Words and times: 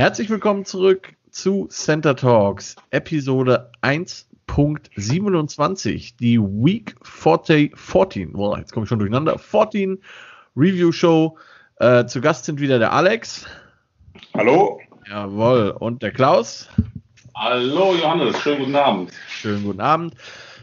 Herzlich 0.00 0.30
willkommen 0.30 0.64
zurück 0.64 1.12
zu 1.30 1.66
Center 1.66 2.16
Talks, 2.16 2.74
Episode 2.88 3.70
1.27, 3.82 6.14
die 6.18 6.40
Week 6.40 6.96
40, 7.02 7.78
14, 7.78 8.32
boah, 8.32 8.56
jetzt 8.56 8.72
komme 8.72 8.84
ich 8.84 8.88
schon 8.88 8.98
durcheinander, 8.98 9.38
14 9.38 10.02
Review 10.56 10.90
Show. 10.90 11.36
Äh, 11.76 12.06
zu 12.06 12.22
Gast 12.22 12.46
sind 12.46 12.60
wieder 12.60 12.78
der 12.78 12.94
Alex. 12.94 13.44
Hallo. 14.32 14.80
Jawohl, 15.06 15.76
und 15.78 16.02
der 16.02 16.12
Klaus. 16.12 16.70
Hallo 17.34 17.94
Johannes, 17.94 18.40
schönen 18.40 18.60
guten 18.60 18.76
Abend. 18.76 19.12
Schönen 19.28 19.64
guten 19.64 19.82
Abend. 19.82 20.14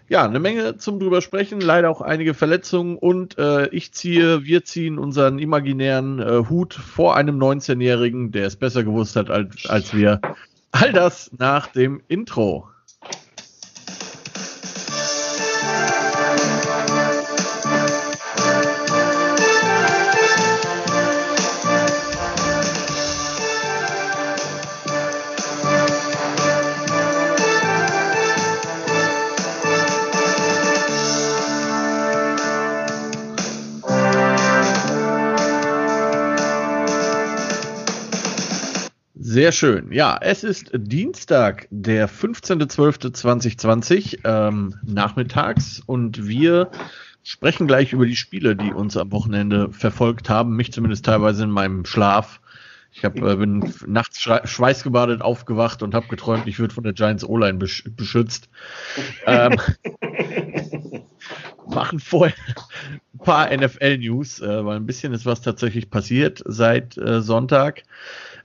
Ja, 0.10 0.24
eine 0.24 0.39
Menge 0.39 0.78
zum 0.78 1.00
drüber 1.00 1.21
sprechen, 1.21 1.60
leider 1.60 1.89
auch 1.89 2.02
einige 2.02 2.34
Verletzungen 2.34 2.98
und 2.98 3.38
äh, 3.38 3.68
ich 3.70 3.92
ziehe, 3.92 4.46
wir 4.46 4.64
ziehen 4.64 5.00
unseren 5.00 5.38
imaginären 5.38 6.20
äh, 6.20 6.44
Hut 6.50 6.74
vor 6.74 7.18
einem 7.18 7.38
19-Jährigen, 7.38 8.32
der 8.32 8.48
es 8.48 8.56
besser 8.56 8.86
gewusst 8.86 9.18
hat 9.18 9.30
als, 9.30 9.66
als 9.68 9.93
wir. 9.93 10.21
All 10.71 10.93
das 10.93 11.32
nach 11.38 11.68
dem 11.68 12.02
Intro. 12.07 12.70
Sehr 39.38 39.52
schön. 39.52 39.91
Ja, 39.91 40.17
es 40.19 40.44
ist 40.44 40.72
Dienstag, 40.73 41.67
der 41.69 42.09
15.12.2020, 42.09 44.21
ähm, 44.23 44.73
nachmittags 44.81 45.79
und 45.85 46.27
wir 46.27 46.71
sprechen 47.21 47.67
gleich 47.67 47.94
über 47.94 48.07
die 48.07 48.16
Spiele, 48.16 48.55
die 48.55 48.73
uns 48.73 48.97
am 48.97 49.11
Wochenende 49.11 49.71
verfolgt 49.71 50.27
haben, 50.27 50.55
mich 50.55 50.73
zumindest 50.73 51.05
teilweise 51.05 51.44
in 51.44 51.52
meinem 51.52 51.85
Schlaf. 51.85 52.41
Ich 52.91 53.05
hab, 53.05 53.21
äh, 53.21 53.35
bin 53.35 53.71
nachts 53.85 54.21
schweißgebadet 54.21 55.21
aufgewacht 55.21 55.83
und 55.83 55.94
habe 55.94 56.07
geträumt, 56.07 56.47
ich 56.47 56.57
würde 56.57 56.73
von 56.73 56.83
der 56.83 56.94
Giants 56.94 57.23
O-Line 57.23 57.59
besch 57.59 57.83
beschützt. 57.95 58.49
ähm, 59.27 59.55
machen 61.67 61.99
vorher 61.99 62.33
ein 63.13 63.19
paar 63.19 63.55
NFL-News, 63.55 64.41
äh, 64.41 64.66
weil 64.66 64.77
ein 64.77 64.88
bisschen 64.88 65.13
ist 65.13 65.27
was 65.27 65.41
tatsächlich 65.41 65.91
passiert 65.91 66.41
seit 66.47 66.97
äh, 66.97 67.22
Sonntag. 67.22 67.83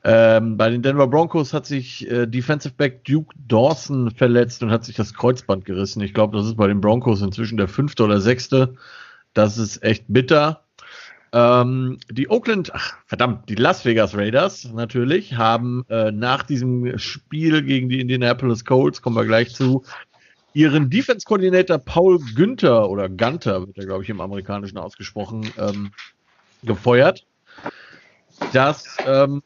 Ähm, 0.04 0.56
bei 0.56 0.68
den 0.68 0.82
Denver 0.82 1.06
Broncos 1.06 1.52
hat 1.52 1.64
sich 1.64 2.10
äh, 2.10 2.26
Defensive 2.26 2.74
Back 2.74 3.04
Duke 3.04 3.34
Dawson 3.46 4.10
verletzt 4.10 4.62
und 4.62 4.70
hat 4.70 4.84
sich 4.84 4.96
das 4.96 5.14
Kreuzband 5.14 5.64
gerissen. 5.64 6.00
Ich 6.02 6.12
glaube, 6.12 6.36
das 6.36 6.46
ist 6.46 6.56
bei 6.56 6.66
den 6.66 6.80
Broncos 6.80 7.22
inzwischen 7.22 7.56
der 7.56 7.68
fünfte 7.68 8.02
oder 8.02 8.20
sechste. 8.20 8.74
Das 9.32 9.58
ist 9.58 9.82
echt 9.82 10.04
bitter. 10.08 10.64
Ähm, 11.32 11.98
die 12.10 12.28
Oakland, 12.28 12.74
ach, 12.74 12.98
verdammt, 13.06 13.48
die 13.48 13.54
Las 13.54 13.84
Vegas 13.84 14.14
Raiders 14.14 14.70
natürlich 14.72 15.34
haben 15.34 15.84
äh, 15.88 16.10
nach 16.10 16.42
diesem 16.42 16.98
Spiel 16.98 17.62
gegen 17.62 17.88
die 17.88 18.00
Indianapolis 18.00 18.64
Colts, 18.64 19.00
kommen 19.00 19.16
wir 19.16 19.24
gleich 19.24 19.54
zu, 19.54 19.82
ihren 20.52 20.90
Defense-Koordinator 20.90 21.78
Paul 21.78 22.18
Günther 22.34 22.90
oder 22.90 23.08
Gunter, 23.08 23.66
wird 23.66 23.78
er, 23.78 23.86
glaube 23.86 24.02
ich, 24.02 24.10
im 24.10 24.20
Amerikanischen 24.20 24.76
ausgesprochen, 24.76 25.50
ähm, 25.58 25.92
gefeuert. 26.62 27.24
Das 28.52 28.96
ähm, 29.06 29.42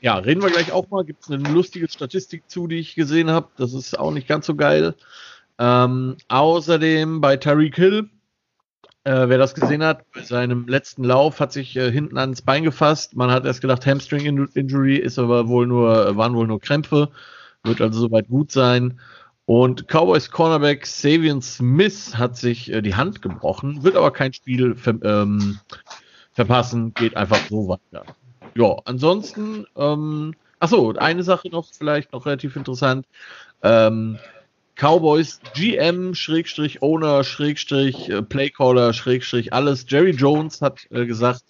ja, 0.00 0.16
reden 0.16 0.42
wir 0.42 0.50
gleich 0.50 0.72
auch 0.72 0.88
mal. 0.90 1.04
Gibt 1.04 1.22
es 1.22 1.30
eine 1.30 1.48
lustige 1.48 1.88
Statistik 1.88 2.48
zu, 2.48 2.66
die 2.66 2.76
ich 2.76 2.94
gesehen 2.94 3.30
habe. 3.30 3.48
Das 3.56 3.74
ist 3.74 3.98
auch 3.98 4.12
nicht 4.12 4.28
ganz 4.28 4.46
so 4.46 4.54
geil. 4.54 4.94
Ähm, 5.58 6.16
außerdem 6.28 7.20
bei 7.20 7.36
Tariq 7.36 7.76
Hill, 7.76 8.08
äh, 9.04 9.28
wer 9.28 9.38
das 9.38 9.54
gesehen 9.54 9.82
hat, 9.82 10.10
bei 10.12 10.22
seinem 10.22 10.66
letzten 10.66 11.04
Lauf 11.04 11.40
hat 11.40 11.52
sich 11.52 11.76
äh, 11.76 11.92
hinten 11.92 12.16
ans 12.16 12.42
Bein 12.42 12.64
gefasst. 12.64 13.14
Man 13.16 13.30
hat 13.30 13.44
erst 13.44 13.60
gedacht, 13.60 13.86
Hamstring 13.86 14.48
Injury 14.54 14.96
ist 14.96 15.18
aber 15.18 15.48
wohl 15.48 15.66
nur, 15.66 16.16
waren 16.16 16.34
wohl 16.34 16.46
nur 16.46 16.60
Krämpfe. 16.60 17.10
Wird 17.62 17.80
also 17.82 18.00
soweit 18.00 18.28
gut 18.28 18.52
sein. 18.52 19.00
Und 19.44 19.88
Cowboys 19.88 20.30
Cornerback 20.30 20.86
Savian 20.86 21.42
Smith 21.42 22.16
hat 22.16 22.36
sich 22.36 22.72
äh, 22.72 22.80
die 22.80 22.94
Hand 22.94 23.20
gebrochen, 23.20 23.82
wird 23.82 23.96
aber 23.96 24.12
kein 24.12 24.32
Spiel 24.32 24.76
ver 24.76 24.94
ähm, 25.02 25.58
verpassen, 26.32 26.94
geht 26.94 27.16
einfach 27.16 27.40
so 27.48 27.68
weiter 27.68 28.06
ja, 28.54 28.76
ansonsten, 28.84 29.66
ähm, 29.76 30.34
achso, 30.58 30.92
eine 30.92 31.22
Sache 31.22 31.48
noch, 31.48 31.68
vielleicht 31.72 32.12
noch 32.12 32.26
relativ 32.26 32.56
interessant. 32.56 33.06
Ähm, 33.62 34.18
Cowboys 34.76 35.40
GM, 35.54 36.14
Schrägstrich 36.14 36.82
Owner, 36.82 37.22
Schrägstrich 37.22 38.08
äh, 38.08 38.22
Playcaller, 38.22 38.92
Schrägstrich 38.92 39.52
alles. 39.52 39.84
Jerry 39.88 40.12
Jones 40.12 40.62
hat 40.62 40.86
äh, 40.90 41.04
gesagt, 41.04 41.42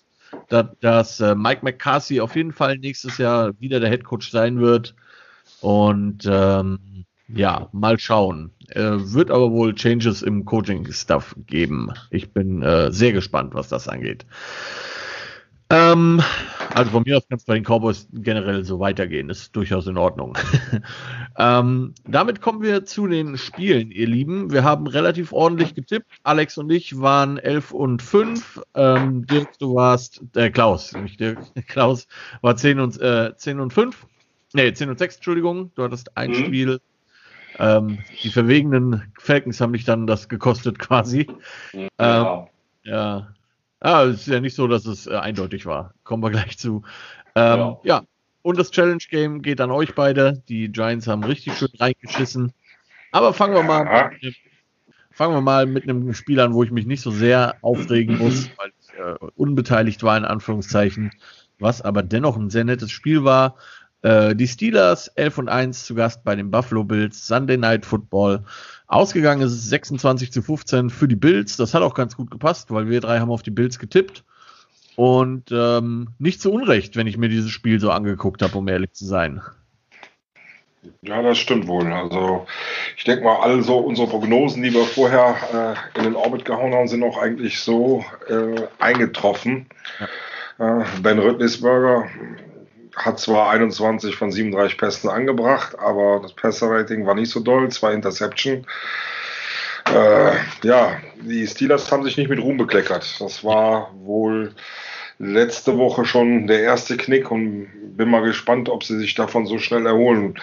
dass, 0.48 0.66
dass 0.80 1.20
äh, 1.20 1.34
Mike 1.34 1.60
McCarthy 1.62 2.20
auf 2.20 2.34
jeden 2.34 2.52
Fall 2.52 2.78
nächstes 2.78 3.18
Jahr 3.18 3.52
wieder 3.60 3.78
der 3.78 3.90
Head 3.90 4.04
Coach 4.04 4.30
sein 4.30 4.60
wird. 4.60 4.94
Und 5.60 6.26
ähm, 6.26 7.04
ja, 7.28 7.68
mal 7.72 7.98
schauen. 7.98 8.50
Äh, 8.68 8.96
wird 8.98 9.30
aber 9.30 9.52
wohl 9.52 9.74
Changes 9.74 10.22
im 10.22 10.44
Coaching-Stuff 10.44 11.36
geben. 11.46 11.90
Ich 12.10 12.32
bin 12.32 12.62
äh, 12.62 12.90
sehr 12.92 13.12
gespannt, 13.12 13.54
was 13.54 13.68
das 13.68 13.88
angeht. 13.88 14.26
Ähm, 15.70 16.20
also 16.74 16.90
von 16.90 17.02
mir 17.04 17.16
aus 17.16 17.28
kann 17.28 17.38
es 17.38 17.44
bei 17.44 17.54
den 17.54 17.64
Cowboys 17.64 18.08
generell 18.12 18.64
so 18.64 18.80
weitergehen. 18.80 19.28
Das 19.28 19.38
ist 19.38 19.56
durchaus 19.56 19.86
in 19.86 19.96
Ordnung. 19.96 20.36
ähm, 21.38 21.94
damit 22.06 22.40
kommen 22.40 22.62
wir 22.62 22.84
zu 22.84 23.06
den 23.06 23.38
Spielen, 23.38 23.90
ihr 23.90 24.06
Lieben. 24.06 24.52
Wir 24.52 24.64
haben 24.64 24.86
relativ 24.86 25.32
ordentlich 25.32 25.74
getippt. 25.74 26.10
Alex 26.24 26.58
und 26.58 26.70
ich 26.70 27.00
waren 27.00 27.38
11 27.38 27.72
und 27.72 28.02
5. 28.02 28.62
Ähm, 28.74 29.26
Dirk, 29.26 29.58
du 29.58 29.74
warst, 29.74 30.22
äh, 30.34 30.50
Klaus, 30.50 30.92
nicht 30.92 31.20
Dirk, 31.20 31.38
Klaus 31.68 32.08
war 32.40 32.56
10 32.56 32.80
und, 32.80 33.00
äh, 33.00 33.36
10 33.36 33.60
und 33.60 33.72
5. 33.72 34.06
Nee, 34.52 34.72
10 34.72 34.90
und 34.90 34.98
6, 34.98 35.16
Entschuldigung. 35.16 35.70
Du 35.76 35.84
hattest 35.84 36.16
ein 36.16 36.30
mhm. 36.30 36.34
Spiel. 36.34 36.80
Ähm, 37.58 37.98
die 38.22 38.30
verwegenen 38.30 39.12
Falcons 39.18 39.60
haben 39.60 39.72
dich 39.72 39.84
dann 39.84 40.06
das 40.06 40.28
gekostet 40.28 40.78
quasi. 40.78 41.28
Ja. 41.72 41.88
Ähm, 41.98 42.46
ja, 42.84 43.28
Ah, 43.80 44.04
es 44.04 44.22
ist 44.22 44.28
ja 44.28 44.40
nicht 44.40 44.54
so, 44.54 44.68
dass 44.68 44.84
es 44.84 45.06
äh, 45.06 45.16
eindeutig 45.16 45.64
war. 45.64 45.94
Kommen 46.04 46.22
wir 46.22 46.30
gleich 46.30 46.58
zu. 46.58 46.82
Ähm, 47.34 47.58
ja. 47.58 47.78
ja. 47.84 48.02
und 48.42 48.58
das 48.58 48.70
Challenge 48.70 49.02
Game 49.10 49.40
geht 49.40 49.60
an 49.60 49.70
euch 49.70 49.94
beide. 49.94 50.42
Die 50.48 50.70
Giants 50.70 51.06
haben 51.06 51.24
richtig 51.24 51.56
schön 51.56 51.70
reingeschissen. 51.78 52.52
Aber 53.12 53.32
fangen 53.32 53.54
wir 53.54 53.62
mal, 53.62 53.86
ja. 53.86 54.10
mit, 54.22 54.36
fangen 55.10 55.34
wir 55.34 55.40
mal 55.40 55.66
mit 55.66 55.84
einem 55.84 56.12
Spiel 56.12 56.40
an, 56.40 56.52
wo 56.52 56.62
ich 56.62 56.70
mich 56.70 56.86
nicht 56.86 57.00
so 57.00 57.10
sehr 57.10 57.56
aufregen 57.62 58.18
muss, 58.18 58.50
weil 58.58 58.72
ich 58.80 58.98
äh, 58.98 59.16
unbeteiligt 59.34 60.02
war, 60.02 60.16
in 60.16 60.24
Anführungszeichen. 60.24 61.12
Was 61.58 61.82
aber 61.82 62.02
dennoch 62.02 62.36
ein 62.36 62.50
sehr 62.50 62.64
nettes 62.64 62.90
Spiel 62.90 63.24
war. 63.24 63.56
Äh, 64.02 64.34
die 64.34 64.48
Steelers 64.48 65.08
11 65.08 65.38
und 65.38 65.48
1 65.48 65.84
zu 65.84 65.94
Gast 65.94 66.24
bei 66.24 66.34
den 66.34 66.50
Buffalo 66.50 66.84
Bills, 66.84 67.26
Sunday 67.26 67.56
Night 67.56 67.84
Football. 67.84 68.44
Ausgegangen 68.86 69.42
ist 69.42 69.52
es 69.52 69.68
26 69.68 70.32
zu 70.32 70.42
15 70.42 70.90
für 70.90 71.06
die 71.06 71.16
Bills. 71.16 71.56
Das 71.56 71.74
hat 71.74 71.82
auch 71.82 71.94
ganz 71.94 72.16
gut 72.16 72.30
gepasst, 72.30 72.70
weil 72.70 72.88
wir 72.88 73.00
drei 73.00 73.20
haben 73.20 73.30
auf 73.30 73.42
die 73.42 73.50
Bills 73.50 73.78
getippt. 73.78 74.24
Und 74.96 75.50
ähm, 75.52 76.08
nicht 76.18 76.40
zu 76.40 76.52
Unrecht, 76.52 76.96
wenn 76.96 77.06
ich 77.06 77.16
mir 77.16 77.28
dieses 77.28 77.50
Spiel 77.50 77.80
so 77.80 77.90
angeguckt 77.90 78.42
habe, 78.42 78.58
um 78.58 78.68
ehrlich 78.68 78.92
zu 78.92 79.06
sein. 79.06 79.40
Ja, 81.02 81.22
das 81.22 81.38
stimmt 81.38 81.66
wohl. 81.68 81.92
Also 81.92 82.46
ich 82.96 83.04
denke 83.04 83.24
mal, 83.24 83.36
alle 83.36 83.62
so 83.62 83.78
unsere 83.78 84.08
Prognosen, 84.08 84.62
die 84.62 84.72
wir 84.72 84.84
vorher 84.84 85.76
äh, 85.94 85.98
in 85.98 86.04
den 86.04 86.16
Orbit 86.16 86.44
gehauen 86.44 86.74
haben, 86.74 86.88
sind 86.88 87.02
auch 87.02 87.18
eigentlich 87.18 87.60
so 87.60 88.04
äh, 88.28 88.66
eingetroffen. 88.78 89.66
Ja. 90.58 90.80
Äh, 90.80 90.84
ben 91.02 91.18
Rüttlisberger 91.18 92.08
hat 92.96 93.18
zwar 93.18 93.50
21 93.50 94.16
von 94.16 94.32
37 94.32 94.78
Pässen 94.78 95.10
angebracht, 95.10 95.78
aber 95.78 96.20
das 96.22 96.32
Passer-Rating 96.32 97.06
war 97.06 97.14
nicht 97.14 97.30
so 97.30 97.40
doll, 97.40 97.68
zwei 97.70 97.92
Interception. 97.92 98.66
Äh, 99.86 100.32
ja, 100.62 101.00
die 101.22 101.46
Steelers 101.46 101.90
haben 101.90 102.04
sich 102.04 102.16
nicht 102.16 102.30
mit 102.30 102.40
Ruhm 102.40 102.56
bekleckert. 102.56 103.20
Das 103.20 103.44
war 103.44 103.92
wohl 103.94 104.54
letzte 105.18 105.76
Woche 105.78 106.04
schon 106.04 106.46
der 106.46 106.62
erste 106.62 106.96
Knick 106.96 107.30
und 107.30 107.68
bin 107.96 108.08
mal 108.08 108.22
gespannt, 108.22 108.68
ob 108.68 108.84
sie 108.84 108.98
sich 108.98 109.14
davon 109.14 109.46
so 109.46 109.58
schnell 109.58 109.86
erholen. 109.86 110.36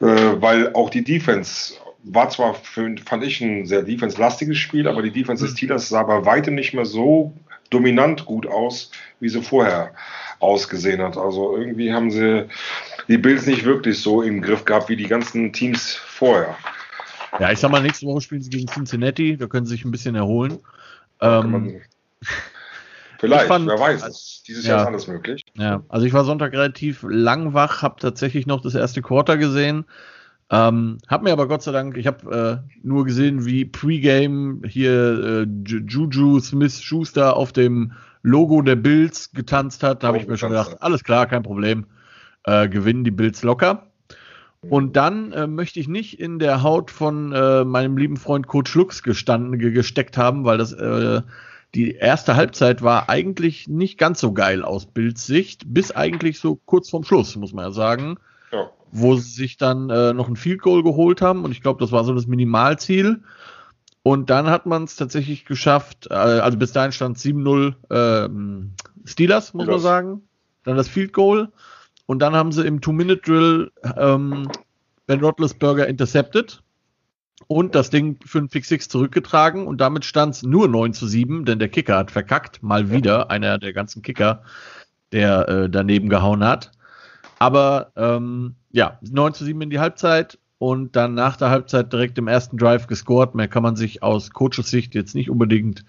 Äh, 0.00 0.40
weil 0.40 0.72
auch 0.74 0.90
die 0.90 1.04
Defense 1.04 1.74
war 2.04 2.30
zwar, 2.30 2.54
für, 2.54 2.94
fand 3.04 3.24
ich, 3.24 3.40
ein 3.40 3.66
sehr 3.66 3.82
defense-lastiges 3.82 4.56
Spiel, 4.56 4.88
aber 4.88 5.02
die 5.02 5.10
Defense 5.10 5.44
des 5.44 5.52
mhm. 5.52 5.56
Steelers 5.56 5.88
sah 5.88 6.04
bei 6.04 6.24
weitem 6.24 6.54
nicht 6.54 6.74
mehr 6.74 6.86
so 6.86 7.32
dominant 7.70 8.24
gut 8.24 8.46
aus, 8.46 8.90
wie 9.20 9.28
sie 9.28 9.42
vorher 9.42 9.92
ausgesehen 10.40 11.02
hat. 11.02 11.16
Also 11.16 11.56
irgendwie 11.56 11.92
haben 11.92 12.10
sie 12.10 12.46
die 13.08 13.18
Bills 13.18 13.46
nicht 13.46 13.64
wirklich 13.64 14.00
so 14.00 14.22
im 14.22 14.42
Griff 14.42 14.64
gehabt 14.64 14.88
wie 14.88 14.96
die 14.96 15.06
ganzen 15.06 15.52
Teams 15.52 15.94
vorher. 15.94 16.56
Ja, 17.38 17.52
ich 17.52 17.58
sag 17.58 17.70
mal, 17.70 17.82
nächste 17.82 18.06
Woche 18.06 18.20
spielen 18.20 18.42
sie 18.42 18.50
gegen 18.50 18.66
Cincinnati, 18.66 19.36
da 19.36 19.46
können 19.46 19.66
sie 19.66 19.72
sich 19.72 19.84
ein 19.84 19.90
bisschen 19.90 20.14
erholen. 20.14 20.58
Ähm, 21.20 21.80
Vielleicht, 23.18 23.46
fand, 23.46 23.66
wer 23.66 23.78
weiß 23.78 24.06
es. 24.06 24.44
Dieses 24.46 24.64
ja, 24.64 24.74
Jahr 24.74 24.82
ist 24.82 24.86
alles 24.86 25.06
möglich. 25.08 25.44
Ja, 25.54 25.82
also 25.88 26.06
ich 26.06 26.12
war 26.12 26.24
Sonntag 26.24 26.52
relativ 26.52 27.04
lang 27.08 27.52
wach, 27.52 27.82
habe 27.82 27.96
tatsächlich 28.00 28.46
noch 28.46 28.62
das 28.62 28.76
erste 28.76 29.02
Quarter 29.02 29.36
gesehen. 29.36 29.84
Ähm, 30.50 30.98
hab 31.08 31.22
mir 31.22 31.32
aber 31.32 31.48
Gott 31.48 31.62
sei 31.62 31.72
Dank, 31.72 31.96
ich 31.96 32.06
habe 32.06 32.62
äh, 32.64 32.76
nur 32.82 33.04
gesehen, 33.04 33.44
wie 33.44 33.64
Pre-Game 33.64 34.62
hier 34.66 35.46
äh, 35.46 35.46
Juju 35.66 36.40
Smith 36.40 36.80
Schuster 36.80 37.36
auf 37.36 37.52
dem 37.52 37.92
Logo 38.28 38.62
der 38.62 38.76
Bills 38.76 39.32
getanzt 39.32 39.82
hat. 39.82 40.02
Da 40.02 40.08
habe 40.08 40.18
oh, 40.18 40.20
ich 40.20 40.28
mir 40.28 40.36
schon 40.36 40.50
gedacht, 40.50 40.76
alles 40.80 41.02
klar, 41.02 41.26
kein 41.26 41.42
Problem. 41.42 41.86
Äh, 42.44 42.68
gewinnen 42.68 43.04
die 43.04 43.10
Bills 43.10 43.42
locker. 43.42 43.88
Und 44.60 44.96
dann 44.96 45.32
äh, 45.32 45.46
möchte 45.46 45.78
ich 45.78 45.86
nicht 45.86 46.18
in 46.18 46.38
der 46.38 46.62
Haut 46.62 46.90
von 46.90 47.32
äh, 47.32 47.64
meinem 47.64 47.96
lieben 47.96 48.16
Freund 48.16 48.48
Coach 48.48 48.74
Lux 48.74 49.02
gestanden, 49.02 49.58
gesteckt 49.58 50.18
haben, 50.18 50.44
weil 50.44 50.58
das 50.58 50.72
äh, 50.72 51.22
die 51.74 51.92
erste 51.92 52.34
Halbzeit 52.34 52.82
war 52.82 53.08
eigentlich 53.08 53.68
nicht 53.68 53.98
ganz 53.98 54.20
so 54.20 54.32
geil 54.32 54.64
aus 54.64 54.86
Bilds 54.86 55.26
Sicht, 55.26 55.62
bis 55.66 55.92
eigentlich 55.92 56.40
so 56.40 56.56
kurz 56.56 56.90
vorm 56.90 57.04
Schluss, 57.04 57.36
muss 57.36 57.52
man 57.52 57.66
ja 57.66 57.70
sagen. 57.70 58.16
Ja. 58.50 58.70
Wo 58.90 59.16
sie 59.16 59.30
sich 59.30 59.58
dann 59.58 59.90
äh, 59.90 60.12
noch 60.14 60.28
ein 60.28 60.36
Field 60.36 60.62
Goal 60.62 60.82
geholt 60.82 61.20
haben 61.20 61.44
und 61.44 61.52
ich 61.52 61.60
glaube, 61.60 61.80
das 61.80 61.92
war 61.92 62.04
so 62.04 62.14
das 62.14 62.26
Minimalziel. 62.26 63.22
Und 64.02 64.30
dann 64.30 64.48
hat 64.48 64.66
man 64.66 64.84
es 64.84 64.96
tatsächlich 64.96 65.44
geschafft, 65.44 66.08
äh, 66.10 66.14
also 66.14 66.56
bis 66.56 66.72
dahin 66.72 66.92
stand 66.92 67.18
7-0 67.18 67.74
äh, 67.90 69.08
Steelers, 69.08 69.54
muss 69.54 69.66
man 69.66 69.80
sagen. 69.80 70.22
Dann 70.64 70.76
das 70.76 70.88
Field 70.88 71.12
Goal. 71.12 71.52
Und 72.06 72.20
dann 72.20 72.34
haben 72.34 72.52
sie 72.52 72.66
im 72.66 72.80
Two-Minute-Drill 72.80 73.70
ähm, 73.96 74.48
Ben 75.06 75.20
Roethlisberger 75.20 75.86
intercepted 75.86 76.62
und 77.46 77.74
das 77.74 77.90
Ding 77.90 78.18
für 78.24 78.38
einen 78.38 78.48
Pick 78.48 78.64
6 78.64 78.88
zurückgetragen 78.88 79.66
und 79.66 79.80
damit 79.80 80.04
stand 80.04 80.34
es 80.34 80.42
nur 80.42 80.68
9 80.68 80.92
zu 80.92 81.06
7, 81.06 81.44
denn 81.44 81.58
der 81.58 81.68
Kicker 81.68 81.96
hat 81.96 82.10
verkackt, 82.10 82.62
mal 82.62 82.90
wieder, 82.90 83.30
einer 83.30 83.58
der 83.58 83.72
ganzen 83.72 84.02
Kicker, 84.02 84.42
der 85.12 85.48
äh, 85.48 85.70
daneben 85.70 86.08
gehauen 86.08 86.44
hat. 86.44 86.72
Aber 87.38 87.92
ähm, 87.96 88.56
ja, 88.70 88.98
9 89.00 89.34
zu 89.34 89.44
7 89.44 89.60
in 89.62 89.70
die 89.70 89.78
Halbzeit 89.78 90.38
und 90.58 90.96
dann 90.96 91.14
nach 91.14 91.36
der 91.36 91.50
Halbzeit 91.50 91.92
direkt 91.92 92.18
im 92.18 92.28
ersten 92.28 92.56
Drive 92.56 92.86
gescored. 92.86 93.34
Mehr 93.34 93.48
kann 93.48 93.62
man 93.62 93.76
sich 93.76 94.02
aus 94.02 94.30
Coaches 94.30 94.68
Sicht 94.70 94.94
jetzt 94.94 95.14
nicht 95.14 95.30
unbedingt 95.30 95.84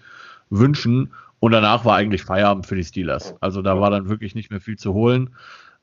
wünschen. 0.48 1.12
Und 1.40 1.52
danach 1.52 1.84
war 1.84 1.96
eigentlich 1.96 2.22
Feierabend 2.22 2.66
für 2.66 2.76
die 2.76 2.84
Steelers. 2.84 3.34
Also 3.40 3.62
da 3.62 3.80
war 3.80 3.90
dann 3.90 4.08
wirklich 4.08 4.34
nicht 4.34 4.50
mehr 4.50 4.60
viel 4.60 4.76
zu 4.76 4.92
holen. 4.92 5.30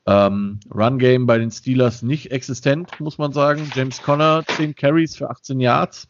Ähm, 0.06 0.60
Run 0.72 0.98
Game 0.98 1.26
bei 1.26 1.36
den 1.36 1.50
Steelers 1.50 2.02
nicht 2.02 2.30
existent, 2.30 2.98
muss 3.00 3.18
man 3.18 3.32
sagen. 3.32 3.70
James 3.74 4.00
Conner, 4.00 4.42
10 4.56 4.74
Carries 4.74 5.16
für 5.16 5.28
18 5.28 5.60
Yards. 5.60 6.08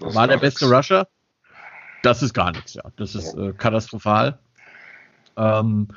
Ja, 0.00 0.14
war 0.14 0.28
der 0.28 0.36
beste 0.36 0.66
nix. 0.66 0.76
Rusher. 0.76 1.08
Das 2.02 2.22
ist 2.22 2.34
gar 2.34 2.52
nichts, 2.52 2.74
ja. 2.74 2.82
Das 2.96 3.14
ist 3.14 3.34
äh, 3.34 3.54
katastrophal. 3.54 4.38
Ähm, 5.38 5.88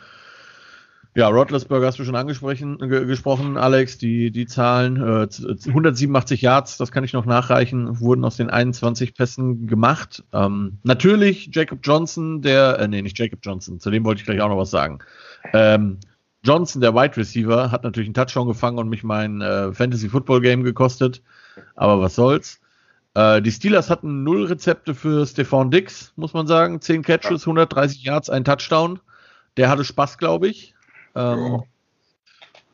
ja, 1.18 1.30
Roethlisberger 1.30 1.88
hast 1.88 1.98
du 1.98 2.04
schon 2.04 2.16
angesprochen, 2.16 2.78
gesprochen, 2.78 3.58
Alex, 3.58 3.98
die, 3.98 4.30
die 4.30 4.46
Zahlen, 4.46 4.98
äh, 4.98 5.28
187 5.68 6.44
Yards, 6.44 6.78
das 6.78 6.92
kann 6.92 7.04
ich 7.04 7.14
noch 7.14 7.26
nachreichen, 7.26 8.00
wurden 8.00 8.24
aus 8.24 8.38
den 8.38 8.52
21 8.52 9.16
Pässen 9.16 9.66
gemacht. 9.66 10.24
Ähm, 10.32 10.78
natürlich 10.84 11.50
Jacob 11.52 11.80
Johnson, 11.82 12.44
der, 12.44 12.78
äh, 12.78 12.88
nee, 12.88 13.02
nicht 13.02 13.18
Jacob 13.18 13.40
Johnson, 13.42 13.80
zu 13.80 13.90
dem 13.90 14.06
wollte 14.06 14.20
ich 14.20 14.26
gleich 14.28 14.42
auch 14.42 14.50
noch 14.50 14.60
was 14.60 14.70
sagen. 14.70 15.00
Ähm, 15.54 15.98
Johnson, 16.44 16.82
der 16.82 16.94
Wide 16.94 17.18
Receiver, 17.18 17.72
hat 17.72 17.84
natürlich 17.84 18.10
einen 18.10 18.14
Touchdown 18.14 18.48
gefangen 18.48 18.78
und 18.78 18.88
mich 18.88 19.04
mein 19.04 19.42
äh, 19.42 19.74
Fantasy 19.74 20.10
Football 20.10 20.42
Game 20.42 20.62
gekostet. 20.62 21.24
Aber 21.76 22.00
was 22.00 22.14
soll's. 22.14 22.62
Äh, 23.16 23.42
die 23.42 23.52
Steelers 23.52 23.90
hatten 23.90 24.24
null 24.24 24.46
Rezepte 24.46 24.94
für 24.94 25.26
Stephon 25.26 25.72
Dix, 25.72 26.14
muss 26.16 26.36
man 26.36 26.46
sagen. 26.46 26.80
Zehn 26.80 27.02
Catches, 27.02 27.48
130 27.48 28.04
Yards, 28.04 28.30
ein 28.30 28.46
Touchdown. 28.46 29.00
Der 29.58 29.70
hatte 29.70 29.84
Spaß, 29.84 30.20
glaube 30.20 30.48
ich. 30.48 30.76
Ähm, 31.18 31.64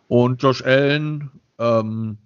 Und 0.08 0.44
Josh 0.44 0.64
Allen, 0.64 1.32
ähm, 1.60 2.18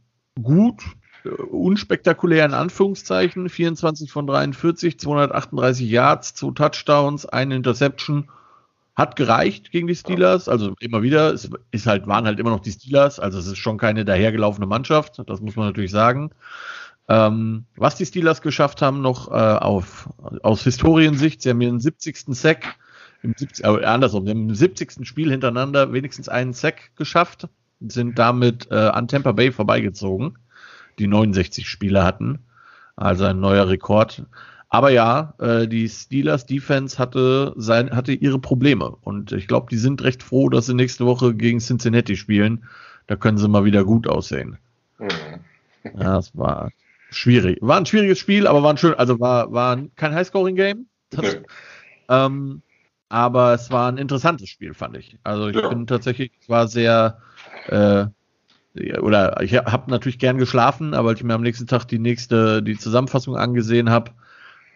gut, 0.42 0.82
äh, 1.24 1.30
unspektakulär 1.30 2.46
in 2.46 2.54
Anführungszeichen. 2.54 3.50
24 3.50 4.12
von 4.12 4.28
43, 4.28 5.00
238 5.00 5.90
Yards, 5.90 6.34
zwei 6.34 6.52
Touchdowns, 6.52 7.26
eine 7.26 7.56
Interception 7.56 8.30
hat 8.96 9.16
gereicht 9.16 9.72
gegen 9.72 9.86
die 9.88 9.96
Steelers. 9.96 10.50
Also 10.50 10.74
immer 10.80 11.04
wieder, 11.04 11.32
es 11.32 11.50
ist 11.70 11.86
halt, 11.86 12.08
waren 12.08 12.26
halt 12.26 12.40
immer 12.40 12.50
noch 12.50 12.62
die 12.62 12.72
Steelers. 12.72 13.20
Also 13.20 13.38
es 13.38 13.46
ist 13.46 13.60
schon 13.60 13.78
keine 13.78 14.06
dahergelaufene 14.06 14.66
Mannschaft. 14.66 15.22
Das 15.28 15.40
muss 15.40 15.56
man 15.56 15.68
natürlich 15.68 15.92
sagen. 15.92 16.32
Ähm, 17.08 17.66
was 17.76 17.96
die 17.96 18.08
Steelers 18.08 18.42
geschafft 18.42 18.82
haben, 18.82 19.02
noch 19.02 19.30
äh, 19.30 19.34
auf, 19.34 20.10
aus 20.42 20.64
Historiensicht, 20.64 21.42
sie 21.44 21.52
haben 21.52 21.62
ihren 21.62 21.80
70. 21.80 22.36
Sack, 22.36 22.76
im 23.24 23.34
70, 23.36 23.66
äh, 23.66 23.86
andersrum, 23.86 24.28
im 24.28 24.54
70. 24.54 25.08
Spiel 25.08 25.32
hintereinander 25.32 25.94
wenigstens 25.94 26.30
einen 26.30 26.54
Sack 26.54 26.92
geschafft, 26.96 27.48
sind 27.80 28.18
damit 28.18 28.70
äh, 28.72 28.76
an 28.76 29.08
Tampa 29.08 29.32
Bay 29.32 29.52
vorbeigezogen, 29.52 30.38
die 31.00 31.08
69 31.08 31.70
Spiele 31.70 32.04
hatten. 32.04 32.40
Also 32.96 33.26
ein 33.26 33.40
neuer 33.40 33.70
Rekord. 33.70 34.24
Aber 34.70 34.90
ja, 34.90 35.34
äh, 35.40 35.68
die 35.68 35.88
Steelers 35.88 36.46
Defense 36.46 36.98
hatte, 36.98 37.54
sein, 37.56 37.96
hatte 37.96 38.12
ihre 38.12 38.40
Probleme. 38.40 38.96
Und 39.02 39.32
ich 39.32 39.48
glaube, 39.48 39.68
die 39.70 39.78
sind 39.78 40.04
recht 40.04 40.24
froh, 40.24 40.50
dass 40.50 40.66
sie 40.66 40.74
nächste 40.74 41.06
Woche 41.06 41.34
gegen 41.34 41.60
Cincinnati 41.60 42.18
spielen. 42.18 42.66
Da 43.06 43.16
können 43.16 43.38
sie 43.38 43.48
mal 43.48 43.64
wieder 43.64 43.86
gut 43.86 44.08
aussehen. 44.08 44.58
Mhm. 44.98 45.10
Ja, 45.98 46.18
es 46.18 46.36
war 46.36 46.72
schwierig. 47.12 47.60
War 47.62 47.78
ein 47.78 47.86
schwieriges 47.86 48.20
Spiel, 48.20 48.48
aber 48.48 48.62
war 48.64 48.74
ein 48.74 48.78
schön, 48.78 48.94
also 48.96 49.20
war, 49.20 49.54
war 49.54 49.78
kein 49.96 50.14
Highscoring-Game. 50.14 50.88
Okay. 51.16 51.42
Ähm, 52.10 52.62
aber 53.10 53.54
es 53.54 53.72
war 53.72 53.92
ein 53.92 53.98
interessantes 53.98 54.50
Spiel, 54.50 54.74
fand 54.74 54.98
ich. 54.98 55.18
Also 55.24 55.48
ich 55.48 55.56
ja. 55.56 55.70
bin 55.70 55.88
tatsächlich, 55.88 56.32
es 56.42 56.50
war 56.50 56.68
sehr, 56.68 57.20
äh, 57.68 58.06
oder 59.00 59.42
ich 59.42 59.56
habe 59.56 59.90
natürlich 59.90 60.20
gern 60.20 60.38
geschlafen, 60.38 60.94
aber 60.94 61.10
als 61.10 61.20
ich 61.20 61.26
mir 61.26 61.34
am 61.34 61.42
nächsten 61.42 61.68
Tag 61.68 61.86
die 61.86 62.00
nächste, 62.00 62.62
die 62.62 62.78
Zusammenfassung 62.78 63.36
angesehen 63.36 63.90
habe, 63.90 64.12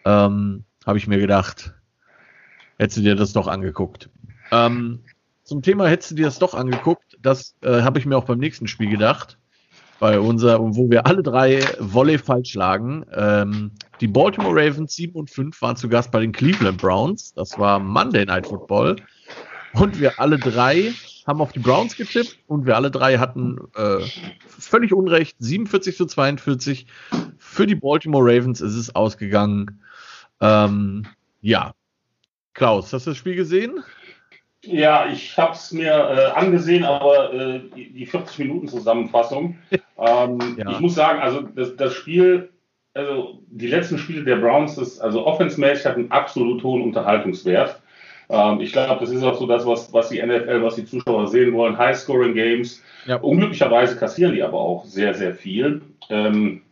ähm, 0.04 0.64
habe 0.86 0.98
ich 0.98 1.06
mir 1.06 1.18
gedacht, 1.18 1.74
hättest 2.78 2.98
du 2.98 3.02
dir 3.02 3.14
das 3.14 3.32
doch 3.32 3.46
angeguckt. 3.46 4.10
Ähm, 4.50 5.00
zum 5.44 5.62
Thema 5.62 5.88
hättest 5.88 6.12
du 6.12 6.14
dir 6.16 6.26
das 6.26 6.38
doch 6.38 6.54
angeguckt, 6.54 7.18
das 7.20 7.54
äh, 7.62 7.82
habe 7.82 7.98
ich 7.98 8.06
mir 8.06 8.16
auch 8.16 8.24
beim 8.24 8.38
nächsten 8.38 8.66
Spiel 8.66 8.90
gedacht, 8.90 9.38
bei 10.02 10.18
unser, 10.18 10.58
wo 10.58 10.90
wir 10.90 11.06
alle 11.06 11.22
drei 11.22 11.60
Volley 11.78 12.18
falsch 12.18 12.54
lagen. 12.54 13.06
Ähm, 13.14 13.70
die 14.00 14.08
Baltimore 14.08 14.52
Ravens 14.52 14.96
7 14.96 15.14
und 15.14 15.30
5 15.30 15.62
waren 15.62 15.76
zu 15.76 15.88
Gast 15.88 16.10
bei 16.10 16.18
den 16.18 16.32
Cleveland 16.32 16.78
Browns. 16.78 17.32
Das 17.34 17.56
war 17.56 17.78
Monday 17.78 18.24
Night 18.24 18.48
Football. 18.48 18.96
Und 19.74 20.00
wir 20.00 20.18
alle 20.18 20.40
drei 20.40 20.92
haben 21.24 21.40
auf 21.40 21.52
die 21.52 21.60
Browns 21.60 21.96
getippt 21.96 22.36
und 22.48 22.66
wir 22.66 22.74
alle 22.74 22.90
drei 22.90 23.18
hatten 23.18 23.58
äh, 23.76 23.98
völlig 24.48 24.92
Unrecht. 24.92 25.36
47 25.38 25.96
zu 25.96 26.06
42. 26.06 26.88
Für 27.38 27.68
die 27.68 27.76
Baltimore 27.76 28.24
Ravens 28.24 28.60
ist 28.60 28.74
es 28.74 28.92
ausgegangen. 28.96 29.82
Ähm, 30.40 31.06
ja. 31.42 31.74
Klaus, 32.54 32.92
hast 32.92 33.06
du 33.06 33.10
das 33.12 33.18
Spiel 33.18 33.36
gesehen? 33.36 33.84
Ja, 34.64 35.08
ich 35.10 35.36
habe 35.36 35.54
es 35.54 35.72
mir 35.72 35.92
äh, 35.92 36.38
angesehen, 36.38 36.84
aber 36.84 37.32
äh, 37.34 37.60
die 37.74 38.06
40 38.06 38.38
Minuten 38.38 38.68
Zusammenfassung. 38.68 39.58
ähm, 39.98 40.56
ja. 40.56 40.70
Ich 40.70 40.80
muss 40.80 40.94
sagen, 40.94 41.20
also 41.20 41.40
das, 41.40 41.76
das, 41.76 41.92
Spiel, 41.94 42.48
also 42.94 43.40
die 43.48 43.66
letzten 43.66 43.98
Spiele 43.98 44.24
der 44.24 44.36
Browns, 44.36 44.76
das, 44.76 45.00
also 45.00 45.26
offensmäßig 45.26 45.86
hat 45.86 45.96
einen 45.96 46.10
absolut 46.12 46.62
hohen 46.62 46.82
Unterhaltungswert. 46.82 47.82
Ähm, 48.28 48.60
ich 48.60 48.72
glaube, 48.72 49.00
das 49.00 49.10
ist 49.10 49.24
auch 49.24 49.38
so 49.38 49.46
das, 49.46 49.66
was, 49.66 49.92
was 49.92 50.10
die 50.10 50.22
NFL, 50.22 50.62
was 50.62 50.76
die 50.76 50.84
Zuschauer 50.84 51.26
sehen 51.26 51.52
wollen. 51.54 51.76
High-Scoring-Games. 51.76 52.82
Ja. 53.06 53.16
Unglücklicherweise 53.16 53.96
kassieren 53.96 54.34
die 54.34 54.42
aber 54.44 54.58
auch 54.58 54.84
sehr, 54.84 55.12
sehr 55.14 55.34
viel. 55.34 55.82
Ähm, 56.08 56.62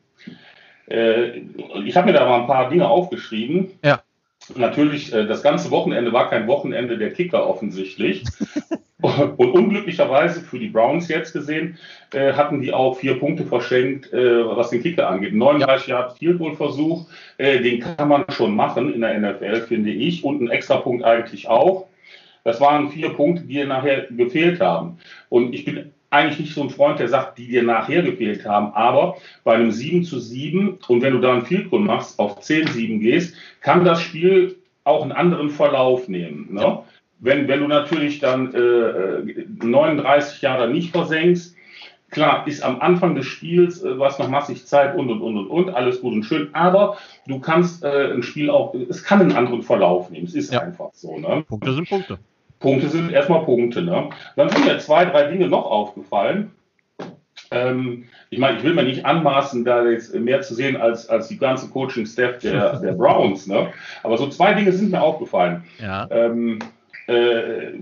äh, 0.89 1.41
ich 1.85 1.97
habe 1.97 2.07
mir 2.07 2.13
da 2.13 2.25
mal 2.29 2.43
ein 2.43 2.47
paar 2.47 2.69
Dinge 2.69 2.89
aufgeschrieben. 2.89 3.73
Ja. 3.85 4.00
Natürlich, 4.57 5.13
äh, 5.13 5.27
das 5.27 5.43
ganze 5.43 5.71
Wochenende 5.71 6.13
war 6.13 6.31
kein 6.31 6.47
Wochenende 6.47 6.99
der 6.99 7.13
Kicker 7.13 7.47
offensichtlich. 7.47 8.25
Und 9.03 9.53
unglücklicherweise 9.53 10.43
für 10.43 10.59
die 10.59 10.69
Browns 10.69 11.09
jetzt 11.09 11.33
gesehen, 11.33 11.79
äh, 12.13 12.35
hatten 12.35 12.61
die 12.61 12.73
auch 12.73 12.99
vier 12.99 13.19
Punkte 13.19 13.47
verschenkt, 13.47 14.13
äh, 14.13 14.47
was 14.47 14.71
den 14.71 14.83
Kicker 14.83 15.09
angeht. 15.09 15.35
39 15.35 15.87
ja. 15.87 16.01
Jahre 16.01 16.15
Field 16.15 16.39
Goal 16.39 16.55
Versuch, 16.55 17.07
äh, 17.39 17.61
den 17.61 17.81
kann 17.81 18.09
man 18.09 18.25
schon 18.29 18.55
machen 18.55 18.93
in 18.93 19.01
der 19.01 19.19
NFL, 19.19 19.63
finde 19.63 19.91
ich. 19.91 20.23
Und 20.23 20.43
ein 20.43 20.51
extra 20.51 20.77
Punkt 20.77 21.03
eigentlich 21.05 21.49
auch. 21.49 21.87
Das 22.45 22.61
waren 22.61 22.91
vier 22.91 23.11
Punkte, 23.11 23.45
die 23.45 23.65
nachher 23.65 24.07
gefehlt 24.11 24.61
haben. 24.61 24.99
Und 25.29 25.55
ich 25.55 25.65
bin 25.65 25.93
eigentlich 26.11 26.41
nicht 26.41 26.55
so 26.55 26.63
ein 26.63 26.71
Freund, 26.71 26.99
der 26.99 27.09
sagt, 27.09 27.39
die 27.39 27.47
dir 27.47 27.63
nachher 27.63 28.03
gefehlt 28.03 28.45
haben, 28.45 28.73
aber 28.75 29.17
bei 29.45 29.55
einem 29.55 29.71
7 29.71 30.05
zu 30.05 30.19
7 30.19 30.79
und 30.89 31.03
wenn 31.03 31.13
du 31.13 31.21
da 31.21 31.35
einen 31.35 31.71
Goal 31.71 31.81
machst, 31.81 32.19
auf 32.19 32.41
10-7 32.41 32.99
gehst, 32.99 33.35
kann 33.61 33.85
das 33.85 34.03
Spiel 34.03 34.57
auch 34.85 35.03
einen 35.03 35.13
anderen 35.13 35.51
Verlauf 35.51 36.09
nehmen. 36.09 36.49
Ne? 36.55 36.61
Ja. 36.61 36.85
Wenn, 37.21 37.49
wenn 37.49 37.61
du 37.61 37.69
natürlich 37.69 38.19
dann 38.19 38.55
äh, 38.55 39.45
39 39.65 40.43
Jahre 40.43 40.69
nicht 40.69 40.91
versenkst, 40.91 41.55
Klar, 42.11 42.45
ist 42.49 42.63
am 42.63 42.81
Anfang 42.81 43.15
des 43.15 43.27
Spiels, 43.27 43.83
äh, 43.83 43.99
was 43.99 44.19
noch 44.19 44.29
massig 44.29 44.67
Zeit 44.67 44.97
und 44.97 45.11
und 45.11 45.21
und 45.21 45.37
und 45.39 45.47
und, 45.47 45.71
alles 45.71 46.01
gut 46.01 46.13
und 46.13 46.25
schön, 46.25 46.53
aber 46.55 46.99
du 47.27 47.39
kannst 47.39 47.85
äh, 47.85 48.13
ein 48.13 48.25
Spiel 48.25 48.51
auch, 48.51 48.75
es 48.75 49.05
kann 49.05 49.21
einen 49.21 49.33
anderen 49.33 49.63
Verlauf 49.63 50.11
nehmen. 50.11 50.27
Es 50.27 50.35
ist 50.35 50.53
ja. 50.53 50.61
einfach 50.61 50.91
so. 50.93 51.17
Ne? 51.19 51.45
Punkte 51.47 51.73
sind 51.73 51.89
Punkte. 51.89 52.19
Punkte 52.61 52.89
sind 52.89 53.11
erstmal 53.11 53.45
Punkte. 53.45 53.83
Ne? 53.83 54.11
Dann 54.37 54.49
sind 54.51 54.65
mir 54.65 54.79
zwei, 54.79 55.05
drei 55.07 55.25
Dinge 55.25 55.49
noch 55.49 55.65
aufgefallen. 55.65 56.53
Ähm, 57.51 58.05
ich 58.29 58.39
meine, 58.39 58.59
ich 58.59 58.65
will 58.65 58.75
mir 58.75 58.85
nicht 58.85 59.05
anmaßen, 59.05 59.65
da 59.65 59.85
jetzt 59.85 60.15
mehr 60.15 60.41
zu 60.43 60.55
sehen 60.55 60.77
als, 60.77 61.09
als 61.09 61.29
die 61.29 61.39
ganze 61.39 61.69
Coaching-Staff 61.69 62.39
der, 62.39 62.77
der 62.81 62.93
Browns. 62.93 63.47
Ne? 63.47 63.73
Aber 64.03 64.19
so 64.19 64.29
zwei 64.29 64.55
Dinge 64.55 64.73
sind 64.73 64.93
mir 64.93 65.03
aufgefallen. 65.03 65.65
Ja. 65.81 66.07
Ähm, 66.11 66.61
äh, 67.09 67.73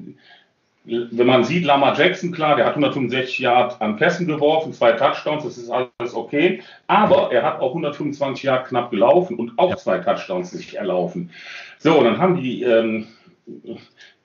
wenn 0.84 1.26
man 1.26 1.44
sieht, 1.44 1.64
Lama 1.64 1.94
Jackson, 1.94 2.32
klar, 2.32 2.56
der 2.56 2.64
hat 2.64 2.72
165 2.76 3.40
Yard 3.40 3.80
an 3.82 3.96
Pässen 3.96 4.26
geworfen, 4.26 4.72
zwei 4.72 4.92
Touchdowns, 4.92 5.44
das 5.44 5.58
ist 5.58 5.70
alles 5.70 6.14
okay. 6.14 6.62
Aber 6.86 7.30
er 7.30 7.42
hat 7.42 7.60
auch 7.60 7.70
125 7.70 8.44
Yard 8.44 8.68
knapp 8.68 8.90
gelaufen 8.90 9.36
und 9.36 9.58
auch 9.58 9.76
zwei 9.76 9.98
Touchdowns 9.98 10.54
nicht 10.54 10.74
erlaufen. 10.74 11.30
So, 11.78 12.02
dann 12.02 12.16
haben 12.16 12.40
die, 12.40 12.62
ähm, 12.62 13.06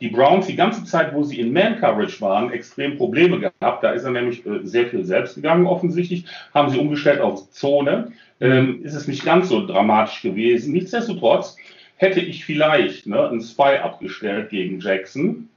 die 0.04 0.10
Browns 0.10 0.48
die 0.48 0.58
ganze 0.58 0.84
Zeit, 0.84 1.14
wo 1.14 1.24
sie 1.24 1.40
in 1.40 1.54
Man-Coverage 1.54 2.20
waren, 2.20 2.52
extrem 2.52 2.98
Probleme 2.98 3.40
gehabt. 3.40 3.84
Da 3.86 3.92
ist 3.92 4.04
er 4.04 4.12
nämlich 4.12 4.46
äh, 4.46 4.60
sehr 4.64 4.88
viel 4.88 5.06
selbst 5.06 5.36
gegangen, 5.36 5.66
offensichtlich. 5.66 6.26
Haben 6.54 6.70
sie 6.70 6.78
umgestellt 6.78 7.22
auf 7.22 7.50
Zone. 7.52 8.12
Ähm, 8.42 8.84
ist 8.84 8.96
es 8.96 9.08
nicht 9.08 9.24
ganz 9.24 9.48
so 9.48 9.66
dramatisch 9.66 10.22
gewesen. 10.22 10.74
Nichtsdestotrotz 10.74 11.56
hätte 11.96 12.20
ich 12.20 12.44
vielleicht 12.44 13.08
ne, 13.08 13.30
einen 13.30 13.40
Spy 13.40 13.78
abgestellt 13.82 14.50
gegen 14.50 14.82
Jackson 14.82 15.48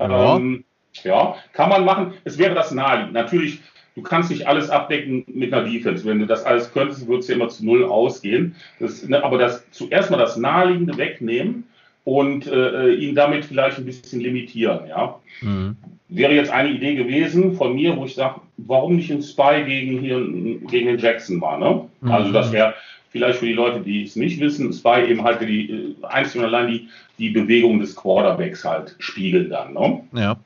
ja. 0.00 0.36
Ähm, 0.36 0.64
ja, 1.04 1.36
kann 1.52 1.68
man 1.68 1.84
machen. 1.84 2.14
Es 2.24 2.36
wäre 2.36 2.56
das 2.56 2.72
naheliegend. 2.72 3.12
Natürlich, 3.12 3.60
du 3.94 4.02
kannst 4.02 4.28
nicht 4.28 4.48
alles 4.48 4.70
abdecken 4.70 5.24
mit 5.28 5.54
einer 5.54 5.68
Defense. 5.68 6.04
Wenn 6.04 6.18
du 6.18 6.26
das 6.26 6.44
alles 6.44 6.72
könntest, 6.72 7.06
würde 7.06 7.20
es 7.20 7.28
ja 7.28 7.36
immer 7.36 7.48
zu 7.48 7.64
null 7.64 7.84
ausgehen. 7.84 8.56
Das, 8.80 9.06
ne, 9.06 9.22
aber 9.22 9.38
das 9.38 9.70
zuerst 9.70 10.10
mal 10.10 10.16
das 10.16 10.36
Naheliegende 10.36 10.98
wegnehmen 10.98 11.68
und 12.04 12.46
äh, 12.46 12.90
äh, 12.90 12.94
ihn 12.94 13.14
damit 13.14 13.44
vielleicht 13.44 13.78
ein 13.78 13.86
bisschen 13.86 14.20
limitieren. 14.20 14.86
Ja, 14.88 15.18
mhm. 15.40 15.76
wäre 16.08 16.34
jetzt 16.34 16.50
eine 16.50 16.70
Idee 16.70 16.94
gewesen 16.94 17.54
von 17.54 17.74
mir, 17.74 17.96
wo 17.96 18.04
ich 18.04 18.14
sage, 18.14 18.40
warum 18.58 18.96
nicht 18.96 19.10
ein 19.10 19.22
Spy 19.22 19.64
gegen 19.66 20.00
hier 20.00 20.20
gegen 20.68 20.86
den 20.86 20.98
Jackson 20.98 21.40
war. 21.40 21.58
Ne? 21.58 21.88
Mhm. 22.00 22.10
Also 22.10 22.32
das 22.32 22.52
wäre 22.52 22.74
vielleicht 23.10 23.38
für 23.38 23.46
die 23.46 23.52
Leute, 23.52 23.80
die 23.80 24.04
es 24.04 24.16
nicht 24.16 24.40
wissen, 24.40 24.72
Spy 24.72 25.06
eben 25.08 25.24
halt 25.24 25.40
die 25.40 25.70
äh, 25.70 25.94
einzig 26.06 26.40
und 26.40 26.46
allein 26.46 26.68
die, 26.68 26.88
die 27.18 27.30
Bewegung 27.30 27.80
des 27.80 27.96
Quarterbacks 27.96 28.64
halt 28.64 28.96
spiegeln 28.98 29.50
dann. 29.50 29.72
Ne? 29.72 30.00
Ja. 30.12 30.36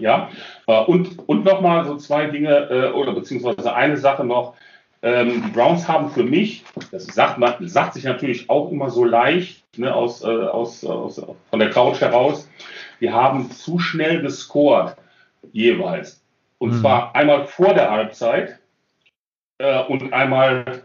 Ja, 0.00 0.30
äh, 0.66 0.80
und, 0.84 1.20
und 1.28 1.44
nochmal 1.44 1.84
so 1.84 1.96
zwei 1.96 2.26
Dinge, 2.26 2.68
äh, 2.70 2.92
oder 2.92 3.12
beziehungsweise 3.12 3.74
eine 3.74 3.96
Sache 3.96 4.24
noch. 4.24 4.54
Ähm, 5.04 5.42
die 5.44 5.50
Browns 5.50 5.86
haben 5.86 6.08
für 6.08 6.24
mich, 6.24 6.64
das 6.90 7.04
sagt 7.04 7.38
man, 7.38 7.68
sagt 7.68 7.92
sich 7.92 8.04
natürlich 8.04 8.48
auch 8.48 8.72
immer 8.72 8.88
so 8.88 9.04
leicht 9.04 9.62
ne, 9.78 9.94
aus, 9.94 10.24
äh, 10.24 10.28
aus, 10.28 10.82
aus, 10.82 11.20
von 11.50 11.58
der 11.58 11.68
Couch 11.68 12.00
heraus, 12.00 12.48
die 13.02 13.10
haben 13.10 13.50
zu 13.50 13.78
schnell 13.78 14.22
gescored 14.22 14.96
jeweils. 15.52 16.24
Und 16.56 16.70
mhm. 16.70 16.80
zwar 16.80 17.14
einmal 17.14 17.44
vor 17.44 17.74
der 17.74 17.90
Halbzeit 17.90 18.58
äh, 19.58 19.82
und 19.84 20.10
einmal 20.14 20.82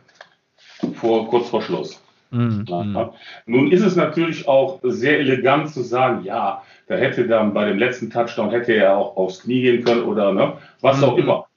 vor, 0.96 1.30
kurz 1.30 1.48
vor 1.48 1.62
Schluss. 1.62 2.04
Mhm. 2.32 2.66
Ja. 2.68 3.14
Nun 3.46 3.72
ist 3.72 3.86
es 3.86 3.96
natürlich 3.96 4.50
auch 4.50 4.82
sehr 4.84 5.20
elegant 5.20 5.70
zu 5.70 5.82
sagen, 5.82 6.26
ja, 6.26 6.62
da 6.88 6.96
hätte 6.96 7.26
dann 7.26 7.54
bei 7.54 7.70
dem 7.70 7.80
letzten 7.80 8.10
Touchdown 8.10 8.52
hätte 8.52 8.74
er 8.74 8.98
auch 8.98 9.16
aufs 9.16 9.44
Knie 9.44 9.62
gehen 9.62 9.86
können 9.86 10.04
oder 10.04 10.34
ne, 10.34 10.58
was 10.82 10.98
mhm. 10.98 11.04
auch 11.06 11.18
immer. 11.18 11.49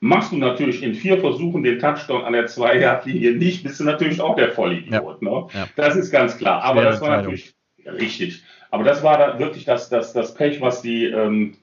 Machst 0.00 0.32
du 0.32 0.36
natürlich 0.36 0.82
in 0.82 0.94
vier 0.94 1.18
Versuchen 1.18 1.62
den 1.62 1.78
Touchdown 1.78 2.24
an 2.24 2.34
der 2.34 2.46
Zwei-Yard-Linie 2.46 3.32
nicht, 3.32 3.62
bist 3.62 3.80
du 3.80 3.84
natürlich 3.84 4.20
auch 4.20 4.36
der 4.36 4.52
Vollidiot. 4.52 5.22
Ja. 5.22 5.28
Ne? 5.28 5.46
Ja. 5.54 5.68
Das 5.76 5.96
ist 5.96 6.10
ganz 6.10 6.36
klar. 6.36 6.62
Aber 6.62 6.82
das 6.82 7.00
war 7.00 7.16
natürlich 7.16 7.54
richtig. 7.86 8.42
Aber 8.70 8.84
das 8.84 9.02
war 9.02 9.16
dann 9.16 9.38
wirklich 9.38 9.64
das, 9.64 9.88
das, 9.88 10.12
das 10.12 10.34
Pech, 10.34 10.60
was 10.60 10.82
die 10.82 11.06
ähm, 11.06 11.56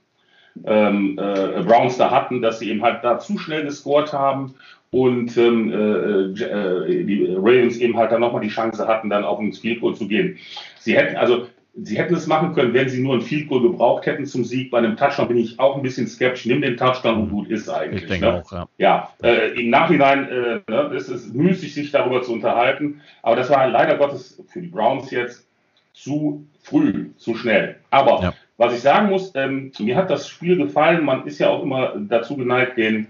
ähm, 0.66 1.20
äh, 1.20 1.62
Browns 1.62 1.98
da 1.98 2.12
hatten, 2.12 2.42
dass 2.42 2.60
sie 2.60 2.70
eben 2.70 2.82
halt 2.82 3.04
da 3.04 3.20
zu 3.20 3.38
schnell 3.38 3.63
gescored 3.63 4.13
haben 4.13 4.56
und 4.92 5.36
ähm, 5.38 5.72
äh, 5.72 6.44
äh, 6.44 7.04
die 7.04 7.36
Ravens 7.36 7.78
eben 7.78 7.98
halt 7.98 8.12
dann 8.12 8.22
nochmal 8.22 8.42
die 8.42 8.50
Chance 8.50 8.88
hatten, 8.88 9.10
dann 9.10 9.24
auf 9.24 9.40
ins 9.40 9.60
Field 9.60 9.82
Goal 9.82 9.96
zu 9.96 10.08
gehen. 10.08 10.38
Sie 10.80 10.96
hätten 10.96 11.18
also 11.18 11.48
Sie 11.75 11.98
hätten 11.98 12.13
es 12.13 12.27
machen 12.27 12.53
können, 12.53 12.74
wenn 12.74 12.88
sie 12.88 13.01
nur 13.01 13.15
ein 13.15 13.22
Field 13.22 13.50
Goal 13.50 13.63
gebraucht 13.63 14.06
hätten 14.06 14.27
zum 14.27 14.44
Sieg. 14.44 14.70
Bei 14.70 14.77
einem 14.77 14.96
Touchdown 14.96 15.27
bin 15.27 15.38
ich 15.38 15.60
auch 15.60 15.75
ein 15.75 15.82
bisschen 15.82 16.06
skeptisch. 16.08 16.46
Nimm 16.46 16.62
den 16.62 16.77
Touchdown 16.77 17.24
und 17.24 17.30
gut 17.32 17.50
ist 17.50 17.68
eigentlich. 17.68 18.03
Ich 18.03 18.10
denke 18.10 18.27
ne? 18.27 18.44
auch, 18.44 18.51
ja. 18.51 18.68
Ja, 18.77 19.13
äh, 19.24 19.60
im 19.60 19.72
Nachhinein 19.72 20.30
äh, 20.30 20.60
ne, 20.70 20.92
ist 20.96 21.10
es 21.10 21.34
müßig, 21.34 21.74
sich 21.74 21.92
darüber 21.92 22.22
zu 22.22 22.32
unterhalten. 22.34 23.01
Aber 23.24 23.36
das 23.36 23.50
war 23.50 23.68
leider 23.68 23.98
Gottes 23.98 24.39
für 24.48 24.62
die 24.62 24.68
Browns 24.68 25.10
jetzt 25.10 25.48
zu 25.94 26.46
früh, 26.62 27.10
zu 27.18 27.34
schnell. 27.34 27.77
Aber 27.89 28.22
ja. 28.22 28.34
was 28.58 28.75
ich 28.75 28.82
sagen 28.82 29.10
muss, 29.10 29.32
ähm, 29.34 29.72
mir 29.80 29.96
hat 29.96 30.12
das 30.12 30.27
Spiel 30.27 30.58
gefallen. 30.58 31.03
Man 31.03 31.25
ist 31.25 31.39
ja 31.39 31.50
auch 31.50 31.63
immer 31.63 31.96
dazu 31.98 32.38
geneigt, 32.38 32.77
den 32.77 33.08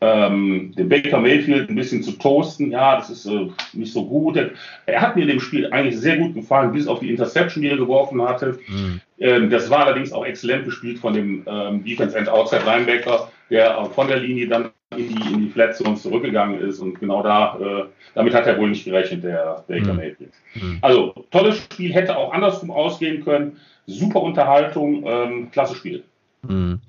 ähm, 0.00 0.72
den 0.76 0.88
Baker 0.88 1.18
Mayfield 1.18 1.68
ein 1.68 1.74
bisschen 1.74 2.02
zu 2.02 2.12
toasten. 2.12 2.70
Ja, 2.70 2.96
das 2.96 3.10
ist 3.10 3.26
äh, 3.26 3.48
nicht 3.72 3.92
so 3.92 4.06
gut. 4.06 4.38
Er 4.86 5.00
hat 5.00 5.16
mir 5.16 5.22
in 5.22 5.28
dem 5.28 5.40
Spiel 5.40 5.70
eigentlich 5.72 5.98
sehr 5.98 6.16
gut 6.18 6.34
gefallen, 6.34 6.72
bis 6.72 6.86
auf 6.86 7.00
die 7.00 7.10
Interception, 7.10 7.62
die 7.62 7.70
er 7.70 7.76
geworfen 7.76 8.22
hatte. 8.22 8.58
Mhm. 8.68 9.00
Ähm, 9.18 9.50
das 9.50 9.70
war 9.70 9.86
allerdings 9.86 10.12
auch 10.12 10.24
exzellent 10.24 10.64
gespielt 10.64 10.98
von 10.98 11.14
dem 11.14 11.44
ähm, 11.46 11.84
Defense 11.84 12.16
End 12.16 12.28
Outside 12.28 12.62
Linebacker, 12.64 13.30
der 13.50 13.84
von 13.86 14.06
der 14.06 14.20
Linie 14.20 14.46
dann 14.46 14.70
in 14.96 15.08
die, 15.08 15.32
in 15.32 15.40
die 15.40 15.50
Flat 15.50 15.76
Zone 15.76 15.96
zurückgegangen 15.96 16.60
ist. 16.60 16.78
Und 16.78 17.00
genau 17.00 17.22
da, 17.22 17.58
äh, 17.60 17.84
damit 18.14 18.34
hat 18.34 18.46
er 18.46 18.58
wohl 18.58 18.70
nicht 18.70 18.84
gerechnet, 18.84 19.24
der 19.24 19.64
Baker 19.66 19.92
mhm. 19.92 19.96
Mayfield. 19.96 20.32
Mhm. 20.54 20.78
Also, 20.80 21.26
tolles 21.30 21.58
Spiel, 21.58 21.92
hätte 21.92 22.16
auch 22.16 22.32
andersrum 22.32 22.70
ausgehen 22.70 23.24
können. 23.24 23.58
Super 23.86 24.22
Unterhaltung, 24.22 25.04
ähm, 25.06 25.50
klasse 25.50 25.74
Spiel. 25.74 26.04
Mhm. 26.42 26.80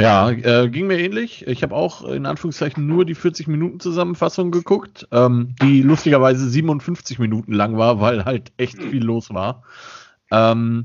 Ja, 0.00 0.30
äh, 0.30 0.68
ging 0.68 0.86
mir 0.86 0.98
ähnlich. 0.98 1.46
Ich 1.46 1.62
habe 1.62 1.74
auch 1.74 2.04
in 2.04 2.26
Anführungszeichen 2.26 2.86
nur 2.86 3.04
die 3.04 3.14
40 3.14 3.48
Minuten 3.48 3.80
Zusammenfassung 3.80 4.50
geguckt, 4.50 5.06
ähm, 5.12 5.54
die 5.62 5.82
lustigerweise 5.82 6.48
57 6.48 7.18
Minuten 7.18 7.52
lang 7.52 7.76
war, 7.76 8.00
weil 8.00 8.24
halt 8.24 8.52
echt 8.56 8.82
viel 8.82 9.04
los 9.04 9.32
war. 9.32 9.62
Ähm, 10.30 10.84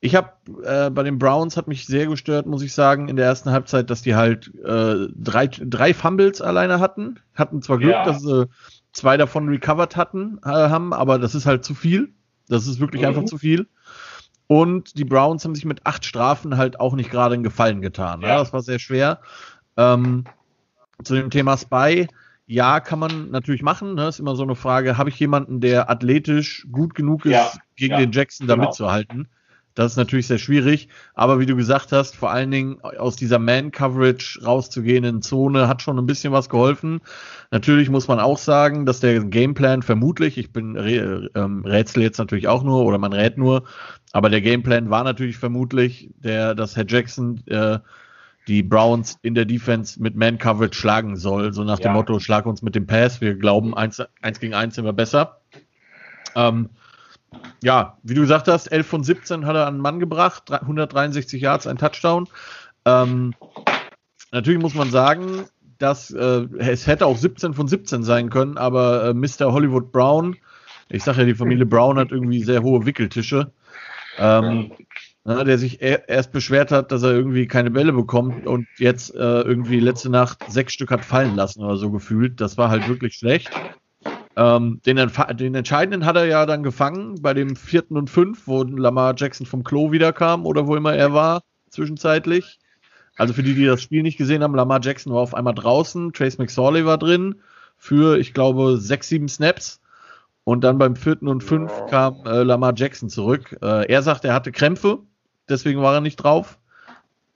ich 0.00 0.14
habe 0.14 0.30
äh, 0.62 0.90
bei 0.90 1.02
den 1.02 1.18
Browns 1.18 1.56
hat 1.56 1.68
mich 1.68 1.86
sehr 1.86 2.06
gestört, 2.06 2.46
muss 2.46 2.62
ich 2.62 2.74
sagen, 2.74 3.08
in 3.08 3.16
der 3.16 3.26
ersten 3.26 3.50
Halbzeit, 3.50 3.90
dass 3.90 4.02
die 4.02 4.14
halt 4.14 4.52
äh, 4.62 5.08
drei, 5.14 5.48
drei 5.48 5.94
Fumbles 5.94 6.40
alleine 6.40 6.80
hatten. 6.80 7.18
Hatten 7.34 7.62
zwar 7.62 7.78
Glück, 7.78 7.92
ja. 7.92 8.04
dass 8.04 8.22
sie 8.22 8.48
zwei 8.92 9.16
davon 9.16 9.48
recovered 9.48 9.96
hatten, 9.96 10.38
äh, 10.44 10.48
haben, 10.48 10.92
aber 10.92 11.18
das 11.18 11.34
ist 11.34 11.46
halt 11.46 11.64
zu 11.64 11.74
viel. 11.74 12.10
Das 12.48 12.66
ist 12.66 12.78
wirklich 12.78 13.02
mhm. 13.02 13.08
einfach 13.08 13.24
zu 13.24 13.38
viel. 13.38 13.66
Und 14.48 14.96
die 14.98 15.04
Browns 15.04 15.44
haben 15.44 15.54
sich 15.54 15.64
mit 15.64 15.84
acht 15.84 16.04
Strafen 16.04 16.56
halt 16.56 16.78
auch 16.78 16.94
nicht 16.94 17.10
gerade 17.10 17.34
einen 17.34 17.42
Gefallen 17.42 17.82
getan. 17.82 18.22
Ja. 18.22 18.28
ja 18.28 18.38
das 18.38 18.52
war 18.52 18.62
sehr 18.62 18.78
schwer. 18.78 19.20
Ähm, 19.76 20.24
zu 21.02 21.14
dem 21.14 21.30
Thema 21.30 21.56
Spy, 21.56 22.08
ja, 22.46 22.80
kann 22.80 22.98
man 22.98 23.30
natürlich 23.30 23.62
machen. 23.62 23.94
Ne? 23.94 24.08
Ist 24.08 24.20
immer 24.20 24.36
so 24.36 24.44
eine 24.44 24.54
Frage, 24.54 24.96
habe 24.96 25.10
ich 25.10 25.18
jemanden, 25.18 25.60
der 25.60 25.90
athletisch 25.90 26.66
gut 26.70 26.94
genug 26.94 27.24
ist, 27.24 27.32
ja, 27.32 27.52
gegen 27.74 27.94
ja, 27.94 27.98
den 27.98 28.12
Jackson 28.12 28.46
da 28.46 28.54
genau. 28.54 28.68
mitzuhalten? 28.68 29.28
Das 29.76 29.92
ist 29.92 29.98
natürlich 29.98 30.26
sehr 30.26 30.38
schwierig. 30.38 30.88
Aber 31.14 31.38
wie 31.38 31.46
du 31.46 31.54
gesagt 31.54 31.92
hast, 31.92 32.16
vor 32.16 32.30
allen 32.30 32.50
Dingen 32.50 32.80
aus 32.80 33.14
dieser 33.14 33.38
Man-Coverage 33.38 34.40
rauszugehen 34.42 35.04
in 35.04 35.20
Zone 35.22 35.68
hat 35.68 35.82
schon 35.82 35.98
ein 35.98 36.06
bisschen 36.06 36.32
was 36.32 36.48
geholfen. 36.48 37.02
Natürlich 37.50 37.90
muss 37.90 38.08
man 38.08 38.18
auch 38.18 38.38
sagen, 38.38 38.86
dass 38.86 39.00
der 39.00 39.22
Gameplan 39.22 39.82
vermutlich, 39.82 40.38
ich 40.38 40.50
bin 40.50 40.76
ähm, 41.34 41.62
rätsel 41.64 42.02
jetzt 42.02 42.16
natürlich 42.18 42.48
auch 42.48 42.64
nur 42.64 42.84
oder 42.86 42.96
man 42.96 43.12
rät 43.12 43.36
nur, 43.36 43.64
aber 44.12 44.30
der 44.30 44.40
Gameplan 44.40 44.88
war 44.88 45.04
natürlich 45.04 45.36
vermutlich, 45.36 46.08
der, 46.16 46.54
dass 46.54 46.74
Herr 46.74 46.86
Jackson 46.88 47.42
äh, 47.46 47.78
die 48.48 48.62
Browns 48.62 49.18
in 49.20 49.34
der 49.34 49.44
Defense 49.44 50.00
mit 50.02 50.16
Man-Coverage 50.16 50.78
schlagen 50.78 51.16
soll. 51.16 51.52
So 51.52 51.64
nach 51.64 51.80
ja. 51.80 51.90
dem 51.90 51.92
Motto, 51.92 52.18
schlag 52.18 52.46
uns 52.46 52.62
mit 52.62 52.74
dem 52.74 52.86
Pass. 52.86 53.20
Wir 53.20 53.34
glauben, 53.34 53.76
eins, 53.76 54.02
eins 54.22 54.40
gegen 54.40 54.54
eins 54.54 54.76
sind 54.76 54.86
wir 54.86 54.94
besser. 54.94 55.40
Ähm, 56.34 56.70
ja, 57.62 57.98
wie 58.02 58.14
du 58.14 58.22
gesagt 58.22 58.48
hast, 58.48 58.66
11 58.68 58.86
von 58.86 59.04
17 59.04 59.46
hat 59.46 59.56
er 59.56 59.66
an 59.66 59.74
einen 59.74 59.82
Mann 59.82 60.00
gebracht, 60.00 60.50
163 60.50 61.40
Yards, 61.40 61.66
ein 61.66 61.78
Touchdown. 61.78 62.28
Ähm, 62.84 63.34
natürlich 64.32 64.60
muss 64.60 64.74
man 64.74 64.90
sagen, 64.90 65.44
dass 65.78 66.10
äh, 66.10 66.46
es 66.58 66.86
hätte 66.86 67.06
auch 67.06 67.16
17 67.16 67.54
von 67.54 67.68
17 67.68 68.02
sein 68.02 68.30
können, 68.30 68.56
aber 68.56 69.08
äh, 69.08 69.14
Mr. 69.14 69.52
Hollywood 69.52 69.92
Brown, 69.92 70.36
ich 70.88 71.02
sage 71.02 71.20
ja, 71.20 71.24
die 71.26 71.34
Familie 71.34 71.66
Brown 71.66 71.98
hat 71.98 72.12
irgendwie 72.12 72.42
sehr 72.42 72.62
hohe 72.62 72.86
Wickeltische, 72.86 73.52
ähm, 74.18 74.72
ja. 75.24 75.44
der 75.44 75.58
sich 75.58 75.82
erst 75.82 76.32
beschwert 76.32 76.70
hat, 76.70 76.92
dass 76.92 77.02
er 77.02 77.12
irgendwie 77.12 77.46
keine 77.46 77.70
Bälle 77.70 77.92
bekommt 77.92 78.46
und 78.46 78.66
jetzt 78.78 79.14
äh, 79.14 79.40
irgendwie 79.40 79.80
letzte 79.80 80.08
Nacht 80.08 80.44
sechs 80.48 80.72
Stück 80.72 80.90
hat 80.90 81.04
fallen 81.04 81.34
lassen 81.34 81.62
oder 81.62 81.76
so 81.76 81.90
gefühlt. 81.90 82.40
Das 82.40 82.56
war 82.56 82.70
halt 82.70 82.88
wirklich 82.88 83.14
schlecht. 83.14 83.50
Ähm, 84.36 84.80
den, 84.84 84.96
den, 85.38 85.54
entscheidenden 85.54 86.04
hat 86.04 86.16
er 86.16 86.26
ja 86.26 86.44
dann 86.44 86.62
gefangen 86.62 87.22
bei 87.22 87.32
dem 87.32 87.56
vierten 87.56 87.96
und 87.96 88.10
fünf, 88.10 88.46
wo 88.46 88.62
Lamar 88.62 89.14
Jackson 89.16 89.46
vom 89.46 89.64
Klo 89.64 89.92
wiederkam 89.92 90.44
oder 90.44 90.66
wo 90.66 90.76
immer 90.76 90.94
er 90.94 91.14
war, 91.14 91.42
zwischenzeitlich. 91.70 92.58
Also 93.16 93.32
für 93.32 93.42
die, 93.42 93.54
die 93.54 93.64
das 93.64 93.80
Spiel 93.80 94.02
nicht 94.02 94.18
gesehen 94.18 94.42
haben, 94.42 94.54
Lamar 94.54 94.80
Jackson 94.82 95.12
war 95.12 95.20
auf 95.20 95.34
einmal 95.34 95.54
draußen, 95.54 96.12
Trace 96.12 96.36
McSorley 96.36 96.84
war 96.84 96.98
drin 96.98 97.36
für, 97.78 98.18
ich 98.18 98.34
glaube, 98.34 98.76
sechs, 98.76 99.08
sieben 99.08 99.28
Snaps. 99.28 99.80
Und 100.44 100.62
dann 100.62 100.78
beim 100.78 100.94
vierten 100.94 101.26
und 101.26 101.42
fünf 101.42 101.72
kam 101.86 102.24
äh, 102.24 102.42
Lamar 102.42 102.74
Jackson 102.76 103.08
zurück. 103.08 103.56
Äh, 103.62 103.90
er 103.90 104.02
sagt, 104.02 104.24
er 104.24 104.34
hatte 104.34 104.52
Krämpfe, 104.52 104.98
deswegen 105.48 105.82
war 105.82 105.94
er 105.94 106.00
nicht 106.00 106.16
drauf. 106.16 106.58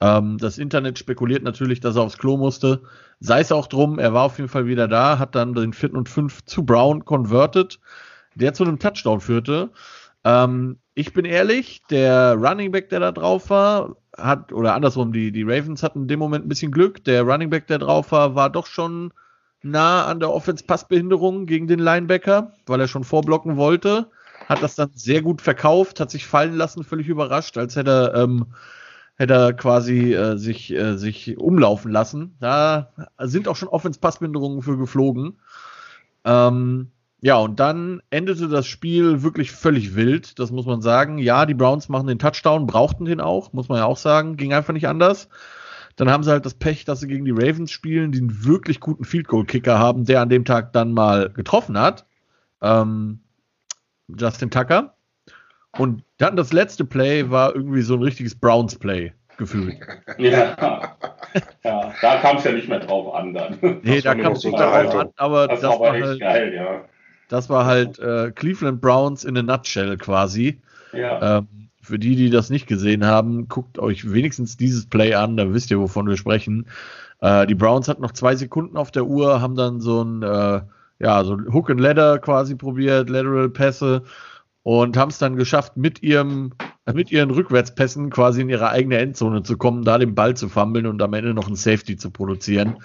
Ähm, 0.00 0.38
das 0.38 0.58
Internet 0.58 0.98
spekuliert 0.98 1.42
natürlich, 1.42 1.80
dass 1.80 1.96
er 1.96 2.02
aufs 2.02 2.18
Klo 2.18 2.36
musste. 2.36 2.82
Sei 3.20 3.40
es 3.40 3.52
auch 3.52 3.66
drum, 3.66 3.98
er 3.98 4.14
war 4.14 4.24
auf 4.24 4.38
jeden 4.38 4.48
Fall 4.48 4.66
wieder 4.66 4.88
da, 4.88 5.18
hat 5.18 5.34
dann 5.34 5.54
den 5.54 5.72
vierten 5.72 5.96
und 5.96 6.08
fünf 6.08 6.44
zu 6.44 6.64
Brown 6.64 7.04
converted, 7.04 7.78
der 8.34 8.54
zu 8.54 8.64
einem 8.64 8.78
Touchdown 8.78 9.20
führte. 9.20 9.70
Ähm, 10.24 10.78
ich 10.94 11.12
bin 11.12 11.24
ehrlich, 11.24 11.82
der 11.90 12.34
Running 12.34 12.72
Back, 12.72 12.88
der 12.88 13.00
da 13.00 13.12
drauf 13.12 13.50
war, 13.50 13.96
hat, 14.16 14.52
oder 14.52 14.74
andersrum, 14.74 15.12
die, 15.12 15.32
die 15.32 15.42
Ravens 15.42 15.82
hatten 15.82 16.02
in 16.02 16.08
dem 16.08 16.18
Moment 16.18 16.44
ein 16.44 16.48
bisschen 16.48 16.72
Glück. 16.72 17.04
Der 17.04 17.22
Running 17.22 17.50
Back, 17.50 17.66
der 17.66 17.78
drauf 17.78 18.12
war, 18.12 18.34
war 18.34 18.50
doch 18.50 18.66
schon 18.66 19.12
nah 19.62 20.06
an 20.06 20.20
der 20.20 20.30
Offense-Passbehinderung 20.30 21.46
gegen 21.46 21.66
den 21.66 21.78
Linebacker, 21.78 22.54
weil 22.66 22.80
er 22.80 22.88
schon 22.88 23.04
vorblocken 23.04 23.56
wollte. 23.56 24.10
Hat 24.48 24.62
das 24.62 24.74
dann 24.74 24.90
sehr 24.94 25.22
gut 25.22 25.42
verkauft, 25.42 26.00
hat 26.00 26.10
sich 26.10 26.26
fallen 26.26 26.54
lassen, 26.54 26.82
völlig 26.82 27.08
überrascht, 27.08 27.58
als 27.58 27.76
hätte 27.76 28.12
er, 28.14 28.22
ähm, 28.22 28.46
hätte 29.20 29.34
er 29.34 29.52
quasi 29.52 30.14
äh, 30.14 30.38
sich, 30.38 30.72
äh, 30.72 30.96
sich 30.96 31.36
umlaufen 31.36 31.92
lassen. 31.92 32.36
Da 32.40 32.90
sind 33.18 33.48
auch 33.48 33.56
schon 33.56 33.68
Offense-Passbehinderungen 33.68 34.62
für 34.62 34.78
geflogen. 34.78 35.38
Ähm, 36.24 36.90
ja, 37.20 37.36
und 37.36 37.60
dann 37.60 38.00
endete 38.08 38.48
das 38.48 38.66
Spiel 38.66 39.22
wirklich 39.22 39.52
völlig 39.52 39.94
wild, 39.94 40.38
das 40.38 40.50
muss 40.50 40.64
man 40.64 40.80
sagen. 40.80 41.18
Ja, 41.18 41.44
die 41.44 41.52
Browns 41.52 41.90
machen 41.90 42.06
den 42.06 42.18
Touchdown, 42.18 42.66
brauchten 42.66 43.04
den 43.04 43.20
auch, 43.20 43.52
muss 43.52 43.68
man 43.68 43.76
ja 43.76 43.84
auch 43.84 43.98
sagen, 43.98 44.38
ging 44.38 44.54
einfach 44.54 44.72
nicht 44.72 44.88
anders. 44.88 45.28
Dann 45.96 46.08
haben 46.08 46.24
sie 46.24 46.30
halt 46.30 46.46
das 46.46 46.54
Pech, 46.54 46.86
dass 46.86 47.00
sie 47.00 47.08
gegen 47.08 47.26
die 47.26 47.30
Ravens 47.30 47.72
spielen, 47.72 48.12
die 48.12 48.20
einen 48.20 48.46
wirklich 48.46 48.80
guten 48.80 49.04
Field 49.04 49.28
Goal 49.28 49.44
Kicker 49.44 49.78
haben, 49.78 50.06
der 50.06 50.22
an 50.22 50.30
dem 50.30 50.46
Tag 50.46 50.72
dann 50.72 50.94
mal 50.94 51.28
getroffen 51.28 51.78
hat. 51.78 52.06
Ähm, 52.62 53.20
Justin 54.08 54.50
Tucker. 54.50 54.94
Und 55.78 56.02
dann 56.18 56.36
das 56.36 56.52
letzte 56.52 56.84
Play 56.84 57.30
war 57.30 57.54
irgendwie 57.54 57.82
so 57.82 57.94
ein 57.94 58.02
richtiges 58.02 58.34
Browns 58.34 58.76
Play 58.76 59.12
gefühlt. 59.36 59.76
Ja, 60.18 60.56
ja 61.64 61.92
da 62.02 62.16
kam 62.20 62.36
es 62.36 62.44
ja 62.44 62.52
nicht 62.52 62.68
mehr 62.68 62.80
drauf 62.80 63.14
an 63.14 63.32
dann. 63.32 63.58
Nee, 63.82 64.00
da 64.00 64.14
kam 64.14 64.32
es 64.32 64.44
nicht 64.44 64.56
mehr 64.56 64.84
drauf 64.84 64.94
an, 64.94 65.10
aber 65.16 65.48
das, 65.48 65.60
das 65.60 65.78
war, 65.78 65.92
halt, 65.92 66.20
geil, 66.20 66.52
ja. 66.54 66.84
Das 67.28 67.48
war 67.48 67.64
halt 67.64 67.98
äh, 68.00 68.32
Cleveland 68.32 68.80
Browns 68.80 69.24
in 69.24 69.36
a 69.38 69.42
nutshell 69.42 69.96
quasi. 69.96 70.60
Ja. 70.92 71.38
Ähm, 71.38 71.48
für 71.80 71.98
die, 71.98 72.16
die 72.16 72.30
das 72.30 72.50
nicht 72.50 72.66
gesehen 72.66 73.06
haben, 73.06 73.48
guckt 73.48 73.78
euch 73.78 74.12
wenigstens 74.12 74.56
dieses 74.56 74.86
Play 74.86 75.14
an, 75.14 75.36
da 75.36 75.52
wisst 75.52 75.70
ihr, 75.70 75.80
wovon 75.80 76.08
wir 76.08 76.16
sprechen. 76.16 76.66
Äh, 77.20 77.46
die 77.46 77.54
Browns 77.54 77.88
hatten 77.88 78.02
noch 78.02 78.12
zwei 78.12 78.34
Sekunden 78.34 78.76
auf 78.76 78.90
der 78.90 79.06
Uhr, 79.06 79.40
haben 79.40 79.54
dann 79.54 79.80
so 79.80 80.02
ein, 80.02 80.22
äh, 80.22 80.60
ja, 80.98 81.24
so 81.24 81.34
ein 81.34 81.52
Hook 81.52 81.70
and 81.70 81.80
Ladder 81.80 82.18
quasi 82.18 82.56
probiert, 82.56 83.08
Lateral 83.08 83.48
Pässe 83.48 84.02
und 84.62 84.96
haben 84.96 85.10
es 85.10 85.18
dann 85.18 85.36
geschafft, 85.36 85.76
mit 85.76 86.02
ihrem, 86.02 86.52
mit 86.92 87.10
ihren 87.10 87.30
Rückwärtspässen 87.30 88.10
quasi 88.10 88.42
in 88.42 88.48
ihre 88.48 88.70
eigene 88.70 88.98
Endzone 88.98 89.42
zu 89.42 89.56
kommen, 89.56 89.84
da 89.84 89.98
den 89.98 90.14
Ball 90.14 90.36
zu 90.36 90.48
fummeln 90.48 90.86
und 90.86 91.00
am 91.02 91.14
Ende 91.14 91.34
noch 91.34 91.48
ein 91.48 91.56
Safety 91.56 91.96
zu 91.96 92.10
produzieren. 92.10 92.76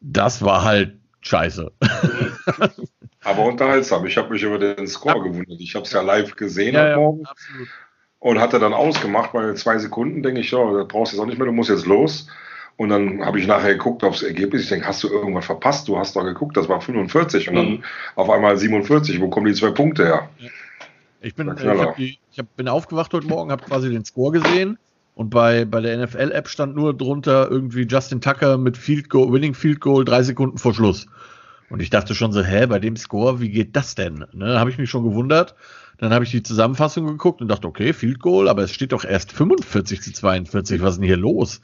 Das 0.00 0.42
war 0.42 0.64
halt 0.64 0.98
scheiße. 1.20 1.72
Aber 3.24 3.44
unterhaltsam. 3.44 4.06
Ich 4.06 4.16
habe 4.16 4.30
mich 4.30 4.42
über 4.42 4.58
den 4.58 4.86
Score 4.86 5.18
ja. 5.18 5.22
gewundert. 5.24 5.60
Ich 5.60 5.74
habe 5.74 5.84
es 5.84 5.92
ja 5.92 6.00
live 6.00 6.36
gesehen 6.36 6.74
ja, 6.74 6.88
ja, 6.90 7.12
und 8.20 8.40
hatte 8.40 8.58
dann 8.58 8.72
ausgemacht, 8.72 9.34
weil 9.34 9.54
zwei 9.56 9.78
Sekunden 9.78 10.22
denke 10.22 10.40
ich, 10.40 10.50
ja, 10.50 10.72
das 10.72 10.88
brauchst 10.88 11.12
du 11.12 11.16
jetzt 11.16 11.22
auch 11.22 11.26
nicht 11.26 11.38
mehr, 11.38 11.46
du 11.46 11.52
musst 11.52 11.70
jetzt 11.70 11.86
los. 11.86 12.28
Und 12.76 12.90
dann 12.90 13.24
habe 13.24 13.40
ich 13.40 13.46
nachher 13.46 13.72
geguckt 13.72 14.04
aufs 14.04 14.22
Ergebnis. 14.22 14.62
Ich 14.62 14.68
denke, 14.68 14.86
hast 14.86 15.02
du 15.02 15.08
irgendwas 15.08 15.46
verpasst? 15.46 15.88
Du 15.88 15.98
hast 15.98 16.14
doch 16.14 16.22
geguckt, 16.22 16.56
das 16.56 16.68
war 16.68 16.80
45 16.80 17.48
und 17.48 17.56
dann 17.56 17.70
mhm. 17.70 17.84
auf 18.14 18.30
einmal 18.30 18.56
47. 18.56 19.20
Wo 19.20 19.28
kommen 19.28 19.46
die 19.46 19.54
zwei 19.54 19.72
Punkte 19.72 20.06
her? 20.06 20.28
Ich 21.20 21.34
bin, 21.34 21.52
ich, 21.56 21.66
hab 21.66 21.96
die, 21.96 22.18
ich 22.30 22.38
hab, 22.38 22.56
bin 22.56 22.68
aufgewacht 22.68 23.12
heute 23.12 23.26
Morgen, 23.26 23.50
habe 23.50 23.64
quasi 23.64 23.90
den 23.90 24.04
Score 24.04 24.32
gesehen 24.32 24.78
und 25.14 25.30
bei, 25.30 25.64
bei 25.64 25.80
der 25.80 25.98
NFL-App 26.06 26.48
stand 26.48 26.76
nur 26.76 26.96
drunter 26.96 27.50
irgendwie 27.50 27.82
Justin 27.82 28.20
Tucker 28.20 28.56
mit 28.56 28.76
Field 28.76 29.10
Goal, 29.10 29.32
Winning 29.32 29.54
Field 29.54 29.80
Goal 29.80 30.04
drei 30.04 30.22
Sekunden 30.22 30.58
vor 30.58 30.74
Schluss. 30.74 31.06
Und 31.70 31.80
ich 31.82 31.90
dachte 31.90 32.14
schon 32.14 32.32
so, 32.32 32.42
hä, 32.42 32.66
bei 32.66 32.78
dem 32.78 32.96
Score, 32.96 33.40
wie 33.40 33.50
geht 33.50 33.74
das 33.74 33.96
denn? 33.96 34.24
Ne, 34.32 34.60
habe 34.60 34.70
ich 34.70 34.78
mich 34.78 34.88
schon 34.88 35.02
gewundert. 35.02 35.56
Dann 35.98 36.14
habe 36.14 36.24
ich 36.24 36.30
die 36.30 36.44
Zusammenfassung 36.44 37.06
geguckt 37.06 37.42
und 37.42 37.48
dachte, 37.48 37.66
okay, 37.66 37.92
Field 37.92 38.20
Goal, 38.20 38.48
aber 38.48 38.62
es 38.62 38.72
steht 38.72 38.92
doch 38.92 39.04
erst 39.04 39.32
45 39.32 40.00
zu 40.00 40.12
42. 40.12 40.80
Was 40.80 40.92
ist 40.92 40.98
denn 40.98 41.06
hier 41.06 41.16
los? 41.16 41.60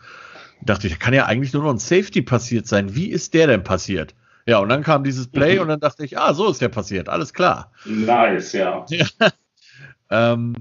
Dachte 0.62 0.88
ich, 0.88 0.98
kann 0.98 1.14
ja 1.14 1.26
eigentlich 1.26 1.52
nur 1.52 1.62
noch 1.62 1.70
ein 1.70 1.78
Safety 1.78 2.22
passiert 2.22 2.66
sein. 2.66 2.96
Wie 2.96 3.08
ist 3.08 3.34
der 3.34 3.46
denn 3.46 3.62
passiert? 3.62 4.14
Ja, 4.46 4.58
und 4.58 4.68
dann 4.68 4.82
kam 4.82 5.04
dieses 5.04 5.28
Play 5.28 5.54
mhm. 5.56 5.62
und 5.62 5.68
dann 5.68 5.80
dachte 5.80 6.04
ich, 6.04 6.18
ah, 6.18 6.34
so 6.34 6.50
ist 6.50 6.60
der 6.60 6.68
passiert. 6.68 7.08
Alles 7.08 7.32
klar. 7.32 7.70
Nice, 7.84 8.52
ja. 8.52 8.84
ja. 8.88 9.06
ähm, 10.10 10.54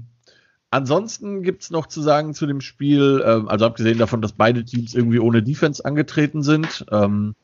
ansonsten 0.70 1.42
gibt's 1.42 1.70
noch 1.70 1.86
zu 1.86 2.02
sagen 2.02 2.34
zu 2.34 2.46
dem 2.46 2.60
Spiel, 2.60 3.22
ähm, 3.26 3.48
also 3.48 3.66
abgesehen 3.66 3.98
davon, 3.98 4.22
dass 4.22 4.32
beide 4.32 4.64
Teams 4.64 4.94
irgendwie 4.94 5.18
ohne 5.18 5.42
Defense 5.42 5.84
angetreten 5.84 6.42
sind. 6.42 6.84
Ähm, 6.90 7.34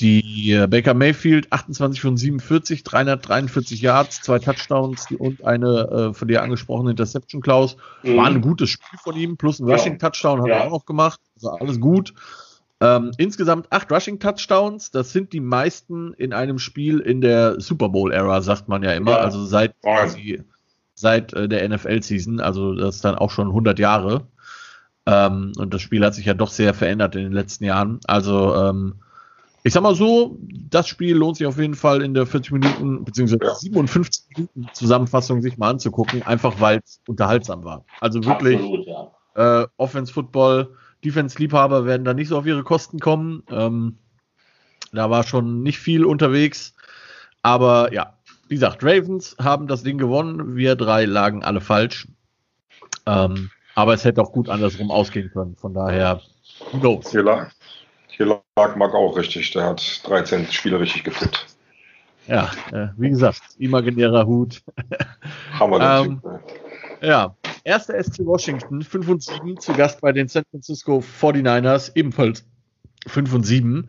die 0.00 0.52
äh, 0.52 0.66
Baker 0.68 0.94
Mayfield 0.94 1.52
28 1.52 2.00
von 2.00 2.16
47, 2.16 2.84
343 2.84 3.80
Yards, 3.80 4.22
zwei 4.22 4.38
Touchdowns 4.38 5.08
und 5.18 5.44
eine 5.44 6.10
äh, 6.10 6.14
von 6.14 6.28
dir 6.28 6.42
angesprochene 6.42 6.92
Interception, 6.92 7.40
Klaus. 7.40 7.76
Mhm. 8.02 8.16
War 8.16 8.26
ein 8.26 8.40
gutes 8.40 8.70
Spiel 8.70 8.98
von 9.02 9.16
ihm, 9.16 9.36
plus 9.36 9.58
ein 9.58 9.68
Rushing 9.68 9.98
Touchdown 9.98 10.40
hat 10.42 10.48
ja. 10.48 10.54
er 10.56 10.66
auch 10.66 10.70
noch 10.70 10.86
gemacht. 10.86 11.20
Also 11.34 11.50
alles 11.50 11.80
gut. 11.80 12.14
Ähm, 12.80 13.10
insgesamt 13.18 13.72
acht 13.72 13.90
Rushing 13.90 14.20
Touchdowns. 14.20 14.92
Das 14.92 15.12
sind 15.12 15.32
die 15.32 15.40
meisten 15.40 16.12
in 16.14 16.32
einem 16.32 16.60
Spiel 16.60 17.00
in 17.00 17.20
der 17.20 17.60
Super 17.60 17.88
Bowl 17.88 18.12
Era, 18.12 18.40
sagt 18.40 18.68
man 18.68 18.84
ja 18.84 18.92
immer. 18.92 19.12
Ja. 19.12 19.18
Also 19.18 19.44
seit 19.44 19.74
quasi, 19.82 20.42
seit 21.00 21.32
äh, 21.32 21.48
der 21.48 21.68
NFL 21.68 22.02
Season. 22.02 22.40
Also 22.40 22.74
das 22.74 22.96
ist 22.96 23.04
dann 23.04 23.14
auch 23.14 23.30
schon 23.30 23.48
100 23.48 23.78
Jahre. 23.78 24.26
Ähm, 25.06 25.52
und 25.56 25.72
das 25.72 25.80
Spiel 25.80 26.04
hat 26.04 26.14
sich 26.14 26.26
ja 26.26 26.34
doch 26.34 26.50
sehr 26.50 26.74
verändert 26.74 27.14
in 27.16 27.22
den 27.22 27.32
letzten 27.32 27.64
Jahren. 27.64 28.00
Also 28.06 28.54
ähm, 28.54 28.96
ich 29.64 29.72
sag 29.72 29.82
mal 29.82 29.94
so, 29.94 30.38
das 30.70 30.88
Spiel 30.88 31.16
lohnt 31.16 31.36
sich 31.36 31.46
auf 31.46 31.58
jeden 31.58 31.74
Fall 31.74 32.02
in 32.02 32.14
der 32.14 32.26
40 32.26 32.52
Minuten 32.52 33.04
bzw. 33.04 33.38
Ja. 33.42 33.54
57 33.54 34.24
Minuten 34.36 34.68
Zusammenfassung 34.72 35.42
sich 35.42 35.58
mal 35.58 35.70
anzugucken, 35.70 36.22
einfach 36.22 36.60
weil 36.60 36.80
es 36.84 37.00
unterhaltsam 37.06 37.64
war. 37.64 37.84
Also 38.00 38.24
wirklich 38.24 38.56
Absolut, 38.58 38.86
ja. 38.86 39.62
äh, 39.62 39.66
Offense 39.76 40.12
Football, 40.12 40.74
Defense 41.04 41.38
Liebhaber 41.38 41.84
werden 41.86 42.04
da 42.04 42.14
nicht 42.14 42.28
so 42.28 42.38
auf 42.38 42.46
ihre 42.46 42.62
Kosten 42.62 42.98
kommen. 42.98 43.42
Ähm, 43.50 43.98
da 44.92 45.10
war 45.10 45.22
schon 45.22 45.62
nicht 45.62 45.78
viel 45.78 46.04
unterwegs, 46.04 46.74
aber 47.42 47.92
ja, 47.92 48.17
wie 48.48 48.54
gesagt, 48.54 48.82
Ravens 48.82 49.36
haben 49.40 49.66
das 49.66 49.82
Ding 49.82 49.98
gewonnen. 49.98 50.56
Wir 50.56 50.74
drei 50.74 51.04
lagen 51.04 51.44
alle 51.44 51.60
falsch. 51.60 52.08
Ähm, 53.06 53.50
aber 53.74 53.94
es 53.94 54.04
hätte 54.04 54.22
auch 54.22 54.32
gut 54.32 54.48
andersrum 54.48 54.90
ausgehen 54.90 55.30
können. 55.30 55.56
Von 55.56 55.74
daher, 55.74 56.20
who 56.72 56.80
knows? 56.80 57.10
Hier 57.10 57.22
lag, 57.22 57.50
hier 58.08 58.26
lag 58.26 58.76
Marc 58.76 58.94
auch 58.94 59.16
richtig. 59.16 59.50
Der 59.52 59.64
hat 59.64 60.00
13 60.04 60.46
Spiele 60.50 60.80
richtig 60.80 61.04
geflippt. 61.04 61.46
Ja, 62.26 62.50
äh, 62.72 62.88
wie 62.96 63.08
gesagt, 63.08 63.40
imaginärer 63.58 64.26
Hut. 64.26 64.62
Hammer. 65.58 66.04
ähm, 66.04 66.20
ja, 67.00 67.34
erster 67.64 68.02
SC 68.02 68.26
Washington, 68.26 68.82
5 68.82 69.08
und 69.08 69.22
7, 69.22 69.58
zu 69.58 69.72
Gast 69.72 70.00
bei 70.00 70.12
den 70.12 70.28
San 70.28 70.44
Francisco 70.50 71.02
49ers, 71.20 71.92
ebenfalls 71.94 72.44
5 73.06 73.32
und 73.32 73.44
7. 73.44 73.88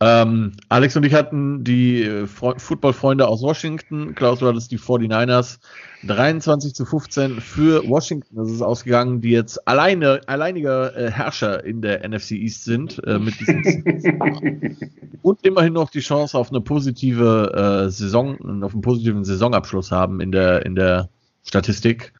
Ähm, 0.00 0.52
Alex 0.68 0.96
und 0.96 1.04
ich 1.04 1.12
hatten 1.12 1.64
die 1.64 2.04
äh, 2.04 2.26
Football-Freunde 2.26 3.26
aus 3.26 3.42
Washington. 3.42 4.14
Klaus, 4.14 4.38
du 4.38 4.46
hattest 4.46 4.70
die 4.70 4.78
49ers 4.78 5.58
23 6.04 6.72
zu 6.72 6.84
15 6.84 7.40
für 7.40 7.88
Washington. 7.88 8.36
Das 8.36 8.48
ist 8.48 8.62
ausgegangen, 8.62 9.20
die 9.20 9.30
jetzt 9.30 9.66
alleine, 9.66 10.20
alleiniger 10.28 10.96
äh, 10.96 11.10
Herrscher 11.10 11.64
in 11.64 11.82
der 11.82 12.08
NFC 12.08 12.32
East 12.32 12.64
sind. 12.64 13.02
Äh, 13.04 13.18
mit 13.18 13.40
diesem 13.40 14.78
und 15.22 15.44
immerhin 15.44 15.72
noch 15.72 15.90
die 15.90 16.00
Chance 16.00 16.38
auf 16.38 16.50
eine 16.50 16.60
positive 16.60 17.86
äh, 17.86 17.90
Saison, 17.90 18.62
auf 18.62 18.74
einen 18.74 18.82
positiven 18.82 19.24
Saisonabschluss 19.24 19.90
haben 19.90 20.20
in 20.20 20.30
der, 20.30 20.64
in 20.64 20.76
der 20.76 21.08
Statistik. 21.42 22.12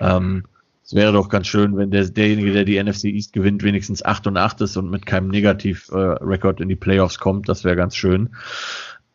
Ähm, 0.00 0.44
es 0.84 0.94
wäre 0.94 1.12
doch 1.12 1.28
ganz 1.28 1.46
schön, 1.46 1.76
wenn 1.76 1.90
der, 1.90 2.08
derjenige, 2.08 2.52
der 2.52 2.64
die 2.64 2.82
NFC 2.82 3.04
East 3.04 3.32
gewinnt, 3.32 3.62
wenigstens 3.62 4.04
8 4.04 4.26
und 4.26 4.36
8 4.36 4.60
ist 4.62 4.76
und 4.76 4.90
mit 4.90 5.06
keinem 5.06 5.28
Negativ-Rekord 5.28 6.60
in 6.60 6.68
die 6.68 6.76
Playoffs 6.76 7.18
kommt. 7.18 7.48
Das 7.48 7.64
wäre 7.64 7.76
ganz 7.76 7.94
schön. 7.94 8.30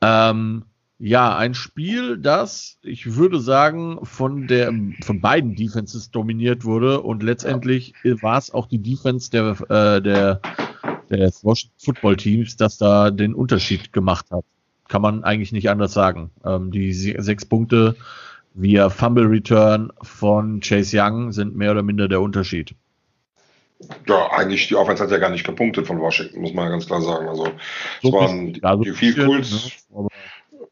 Ähm, 0.01 0.63
ja, 0.99 1.37
ein 1.37 1.53
Spiel, 1.53 2.17
das, 2.17 2.77
ich 2.81 3.15
würde 3.15 3.39
sagen, 3.39 3.99
von 4.03 4.47
der, 4.47 4.73
von 5.03 5.21
beiden 5.21 5.55
Defenses 5.55 6.09
dominiert 6.09 6.65
wurde 6.65 7.01
und 7.01 7.21
letztendlich 7.21 7.93
war 8.21 8.37
es 8.37 8.51
auch 8.51 8.65
die 8.65 8.81
Defense 8.81 9.29
der, 9.29 9.61
äh, 9.69 10.01
der, 10.01 10.41
des 11.09 11.43
Washington 11.43 11.75
Football 11.77 12.17
Teams, 12.17 12.57
das 12.57 12.77
da 12.77 13.11
den 13.11 13.35
Unterschied 13.35 13.93
gemacht 13.93 14.25
hat. 14.31 14.43
Kann 14.87 15.01
man 15.01 15.23
eigentlich 15.23 15.51
nicht 15.51 15.69
anders 15.69 15.93
sagen. 15.93 16.31
Ähm, 16.43 16.71
die 16.71 16.93
sechs 16.93 17.45
Punkte 17.45 17.95
via 18.57 18.89
Fumble 18.89 19.27
Return 19.27 19.91
von 20.01 20.59
Chase 20.61 20.97
Young 20.99 21.31
sind 21.31 21.55
mehr 21.55 21.71
oder 21.71 21.83
minder 21.83 22.07
der 22.07 22.21
Unterschied. 22.21 22.75
Ja, 24.07 24.31
eigentlich 24.31 24.67
die 24.67 24.75
Offense 24.75 25.03
hat 25.03 25.11
ja 25.11 25.19
gar 25.19 25.29
nicht 25.29 25.45
gepunktet 25.45 25.85
von 25.85 25.99
Washington, 25.99 26.41
muss 26.41 26.53
man 26.53 26.69
ganz 26.69 26.87
klar 26.87 27.01
sagen. 27.01 27.27
Also 27.27 27.45
so 28.01 28.07
es 28.07 28.13
waren 28.13 28.53
die, 28.53 28.63
also 28.63 28.83
die 28.83 28.93
Field 28.93 29.17
Goals. 29.17 29.77
Ne? 29.91 30.07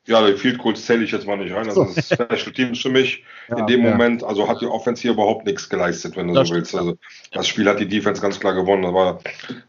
Ja, 0.08 0.26
die 0.26 0.38
Field 0.38 0.60
Goals 0.60 0.86
zähle 0.86 1.04
ich 1.04 1.12
jetzt 1.12 1.26
mal 1.26 1.36
nicht 1.38 1.54
rein. 1.54 1.68
Das 1.68 1.78
ist 1.78 2.14
Special 2.14 2.54
Teams 2.54 2.82
für 2.82 2.90
mich. 2.90 3.24
Ja, 3.48 3.60
in 3.60 3.68
dem 3.68 3.84
ja. 3.84 3.92
Moment, 3.92 4.24
also 4.24 4.50
hat 4.50 4.60
die 4.60 4.66
Offense 4.66 5.04
hier 5.04 5.12
überhaupt 5.12 5.46
nichts 5.46 5.70
geleistet, 5.70 6.18
wenn 6.18 6.30
du 6.30 6.34
das 6.34 6.48
so 6.48 6.56
willst. 6.56 6.74
Also 6.74 6.98
das 7.32 7.48
Spiel 7.48 7.70
hat 7.70 7.80
die 7.80 7.88
Defense 7.88 8.20
ganz 8.20 8.40
klar 8.40 8.56
gewonnen. 8.56 8.82
Da 8.82 8.92
war 8.92 9.20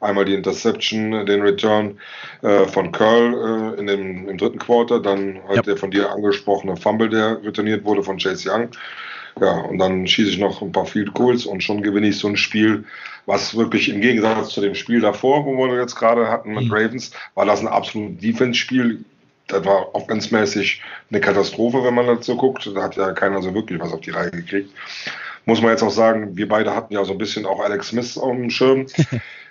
einmal 0.01 0.25
die 0.25 0.33
Interception, 0.33 1.27
den 1.27 1.43
Return 1.43 1.99
äh, 2.41 2.65
von 2.65 2.91
Curl 2.91 3.75
äh, 3.77 3.79
in 3.79 3.87
dem, 3.87 4.31
im 4.31 4.39
dritten 4.39 4.59
Quarter, 4.59 5.01
dann 5.01 5.43
halt 5.47 5.57
ja. 5.57 5.63
der 5.63 5.77
von 5.77 5.91
dir 5.91 6.11
angesprochene 6.11 6.79
Fumble, 6.79 7.11
der 7.11 7.45
returniert 7.45 7.85
wurde 7.85 8.03
von 8.03 8.17
Chase 8.17 8.51
Young. 8.51 8.71
Ja, 9.39 9.53
und 9.61 9.77
dann 9.77 10.07
schieße 10.07 10.31
ich 10.31 10.39
noch 10.39 10.63
ein 10.63 10.73
paar 10.73 10.87
Field 10.87 11.13
Goals 11.13 11.45
und 11.45 11.63
schon 11.63 11.83
gewinne 11.83 12.09
ich 12.09 12.19
so 12.19 12.29
ein 12.29 12.39
Spiel, 12.39 12.85
was 13.27 13.55
wirklich 13.55 13.91
im 13.91 14.01
Gegensatz 14.01 14.49
zu 14.55 14.63
dem 14.63 14.75
Spiel 14.75 15.03
davor, 15.03 15.45
wo 15.45 15.59
wir 15.59 15.79
jetzt 15.79 15.97
gerade 15.97 16.29
hatten 16.29 16.55
mit 16.55 16.65
mhm. 16.65 16.73
Ravens, 16.73 17.11
war 17.35 17.45
das 17.45 17.61
ein 17.61 17.69
absolutes 17.69 18.23
Defense-Spiel. 18.23 19.05
Das 19.49 19.65
war 19.65 19.95
offensmäßig 19.95 20.83
eine 21.11 21.21
Katastrophe, 21.21 21.85
wenn 21.85 21.95
man 21.95 22.23
so 22.23 22.37
guckt. 22.37 22.69
Da 22.75 22.83
hat 22.83 22.97
ja 22.97 23.13
keiner 23.13 23.43
so 23.43 23.55
wirklich 23.55 23.81
was 23.81 23.93
auf 23.93 24.01
die 24.01 24.11
Reihe 24.11 24.31
gekriegt. 24.31 24.71
Muss 25.45 25.63
man 25.63 25.71
jetzt 25.71 25.83
auch 25.83 25.91
sagen, 25.91 26.37
wir 26.37 26.49
beide 26.49 26.75
hatten 26.75 26.93
ja 26.93 27.05
so 27.05 27.13
ein 27.13 27.19
bisschen 27.19 27.47
auch 27.47 27.61
Alex 27.61 27.89
Smith 27.89 28.19
auf 28.19 28.35
dem 28.35 28.51
Schirm. 28.51 28.87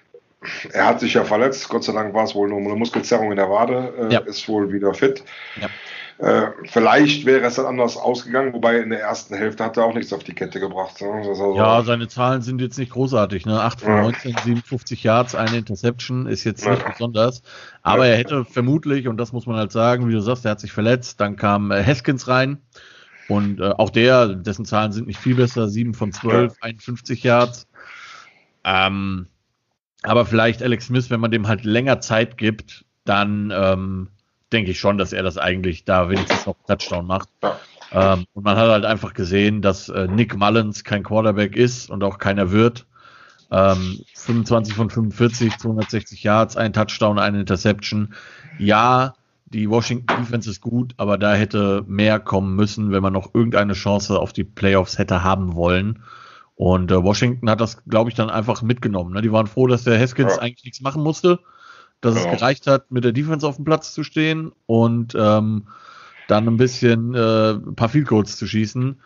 er 0.74 0.86
hat 0.86 1.00
sich 1.00 1.14
ja 1.14 1.24
verletzt. 1.24 1.70
Gott 1.70 1.86
sei 1.86 1.94
Dank 1.94 2.14
war 2.14 2.26
es 2.26 2.36
wohl 2.36 2.50
nur 2.50 2.60
eine 2.60 2.76
Muskelzerrung 2.76 3.32
in 3.32 3.38
der 3.38 3.50
Wade. 3.50 3.94
Äh, 4.10 4.14
ja. 4.14 4.20
Ist 4.20 4.50
wohl 4.50 4.74
wieder 4.74 4.94
fit. 4.94 5.24
Ja. 5.62 5.70
Äh, 6.18 6.48
vielleicht 6.64 7.26
wäre 7.26 7.46
es 7.46 7.56
dann 7.56 7.66
anders 7.66 7.98
ausgegangen, 7.98 8.54
wobei 8.54 8.78
in 8.78 8.90
der 8.90 9.02
ersten 9.02 9.36
Hälfte 9.36 9.66
hat 9.66 9.76
er 9.76 9.84
auch 9.84 9.94
nichts 9.94 10.14
auf 10.14 10.24
die 10.24 10.34
Kette 10.34 10.62
gebracht. 10.62 11.02
Ne? 11.02 11.10
Also 11.28 11.58
ja, 11.58 11.84
seine 11.84 12.08
Zahlen 12.08 12.42
sind 12.42 12.62
jetzt 12.62 12.80
nicht 12.80 12.94
großartig. 12.94 13.46
Ne? 13.46 13.62
8 13.62 13.82
von 13.82 13.90
ja. 13.90 14.02
19, 14.04 14.38
57 14.46 15.04
Yards, 15.04 15.36
eine 15.36 15.58
Interception 15.58 16.26
ist 16.26 16.46
jetzt 16.46 16.66
nicht 16.66 16.82
ja. 16.82 16.90
besonders. 16.90 17.42
Aber 17.82 18.06
ja. 18.06 18.14
er 18.14 18.18
hätte 18.18 18.46
vermutlich, 18.46 19.10
und 19.10 19.18
das 19.18 19.34
muss 19.34 19.46
man 19.46 19.58
halt 19.58 19.74
sagen, 19.74 20.08
wie 20.08 20.14
du 20.14 20.22
sagst, 20.22 20.46
er 20.46 20.52
hat 20.52 20.62
sich 20.62 20.72
verletzt. 20.72 21.20
Dann 21.20 21.36
kam 21.36 21.72
äh, 21.72 21.84
Haskins 21.84 22.30
rein. 22.30 22.62
Und 23.28 23.60
äh, 23.60 23.72
auch 23.72 23.90
der, 23.90 24.36
dessen 24.36 24.64
Zahlen 24.64 24.94
sind 24.94 25.08
nicht 25.08 25.20
viel 25.20 25.36
besser, 25.36 25.68
7 25.68 25.94
von 25.94 26.14
12, 26.14 26.54
51 26.62 27.24
Yards. 27.24 27.68
Ähm, 28.64 29.28
aber 30.04 30.26
vielleicht 30.26 30.64
Alex 30.64 30.86
Smith, 30.86 31.10
wenn 31.10 31.20
man 31.20 31.32
dem 31.32 31.48
halt 31.48 31.66
länger 31.66 32.00
Zeit 32.00 32.38
gibt, 32.38 32.86
dann 33.04 33.52
ähm, 33.54 34.10
denke 34.52 34.72
ich 34.72 34.80
schon, 34.80 34.98
dass 34.98 35.14
er 35.14 35.24
das 35.24 35.38
eigentlich 35.38 35.86
da 35.86 36.10
wenigstens 36.10 36.46
noch 36.46 36.56
Touchdown 36.68 37.08
macht. 37.08 37.30
Ähm, 37.92 38.26
und 38.34 38.44
man 38.44 38.58
hat 38.58 38.70
halt 38.70 38.86
einfach 38.86 39.14
gesehen, 39.14 39.62
dass 39.62 39.90
äh, 39.90 40.08
Nick 40.08 40.36
Mullins 40.36 40.84
kein 40.84 41.04
Quarterback 41.04 41.56
ist 41.56 41.90
und 41.90 42.04
auch 42.04 42.18
keiner 42.18 42.52
wird. 42.52 42.86
Ähm, 43.52 44.00
25 44.16 44.74
von 44.74 44.90
45, 44.90 45.58
260 45.58 46.24
Yards, 46.24 46.58
ein 46.58 46.74
Touchdown, 46.74 47.20
eine 47.20 47.40
Interception. 47.40 48.14
Ja, 48.58 49.16
die 49.46 49.70
Washington 49.70 50.18
Defense 50.18 50.50
ist 50.50 50.62
gut, 50.62 50.94
aber 50.98 51.18
da 51.18 51.36
hätte 51.36 51.84
mehr 51.88 52.20
kommen 52.20 52.56
müssen, 52.56 52.92
wenn 52.92 53.04
man 53.04 53.14
noch 53.14 53.34
irgendeine 53.34 53.74
Chance 53.74 54.20
auf 54.20 54.34
die 54.34 54.44
Playoffs 54.44 54.98
hätte 54.98 55.24
haben 55.24 55.56
wollen. 55.56 56.04
Und 56.56 56.92
äh, 56.92 57.04
Washington 57.04 57.50
hat 57.50 57.62
das, 57.62 57.84
glaube 57.86 58.10
ich, 58.10 58.16
dann 58.16 58.30
einfach 58.30 58.62
mitgenommen. 58.62 59.14
Ne? 59.14 59.22
Die 59.22 59.32
waren 59.32 59.48
froh, 59.48 59.68
dass 59.68 59.84
der 59.84 60.00
Haskins 60.00 60.36
ja. 60.36 60.42
eigentlich 60.42 60.66
nichts 60.66 60.82
machen 60.82 61.04
musste 61.04 61.40
dass 62.06 62.16
genau. 62.16 62.32
es 62.34 62.40
gereicht 62.40 62.68
hat, 62.68 62.92
mit 62.92 63.04
der 63.04 63.12
Defense 63.12 63.48
auf 63.48 63.56
dem 63.56 63.66
Platz 63.66 63.94
zu 63.94 64.04
stehen 64.04 64.52
und 64.68 65.16
ähm, 65.16 65.68
dann 66.28 66.48
ein 66.48 66.58
bisschen 66.58 67.14
äh, 67.16 67.54
ein 67.54 67.76
paar 67.76 67.90
Field 67.90 68.08
Goals 68.08 68.38
zu 68.38 68.48
schießen. 68.48 69.00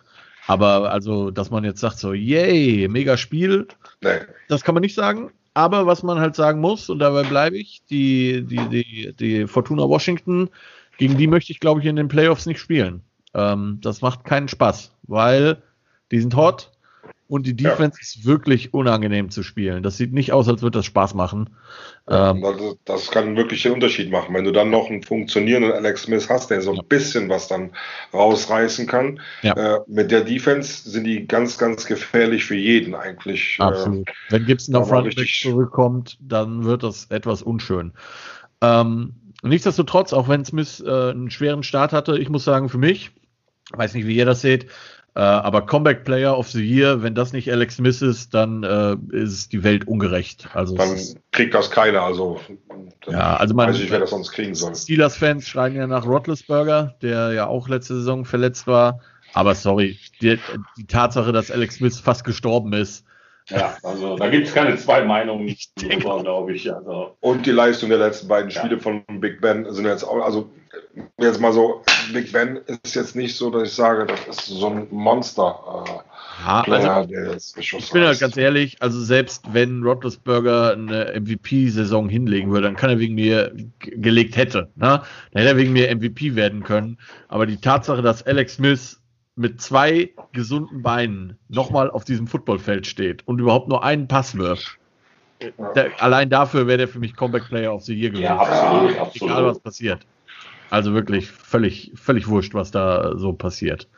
Aber 0.46 0.90
also, 0.92 1.30
dass 1.30 1.50
man 1.50 1.64
jetzt 1.64 1.80
sagt 1.80 1.98
so, 1.98 2.12
yay, 2.12 2.88
mega 2.88 3.16
Spiel, 3.16 3.68
nee. 4.02 4.20
das 4.48 4.64
kann 4.64 4.74
man 4.74 4.82
nicht 4.82 4.94
sagen. 4.94 5.30
Aber 5.54 5.86
was 5.86 6.02
man 6.02 6.20
halt 6.20 6.36
sagen 6.36 6.60
muss, 6.60 6.90
und 6.90 6.98
dabei 6.98 7.22
bleibe 7.22 7.56
ich, 7.56 7.82
die, 7.90 8.42
die, 8.42 8.68
die, 8.68 9.14
die 9.14 9.46
Fortuna 9.46 9.88
Washington, 9.88 10.48
gegen 10.98 11.16
die 11.16 11.26
möchte 11.26 11.52
ich, 11.52 11.60
glaube 11.60 11.80
ich, 11.80 11.86
in 11.86 11.96
den 11.96 12.08
Playoffs 12.08 12.46
nicht 12.46 12.60
spielen. 12.60 13.02
Ähm, 13.34 13.78
das 13.80 14.02
macht 14.02 14.24
keinen 14.24 14.48
Spaß, 14.48 14.92
weil 15.04 15.62
die 16.10 16.20
sind 16.20 16.36
hot, 16.36 16.70
und 17.30 17.46
die 17.46 17.54
Defense 17.54 17.96
ja. 17.96 18.02
ist 18.02 18.24
wirklich 18.24 18.74
unangenehm 18.74 19.30
zu 19.30 19.44
spielen. 19.44 19.84
Das 19.84 19.96
sieht 19.96 20.12
nicht 20.12 20.32
aus, 20.32 20.48
als 20.48 20.62
würde 20.62 20.80
das 20.80 20.86
Spaß 20.86 21.14
machen. 21.14 21.50
Ja, 22.08 22.32
ähm, 22.32 22.42
das, 22.42 22.76
das, 22.84 23.10
kann 23.12 23.36
wirklich 23.36 23.62
den 23.62 23.70
Unterschied 23.70 24.10
machen. 24.10 24.34
Wenn 24.34 24.44
du 24.44 24.50
dann 24.50 24.68
noch 24.68 24.90
einen 24.90 25.04
funktionierenden 25.04 25.70
Alex 25.70 26.02
Smith 26.02 26.28
hast, 26.28 26.50
der 26.50 26.60
so 26.60 26.70
ein 26.72 26.78
ja. 26.78 26.82
bisschen 26.82 27.28
was 27.28 27.46
dann 27.46 27.70
rausreißen 28.12 28.88
kann. 28.88 29.20
Äh, 29.42 29.76
mit 29.86 30.10
der 30.10 30.22
Defense 30.22 30.90
sind 30.90 31.04
die 31.04 31.28
ganz, 31.28 31.56
ganz 31.56 31.86
gefährlich 31.86 32.44
für 32.44 32.56
jeden 32.56 32.96
eigentlich. 32.96 33.58
Äh, 33.60 33.62
Absolut. 33.62 34.08
Äh, 34.08 34.12
Wenn 34.30 34.46
Gibson 34.46 34.74
auf 34.74 34.90
Runback 34.90 35.28
zurückkommt, 35.28 36.18
dann 36.20 36.64
wird 36.64 36.82
das 36.82 37.06
etwas 37.10 37.42
unschön. 37.42 37.92
Ähm, 38.60 39.14
nichtsdestotrotz, 39.44 40.12
auch 40.12 40.28
wenn 40.28 40.44
Smith 40.44 40.82
äh, 40.84 41.10
einen 41.10 41.30
schweren 41.30 41.62
Start 41.62 41.92
hatte, 41.92 42.18
ich 42.18 42.28
muss 42.28 42.42
sagen, 42.42 42.68
für 42.68 42.78
mich, 42.78 43.12
weiß 43.72 43.94
nicht, 43.94 44.08
wie 44.08 44.16
ihr 44.16 44.26
das 44.26 44.40
seht, 44.40 44.66
aber 45.22 45.66
Comeback 45.66 46.04
Player 46.04 46.36
of 46.36 46.48
the 46.48 46.62
Year, 46.62 47.02
wenn 47.02 47.14
das 47.14 47.32
nicht 47.32 47.50
Alex 47.50 47.76
Smith 47.76 48.00
ist, 48.00 48.32
dann 48.32 48.62
äh, 48.62 48.96
ist 49.14 49.52
die 49.52 49.62
Welt 49.64 49.86
ungerecht. 49.86 50.48
Also 50.54 50.76
dann 50.76 50.96
kriegt 51.32 51.54
das 51.54 51.70
keiner. 51.70 52.02
Also 52.02 52.40
ja, 53.06 53.36
also 53.36 53.54
man, 53.54 53.68
weiß 53.68 53.80
ich, 53.80 53.90
wer 53.90 54.00
das 54.00 54.10
sonst 54.10 54.32
kriegen 54.32 54.54
soll. 54.54 54.74
Steelers-Fans 54.74 55.46
schreien 55.46 55.76
ja 55.76 55.86
nach 55.86 56.06
Rotlesberger, 56.06 56.94
der 57.02 57.32
ja 57.32 57.46
auch 57.46 57.68
letzte 57.68 57.96
Saison 57.96 58.24
verletzt 58.24 58.66
war. 58.66 59.00
Aber 59.32 59.54
sorry, 59.54 59.98
die, 60.22 60.38
die 60.76 60.86
Tatsache, 60.86 61.32
dass 61.32 61.50
Alex 61.50 61.76
Smith 61.76 62.00
fast 62.00 62.24
gestorben 62.24 62.72
ist, 62.72 63.04
ja, 63.48 63.76
also 63.82 64.16
da 64.16 64.28
gibt 64.28 64.46
es 64.46 64.54
keine 64.54 64.76
zwei 64.76 65.02
Meinungen 65.02 65.56
glaube 65.76 66.52
ich. 66.52 66.72
Also. 66.72 67.16
Und 67.20 67.46
die 67.46 67.50
Leistung 67.50 67.88
der 67.88 67.98
letzten 67.98 68.28
beiden 68.28 68.50
Spiele 68.50 68.76
ja. 68.76 68.80
von 68.80 69.02
Big 69.20 69.40
Ben 69.40 69.70
sind 69.72 69.86
jetzt 69.86 70.04
auch, 70.04 70.24
also 70.24 70.50
jetzt 71.18 71.40
mal 71.40 71.52
so, 71.52 71.82
Big 72.12 72.32
Ben 72.32 72.60
ist 72.82 72.94
jetzt 72.94 73.16
nicht 73.16 73.36
so, 73.36 73.50
dass 73.50 73.68
ich 73.68 73.74
sage, 73.74 74.06
das 74.06 74.26
ist 74.28 74.46
so 74.46 74.68
ein 74.68 74.86
Monster. 74.90 75.84
Äh, 75.86 75.90
ja, 76.44 76.62
Player, 76.62 76.94
also, 76.94 77.58
ich 77.58 77.92
bin 77.92 78.02
halt 78.02 78.18
ganz 78.20 78.36
ehrlich, 78.36 78.76
also 78.80 79.00
selbst 79.02 79.44
wenn 79.52 79.82
Roethlisberger 79.82 80.72
eine 80.72 81.20
MVP-Saison 81.20 82.08
hinlegen 82.08 82.50
würde, 82.50 82.66
dann 82.66 82.76
kann 82.76 82.90
er 82.90 82.98
wegen 82.98 83.14
mir 83.14 83.54
gelegt 83.80 84.36
hätte, 84.36 84.70
ne? 84.76 85.02
dann 85.32 85.42
hätte 85.42 85.48
er 85.48 85.56
wegen 85.56 85.72
mir 85.72 85.94
MVP 85.94 86.34
werden 86.36 86.62
können. 86.62 86.98
Aber 87.28 87.46
die 87.46 87.58
Tatsache, 87.58 88.00
dass 88.00 88.26
Alex 88.26 88.54
Smith 88.54 89.00
mit 89.36 89.60
zwei 89.60 90.10
gesunden 90.32 90.82
Beinen 90.82 91.38
nochmal 91.48 91.90
auf 91.90 92.04
diesem 92.04 92.26
Footballfeld 92.26 92.86
steht 92.86 93.26
und 93.26 93.38
überhaupt 93.38 93.68
nur 93.68 93.84
einen 93.84 94.08
Pass 94.08 94.36
wirft. 94.36 94.78
Der, 95.74 95.90
allein 96.02 96.28
dafür 96.28 96.66
wäre 96.66 96.78
der 96.78 96.88
für 96.88 96.98
mich 96.98 97.16
Comeback 97.16 97.48
Player 97.48 97.74
of 97.74 97.82
the 97.84 97.94
Year 97.94 98.10
gewesen. 98.10 98.24
Ja, 98.24 98.38
absolut, 98.38 98.98
absolut. 98.98 99.30
Egal 99.30 99.46
was 99.46 99.58
passiert. 99.58 100.06
Also 100.70 100.94
wirklich 100.94 101.30
völlig, 101.30 101.92
völlig 101.94 102.28
wurscht, 102.28 102.54
was 102.54 102.70
da 102.70 103.16
so 103.16 103.32
passiert. 103.32 103.88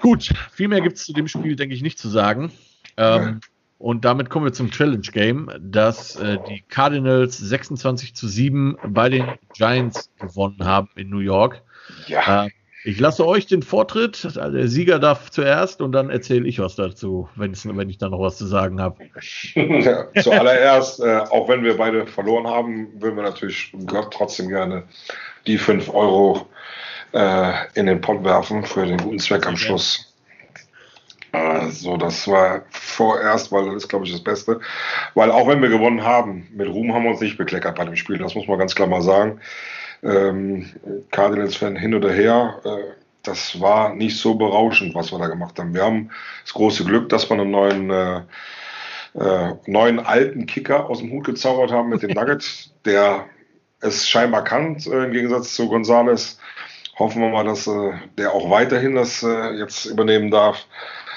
Gut, 0.00 0.32
viel 0.52 0.68
mehr 0.68 0.80
gibt 0.80 0.96
es 0.96 1.04
zu 1.04 1.12
dem 1.12 1.28
Spiel, 1.28 1.56
denke 1.56 1.74
ich, 1.74 1.82
nicht 1.82 1.98
zu 1.98 2.08
sagen. 2.08 2.52
Ähm, 2.96 3.40
und 3.78 4.04
damit 4.04 4.30
kommen 4.30 4.44
wir 4.44 4.52
zum 4.52 4.70
Challenge 4.70 5.00
Game, 5.00 5.50
das 5.58 6.16
äh, 6.16 6.38
die 6.48 6.62
Cardinals 6.68 7.38
26 7.38 8.14
zu 8.14 8.28
7 8.28 8.76
bei 8.88 9.08
den 9.08 9.26
Giants 9.54 10.10
gewonnen 10.18 10.64
haben 10.64 10.90
in 10.96 11.08
New 11.08 11.20
York. 11.20 11.62
Ja. 12.06 12.46
Äh, 12.46 12.50
ich 12.84 12.98
lasse 12.98 13.26
euch 13.26 13.46
den 13.46 13.62
Vortritt. 13.62 14.24
Also 14.24 14.56
der 14.56 14.68
Sieger 14.68 14.98
darf 14.98 15.30
zuerst 15.30 15.80
und 15.80 15.92
dann 15.92 16.10
erzähle 16.10 16.48
ich 16.48 16.58
was 16.58 16.76
dazu, 16.76 17.28
wenn 17.36 17.52
ich 17.52 17.98
dann 17.98 18.10
noch 18.10 18.20
was 18.20 18.38
zu 18.38 18.46
sagen 18.46 18.80
habe. 18.80 18.96
Ja, 19.54 20.06
zuallererst, 20.22 21.00
äh, 21.00 21.18
auch 21.30 21.48
wenn 21.48 21.62
wir 21.62 21.76
beide 21.76 22.06
verloren 22.06 22.46
haben, 22.46 22.88
würden 23.00 23.16
wir 23.16 23.22
natürlich 23.22 23.72
trotzdem 24.10 24.48
gerne 24.48 24.84
die 25.46 25.58
5 25.58 25.92
Euro 25.92 26.46
äh, 27.12 27.52
in 27.74 27.86
den 27.86 28.00
Pott 28.00 28.24
werfen 28.24 28.64
für 28.64 28.86
den 28.86 28.98
guten 28.98 29.18
Zweck 29.18 29.46
am 29.46 29.56
Schluss. 29.56 30.12
Also, 31.32 31.96
das 31.96 32.26
war 32.26 32.62
vorerst, 32.70 33.52
weil 33.52 33.66
das 33.66 33.76
ist, 33.76 33.88
glaube 33.88 34.04
ich, 34.04 34.12
das 34.12 34.22
Beste. 34.22 34.60
Weil 35.14 35.30
auch 35.30 35.46
wenn 35.46 35.62
wir 35.62 35.68
gewonnen 35.68 36.04
haben, 36.04 36.48
mit 36.52 36.68
Ruhm 36.68 36.92
haben 36.92 37.04
wir 37.04 37.10
uns 37.10 37.20
nicht 37.20 37.38
bekleckert 37.38 37.76
bei 37.76 37.84
dem 37.84 37.96
Spiel. 37.96 38.18
Das 38.18 38.34
muss 38.34 38.46
man 38.46 38.58
ganz 38.58 38.74
klar 38.74 38.88
mal 38.88 39.02
sagen 39.02 39.40
ähm, 40.02 40.70
Cardinals-Fan 41.10 41.76
hin 41.76 41.94
oder 41.94 42.12
her. 42.12 42.60
Äh, 42.64 43.00
das 43.22 43.60
war 43.60 43.94
nicht 43.94 44.18
so 44.18 44.34
berauschend, 44.34 44.94
was 44.94 45.12
wir 45.12 45.18
da 45.18 45.26
gemacht 45.26 45.58
haben. 45.58 45.74
Wir 45.74 45.84
haben 45.84 46.10
das 46.42 46.54
große 46.54 46.84
Glück, 46.84 47.08
dass 47.10 47.28
wir 47.28 47.38
einen 47.38 47.50
neuen, 47.50 47.90
äh, 47.90 48.20
äh, 49.14 49.54
neuen 49.66 50.00
alten 50.00 50.46
Kicker 50.46 50.88
aus 50.88 51.00
dem 51.00 51.12
Hut 51.12 51.24
gezaubert 51.24 51.70
haben 51.70 51.90
mit 51.90 52.02
dem 52.02 52.10
Nugget, 52.10 52.70
der 52.84 53.26
es 53.80 54.08
scheinbar 54.08 54.44
kann, 54.44 54.76
äh, 54.86 55.04
im 55.04 55.12
Gegensatz 55.12 55.54
zu 55.54 55.68
Gonzales. 55.68 56.38
Hoffen 56.98 57.22
wir 57.22 57.30
mal, 57.30 57.44
dass 57.44 57.66
äh, 57.66 57.92
der 58.18 58.32
auch 58.32 58.50
weiterhin 58.50 58.94
das 58.94 59.22
äh, 59.22 59.52
jetzt 59.52 59.86
übernehmen 59.86 60.30
darf, 60.30 60.66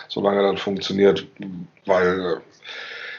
solange 0.07 0.41
das 0.51 0.61
funktioniert, 0.61 1.27
weil 1.85 2.19
äh, 2.19 2.52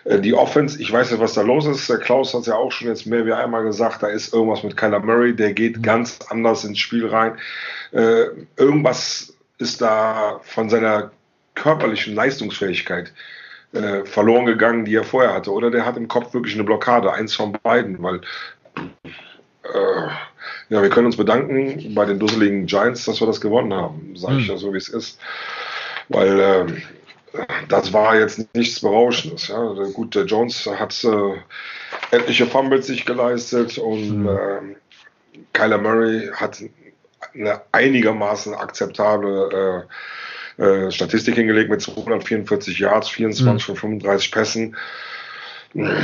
die 0.06 0.34
Offense, 0.34 0.80
ich 0.80 0.92
weiß 0.92 1.10
nicht, 1.10 1.20
was 1.20 1.34
da 1.34 1.42
los 1.42 1.66
ist. 1.66 1.88
Der 1.88 1.98
Klaus 1.98 2.34
hat 2.34 2.42
es 2.42 2.46
ja 2.46 2.56
auch 2.56 2.70
schon 2.70 2.88
jetzt 2.88 3.06
mehr 3.06 3.24
wie 3.24 3.32
einmal 3.32 3.64
gesagt, 3.64 4.02
da 4.02 4.08
ist 4.08 4.34
irgendwas 4.34 4.62
mit 4.62 4.76
Kyler 4.76 5.00
Murray, 5.00 5.34
der 5.34 5.52
geht 5.54 5.78
mhm. 5.78 5.82
ganz 5.82 6.18
anders 6.28 6.64
ins 6.64 6.78
Spiel 6.78 7.06
rein. 7.06 7.38
Äh, 7.92 8.26
irgendwas 8.56 9.34
ist 9.58 9.80
da 9.80 10.40
von 10.42 10.68
seiner 10.68 11.10
körperlichen 11.54 12.14
Leistungsfähigkeit 12.14 13.12
äh, 13.72 14.04
verloren 14.04 14.46
gegangen, 14.46 14.84
die 14.84 14.94
er 14.94 15.04
vorher 15.04 15.32
hatte. 15.32 15.52
Oder 15.52 15.70
der 15.70 15.86
hat 15.86 15.96
im 15.96 16.08
Kopf 16.08 16.34
wirklich 16.34 16.54
eine 16.54 16.64
Blockade, 16.64 17.12
eins 17.12 17.34
von 17.34 17.52
beiden, 17.62 18.02
weil 18.02 18.20
äh, 18.76 20.08
ja, 20.68 20.82
wir 20.82 20.90
können 20.90 21.06
uns 21.06 21.16
bedanken 21.16 21.94
bei 21.94 22.04
den 22.04 22.18
dusseligen 22.18 22.66
Giants, 22.66 23.04
dass 23.04 23.20
wir 23.20 23.26
das 23.26 23.40
gewonnen 23.40 23.72
haben, 23.72 24.14
sage 24.16 24.38
ich 24.38 24.48
hm. 24.48 24.54
ja 24.54 24.56
so, 24.58 24.72
wie 24.72 24.78
es 24.78 24.88
ist. 24.88 25.18
Weil 26.08 26.40
äh, 26.40 26.66
das 27.68 27.92
war 27.92 28.18
jetzt 28.18 28.54
nichts 28.54 28.80
Berauschendes. 28.80 29.48
Ja. 29.48 29.72
Gut, 29.92 30.14
der 30.14 30.24
Jones 30.24 30.66
hat 30.66 31.04
äh, 31.04 32.16
etliche 32.16 32.46
Fumbles 32.46 32.86
sich 32.86 33.04
geleistet 33.04 33.78
und 33.78 34.22
mhm. 34.22 34.28
äh, 34.28 34.76
Kyler 35.52 35.78
Murray 35.78 36.30
hat 36.34 36.62
eine 37.34 37.60
einigermaßen 37.72 38.54
akzeptable 38.54 39.86
äh, 40.58 40.62
äh, 40.62 40.90
Statistik 40.90 41.34
hingelegt 41.34 41.70
mit 41.70 41.80
244 41.80 42.78
Yards, 42.78 43.08
24 43.08 43.46
mhm. 43.46 43.58
von 43.58 43.76
35 43.76 44.30
Pässen. 44.30 44.76
Äh, 45.74 45.96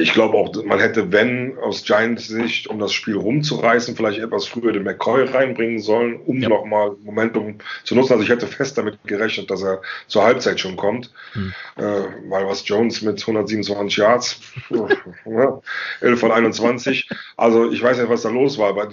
ich 0.00 0.12
glaube 0.12 0.36
auch, 0.36 0.54
man 0.64 0.78
hätte, 0.78 1.10
wenn 1.10 1.58
aus 1.58 1.82
Giants 1.84 2.28
Sicht, 2.28 2.68
um 2.68 2.78
das 2.78 2.92
Spiel 2.92 3.16
rumzureißen, 3.16 3.96
vielleicht 3.96 4.20
etwas 4.20 4.46
früher 4.46 4.72
den 4.72 4.84
McCoy 4.84 5.24
reinbringen 5.24 5.80
sollen, 5.80 6.20
um 6.24 6.40
ja. 6.40 6.48
nochmal 6.48 6.92
Momentum 7.02 7.58
zu 7.82 7.96
nutzen. 7.96 8.12
Also 8.12 8.22
ich 8.22 8.30
hätte 8.30 8.46
fest 8.46 8.78
damit 8.78 8.98
gerechnet, 9.04 9.50
dass 9.50 9.62
er 9.62 9.82
zur 10.06 10.22
Halbzeit 10.22 10.60
schon 10.60 10.76
kommt. 10.76 11.10
Hm. 11.32 11.52
Äh, 11.76 11.82
weil 12.28 12.46
was 12.46 12.66
Jones 12.68 13.02
mit 13.02 13.20
127 13.20 13.96
Yards, 13.96 14.40
11 16.00 16.20
von 16.20 16.30
21, 16.30 17.08
also 17.36 17.70
ich 17.70 17.82
weiß 17.82 17.98
nicht, 17.98 18.08
was 18.08 18.22
da 18.22 18.28
los 18.28 18.58
war, 18.58 18.68
aber 18.68 18.92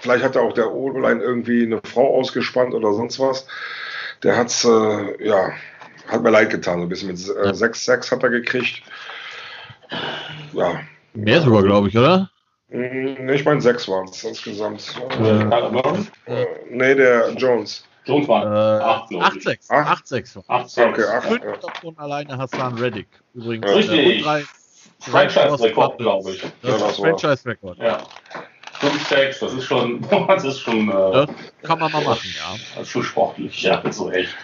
vielleicht 0.00 0.24
hat 0.24 0.36
er 0.36 0.42
auch 0.42 0.52
der 0.52 0.70
O-Line 0.70 1.22
irgendwie 1.22 1.62
eine 1.62 1.80
Frau 1.82 2.18
ausgespannt 2.18 2.74
oder 2.74 2.92
sonst 2.92 3.18
was. 3.20 3.46
Der 4.22 4.36
hat's, 4.36 4.64
äh, 4.64 5.26
ja, 5.26 5.52
hat 6.08 6.22
mir 6.22 6.30
leid 6.30 6.50
getan, 6.50 6.78
so 6.78 6.82
ein 6.82 6.88
bisschen 6.90 7.08
mit 7.08 7.18
äh, 7.18 7.52
6-6 7.52 8.10
hat 8.10 8.22
er 8.22 8.30
gekriegt. 8.30 8.82
Ja. 10.52 10.80
Mehr 11.14 11.42
sogar, 11.42 11.62
glaube 11.62 11.88
ich, 11.88 11.98
oder? 11.98 12.30
Mm, 12.68 13.28
ich 13.28 13.44
meine, 13.44 13.60
sechs 13.60 13.88
waren 13.88 14.08
es 14.08 14.22
insgesamt. 14.24 14.94
Äh, 15.20 15.42
äh, 16.26 16.46
nee, 16.70 16.94
der 16.94 17.32
Jones. 17.34 17.84
Jones 18.04 18.28
war 18.28 19.06
8-6. 19.10 19.68
8-6. 19.68 20.46
8-6. 20.46 20.88
Okay, 20.88 21.02
8, 21.04 21.26
Fünf 21.26 21.44
ja. 21.44 21.56
davon 21.56 21.98
alleine 21.98 22.38
Hassan 22.38 22.78
Reddick. 22.78 23.08
Übrigens. 23.34 23.66
Ja. 23.66 23.76
Richtig. 23.76 24.22
Drei, 24.22 24.44
Franchise-Rekord, 25.00 25.98
glaube 25.98 26.30
ich. 26.30 26.42
Das, 26.62 26.80
das 26.80 26.90
ist 26.92 26.96
Franchise-Rekord. 26.98 27.78
Ja. 27.78 27.98
5-6, 28.80 29.40
das 29.40 29.52
ist 29.52 29.64
schon, 29.64 30.00
das 30.28 30.44
ist 30.44 30.60
schon. 30.60 30.88
Äh, 30.88 30.92
das 30.92 31.28
kann 31.62 31.78
man 31.78 31.92
mal 31.92 32.02
machen, 32.02 32.28
ja. 32.38 32.56
Das 32.74 32.84
ist 32.84 32.90
schon 32.90 33.02
sportlich, 33.02 33.62
ja, 33.62 33.82
so 33.90 34.10
echt. 34.10 34.34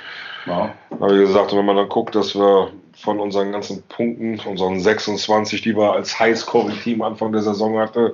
Ja. 0.46 0.74
Aber 0.90 1.14
wie 1.14 1.20
gesagt, 1.20 1.54
wenn 1.54 1.64
man 1.64 1.76
dann 1.76 1.88
guckt, 1.88 2.14
dass 2.14 2.34
wir 2.34 2.70
von 2.96 3.20
unseren 3.20 3.52
ganzen 3.52 3.82
Punkten, 3.88 4.40
unseren 4.40 4.80
26, 4.80 5.60
die 5.62 5.76
wir 5.76 5.92
als 5.92 6.18
Highscoring-Team 6.18 7.02
Anfang 7.02 7.32
der 7.32 7.42
Saison 7.42 7.78
hatten, 7.78 8.12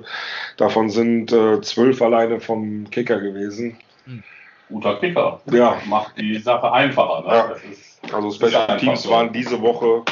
davon 0.57 0.89
sind 0.89 1.31
äh, 1.31 1.61
12 1.61 2.01
alleine 2.01 2.39
vom 2.39 2.89
Kicker 2.89 3.19
gewesen. 3.19 3.77
Hm. 4.05 4.23
Guter 4.69 4.95
Kicker. 4.95 5.39
Ja. 5.51 5.81
Macht 5.85 6.17
die 6.17 6.37
Sache 6.37 6.71
einfacher. 6.71 7.21
Ne? 7.21 7.33
Ja. 7.33 7.71
Ist, 7.71 8.13
also 8.13 8.31
Special 8.31 8.77
Teams 8.77 9.03
so. 9.03 9.09
waren 9.11 9.31
diese 9.31 9.61
Woche 9.61 10.03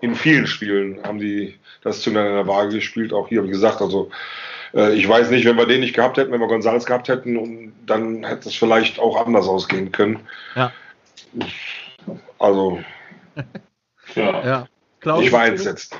in 0.00 0.14
vielen 0.14 0.46
Spielen, 0.46 0.98
haben 1.04 1.18
die 1.18 1.54
das 1.82 2.00
Zünder 2.00 2.26
in 2.26 2.34
der 2.34 2.46
Waage 2.46 2.74
gespielt, 2.74 3.12
auch 3.12 3.28
hier, 3.28 3.44
wie 3.44 3.50
gesagt, 3.50 3.80
also 3.80 4.10
äh, 4.74 4.94
ich 4.94 5.08
weiß 5.08 5.30
nicht, 5.30 5.44
wenn 5.44 5.56
wir 5.56 5.66
den 5.66 5.80
nicht 5.80 5.94
gehabt 5.94 6.16
hätten, 6.16 6.32
wenn 6.32 6.40
wir 6.40 6.48
Gonzales 6.48 6.86
gehabt 6.86 7.08
hätten, 7.08 7.72
dann 7.86 8.24
hätte 8.24 8.48
es 8.48 8.54
vielleicht 8.54 8.98
auch 8.98 9.24
anders 9.24 9.46
ausgehen 9.46 9.92
können. 9.92 10.20
Ja. 10.56 10.72
Also. 12.38 12.80
Ja. 14.16 14.44
ja. 14.44 14.68
Klaus, 15.00 15.24
ich 15.24 15.32
war 15.32 15.46
entsetzt. 15.46 15.96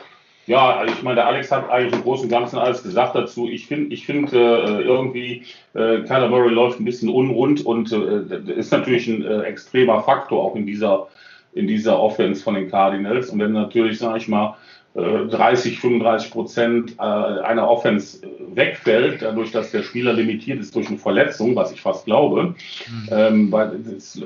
Ja, 0.46 0.77
also 0.77 0.92
ich 0.92 1.03
meine, 1.03 1.16
der 1.16 1.27
Alex 1.27 1.50
hat 1.50 1.70
eigentlich 1.70 1.94
im 1.94 2.03
Großen 2.03 2.24
und 2.24 2.31
Ganzen 2.31 2.59
alles 2.59 2.83
gesagt 2.83 3.14
dazu. 3.14 3.48
Ich 3.48 3.66
finde, 3.66 3.94
ich 3.94 4.05
finde 4.05 4.37
äh, 4.37 4.83
irgendwie, 4.83 5.44
äh, 5.72 6.00
Kyler 6.00 6.29
Murray 6.29 6.50
läuft 6.50 6.81
ein 6.81 6.85
bisschen 6.85 7.09
unrund 7.09 7.64
und 7.64 7.92
äh, 7.92 8.53
ist 8.53 8.70
natürlich 8.70 9.07
ein 9.07 9.24
äh, 9.24 9.42
extremer 9.42 10.03
Faktor 10.03 10.42
auch 10.42 10.55
in 10.55 10.66
dieser, 10.66 11.09
in 11.55 11.66
dieser 11.66 11.98
Offense 11.98 12.42
von 12.42 12.55
den 12.55 12.70
Cardinals. 12.70 13.31
Und 13.31 13.40
wenn 13.40 13.53
natürlich, 13.53 13.98
sage 13.98 14.18
ich 14.18 14.29
mal, 14.29 14.57
30, 14.94 15.72
äh, 15.72 15.77
35 15.77 16.31
Prozent 16.31 16.94
äh, 16.98 17.03
einer 17.03 17.68
Offense 17.68 18.20
wegfällt, 18.55 19.22
dadurch, 19.22 19.50
dass 19.50 19.70
der 19.70 19.83
Spieler 19.83 20.12
limitiert 20.12 20.61
ist 20.61 20.74
durch 20.77 20.88
eine 20.88 20.98
Verletzung, 20.98 21.57
was 21.57 21.72
ich 21.72 21.81
fast 21.81 22.05
glaube, 22.05 22.55
mhm. 22.88 23.09
ähm, 23.11 23.53
weil 23.53 23.79
das, 23.79 24.22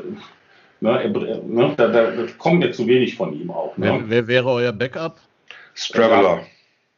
Ne, 0.80 1.10
ne, 1.10 1.74
da, 1.76 1.88
da, 1.88 2.12
kommt 2.38 2.64
ja 2.64 2.70
zu 2.70 2.86
wenig 2.86 3.16
von 3.16 3.32
ihm 3.32 3.50
auch. 3.50 3.76
Ne? 3.76 3.86
Wer, 3.86 4.10
wer, 4.10 4.26
wäre 4.28 4.48
euer 4.48 4.72
Backup? 4.72 5.20
Straveller. 5.74 6.42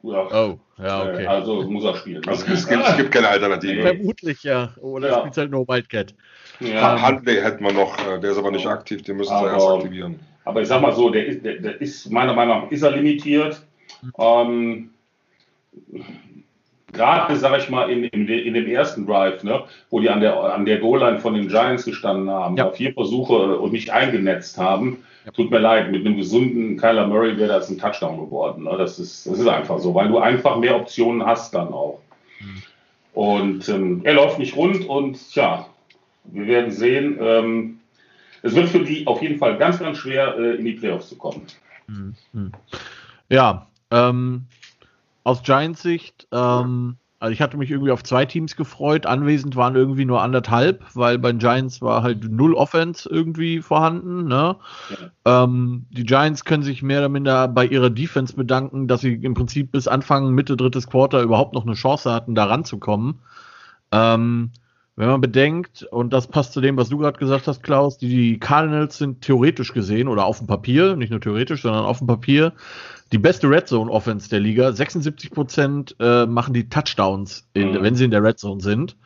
Ja. 0.03 0.27
Oh, 0.33 0.59
ja, 0.79 1.03
okay. 1.03 1.27
Also 1.27 1.63
muss 1.63 1.85
er 1.85 1.97
spielen. 1.97 2.27
Also 2.27 2.47
es, 2.51 2.67
gibt, 2.67 2.87
es 2.87 2.97
gibt 2.97 3.13
keine 3.13 3.29
Alternative. 3.29 3.83
Vermutlich 3.83 4.43
ja. 4.43 4.75
Oder 4.81 5.11
ja. 5.11 5.19
spielt 5.21 5.37
halt 5.37 5.51
nur 5.51 5.69
Wildcat. 5.69 6.15
Ja. 6.61 7.07
Huntley 7.07 7.37
hätten 7.41 7.65
wir 7.65 7.73
noch, 7.73 7.99
äh, 8.07 8.19
der 8.19 8.31
ist 8.31 8.39
aber 8.39 8.51
nicht 8.51 8.67
aktiv, 8.67 9.03
den 9.03 9.17
müssen 9.17 9.37
sie 9.37 9.45
erst 9.45 9.67
aktivieren. 9.67 10.21
Aber 10.45 10.63
ich 10.63 10.69
sag 10.69 10.81
mal 10.81 10.93
so, 10.93 11.11
der 11.11 11.27
ist, 11.27 11.45
der, 11.45 11.57
der 11.57 11.81
ist 11.81 12.11
meiner 12.11 12.35
Meinung 12.35 12.63
nach 12.63 12.71
ist 12.71 12.83
er 12.83 12.93
limitiert. 12.93 13.63
Mhm. 14.03 14.13
Ähm, 14.19 14.91
gerade, 16.93 17.37
sag 17.37 17.59
ich 17.59 17.71
mal, 17.71 17.91
in, 17.91 18.05
in, 18.05 18.29
in, 18.29 18.55
dem 18.55 18.67
ersten 18.67 19.07
Drive, 19.07 19.43
ne, 19.43 19.65
wo 19.91 20.01
die 20.01 20.11
an 20.11 20.21
der, 20.21 20.39
an 20.39 20.65
der 20.65 20.79
Goal-Line 20.79 21.19
von 21.19 21.35
den 21.35 21.49
Giants 21.49 21.85
gestanden 21.85 22.31
haben, 22.31 22.57
ja. 22.57 22.71
vier 22.71 22.93
Versuche 22.93 23.59
und 23.59 23.73
nicht 23.73 23.91
eingenetzt 23.91 24.59
haben, 24.59 25.05
ja. 25.25 25.33
tut 25.33 25.51
mir 25.51 25.59
leid, 25.59 25.91
mit 25.91 26.05
einem 26.05 26.17
gesunden 26.17 26.77
Kyler 26.77 27.07
Murray 27.07 27.37
wäre 27.37 27.49
das 27.49 27.71
ein 27.71 27.79
Touchdown 27.79 28.19
geworden. 28.19 28.65
Ne? 28.65 28.77
Das, 28.77 28.99
ist, 28.99 29.27
das 29.27 29.39
ist 29.39 29.49
einfach 29.49 29.79
so, 29.79 29.95
weil 29.95 30.09
du 30.09 30.19
einfach 30.19 30.57
mehr 30.57 30.77
Optionen 30.77 31.25
hast 31.25 31.55
dann 31.55 31.69
auch. 31.69 32.01
Mhm. 32.41 32.63
Und 33.13 33.69
ähm, 33.69 34.01
er 34.05 34.15
läuft 34.15 34.39
nicht 34.39 34.57
rund 34.57 34.89
und 34.89 35.35
ja, 35.35 35.67
wir 36.25 36.47
werden 36.47 36.71
sehen. 36.71 37.19
Ähm, 37.21 37.81
es 38.43 38.55
wird 38.55 38.69
für 38.69 38.81
die 38.81 39.07
auf 39.07 39.21
jeden 39.21 39.39
Fall 39.39 39.59
ganz, 39.59 39.79
ganz 39.79 39.99
schwer, 39.99 40.37
äh, 40.39 40.57
in 40.57 40.65
die 40.65 40.73
Playoffs 40.73 41.09
zu 41.09 41.17
kommen. 41.17 41.43
Mhm. 41.87 42.53
Ja, 43.29 43.67
ähm, 43.91 44.47
aus 45.25 45.43
Giants 45.43 45.83
Sicht, 45.83 46.29
ähm, 46.33 46.97
also 47.21 47.35
ich 47.35 47.43
hatte 47.43 47.59
mich 47.59 47.71
irgendwie 47.71 47.93
auf 47.93 48.03
zwei 48.03 48.25
Teams 48.25 48.57
gefreut. 48.57 49.05
Anwesend 49.05 49.55
waren 49.55 49.77
irgendwie 49.77 50.07
nur 50.07 50.23
anderthalb, 50.23 50.83
weil 50.95 51.19
bei 51.19 51.31
den 51.31 51.39
Giants 51.39 51.83
war 51.83 52.03
halt 52.03 52.25
null 52.31 52.55
Offense 52.55 53.07
irgendwie 53.11 53.61
vorhanden. 53.61 54.25
Ne? 54.25 54.57
Ja. 55.25 55.45
Ähm, 55.45 55.85
die 55.91 56.05
Giants 56.05 56.47
können 56.47 56.63
sich 56.63 56.83
mehr 56.83 57.01
oder 57.01 57.11
minder 57.11 57.47
bei 57.47 57.67
ihrer 57.67 57.91
Defense 57.91 58.35
bedanken, 58.35 58.89
dass 58.89 59.03
sie 59.03 59.13
im 59.13 59.35
Prinzip 59.35 59.71
bis 59.71 59.87
Anfang, 59.87 60.31
Mitte, 60.31 60.57
drittes 60.57 60.87
Quarter 60.87 61.21
überhaupt 61.21 61.53
noch 61.53 61.67
eine 61.67 61.75
Chance 61.75 62.11
hatten, 62.11 62.35
da 62.35 62.45
ranzukommen. 62.45 63.19
Ähm, 63.93 64.53
wenn 64.97 65.09
man 65.09 65.21
bedenkt, 65.21 65.83
und 65.85 66.13
das 66.13 66.27
passt 66.27 66.53
zu 66.53 66.61
dem, 66.61 66.77
was 66.77 66.89
du 66.89 66.99
gerade 66.99 67.19
gesagt 67.19 67.47
hast, 67.47 67.63
Klaus, 67.63 67.97
die 67.97 68.39
Cardinals 68.39 68.99
sind 68.99 69.23
theoretisch 69.23 69.73
gesehen 69.73 70.09
oder 70.09 70.27
auf 70.27 70.39
dem 70.39 70.47
Papier, 70.47 70.97
nicht 70.97 71.11
nur 71.11 71.21
theoretisch, 71.21 71.63
sondern 71.63 71.85
auf 71.85 71.99
dem 71.99 72.07
Papier, 72.07 72.53
die 73.13 73.19
beste 73.19 73.49
Red 73.49 73.67
Zone 73.69 73.91
Offense 73.91 74.29
der 74.29 74.41
Liga. 74.41 74.73
76 74.73 75.31
Prozent 75.31 75.97
äh, 76.01 76.27
machen 76.27 76.55
die 76.55 76.69
Touchdowns, 76.69 77.49
in, 77.55 77.73
mhm. 77.73 77.83
wenn 77.83 77.95
sie 77.95 78.05
in 78.05 78.11
der 78.11 78.23
Red 78.23 78.39
Zone 78.39 78.61
sind. 78.61 78.97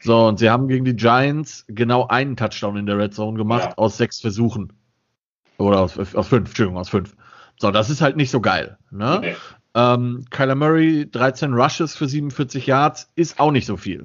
So, 0.00 0.26
und 0.26 0.38
sie 0.38 0.50
haben 0.50 0.68
gegen 0.68 0.84
die 0.84 0.96
Giants 0.96 1.64
genau 1.68 2.06
einen 2.08 2.36
Touchdown 2.36 2.76
in 2.76 2.86
der 2.86 2.98
Red 2.98 3.14
Zone 3.14 3.36
gemacht 3.36 3.70
ja. 3.70 3.78
aus 3.78 3.96
sechs 3.96 4.20
Versuchen. 4.20 4.72
Oder 5.58 5.80
aus, 5.80 5.98
aus 5.98 6.28
fünf, 6.28 6.48
Entschuldigung, 6.48 6.78
aus 6.78 6.88
fünf. 6.88 7.14
So, 7.58 7.70
das 7.70 7.90
ist 7.90 8.00
halt 8.00 8.16
nicht 8.16 8.30
so 8.30 8.40
geil. 8.40 8.78
Ne? 8.90 9.20
Nee. 9.22 9.36
Ähm, 9.74 10.24
Kyler 10.30 10.54
Murray, 10.54 11.08
13 11.10 11.54
Rushes 11.54 11.94
für 11.94 12.08
47 12.08 12.66
Yards, 12.66 13.10
ist 13.14 13.38
auch 13.38 13.52
nicht 13.52 13.66
so 13.66 13.76
viel. 13.76 14.04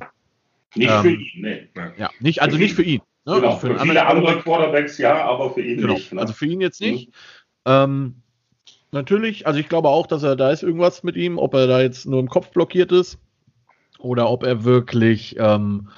Nicht 0.78 0.92
ähm, 0.92 1.02
für 1.02 1.12
ihn, 1.12 1.42
nee. 1.42 1.68
Ja, 1.98 2.10
nicht, 2.20 2.42
also 2.42 2.58
für 2.58 2.64
nicht 2.64 2.76
für 2.76 2.84
ihn. 2.84 3.02
Ne? 3.26 3.36
Genau, 3.36 3.48
also 3.50 3.60
für, 3.60 3.76
für 3.76 3.80
viele 3.82 4.06
andere 4.06 4.40
Quarterbacks 4.40 4.98
ja, 4.98 5.26
aber 5.26 5.52
für 5.52 5.62
ihn 5.62 5.82
genau. 5.82 5.94
nicht. 5.94 6.14
Ne? 6.14 6.22
Also 6.22 6.34
für 6.34 6.46
ihn 6.46 6.62
jetzt 6.62 6.80
nicht. 6.82 7.10
Mhm. 7.10 7.14
Ähm, 7.66 8.16
natürlich, 8.92 9.46
also 9.46 9.60
ich 9.60 9.68
glaube 9.68 9.90
auch, 9.90 10.08
dass 10.08 10.24
er 10.24 10.36
da 10.36 10.52
ist 10.52 10.64
irgendwas 10.64 11.04
mit 11.04 11.16
ihm, 11.16 11.38
ob 11.38 11.54
er 11.54 11.68
da 11.68 11.82
jetzt 11.82 12.06
nur 12.06 12.20
im 12.20 12.30
Kopf 12.30 12.52
blockiert 12.52 12.92
ist 12.92 13.20
oder 14.00 14.30
ob 14.30 14.44
er 14.44 14.64
wirklich 14.64 15.36
ähm, 15.40 15.90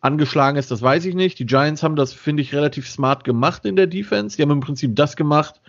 angeschlagen 0.00 0.56
ist, 0.56 0.70
das 0.70 0.82
weiß 0.82 1.04
ich 1.04 1.14
nicht. 1.14 1.38
Die 1.38 1.46
Giants 1.46 1.82
haben 1.82 1.96
das, 1.96 2.12
finde 2.12 2.42
ich, 2.42 2.54
relativ 2.54 2.88
smart 2.88 3.24
gemacht 3.24 3.64
in 3.64 3.76
der 3.76 3.86
Defense. 3.86 4.36
Die 4.36 4.42
haben 4.42 4.50
im 4.50 4.60
Prinzip 4.60 4.96
das 4.96 5.16
gemacht, 5.16 5.60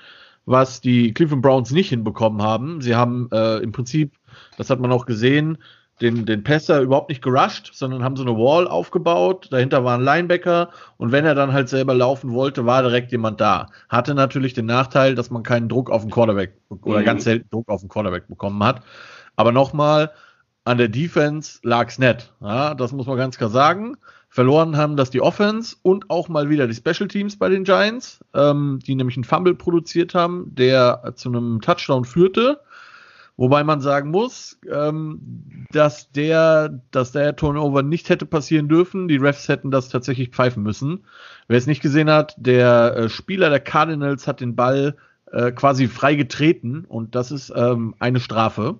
was 0.45 0.81
die 0.81 1.13
Cleveland 1.13 1.41
Browns 1.41 1.71
nicht 1.71 1.89
hinbekommen 1.89 2.41
haben. 2.41 2.81
Sie 2.81 2.95
haben 2.95 3.29
äh, 3.31 3.57
im 3.57 3.71
Prinzip, 3.71 4.13
das 4.57 4.69
hat 4.69 4.79
man 4.79 4.91
auch 4.91 5.05
gesehen, 5.05 5.57
den, 6.01 6.25
den 6.25 6.43
Pässer 6.43 6.81
überhaupt 6.81 7.09
nicht 7.09 7.21
gerusht, 7.21 7.71
sondern 7.73 8.03
haben 8.03 8.15
so 8.15 8.23
eine 8.23 8.35
Wall 8.35 8.67
aufgebaut. 8.67 9.47
Dahinter 9.51 9.83
war 9.83 9.97
ein 9.97 10.03
Linebacker 10.03 10.69
und 10.97 11.11
wenn 11.11 11.25
er 11.25 11.35
dann 11.35 11.53
halt 11.53 11.69
selber 11.69 11.93
laufen 11.93 12.33
wollte, 12.33 12.65
war 12.65 12.81
direkt 12.81 13.11
jemand 13.11 13.39
da. 13.39 13.69
Hatte 13.89 14.15
natürlich 14.15 14.53
den 14.53 14.65
Nachteil, 14.65 15.15
dass 15.15 15.29
man 15.29 15.43
keinen 15.43 15.69
Druck 15.69 15.89
auf 15.91 16.01
den 16.01 16.11
Quarterback 16.11 16.53
oder 16.81 16.99
mhm. 16.99 17.05
ganz 17.05 17.23
selten 17.23 17.49
Druck 17.49 17.69
auf 17.69 17.81
den 17.81 17.89
Quarterback 17.89 18.27
bekommen 18.27 18.63
hat. 18.63 18.81
Aber 19.35 19.51
nochmal, 19.51 20.11
an 20.63 20.77
der 20.77 20.89
Defense 20.89 21.59
lag 21.63 21.87
es 21.89 21.99
nett. 21.99 22.33
Ja, 22.41 22.73
das 22.73 22.91
muss 22.91 23.07
man 23.07 23.17
ganz 23.17 23.37
klar 23.37 23.49
sagen. 23.49 23.97
Verloren 24.29 24.77
haben 24.77 24.95
das 24.95 25.09
die 25.09 25.21
Offense 25.21 25.75
und 25.81 26.09
auch 26.09 26.29
mal 26.29 26.49
wieder 26.49 26.65
die 26.65 26.73
Special 26.73 27.09
Teams 27.09 27.37
bei 27.37 27.49
den 27.49 27.65
Giants, 27.65 28.23
ähm, 28.33 28.79
die 28.85 28.95
nämlich 28.95 29.17
einen 29.17 29.25
Fumble 29.25 29.55
produziert 29.55 30.15
haben, 30.15 30.55
der 30.55 31.13
zu 31.15 31.29
einem 31.29 31.59
Touchdown 31.59 32.05
führte. 32.05 32.61
Wobei 33.37 33.63
man 33.63 33.81
sagen 33.81 34.11
muss, 34.11 34.59
ähm, 34.71 35.65
dass 35.71 36.11
der, 36.11 36.81
dass 36.91 37.11
der 37.11 37.35
Turnover 37.35 37.81
nicht 37.81 38.09
hätte 38.09 38.25
passieren 38.25 38.67
dürfen. 38.67 39.07
Die 39.07 39.17
Refs 39.17 39.47
hätten 39.47 39.71
das 39.71 39.89
tatsächlich 39.89 40.29
pfeifen 40.29 40.63
müssen. 40.63 41.05
Wer 41.47 41.57
es 41.57 41.67
nicht 41.67 41.81
gesehen 41.81 42.09
hat, 42.09 42.35
der 42.37 42.95
äh, 42.95 43.09
Spieler 43.09 43.49
der 43.49 43.59
Cardinals 43.59 44.27
hat 44.27 44.41
den 44.41 44.55
Ball 44.55 44.95
äh, 45.31 45.51
quasi 45.51 45.87
frei 45.87 46.15
getreten 46.15 46.85
und 46.87 47.15
das 47.15 47.31
ist 47.31 47.51
ähm, 47.55 47.95
eine 47.99 48.19
Strafe. 48.19 48.75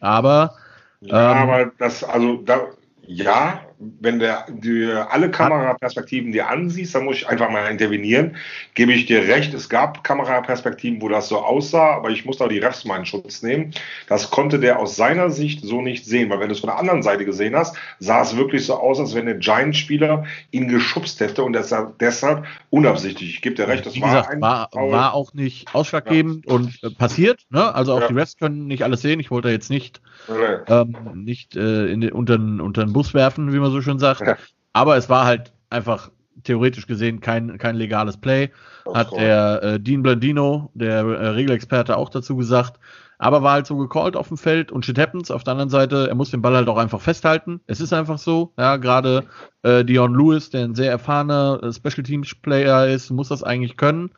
Aber 0.00 0.54
ja, 1.00 1.32
ähm, 1.32 1.48
aber 1.48 1.72
das, 1.78 2.04
also 2.04 2.36
da, 2.36 2.60
ja, 3.06 3.60
wenn 4.00 4.18
der, 4.18 4.46
die, 4.48 4.86
alle 4.86 5.30
Kameraperspektiven 5.30 6.32
dir 6.32 6.48
ansiehst, 6.48 6.94
dann 6.94 7.04
muss 7.04 7.16
ich 7.16 7.28
einfach 7.28 7.50
mal 7.50 7.70
intervenieren. 7.70 8.36
Gebe 8.74 8.92
ich 8.92 9.06
dir 9.06 9.26
recht, 9.26 9.54
es 9.54 9.68
gab 9.68 10.04
Kameraperspektiven, 10.04 11.00
wo 11.00 11.08
das 11.08 11.28
so 11.28 11.38
aussah, 11.38 11.94
aber 11.94 12.10
ich 12.10 12.24
muss 12.24 12.38
da 12.38 12.48
die 12.48 12.58
Refs 12.58 12.84
mal 12.84 12.98
in 12.98 13.06
Schutz 13.06 13.42
nehmen. 13.42 13.72
Das 14.08 14.30
konnte 14.30 14.58
der 14.58 14.78
aus 14.78 14.96
seiner 14.96 15.30
Sicht 15.30 15.64
so 15.64 15.82
nicht 15.82 16.04
sehen, 16.04 16.30
weil 16.30 16.40
wenn 16.40 16.48
du 16.48 16.54
es 16.54 16.60
von 16.60 16.68
der 16.68 16.78
anderen 16.78 17.02
Seite 17.02 17.24
gesehen 17.24 17.54
hast, 17.54 17.76
sah 17.98 18.22
es 18.22 18.36
wirklich 18.36 18.66
so 18.66 18.74
aus, 18.74 18.98
als 19.00 19.14
wenn 19.14 19.26
der 19.26 19.36
Giant-Spieler 19.36 20.24
ihn 20.50 20.68
geschubst 20.68 21.20
hätte 21.20 21.42
und 21.42 21.52
deshalb, 21.52 21.98
deshalb 21.98 22.44
unabsichtlich. 22.70 23.30
Ich 23.34 23.42
gebe 23.42 23.54
dir 23.54 23.68
recht, 23.68 23.86
das 23.86 23.94
Wie 23.94 24.02
war 24.02 24.22
gesagt, 24.22 24.40
war, 24.40 24.68
war, 24.72 25.14
auch 25.14 25.32
nicht 25.34 25.74
ausschlaggebend 25.74 26.46
ja. 26.46 26.54
und 26.54 26.78
äh, 26.82 26.90
passiert. 26.90 27.42
Ne? 27.50 27.74
Also 27.74 27.92
auch 27.94 28.00
ja. 28.00 28.08
die 28.08 28.14
Refs 28.14 28.36
können 28.36 28.66
nicht 28.66 28.82
alles 28.82 29.02
sehen. 29.02 29.20
Ich 29.20 29.30
wollte 29.30 29.48
jetzt 29.48 29.70
nicht, 29.70 30.00
nee. 30.28 30.34
ähm, 30.68 30.96
nicht 31.14 31.56
äh, 31.56 31.86
in 31.86 32.00
den, 32.00 32.12
unter, 32.12 32.34
unter 32.34 32.84
den 32.84 32.92
Bus 32.92 33.14
werfen, 33.14 33.52
wie 33.52 33.58
man 33.58 33.70
so 33.70 33.73
schön 33.82 33.98
sagt. 33.98 34.20
Ja. 34.20 34.36
Aber 34.72 34.96
es 34.96 35.08
war 35.08 35.24
halt 35.24 35.52
einfach 35.70 36.10
theoretisch 36.42 36.86
gesehen 36.86 37.20
kein, 37.20 37.58
kein 37.58 37.76
legales 37.76 38.16
Play. 38.16 38.50
Oh, 38.84 38.94
hat 38.94 39.12
der 39.12 39.62
äh, 39.62 39.80
Dean 39.80 40.02
Blandino, 40.02 40.70
der 40.74 40.98
äh, 40.98 41.28
Regelexperte, 41.28 41.96
auch 41.96 42.10
dazu 42.10 42.36
gesagt. 42.36 42.78
Aber 43.18 43.42
war 43.42 43.52
halt 43.52 43.66
so 43.66 43.76
gecallt 43.76 44.16
auf 44.16 44.28
dem 44.28 44.36
Feld 44.36 44.72
und 44.72 44.84
shit 44.84 44.98
happens. 44.98 45.30
Auf 45.30 45.44
der 45.44 45.52
anderen 45.52 45.70
Seite, 45.70 46.08
er 46.08 46.14
muss 46.14 46.30
den 46.30 46.42
Ball 46.42 46.54
halt 46.54 46.68
auch 46.68 46.76
einfach 46.76 47.00
festhalten. 47.00 47.60
Es 47.66 47.80
ist 47.80 47.92
einfach 47.92 48.18
so. 48.18 48.52
Ja, 48.58 48.76
gerade 48.76 49.24
äh, 49.62 49.84
Dion 49.84 50.14
Lewis, 50.14 50.50
der 50.50 50.64
ein 50.64 50.74
sehr 50.74 50.90
erfahrener 50.90 51.60
äh, 51.62 51.72
Special 51.72 52.02
Teams 52.02 52.34
Player 52.34 52.88
ist, 52.88 53.10
muss 53.10 53.28
das 53.28 53.42
eigentlich 53.42 53.76
können. 53.76 54.10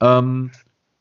Ähm, 0.00 0.52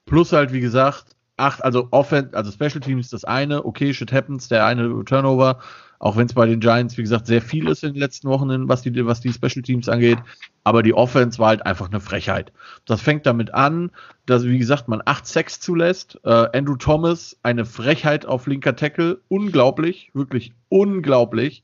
plus 0.05 0.33
halt, 0.33 0.51
wie 0.51 0.59
gesagt, 0.59 1.15
acht, 1.37 1.63
also 1.63 1.87
Offense, 1.91 2.35
also 2.35 2.51
Special 2.51 2.81
Teams 2.81 3.09
das 3.09 3.23
eine, 3.23 3.63
okay, 3.63 3.93
shit 3.93 4.11
happens, 4.11 4.49
der 4.49 4.65
eine 4.65 5.05
Turnover, 5.05 5.59
auch 5.99 6.15
wenn 6.15 6.27
es 6.27 6.33
bei 6.33 6.45
den 6.45 6.61
Giants, 6.61 6.97
wie 6.97 7.01
gesagt, 7.01 7.27
sehr 7.27 7.41
viel 7.41 7.67
ist 7.67 7.83
in 7.83 7.93
den 7.93 7.99
letzten 7.99 8.29
Wochen, 8.29 8.69
was 8.69 8.81
die, 8.81 9.05
was 9.05 9.19
die 9.19 9.33
Special 9.33 9.61
Teams 9.61 9.89
angeht. 9.89 10.17
Aber 10.63 10.81
die 10.81 10.93
Offense 10.93 11.39
war 11.39 11.49
halt 11.49 11.65
einfach 11.65 11.89
eine 11.89 11.99
Frechheit. 11.99 12.53
Das 12.85 13.01
fängt 13.01 13.25
damit 13.25 13.53
an, 13.53 13.91
dass, 14.25 14.45
wie 14.45 14.57
gesagt, 14.57 14.87
man 14.87 15.01
8 15.03 15.27
Sacks 15.27 15.59
zulässt. 15.59 16.17
Äh, 16.23 16.57
Andrew 16.57 16.77
Thomas, 16.77 17.37
eine 17.43 17.65
Frechheit 17.65 18.25
auf 18.25 18.47
linker 18.47 18.77
Tackle. 18.77 19.19
Unglaublich, 19.27 20.09
wirklich 20.13 20.53
unglaublich. 20.69 21.63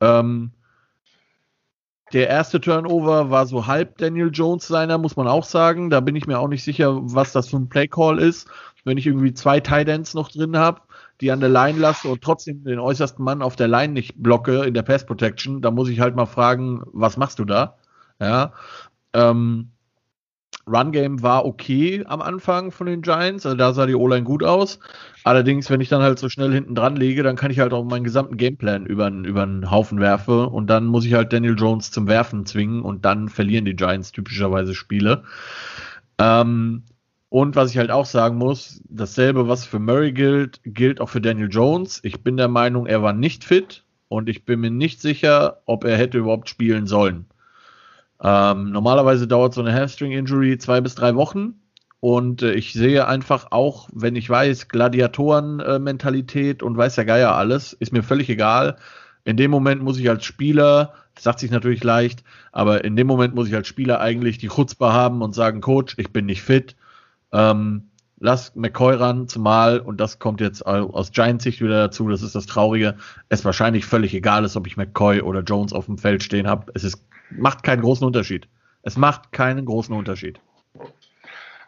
Ähm, 0.00 0.52
der 2.14 2.28
erste 2.28 2.62
Turnover 2.62 3.30
war 3.30 3.46
so 3.46 3.66
halb 3.66 3.98
Daniel 3.98 4.30
Jones 4.32 4.66
seiner, 4.66 4.96
muss 4.96 5.16
man 5.16 5.28
auch 5.28 5.44
sagen. 5.44 5.90
Da 5.90 6.00
bin 6.00 6.16
ich 6.16 6.26
mir 6.26 6.38
auch 6.38 6.48
nicht 6.48 6.64
sicher, 6.64 6.98
was 7.02 7.32
das 7.32 7.50
für 7.50 7.56
ein 7.56 7.68
Playcall 7.68 8.18
ist. 8.18 8.48
Wenn 8.84 8.96
ich 8.96 9.06
irgendwie 9.06 9.34
zwei 9.34 9.58
Ends 9.58 10.14
noch 10.14 10.30
drin 10.30 10.56
habe, 10.56 10.80
die 11.20 11.30
an 11.30 11.40
der 11.40 11.48
Line 11.48 11.78
lasse 11.78 12.08
und 12.08 12.22
trotzdem 12.22 12.64
den 12.64 12.78
äußersten 12.78 13.24
Mann 13.24 13.42
auf 13.42 13.56
der 13.56 13.68
Line 13.68 13.92
nicht 13.92 14.22
blocke 14.22 14.64
in 14.64 14.74
der 14.74 14.82
Pass 14.82 15.06
Protection, 15.06 15.60
da 15.60 15.70
muss 15.70 15.88
ich 15.88 16.00
halt 16.00 16.16
mal 16.16 16.26
fragen, 16.26 16.82
was 16.92 17.16
machst 17.16 17.38
du 17.38 17.44
da? 17.44 17.76
Ja. 18.20 18.52
Ähm, 19.12 19.70
Run 20.68 20.92
Game 20.92 21.22
war 21.22 21.46
okay 21.46 22.04
am 22.06 22.20
Anfang 22.20 22.70
von 22.70 22.86
den 22.86 23.02
Giants, 23.02 23.46
also 23.46 23.56
da 23.56 23.72
sah 23.72 23.86
die 23.86 23.94
O-Line 23.94 24.24
gut 24.24 24.44
aus. 24.44 24.78
Allerdings, 25.24 25.70
wenn 25.70 25.80
ich 25.80 25.88
dann 25.88 26.02
halt 26.02 26.18
so 26.18 26.28
schnell 26.28 26.52
hinten 26.52 26.74
dran 26.74 26.96
lege, 26.96 27.22
dann 27.22 27.36
kann 27.36 27.50
ich 27.50 27.58
halt 27.58 27.72
auch 27.72 27.84
meinen 27.84 28.04
gesamten 28.04 28.36
Gameplan 28.36 28.86
über, 28.86 29.08
über 29.08 29.42
einen 29.42 29.70
Haufen 29.70 30.00
werfen 30.00 30.46
und 30.46 30.68
dann 30.68 30.86
muss 30.86 31.04
ich 31.04 31.14
halt 31.14 31.32
Daniel 31.32 31.56
Jones 31.58 31.90
zum 31.90 32.06
Werfen 32.06 32.46
zwingen 32.46 32.82
und 32.82 33.04
dann 33.04 33.28
verlieren 33.28 33.64
die 33.64 33.76
Giants 33.76 34.12
typischerweise 34.12 34.74
Spiele. 34.74 35.24
Ähm, 36.18 36.84
und 37.30 37.56
was 37.56 37.70
ich 37.70 37.78
halt 37.78 37.90
auch 37.90 38.06
sagen 38.06 38.38
muss, 38.38 38.80
dasselbe, 38.88 39.48
was 39.48 39.66
für 39.66 39.78
Murray 39.78 40.12
gilt, 40.12 40.60
gilt 40.64 41.00
auch 41.00 41.10
für 41.10 41.20
Daniel 41.20 41.48
Jones. 41.50 42.00
Ich 42.02 42.22
bin 42.22 42.36
der 42.38 42.48
Meinung, 42.48 42.86
er 42.86 43.02
war 43.02 43.12
nicht 43.12 43.44
fit 43.44 43.84
und 44.08 44.28
ich 44.30 44.44
bin 44.46 44.60
mir 44.60 44.70
nicht 44.70 45.02
sicher, 45.02 45.60
ob 45.66 45.84
er 45.84 45.98
hätte 45.98 46.18
überhaupt 46.18 46.48
spielen 46.48 46.86
sollen. 46.86 47.26
Ähm, 48.22 48.70
normalerweise 48.72 49.28
dauert 49.28 49.52
so 49.52 49.60
eine 49.60 49.74
Hamstring-Injury 49.74 50.58
zwei 50.58 50.80
bis 50.80 50.94
drei 50.94 51.14
Wochen. 51.14 51.60
Und 52.00 52.42
äh, 52.42 52.52
ich 52.52 52.72
sehe 52.72 53.06
einfach 53.06 53.48
auch, 53.50 53.88
wenn 53.92 54.16
ich 54.16 54.30
weiß, 54.30 54.68
Gladiatoren-Mentalität 54.68 56.62
und 56.62 56.76
weiß 56.76 56.94
der 56.94 57.04
Geier 57.04 57.34
alles, 57.34 57.74
ist 57.74 57.92
mir 57.92 58.02
völlig 58.02 58.30
egal. 58.30 58.76
In 59.24 59.36
dem 59.36 59.50
Moment 59.50 59.82
muss 59.82 59.98
ich 59.98 60.08
als 60.08 60.24
Spieler, 60.24 60.94
das 61.14 61.24
sagt 61.24 61.40
sich 61.40 61.50
natürlich 61.50 61.84
leicht, 61.84 62.24
aber 62.52 62.84
in 62.84 62.96
dem 62.96 63.06
Moment 63.06 63.34
muss 63.34 63.48
ich 63.48 63.54
als 63.54 63.68
Spieler 63.68 64.00
eigentlich 64.00 64.38
die 64.38 64.48
Chutzpe 64.48 64.92
haben 64.92 65.20
und 65.22 65.34
sagen, 65.34 65.60
Coach, 65.60 65.94
ich 65.98 66.12
bin 66.12 66.24
nicht 66.26 66.42
fit 66.42 66.76
ähm, 67.32 67.90
lass 68.20 68.54
McCoy 68.54 68.96
ran, 68.96 69.28
zumal, 69.28 69.80
und 69.80 70.00
das 70.00 70.18
kommt 70.18 70.40
jetzt 70.40 70.64
aus 70.66 71.12
Giants 71.12 71.44
Sicht 71.44 71.60
wieder 71.60 71.88
dazu, 71.88 72.08
das 72.08 72.22
ist 72.22 72.34
das 72.34 72.46
Traurige, 72.46 72.96
es 73.28 73.44
wahrscheinlich 73.44 73.86
völlig 73.86 74.14
egal 74.14 74.44
ist, 74.44 74.56
ob 74.56 74.66
ich 74.66 74.76
McCoy 74.76 75.20
oder 75.20 75.40
Jones 75.40 75.72
auf 75.72 75.86
dem 75.86 75.98
Feld 75.98 76.22
stehen 76.22 76.48
habe. 76.48 76.72
Es 76.74 76.84
ist, 76.84 77.02
macht 77.30 77.62
keinen 77.62 77.82
großen 77.82 78.06
Unterschied. 78.06 78.48
Es 78.82 78.96
macht 78.96 79.32
keinen 79.32 79.64
großen 79.64 79.94
Unterschied. 79.94 80.40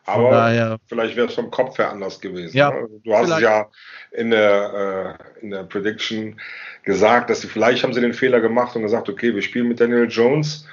Aber 0.07 0.31
daher, 0.31 0.79
vielleicht 0.87 1.17
wäre 1.17 1.29
es 1.29 1.35
vom 1.35 1.51
Kopf 1.51 1.79
her 1.79 1.91
anders 1.91 2.21
gewesen. 2.21 2.57
Ja, 2.57 2.71
ne? 2.71 2.89
Du 3.05 3.15
hast 3.15 3.31
es 3.31 3.41
ja 3.41 3.69
in 4.13 4.31
der, 4.31 5.19
äh, 5.41 5.43
in 5.43 5.51
der 5.51 5.65
Prediction 5.65 6.41
gesagt, 6.83 7.31
dass 7.31 7.43
sie 7.43 7.49
vielleicht 7.49 7.85
haben 7.85 7.93
sie 7.93 8.01
den 8.01 8.15
Fehler 8.15 8.41
gemacht 8.41 8.75
und 8.75 8.83
gesagt, 8.83 9.09
okay, 9.09 9.35
wir 9.35 9.43
spielen 9.43 9.69
mit 9.69 9.79
Daniel 9.79 10.09
Jones 10.09 10.67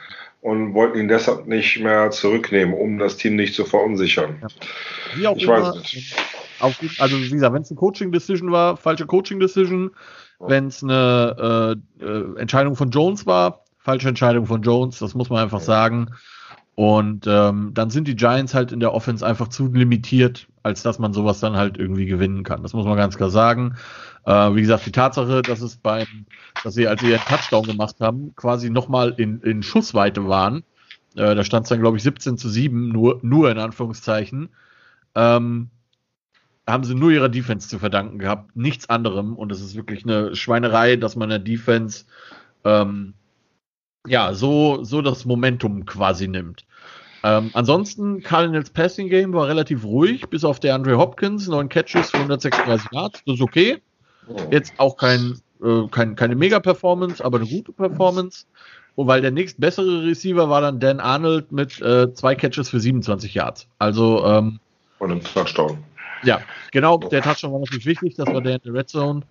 und 0.48 0.74
wollten 0.74 0.98
ihn 0.98 1.10
deshalb 1.10 1.46
nicht 1.46 1.78
mehr 1.82 2.10
zurücknehmen, 2.10 2.74
um 2.74 3.00
das 3.00 3.18
Team 3.18 3.36
nicht 3.36 3.54
zu 3.54 3.66
verunsichern. 3.66 4.38
Ja. 5.20 5.34
ich 5.36 5.44
immer, 5.44 5.62
weiß 5.62 5.76
nicht. 5.76 6.16
Auf, 6.62 6.80
also 7.00 7.18
wie 7.18 7.30
gesagt, 7.30 7.54
wenn 7.54 7.64
es 7.64 7.70
eine 7.70 7.78
Coaching-Decision 7.78 8.50
war, 8.50 8.78
falsche 8.78 9.06
Coaching-Decision. 9.06 9.92
Wenn 10.40 10.68
es 10.68 10.82
eine 10.82 11.76
äh, 12.00 12.06
äh, 12.06 12.40
Entscheidung 12.40 12.78
von 12.78 12.92
Jones 12.92 13.26
war, 13.26 13.66
falsche 13.80 14.08
Entscheidung 14.08 14.46
von 14.46 14.62
Jones, 14.62 15.00
das 15.00 15.16
muss 15.16 15.30
man 15.30 15.44
einfach 15.44 15.60
sagen. 15.60 16.12
Und 16.80 17.26
ähm, 17.26 17.72
dann 17.74 17.90
sind 17.90 18.08
die 18.08 18.16
Giants 18.16 18.54
halt 18.54 18.72
in 18.72 18.80
der 18.80 18.94
Offense 18.94 19.26
einfach 19.26 19.48
zu 19.48 19.74
limitiert, 19.74 20.48
als 20.62 20.84
dass 20.84 21.00
man 21.00 21.12
sowas 21.12 21.40
dann 21.40 21.56
halt 21.56 21.80
irgendwie 21.80 22.06
gewinnen 22.06 22.44
kann. 22.44 22.62
Das 22.62 22.74
muss 22.74 22.86
man 22.86 22.96
ganz 22.96 23.18
klar 23.18 23.32
sagen. 23.32 23.78
Äh, 24.28 24.54
wie 24.54 24.62
gesagt, 24.62 24.86
die 24.86 24.92
Tatsache, 24.92 25.42
dass 25.42 25.62
es 25.62 25.78
beim, 25.78 26.06
dass 26.64 26.76
sie, 26.76 26.88
als 26.88 27.02
sie 27.02 27.10
ihren 27.10 27.26
Touchdown 27.26 27.64
gemacht 27.64 27.96
haben, 28.00 28.36
quasi 28.36 28.70
nochmal 28.70 29.16
in, 29.18 29.42
in 29.42 29.64
Schussweite 29.64 30.28
waren. 30.28 30.58
Äh, 31.16 31.34
da 31.34 31.44
stand 31.44 31.64
es 31.64 31.70
dann, 31.70 31.80
glaube 31.80 31.98
ich, 31.98 32.04
17 32.04 32.38
zu 32.38 32.48
7, 32.48 32.90
nur, 32.90 33.22
nur 33.24 33.50
in 33.50 33.58
Anführungszeichen. 33.58 34.50
Ähm, 35.16 35.72
haben 36.68 36.84
sie 36.84 36.94
nur 36.94 37.10
ihrer 37.10 37.30
Defense 37.30 37.68
zu 37.70 37.80
verdanken 37.80 38.20
gehabt, 38.20 38.56
nichts 38.56 38.88
anderem. 38.88 39.36
Und 39.36 39.52
es 39.52 39.62
ist 39.62 39.74
wirklich 39.74 40.04
eine 40.04 40.36
Schweinerei, 40.36 40.96
dass 40.96 41.16
man 41.16 41.30
der 41.30 41.40
Defense 41.40 42.06
ähm, 42.64 43.16
ja 44.08 44.34
so, 44.34 44.84
so 44.84 45.02
das 45.02 45.26
Momentum 45.26 45.86
quasi 45.86 46.28
nimmt. 46.28 46.66
Ähm, 47.24 47.50
ansonsten, 47.54 48.22
Cardinals 48.22 48.70
Passing 48.70 49.10
Game 49.10 49.34
war 49.34 49.48
relativ 49.48 49.84
ruhig, 49.84 50.28
bis 50.30 50.44
auf 50.44 50.60
der 50.60 50.76
Andre 50.76 50.98
Hopkins, 50.98 51.48
neun 51.48 51.68
Catches 51.68 52.12
für 52.12 52.18
136 52.18 52.90
Yards, 52.92 53.24
das 53.26 53.36
ist 53.36 53.42
okay. 53.42 53.82
Jetzt 54.52 54.74
auch 54.78 54.98
kein, 54.98 55.40
äh, 55.64 55.88
kein, 55.90 56.16
keine 56.16 56.36
Mega-Performance, 56.36 57.24
aber 57.24 57.40
eine 57.40 57.48
gute 57.48 57.72
Performance. 57.72 58.46
Und 58.96 59.08
weil 59.08 59.22
der 59.22 59.32
nächst 59.32 59.60
bessere 59.60 60.04
Receiver 60.04 60.50
war 60.50 60.62
dann 60.62 60.80
Dan 60.80 61.00
Arnold 61.00 61.52
mit 61.52 61.80
äh, 61.82 62.14
zwei 62.14 62.36
Catches 62.36 62.70
für 62.70 62.80
27 62.80 63.34
Yards. 63.34 63.68
Also 63.78 64.26
ähm, 64.26 64.60
und 65.00 65.12
einem 65.12 65.24
Touchdown. 65.24 65.84
Ja, 66.24 66.42
genau, 66.72 66.98
der 66.98 67.22
Touchdown 67.22 67.54
war 67.54 67.60
natürlich 67.60 67.86
wichtig, 67.86 68.16
das 68.16 68.28
war 68.28 68.42
der 68.42 68.56
in 68.56 68.62
der 68.66 68.74
Red 68.74 68.90
Zone. 68.90 69.22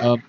Ähm, 0.00 0.22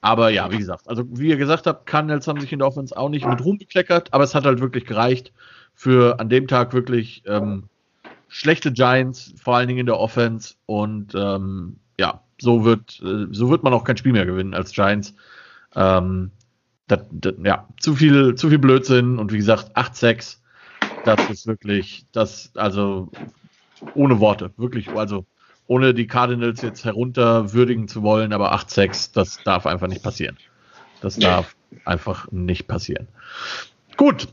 aber 0.00 0.30
ja, 0.30 0.50
wie 0.50 0.58
gesagt, 0.58 0.88
also 0.88 1.04
wie 1.10 1.28
ihr 1.28 1.36
gesagt 1.36 1.66
habt, 1.66 1.86
Cardinals 1.86 2.26
haben 2.26 2.40
sich 2.40 2.52
in 2.52 2.58
der 2.58 2.68
Offense 2.68 2.96
auch 2.96 3.10
nicht 3.10 3.26
mit 3.26 3.44
Ruhm 3.44 3.58
bekleckert, 3.58 4.12
aber 4.12 4.24
es 4.24 4.34
hat 4.34 4.44
halt 4.44 4.60
wirklich 4.60 4.86
gereicht 4.86 5.32
für 5.74 6.18
an 6.20 6.28
dem 6.28 6.48
Tag 6.48 6.72
wirklich 6.72 7.22
ähm, 7.26 7.64
schlechte 8.28 8.72
Giants, 8.72 9.34
vor 9.42 9.56
allen 9.56 9.68
Dingen 9.68 9.80
in 9.80 9.86
der 9.86 9.98
Offense. 9.98 10.54
Und 10.66 11.14
ähm, 11.14 11.76
ja, 11.98 12.22
so 12.40 12.64
wird, 12.64 13.00
äh, 13.04 13.26
so 13.30 13.50
wird 13.50 13.62
man 13.62 13.74
auch 13.74 13.84
kein 13.84 13.96
Spiel 13.96 14.12
mehr 14.12 14.26
gewinnen 14.26 14.54
als 14.54 14.72
Giants. 14.72 15.14
Ähm, 15.74 16.30
das, 16.86 17.00
das, 17.10 17.34
ja, 17.44 17.68
zu 17.78 17.94
viel, 17.94 18.34
zu 18.34 18.48
viel 18.48 18.58
Blödsinn 18.58 19.18
und 19.18 19.32
wie 19.32 19.36
gesagt, 19.36 19.76
8-6, 19.76 20.38
das 21.04 21.30
ist 21.30 21.46
wirklich, 21.46 22.06
das, 22.12 22.50
also 22.54 23.10
ohne 23.94 24.20
Worte, 24.20 24.52
wirklich, 24.56 24.88
also 24.90 25.24
ohne 25.70 25.94
die 25.94 26.08
Cardinals 26.08 26.62
jetzt 26.62 26.84
herunterwürdigen 26.84 27.86
zu 27.86 28.02
wollen, 28.02 28.32
aber 28.32 28.52
8-6, 28.56 29.12
das 29.14 29.40
darf 29.44 29.66
einfach 29.66 29.86
nicht 29.86 30.02
passieren. 30.02 30.36
Das 31.00 31.16
darf 31.16 31.54
einfach 31.84 32.26
nicht 32.32 32.66
passieren. 32.66 33.06
Gut. 33.96 34.26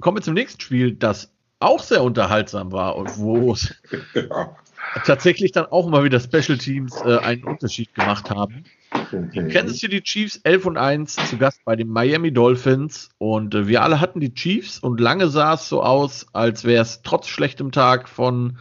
Kommen 0.00 0.16
wir 0.16 0.22
zum 0.22 0.34
nächsten 0.34 0.60
Spiel, 0.60 0.96
das 0.96 1.30
auch 1.60 1.78
sehr 1.78 2.02
unterhaltsam 2.02 2.72
war 2.72 2.96
und 2.96 3.16
wo 3.18 3.54
ja. 4.14 4.56
tatsächlich 5.04 5.52
dann 5.52 5.66
auch 5.66 5.88
mal 5.88 6.02
wieder 6.02 6.18
Special 6.18 6.58
Teams 6.58 7.00
äh, 7.04 7.18
einen 7.18 7.44
Unterschied 7.44 7.94
gemacht 7.94 8.28
haben. 8.28 8.64
Die. 9.12 9.48
Kansas 9.48 9.78
City 9.78 10.02
Chiefs 10.02 10.40
11 10.42 10.66
und 10.66 10.76
1 10.76 11.14
zu 11.30 11.38
Gast 11.38 11.64
bei 11.64 11.76
den 11.76 11.88
Miami 11.88 12.32
Dolphins 12.32 13.10
und 13.18 13.54
äh, 13.54 13.68
wir 13.68 13.84
alle 13.84 14.00
hatten 14.00 14.18
die 14.18 14.34
Chiefs 14.34 14.80
und 14.80 14.98
lange 14.98 15.28
sah 15.28 15.54
es 15.54 15.68
so 15.68 15.84
aus, 15.84 16.26
als 16.32 16.64
wäre 16.64 16.82
es 16.82 17.02
trotz 17.02 17.28
schlechtem 17.28 17.70
Tag 17.70 18.08
von 18.08 18.58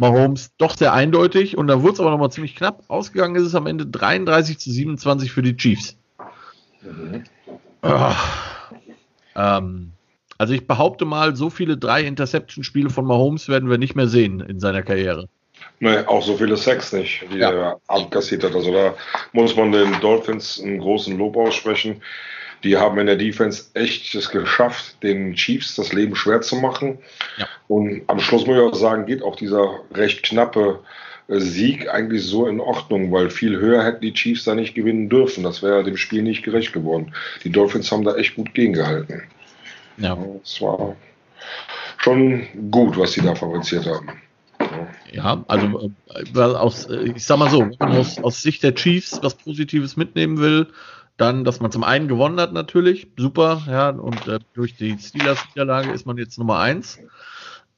Mahomes 0.00 0.50
doch 0.56 0.76
sehr 0.76 0.92
eindeutig 0.92 1.56
und 1.56 1.68
da 1.68 1.82
wurde 1.82 1.92
es 1.92 2.00
aber 2.00 2.10
nochmal 2.10 2.32
ziemlich 2.32 2.56
knapp. 2.56 2.82
Ausgegangen 2.88 3.36
ist 3.36 3.44
es 3.44 3.54
am 3.54 3.66
Ende 3.66 3.86
33 3.86 4.58
zu 4.58 4.70
27 4.70 5.30
für 5.30 5.42
die 5.42 5.56
Chiefs. 5.56 5.96
Mhm. 6.82 7.24
Oh. 7.82 8.12
Ähm, 9.36 9.92
also 10.38 10.54
ich 10.54 10.66
behaupte 10.66 11.04
mal, 11.04 11.36
so 11.36 11.50
viele 11.50 11.76
drei 11.76 12.02
Interception-Spiele 12.02 12.90
von 12.90 13.04
Mahomes 13.04 13.48
werden 13.48 13.68
wir 13.68 13.78
nicht 13.78 13.94
mehr 13.94 14.08
sehen 14.08 14.40
in 14.40 14.58
seiner 14.58 14.82
Karriere. 14.82 15.28
Nee, 15.80 15.98
auch 16.06 16.22
so 16.22 16.36
viele 16.36 16.56
Sex 16.56 16.92
nicht, 16.92 17.26
die 17.32 17.38
ja. 17.38 17.50
er 17.50 17.80
abkassiert 17.86 18.44
hat. 18.44 18.54
Also 18.54 18.72
da 18.72 18.94
muss 19.32 19.54
man 19.54 19.70
den 19.70 20.00
Dolphins 20.00 20.60
einen 20.62 20.78
großen 20.78 21.16
Lob 21.18 21.36
aussprechen. 21.36 22.00
Die 22.62 22.76
haben 22.76 22.98
in 22.98 23.06
der 23.06 23.16
Defense 23.16 23.64
echt 23.74 24.14
es 24.14 24.30
geschafft, 24.30 25.02
den 25.02 25.34
Chiefs 25.34 25.76
das 25.76 25.92
Leben 25.92 26.14
schwer 26.14 26.40
zu 26.42 26.56
machen. 26.56 26.98
Ja. 27.38 27.48
Und 27.68 28.02
am 28.06 28.20
Schluss 28.20 28.46
muss 28.46 28.56
ich 28.56 28.62
auch 28.62 28.74
sagen, 28.74 29.06
geht 29.06 29.22
auch 29.22 29.36
dieser 29.36 29.80
recht 29.94 30.22
knappe 30.22 30.80
äh, 31.28 31.40
Sieg 31.40 31.88
eigentlich 31.88 32.24
so 32.24 32.46
in 32.46 32.60
Ordnung, 32.60 33.12
weil 33.12 33.30
viel 33.30 33.58
höher 33.58 33.84
hätten 33.84 34.02
die 34.02 34.12
Chiefs 34.12 34.44
da 34.44 34.54
nicht 34.54 34.74
gewinnen 34.74 35.08
dürfen. 35.08 35.44
Das 35.44 35.62
wäre 35.62 35.84
dem 35.84 35.96
Spiel 35.96 36.22
nicht 36.22 36.42
gerecht 36.42 36.72
geworden. 36.72 37.14
Die 37.44 37.50
Dolphins 37.50 37.90
haben 37.90 38.04
da 38.04 38.16
echt 38.16 38.36
gut 38.36 38.52
gegengehalten. 38.52 39.22
Ja. 39.96 40.18
Es 40.42 40.60
war 40.60 40.96
schon 41.98 42.46
gut, 42.70 42.96
was 42.96 43.12
sie 43.12 43.22
da 43.22 43.34
fabriziert 43.34 43.86
haben. 43.86 44.08
Ja, 45.12 45.42
also 45.48 45.90
äh, 46.14 46.40
aus, 46.40 46.86
äh, 46.86 47.12
ich 47.16 47.24
sag 47.24 47.38
mal 47.38 47.50
so, 47.50 47.60
wenn 47.60 47.76
man 47.78 47.96
aus, 47.96 48.18
aus 48.18 48.42
Sicht 48.42 48.62
der 48.62 48.74
Chiefs 48.74 49.18
was 49.22 49.34
Positives 49.34 49.96
mitnehmen 49.96 50.38
will, 50.38 50.68
dann, 51.20 51.44
dass 51.44 51.60
man 51.60 51.70
zum 51.70 51.84
einen 51.84 52.08
gewonnen 52.08 52.40
hat 52.40 52.52
natürlich, 52.52 53.08
super, 53.16 53.62
ja, 53.66 53.90
und 53.90 54.26
äh, 54.26 54.38
durch 54.54 54.74
die 54.76 54.96
Steelers-Niederlage 54.98 55.90
ist 55.90 56.06
man 56.06 56.16
jetzt 56.16 56.38
Nummer 56.38 56.58
eins. 56.58 56.98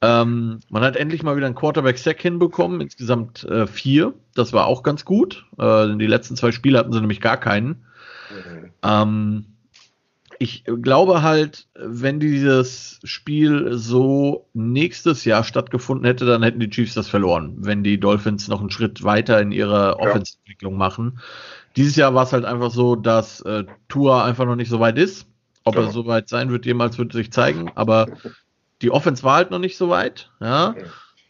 Ähm, 0.01 0.59
man 0.69 0.83
hat 0.83 0.95
endlich 0.95 1.23
mal 1.23 1.35
wieder 1.35 1.45
einen 1.45 1.55
Quarterback-Sack 1.55 2.21
hinbekommen, 2.21 2.81
insgesamt 2.81 3.43
äh, 3.45 3.67
vier. 3.67 4.13
Das 4.33 4.53
war 4.53 4.67
auch 4.67 4.83
ganz 4.83 5.05
gut. 5.05 5.45
Äh, 5.57 5.95
die 5.97 6.07
letzten 6.07 6.35
zwei 6.35 6.51
Spiele 6.51 6.77
hatten 6.77 6.91
sie 6.91 6.99
nämlich 6.99 7.21
gar 7.21 7.37
keinen. 7.37 7.85
Mhm. 8.29 8.71
Ähm, 8.83 9.45
ich 10.39 10.65
glaube 10.65 11.21
halt, 11.21 11.67
wenn 11.75 12.19
dieses 12.19 12.99
Spiel 13.03 13.77
so 13.77 14.49
nächstes 14.53 15.23
Jahr 15.23 15.43
stattgefunden 15.45 16.05
hätte, 16.05 16.25
dann 16.25 16.43
hätten 16.43 16.59
die 16.59 16.69
Chiefs 16.69 16.95
das 16.95 17.07
verloren, 17.07 17.55
wenn 17.59 17.83
die 17.83 17.99
Dolphins 17.99 18.49
noch 18.49 18.59
einen 18.59 18.71
Schritt 18.71 19.03
weiter 19.03 19.39
in 19.39 19.53
ihrer 19.53 19.99
Offensentwicklung 19.99 20.75
machen. 20.75 21.19
Dieses 21.75 21.95
Jahr 21.95 22.13
war 22.13 22.23
es 22.23 22.33
halt 22.33 22.45
einfach 22.45 22.71
so, 22.71 22.95
dass 22.95 23.41
äh, 23.41 23.63
Tua 23.87 24.25
einfach 24.25 24.45
noch 24.45 24.55
nicht 24.55 24.69
so 24.69 24.79
weit 24.79 24.97
ist. 24.97 25.27
Ob 25.63 25.75
ja. 25.75 25.81
er 25.81 25.91
so 25.91 26.05
weit 26.05 26.29
sein 26.29 26.51
wird, 26.51 26.65
jemals 26.65 26.97
wird 26.97 27.13
sich 27.13 27.31
zeigen. 27.31 27.71
Aber 27.75 28.07
die 28.81 28.91
Offense 28.91 29.23
war 29.23 29.35
halt 29.35 29.51
noch 29.51 29.59
nicht 29.59 29.77
so 29.77 29.89
weit. 29.89 30.29
Ja. 30.39 30.75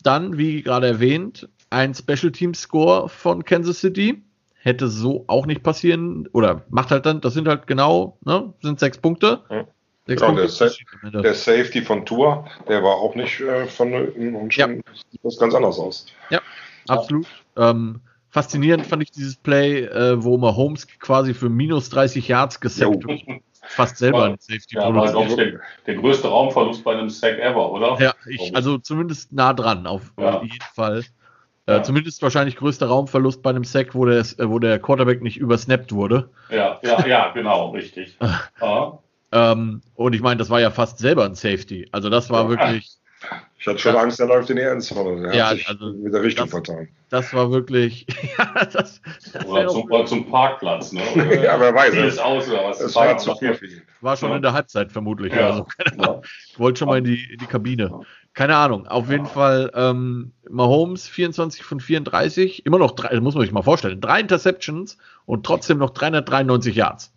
Dann, 0.01 0.37
wie 0.37 0.63
gerade 0.63 0.87
erwähnt, 0.87 1.47
ein 1.69 1.93
Special 1.93 2.31
Team 2.31 2.53
Score 2.53 3.09
von 3.09 3.45
Kansas 3.45 3.79
City. 3.79 4.21
Hätte 4.55 4.87
so 4.87 5.25
auch 5.27 5.45
nicht 5.45 5.61
passieren. 5.61 6.27
Oder 6.31 6.63
macht 6.69 6.91
halt 6.91 7.05
dann, 7.05 7.21
das 7.21 7.33
sind 7.33 7.47
halt 7.47 7.67
genau, 7.67 8.17
ne, 8.25 8.53
sind 8.61 8.79
sechs 8.79 8.97
Punkte. 8.97 9.41
Ja. 9.49 9.65
Sechs 10.07 10.21
genau, 10.21 10.35
Punkte 10.35 10.71
der, 11.11 11.21
der, 11.21 11.33
Safety 11.33 11.81
von 11.81 12.05
Tour, 12.05 12.45
der 12.67 12.83
war 12.83 12.95
auch 12.95 13.15
nicht 13.15 13.39
äh, 13.39 13.65
vonnöten 13.67 14.35
und 14.35 14.53
schon 14.53 14.77
ja. 14.77 14.81
sieht 15.11 15.23
das 15.23 15.37
ganz 15.37 15.53
anders 15.53 15.79
aus. 15.79 16.07
Ja, 16.29 16.41
absolut. 16.87 17.25
Ähm, 17.55 18.01
faszinierend 18.34 18.88
fand 18.88 19.03
ich 19.03 19.11
dieses 19.11 19.36
Play, 19.36 19.84
äh, 19.84 20.21
wo 20.23 20.38
Mahomes 20.38 20.88
quasi 20.99 21.36
für 21.36 21.49
minus 21.49 21.89
30 21.89 22.27
Yards 22.27 22.59
gesackt 22.59 23.07
wird. 23.07 23.21
Fast 23.61 23.97
selber 23.97 24.25
ein 24.25 24.38
Safety 24.39 24.75
ja, 24.75 24.93
war, 24.93 25.05
ich, 25.05 25.36
der, 25.36 25.59
der, 25.86 25.95
größte 25.95 26.27
Raumverlust 26.27 26.84
bei 26.84 26.93
einem 26.93 27.09
Sack 27.09 27.39
ever, 27.39 27.71
oder? 27.71 27.97
Ja, 28.01 28.13
ich, 28.27 28.53
also 28.53 28.77
zumindest 28.77 29.31
nah 29.31 29.53
dran, 29.53 29.88
auf 29.88 30.11
ja. 30.19 30.41
jeden 30.41 30.65
Fall. 30.73 31.03
Äh, 31.67 31.73
ja. 31.73 31.84
Zumindest 31.84 32.21
wahrscheinlich 32.21 32.57
größter 32.57 32.88
Raumverlust 32.88 33.41
bei 33.41 33.51
einem 33.51 33.63
Sack, 33.63 33.95
wo 33.95 34.05
der, 34.05 34.25
wo 34.39 34.59
der 34.59 34.79
Quarterback 34.79 35.21
nicht 35.21 35.38
übersnappt 35.38 35.93
wurde. 35.93 36.29
Ja, 36.49 36.79
ja, 36.84 37.07
ja, 37.07 37.31
genau, 37.31 37.69
richtig. 37.69 38.17
ähm, 39.31 39.81
und 39.95 40.13
ich 40.13 40.21
meine, 40.21 40.38
das 40.38 40.49
war 40.49 40.59
ja 40.59 40.71
fast 40.71 40.97
selber 40.97 41.23
ein 41.23 41.36
Safety. 41.36 41.88
Also 41.91 42.09
das 42.09 42.29
war 42.31 42.49
wirklich 42.49 42.97
ich 43.63 43.67
hatte 43.67 43.80
schon 43.80 43.93
das, 43.93 44.03
Angst, 44.03 44.19
er 44.19 44.28
läuft 44.28 44.49
in 44.49 44.57
die 44.57 44.61
Endzone. 44.61 45.28
Er 45.28 45.34
ja, 45.34 45.49
hat 45.49 45.57
sich 45.57 45.69
also 45.69 45.93
mit 45.93 46.13
der 46.13 46.21
Richtung 46.21 46.49
das, 46.49 46.51
vertan. 46.51 46.89
Das 47.09 47.34
war 47.34 47.49
wirklich. 47.49 48.05
ja, 48.38 48.65
das, 48.65 49.01
das 49.32 49.45
oder, 49.45 49.67
zum, 49.69 49.84
oder 49.84 50.05
zum 50.05 50.30
Parkplatz, 50.30 50.91
ne? 50.91 51.01
ja, 51.43 51.57
wer 51.59 51.74
weiß. 51.74 51.93
Es 51.93 52.17
aus, 52.17 52.49
oder 52.49 52.65
was? 52.65 52.82
Es 52.82 52.93
war 52.95 53.17
zu 53.17 53.34
viel 53.36 53.53
für 53.53 53.67
ihn. 53.67 53.82
War 54.01 54.17
schon 54.17 54.32
ja. 54.32 54.36
in 54.36 54.41
der 54.41 54.51
Halbzeit 54.51 54.91
vermutlich. 54.91 55.34
Ja. 55.34 55.51
Also, 55.51 55.67
ja. 55.97 56.21
Ich 56.49 56.59
wollte 56.59 56.80
schon 56.80 56.89
mal 56.89 56.97
in 56.97 57.05
die, 57.05 57.24
in 57.32 57.39
die 57.39 57.45
Kabine. 57.45 58.01
Keine 58.34 58.57
Ahnung. 58.57 58.88
Auf 58.88 59.09
jeden 59.09 59.28
Fall 59.28 59.71
ähm, 59.76 60.34
Mahomes 60.49 61.07
24 61.07 61.63
von 61.63 61.80
34. 61.80 62.65
Immer 62.65 62.80
noch 62.80 62.91
drei, 62.91 63.17
muss 63.21 63.36
man 63.36 63.43
sich 63.43 63.53
mal 63.53 63.61
vorstellen. 63.61 64.01
Drei 64.01 64.19
Interceptions 64.19 64.97
und 65.26 65.45
trotzdem 65.45 65.78
noch 65.78 65.91
393 65.91 66.76
Yards. 66.76 67.12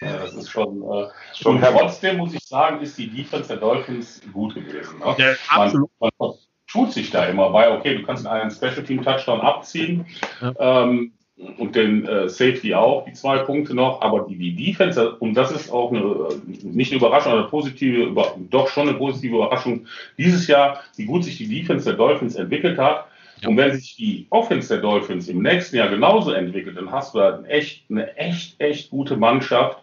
Ja, 0.00 0.18
das 0.18 0.34
ist 0.34 0.50
schon, 0.50 0.82
äh, 0.82 1.08
schon 1.34 1.56
und 1.56 1.62
trotzdem 1.62 2.18
muss 2.18 2.34
ich 2.34 2.44
sagen, 2.44 2.80
ist 2.80 2.96
die 2.98 3.08
Defense 3.08 3.48
der 3.48 3.56
Dolphins 3.56 4.20
gut 4.32 4.54
gewesen. 4.54 4.98
Ne? 4.98 5.14
Ja, 5.18 5.34
absolut. 5.48 5.90
Man, 5.98 6.10
man, 6.18 6.32
tut 6.70 6.92
sich 6.92 7.10
da 7.10 7.24
immer 7.24 7.50
bei, 7.50 7.72
okay, 7.72 7.96
du 7.96 8.02
kannst 8.02 8.26
einen 8.26 8.50
Special 8.50 8.84
Team 8.84 9.02
Touchdown 9.02 9.40
abziehen 9.40 10.06
ja. 10.40 10.84
ähm, 10.84 11.12
und 11.56 11.74
den 11.74 12.06
äh, 12.06 12.28
Safety 12.28 12.74
auch, 12.74 13.04
die 13.06 13.12
zwei 13.12 13.38
Punkte 13.38 13.74
noch, 13.74 14.02
aber 14.02 14.26
die, 14.28 14.36
die 14.36 14.54
Defense, 14.54 15.14
und 15.16 15.34
das 15.34 15.50
ist 15.50 15.70
auch 15.70 15.92
eine, 15.92 16.28
nicht 16.62 16.92
eine 16.92 17.00
Überraschung, 17.00 17.32
eine 17.32 17.44
positive, 17.44 18.12
doch 18.50 18.68
schon 18.68 18.88
eine 18.88 18.98
positive 18.98 19.36
Überraschung 19.36 19.86
dieses 20.18 20.46
Jahr, 20.46 20.80
wie 20.96 21.06
gut 21.06 21.24
sich 21.24 21.38
die 21.38 21.48
Defense 21.48 21.86
der 21.86 21.94
Dolphins 21.94 22.36
entwickelt 22.36 22.78
hat. 22.78 23.06
Ja. 23.40 23.48
Und 23.48 23.56
wenn 23.56 23.74
sich 23.74 23.96
die 23.96 24.26
Offense 24.30 24.68
der 24.68 24.78
Dolphins 24.78 25.28
im 25.28 25.42
nächsten 25.42 25.76
Jahr 25.76 25.88
genauso 25.88 26.32
entwickelt, 26.32 26.76
dann 26.76 26.90
hast 26.90 27.14
du 27.14 27.20
halt 27.20 27.46
echt, 27.46 27.84
eine 27.90 28.16
echt, 28.16 28.60
echt 28.60 28.90
gute 28.90 29.16
Mannschaft 29.16 29.78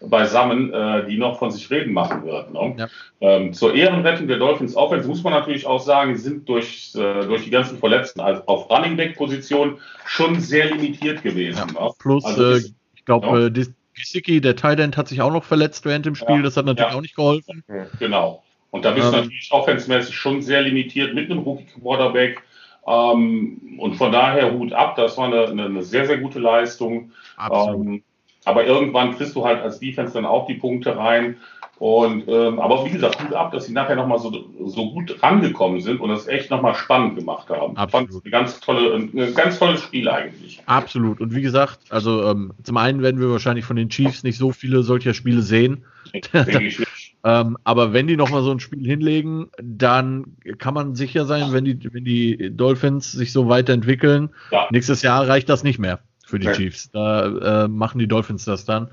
beisammen, 0.00 0.72
äh, 0.72 1.06
die 1.06 1.16
noch 1.16 1.38
von 1.38 1.50
sich 1.50 1.70
reden 1.70 1.92
machen 1.92 2.24
wird. 2.24 2.52
Ne? 2.52 2.74
Ja. 2.78 2.88
Ähm, 3.20 3.52
zur 3.52 3.74
Ehrenrettung 3.74 4.28
der 4.28 4.38
Dolphins 4.38 4.76
Offense 4.76 5.08
muss 5.08 5.22
man 5.22 5.32
natürlich 5.32 5.66
auch 5.66 5.80
sagen, 5.80 6.16
sind 6.16 6.48
durch, 6.48 6.92
äh, 6.94 7.26
durch 7.26 7.44
die 7.44 7.50
ganzen 7.50 7.78
Verletzten 7.78 8.20
also 8.20 8.42
auf 8.46 8.70
Running 8.70 8.96
Back 8.96 9.16
Position 9.16 9.78
schon 10.04 10.40
sehr 10.40 10.66
limitiert 10.66 11.22
gewesen. 11.22 11.64
Ja. 11.74 11.86
Ne? 11.86 11.90
Plus, 11.98 12.24
also, 12.24 12.52
äh, 12.52 12.58
ich 12.96 13.04
glaube, 13.04 13.52
ja. 13.54 13.64
Gesicki, 13.96 14.40
der 14.40 14.56
Thailand, 14.56 14.96
hat 14.96 15.08
sich 15.08 15.22
auch 15.22 15.32
noch 15.32 15.44
verletzt 15.44 15.84
während 15.84 16.04
dem 16.04 16.16
Spiel. 16.16 16.42
Das 16.42 16.56
hat 16.56 16.66
natürlich 16.66 16.92
auch 16.92 17.00
nicht 17.00 17.14
geholfen. 17.14 17.62
Genau. 18.00 18.42
Und 18.70 18.84
da 18.84 18.90
bist 18.90 19.06
du 19.06 19.12
ähm, 19.12 19.20
natürlich 19.22 19.52
offensmäßig 19.52 20.16
schon 20.16 20.42
sehr 20.42 20.62
limitiert 20.62 21.14
mit 21.14 21.30
einem 21.30 21.40
Rookie 21.40 21.66
Quarterback. 21.80 22.42
Ähm, 22.86 23.78
und 23.78 23.94
von 23.96 24.12
daher 24.12 24.52
Hut 24.52 24.72
ab, 24.72 24.96
das 24.96 25.16
war 25.16 25.26
eine, 25.26 25.46
eine 25.46 25.82
sehr, 25.82 26.06
sehr 26.06 26.18
gute 26.18 26.38
Leistung. 26.38 27.12
Ähm, 27.50 28.02
aber 28.44 28.66
irgendwann 28.66 29.16
kriegst 29.16 29.34
du 29.34 29.44
halt 29.44 29.62
als 29.62 29.80
Defense 29.80 30.12
dann 30.12 30.26
auch 30.26 30.46
die 30.46 30.54
Punkte 30.54 30.96
rein. 30.96 31.36
Und 31.78 32.28
ähm, 32.28 32.60
aber 32.60 32.84
wie 32.86 32.90
gesagt, 32.90 33.20
Hut 33.22 33.34
ab, 33.34 33.50
dass 33.50 33.66
sie 33.66 33.72
nachher 33.72 33.96
nochmal 33.96 34.18
so, 34.18 34.30
so 34.64 34.92
gut 34.92 35.20
rangekommen 35.22 35.80
sind 35.80 36.00
und 36.00 36.08
das 36.08 36.28
echt 36.28 36.50
nochmal 36.50 36.74
spannend 36.74 37.16
gemacht 37.16 37.50
haben. 37.50 37.76
Absolut. 37.76 38.12
Fand 38.12 38.30
ganz 38.30 38.60
tolle, 38.60 38.94
ein 38.94 39.34
ganz 39.34 39.58
tolles 39.58 39.82
Spiel 39.82 40.08
eigentlich. 40.08 40.62
Absolut. 40.66 41.20
Und 41.20 41.34
wie 41.34 41.42
gesagt, 41.42 41.80
also 41.90 42.30
ähm, 42.30 42.52
zum 42.62 42.76
einen 42.76 43.02
werden 43.02 43.20
wir 43.20 43.28
wahrscheinlich 43.30 43.64
von 43.64 43.76
den 43.76 43.88
Chiefs 43.88 44.22
nicht 44.22 44.38
so 44.38 44.52
viele 44.52 44.84
solcher 44.84 45.14
Spiele 45.14 45.42
sehen. 45.42 45.84
Denke 46.32 46.62
ich. 46.64 46.78
Ähm, 47.26 47.56
aber 47.64 47.94
wenn 47.94 48.06
die 48.06 48.18
nochmal 48.18 48.42
so 48.42 48.50
ein 48.50 48.60
Spiel 48.60 48.86
hinlegen, 48.86 49.50
dann 49.62 50.36
kann 50.58 50.74
man 50.74 50.94
sicher 50.94 51.24
sein, 51.24 51.52
wenn 51.52 51.64
die, 51.64 51.94
wenn 51.94 52.04
die 52.04 52.54
Dolphins 52.54 53.12
sich 53.12 53.32
so 53.32 53.48
weiterentwickeln, 53.48 54.28
ja. 54.50 54.68
nächstes 54.70 55.00
Jahr 55.00 55.26
reicht 55.26 55.48
das 55.48 55.64
nicht 55.64 55.78
mehr 55.78 56.00
für 56.26 56.38
die 56.38 56.48
ja. 56.48 56.52
Chiefs. 56.52 56.90
Da 56.90 57.64
äh, 57.64 57.68
machen 57.68 57.98
die 57.98 58.08
Dolphins 58.08 58.44
das 58.44 58.66
dann. 58.66 58.90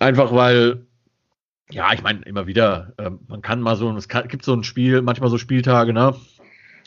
Einfach 0.00 0.34
weil, 0.34 0.86
ja, 1.70 1.92
ich 1.92 2.02
meine, 2.02 2.22
immer 2.22 2.48
wieder, 2.48 2.94
äh, 2.96 3.10
man 3.28 3.42
kann 3.42 3.60
mal 3.60 3.76
so, 3.76 3.96
es 3.96 4.08
kann, 4.08 4.26
gibt 4.26 4.44
so 4.44 4.52
ein 4.52 4.64
Spiel, 4.64 5.00
manchmal 5.00 5.30
so 5.30 5.38
Spieltage, 5.38 5.92
ne? 5.92 6.16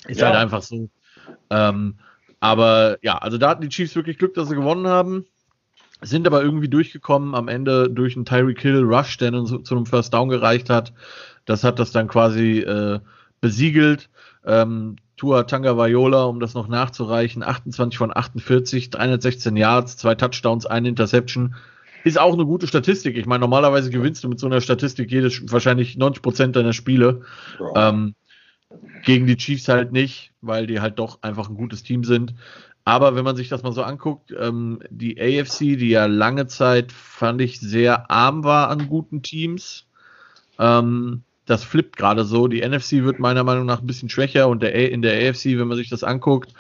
Ist 0.08 0.20
ja. 0.20 0.28
halt 0.28 0.36
einfach 0.36 0.62
so. 0.62 0.90
Ähm, 1.50 2.00
aber 2.42 2.98
ja, 3.02 3.18
also 3.18 3.38
da 3.38 3.50
hatten 3.50 3.62
die 3.62 3.70
Chiefs 3.70 3.96
wirklich 3.96 4.18
Glück, 4.18 4.34
dass 4.34 4.50
sie 4.50 4.56
gewonnen 4.56 4.88
haben 4.88 5.26
sind 6.02 6.28
aber 6.28 6.44
irgendwie 6.44 6.70
durchgekommen 6.70 7.36
am 7.36 7.48
Ende 7.48 7.90
durch 7.90 8.16
einen 8.16 8.26
Tyreek 8.26 8.62
Hill 8.62 8.84
Rush, 8.84 9.18
der 9.18 9.32
dann 9.32 9.46
zu, 9.46 9.60
zu 9.60 9.76
einem 9.76 9.86
First 9.86 10.14
Down 10.14 10.30
gereicht 10.30 10.70
hat. 10.70 10.94
Das 11.46 11.64
hat 11.64 11.80
das 11.80 11.92
dann 11.92 12.08
quasi 12.08 12.60
äh, 12.60 13.00
besiegelt. 13.40 14.10
Ähm, 14.46 14.96
Tua 15.18 15.44
Tanga 15.44 15.78
Viola, 15.78 16.24
um 16.24 16.40
das 16.40 16.56
noch 16.56 16.68
nachzureichen, 16.68 17.44
28 17.44 17.98
von 17.98 18.16
48, 18.16 18.90
316 18.90 19.56
Yards, 19.56 19.98
zwei 19.98 20.16
Touchdowns, 20.16 20.66
eine 20.66 20.90
Interception. 20.90 21.54
Ist 22.04 22.20
auch 22.20 22.34
eine 22.34 22.46
gute 22.46 22.66
Statistik. 22.66 23.16
Ich 23.16 23.28
meine, 23.28 23.42
normalerweise 23.42 23.92
gewinnst 23.92 24.24
du 24.24 24.30
mit 24.30 24.40
so 24.40 24.48
einer 24.48 24.62
Statistik 24.62 25.12
jedes, 25.12 25.52
wahrscheinlich 25.52 25.96
90 25.96 26.24
Prozent 26.24 26.56
deiner 26.56 26.74
Spiele. 26.74 27.22
Ähm, 27.76 28.16
gegen 29.04 29.28
die 29.28 29.38
Chiefs 29.38 29.68
halt 29.68 29.92
nicht, 29.92 30.32
weil 30.42 30.66
die 30.66 30.80
halt 30.80 30.98
doch 30.98 31.22
einfach 31.22 31.50
ein 31.50 31.56
gutes 31.56 31.84
Team 31.84 32.04
sind. 32.04 32.34
Aber 32.84 33.16
wenn 33.16 33.24
man 33.24 33.36
sich 33.36 33.50
das 33.50 33.64
mal 33.64 33.74
so 33.74 33.84
anguckt, 33.84 34.34
ähm, 34.38 34.80
die 34.90 35.20
AFC, 35.20 35.78
die 35.78 35.90
ja 35.90 36.06
lange 36.06 36.48
Zeit, 36.48 36.92
fand 36.92 37.42
ich, 37.42 37.60
sehr 37.60 38.10
arm 38.10 38.44
war 38.44 38.70
an 38.70 38.88
guten 38.88 39.22
Teams, 39.22 39.86
ähm, 40.58 41.24
das 41.46 41.64
flippt 41.64 41.98
gerade 41.98 42.24
so. 42.24 42.48
Die 42.48 42.62
NFC 42.62 43.04
wird 43.04 43.20
meiner 43.20 43.44
Meinung 43.44 43.66
nach 43.66 43.82
ein 43.82 43.88
bisschen 43.88 44.10
schwächer 44.10 44.48
und 44.48 44.64
der 44.64 44.74
A 44.74 44.88
in 44.88 45.02
der 45.02 45.30
AFC, 45.30 45.58
wenn 45.58 45.68
man 45.68 45.78
sich 45.78 45.90
das 45.90 46.04
anguckt, 46.04 46.54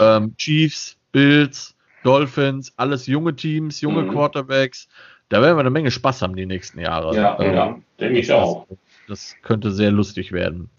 ähm, 0.00 0.34
Chiefs, 0.36 0.96
Bills, 1.12 1.74
Dolphins, 2.02 2.72
alles 2.76 3.06
junge 3.06 3.36
Teams, 3.36 3.80
junge 3.80 4.02
mhm. 4.02 4.10
Quarterbacks. 4.10 4.88
Da 5.28 5.40
werden 5.40 5.56
wir 5.56 5.60
eine 5.60 5.70
Menge 5.70 5.90
Spaß 5.90 6.22
haben 6.22 6.36
die 6.36 6.46
nächsten 6.46 6.80
Jahre. 6.80 7.14
Ja, 7.16 7.38
ähm, 7.40 7.54
ja 7.54 7.78
denke 8.00 8.18
ich 8.18 8.32
auch. 8.32 8.66
Das 9.08 9.36
könnte 9.42 9.70
sehr 9.70 9.90
lustig 9.90 10.32
werden. 10.32 10.70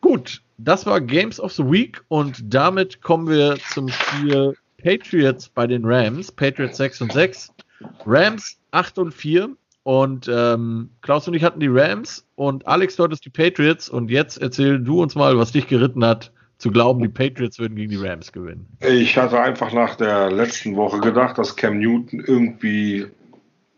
Gut, 0.00 0.42
das 0.58 0.86
war 0.86 1.00
Games 1.00 1.40
of 1.40 1.52
the 1.52 1.64
Week 1.64 2.02
und 2.08 2.42
damit 2.42 3.02
kommen 3.02 3.28
wir 3.28 3.58
zum 3.72 3.88
Spiel 3.88 4.54
Patriots 4.82 5.48
bei 5.48 5.66
den 5.66 5.84
Rams. 5.84 6.32
Patriots 6.32 6.76
6 6.76 7.02
und 7.02 7.12
6, 7.12 7.52
Rams 8.06 8.58
8 8.70 8.98
und 8.98 9.12
4. 9.12 9.50
Und 9.82 10.28
ähm, 10.30 10.90
Klaus 11.00 11.26
und 11.26 11.34
ich 11.34 11.42
hatten 11.42 11.60
die 11.60 11.68
Rams 11.68 12.26
und 12.34 12.66
Alex 12.66 12.96
dort 12.96 13.12
ist 13.12 13.24
die 13.24 13.30
Patriots. 13.30 13.88
Und 13.88 14.10
jetzt 14.10 14.36
erzähl 14.36 14.78
du 14.78 15.02
uns 15.02 15.14
mal, 15.14 15.38
was 15.38 15.52
dich 15.52 15.66
geritten 15.66 16.04
hat, 16.04 16.30
zu 16.58 16.70
glauben, 16.70 17.00
die 17.00 17.08
Patriots 17.08 17.58
würden 17.58 17.76
gegen 17.76 17.90
die 17.90 17.96
Rams 17.96 18.32
gewinnen. 18.32 18.66
Ich 18.80 19.16
hatte 19.16 19.40
einfach 19.40 19.72
nach 19.72 19.94
der 19.94 20.30
letzten 20.30 20.76
Woche 20.76 20.98
gedacht, 21.00 21.38
dass 21.38 21.56
Cam 21.56 21.78
Newton 21.78 22.20
irgendwie 22.20 23.06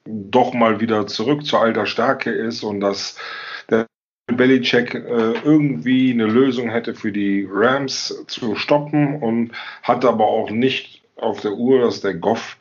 doch 0.04 0.54
mal 0.54 0.80
wieder 0.80 1.06
zurück 1.06 1.44
zur 1.44 1.60
alter 1.60 1.86
Stärke 1.86 2.30
ist 2.30 2.64
und 2.64 2.80
dass 2.80 3.16
Belichick 4.32 4.94
äh, 4.94 5.32
irgendwie 5.44 6.12
eine 6.12 6.26
Lösung 6.26 6.70
hätte 6.70 6.94
für 6.94 7.12
die 7.12 7.48
Rams 7.50 8.24
zu 8.26 8.56
stoppen 8.56 9.16
und 9.22 9.52
hat 9.82 10.04
aber 10.04 10.26
auch 10.26 10.50
nicht 10.50 11.02
auf 11.16 11.40
der 11.40 11.52
Uhr, 11.52 11.80
dass 11.80 12.00
der 12.00 12.14
Goff 12.14 12.56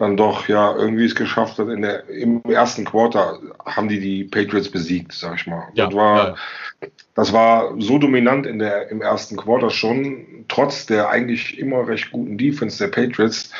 dann 0.00 0.16
doch 0.16 0.48
ja 0.48 0.74
irgendwie 0.74 1.04
es 1.04 1.14
geschafft 1.14 1.58
hat. 1.58 1.68
In 1.68 1.82
der, 1.82 2.08
Im 2.08 2.42
ersten 2.44 2.86
Quarter 2.86 3.38
haben 3.66 3.88
die 3.88 4.00
die 4.00 4.24
Patriots 4.24 4.70
besiegt, 4.70 5.12
sag 5.12 5.36
ich 5.36 5.46
mal. 5.46 5.68
Ja, 5.74 5.86
das, 5.86 5.94
war, 5.94 6.28
ja. 6.28 6.88
das 7.14 7.32
war 7.34 7.74
so 7.78 7.98
dominant 7.98 8.46
in 8.46 8.58
der, 8.58 8.90
im 8.90 9.02
ersten 9.02 9.36
Quarter 9.36 9.68
schon, 9.68 10.46
trotz 10.48 10.86
der 10.86 11.10
eigentlich 11.10 11.58
immer 11.58 11.86
recht 11.86 12.12
guten 12.12 12.38
Defense 12.38 12.78
der 12.78 12.90
Patriots, 12.90 13.52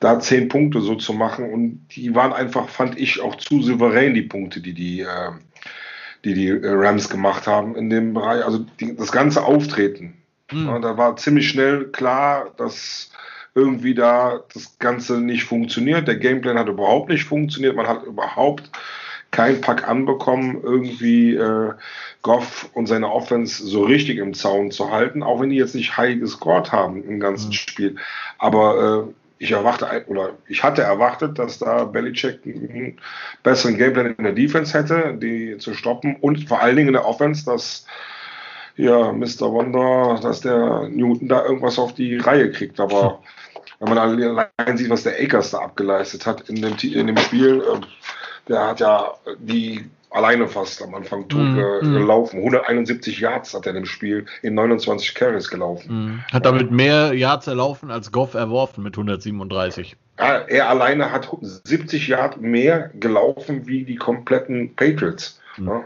da 0.00 0.18
zehn 0.18 0.48
Punkte 0.48 0.80
so 0.80 0.96
zu 0.96 1.12
machen. 1.12 1.52
Und 1.52 1.86
die 1.94 2.14
waren 2.16 2.32
einfach, 2.32 2.68
fand 2.68 2.98
ich, 2.98 3.20
auch 3.20 3.36
zu 3.36 3.62
souverän, 3.62 4.12
die 4.12 4.22
Punkte, 4.22 4.60
die 4.60 4.74
die, 4.74 5.02
äh, 5.02 5.30
die, 6.26 6.34
die 6.34 6.50
Rams 6.50 7.08
gemacht 7.08 7.46
haben 7.46 7.76
in 7.76 7.88
dem 7.88 8.14
Bereich. 8.14 8.44
Also 8.44 8.66
die, 8.80 8.96
das 8.96 9.12
ganze 9.12 9.44
Auftreten. 9.44 10.14
Mhm. 10.52 10.66
Ja, 10.66 10.78
da 10.78 10.96
war 10.96 11.16
ziemlich 11.16 11.48
schnell 11.48 11.86
klar, 11.86 12.52
dass 12.56 13.10
irgendwie 13.54 13.94
da 13.94 14.40
das 14.52 14.78
Ganze 14.78 15.20
nicht 15.20 15.44
funktioniert. 15.44 16.08
Der 16.08 16.16
Gameplan 16.16 16.58
hat 16.58 16.68
überhaupt 16.68 17.08
nicht 17.08 17.24
funktioniert. 17.24 17.76
Man 17.76 17.86
hat 17.86 18.04
überhaupt 18.04 18.70
kein 19.30 19.60
Pack 19.60 19.88
anbekommen, 19.88 20.60
irgendwie 20.62 21.34
äh, 21.34 21.72
Goff 22.22 22.70
und 22.74 22.86
seine 22.86 23.10
Offense 23.10 23.64
so 23.64 23.84
richtig 23.84 24.18
im 24.18 24.34
Zaun 24.34 24.70
zu 24.70 24.90
halten, 24.90 25.22
auch 25.22 25.40
wenn 25.40 25.50
die 25.50 25.56
jetzt 25.56 25.74
nicht 25.74 25.96
high 25.96 26.18
gescored 26.18 26.72
haben 26.72 27.04
im 27.04 27.20
ganzen 27.20 27.48
mhm. 27.48 27.52
Spiel. 27.54 27.96
Aber 28.38 29.06
äh, 29.08 29.12
ich 29.38 29.52
erwarte 29.52 30.04
oder 30.08 30.30
ich 30.48 30.62
hatte 30.62 30.82
erwartet, 30.82 31.38
dass 31.38 31.58
da 31.58 31.84
Belichick 31.84 32.40
einen 32.44 32.98
besseren 33.42 33.76
Gameplan 33.76 34.14
in 34.14 34.24
der 34.24 34.32
Defense 34.32 34.76
hätte, 34.76 35.14
die 35.14 35.58
zu 35.58 35.74
stoppen 35.74 36.16
und 36.16 36.48
vor 36.48 36.62
allen 36.62 36.76
Dingen 36.76 36.88
in 36.88 36.94
der 36.94 37.06
Offense, 37.06 37.44
dass 37.44 37.86
ja 38.76 39.12
Mr. 39.12 39.52
Wonder, 39.52 40.18
dass 40.22 40.40
der 40.40 40.88
Newton 40.88 41.28
da 41.28 41.44
irgendwas 41.44 41.78
auf 41.78 41.94
die 41.94 42.16
Reihe 42.16 42.50
kriegt. 42.50 42.80
Aber 42.80 43.22
wenn 43.78 43.94
man 43.94 43.98
allein 43.98 44.76
sieht, 44.76 44.90
was 44.90 45.02
der 45.02 45.20
Akers 45.20 45.50
da 45.50 45.58
abgeleistet 45.58 46.26
hat 46.26 46.48
in 46.48 46.56
dem, 46.56 46.76
in 46.82 47.06
dem 47.06 47.16
Spiel, 47.18 47.62
äh, 47.62 47.80
der 48.48 48.68
hat 48.68 48.80
ja 48.80 49.14
die 49.38 49.84
alleine 50.16 50.48
fast 50.48 50.82
am 50.82 50.94
Anfang 50.94 51.28
tot 51.28 51.42
mm, 51.42 51.58
äh, 51.58 51.80
gelaufen. 51.80 52.38
171 52.38 53.20
Yards 53.20 53.52
hat 53.54 53.66
er 53.66 53.74
dem 53.74 53.84
Spiel 53.84 54.24
in 54.42 54.54
29 54.54 55.14
Carries 55.14 55.48
gelaufen. 55.48 55.92
Mm. 55.92 56.24
Hat 56.32 56.46
damit 56.46 56.70
mehr 56.70 57.12
Yards 57.12 57.46
erlaufen 57.46 57.90
als 57.90 58.10
Goff 58.12 58.34
erworfen 58.34 58.82
mit 58.82 58.94
137. 58.94 59.96
Ja, 60.18 60.38
er 60.38 60.70
alleine 60.70 61.12
hat 61.12 61.28
70 61.40 62.08
Yards 62.08 62.38
mehr 62.38 62.90
gelaufen 62.94 63.66
wie 63.66 63.84
die 63.84 63.96
kompletten 63.96 64.74
Patriots. 64.74 65.38
Mm. 65.58 65.68
Ja. 65.68 65.84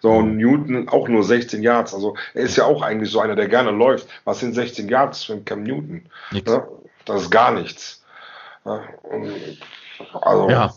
So, 0.00 0.10
und 0.10 0.36
Newton 0.36 0.88
auch 0.88 1.08
nur 1.08 1.24
16 1.24 1.62
Yards. 1.62 1.92
Also 1.92 2.16
er 2.34 2.44
ist 2.44 2.56
ja 2.56 2.64
auch 2.64 2.82
eigentlich 2.82 3.10
so 3.10 3.20
einer, 3.20 3.34
der 3.34 3.48
gerne 3.48 3.72
läuft. 3.72 4.08
Was 4.24 4.40
sind 4.40 4.54
16 4.54 4.88
Yards 4.88 5.24
für 5.24 5.40
Cam 5.40 5.64
Newton? 5.64 6.06
Ja, 6.30 6.66
das 7.04 7.22
ist 7.22 7.30
gar 7.30 7.52
nichts. 7.52 8.02
also, 8.64 10.48
ja. 10.48 10.72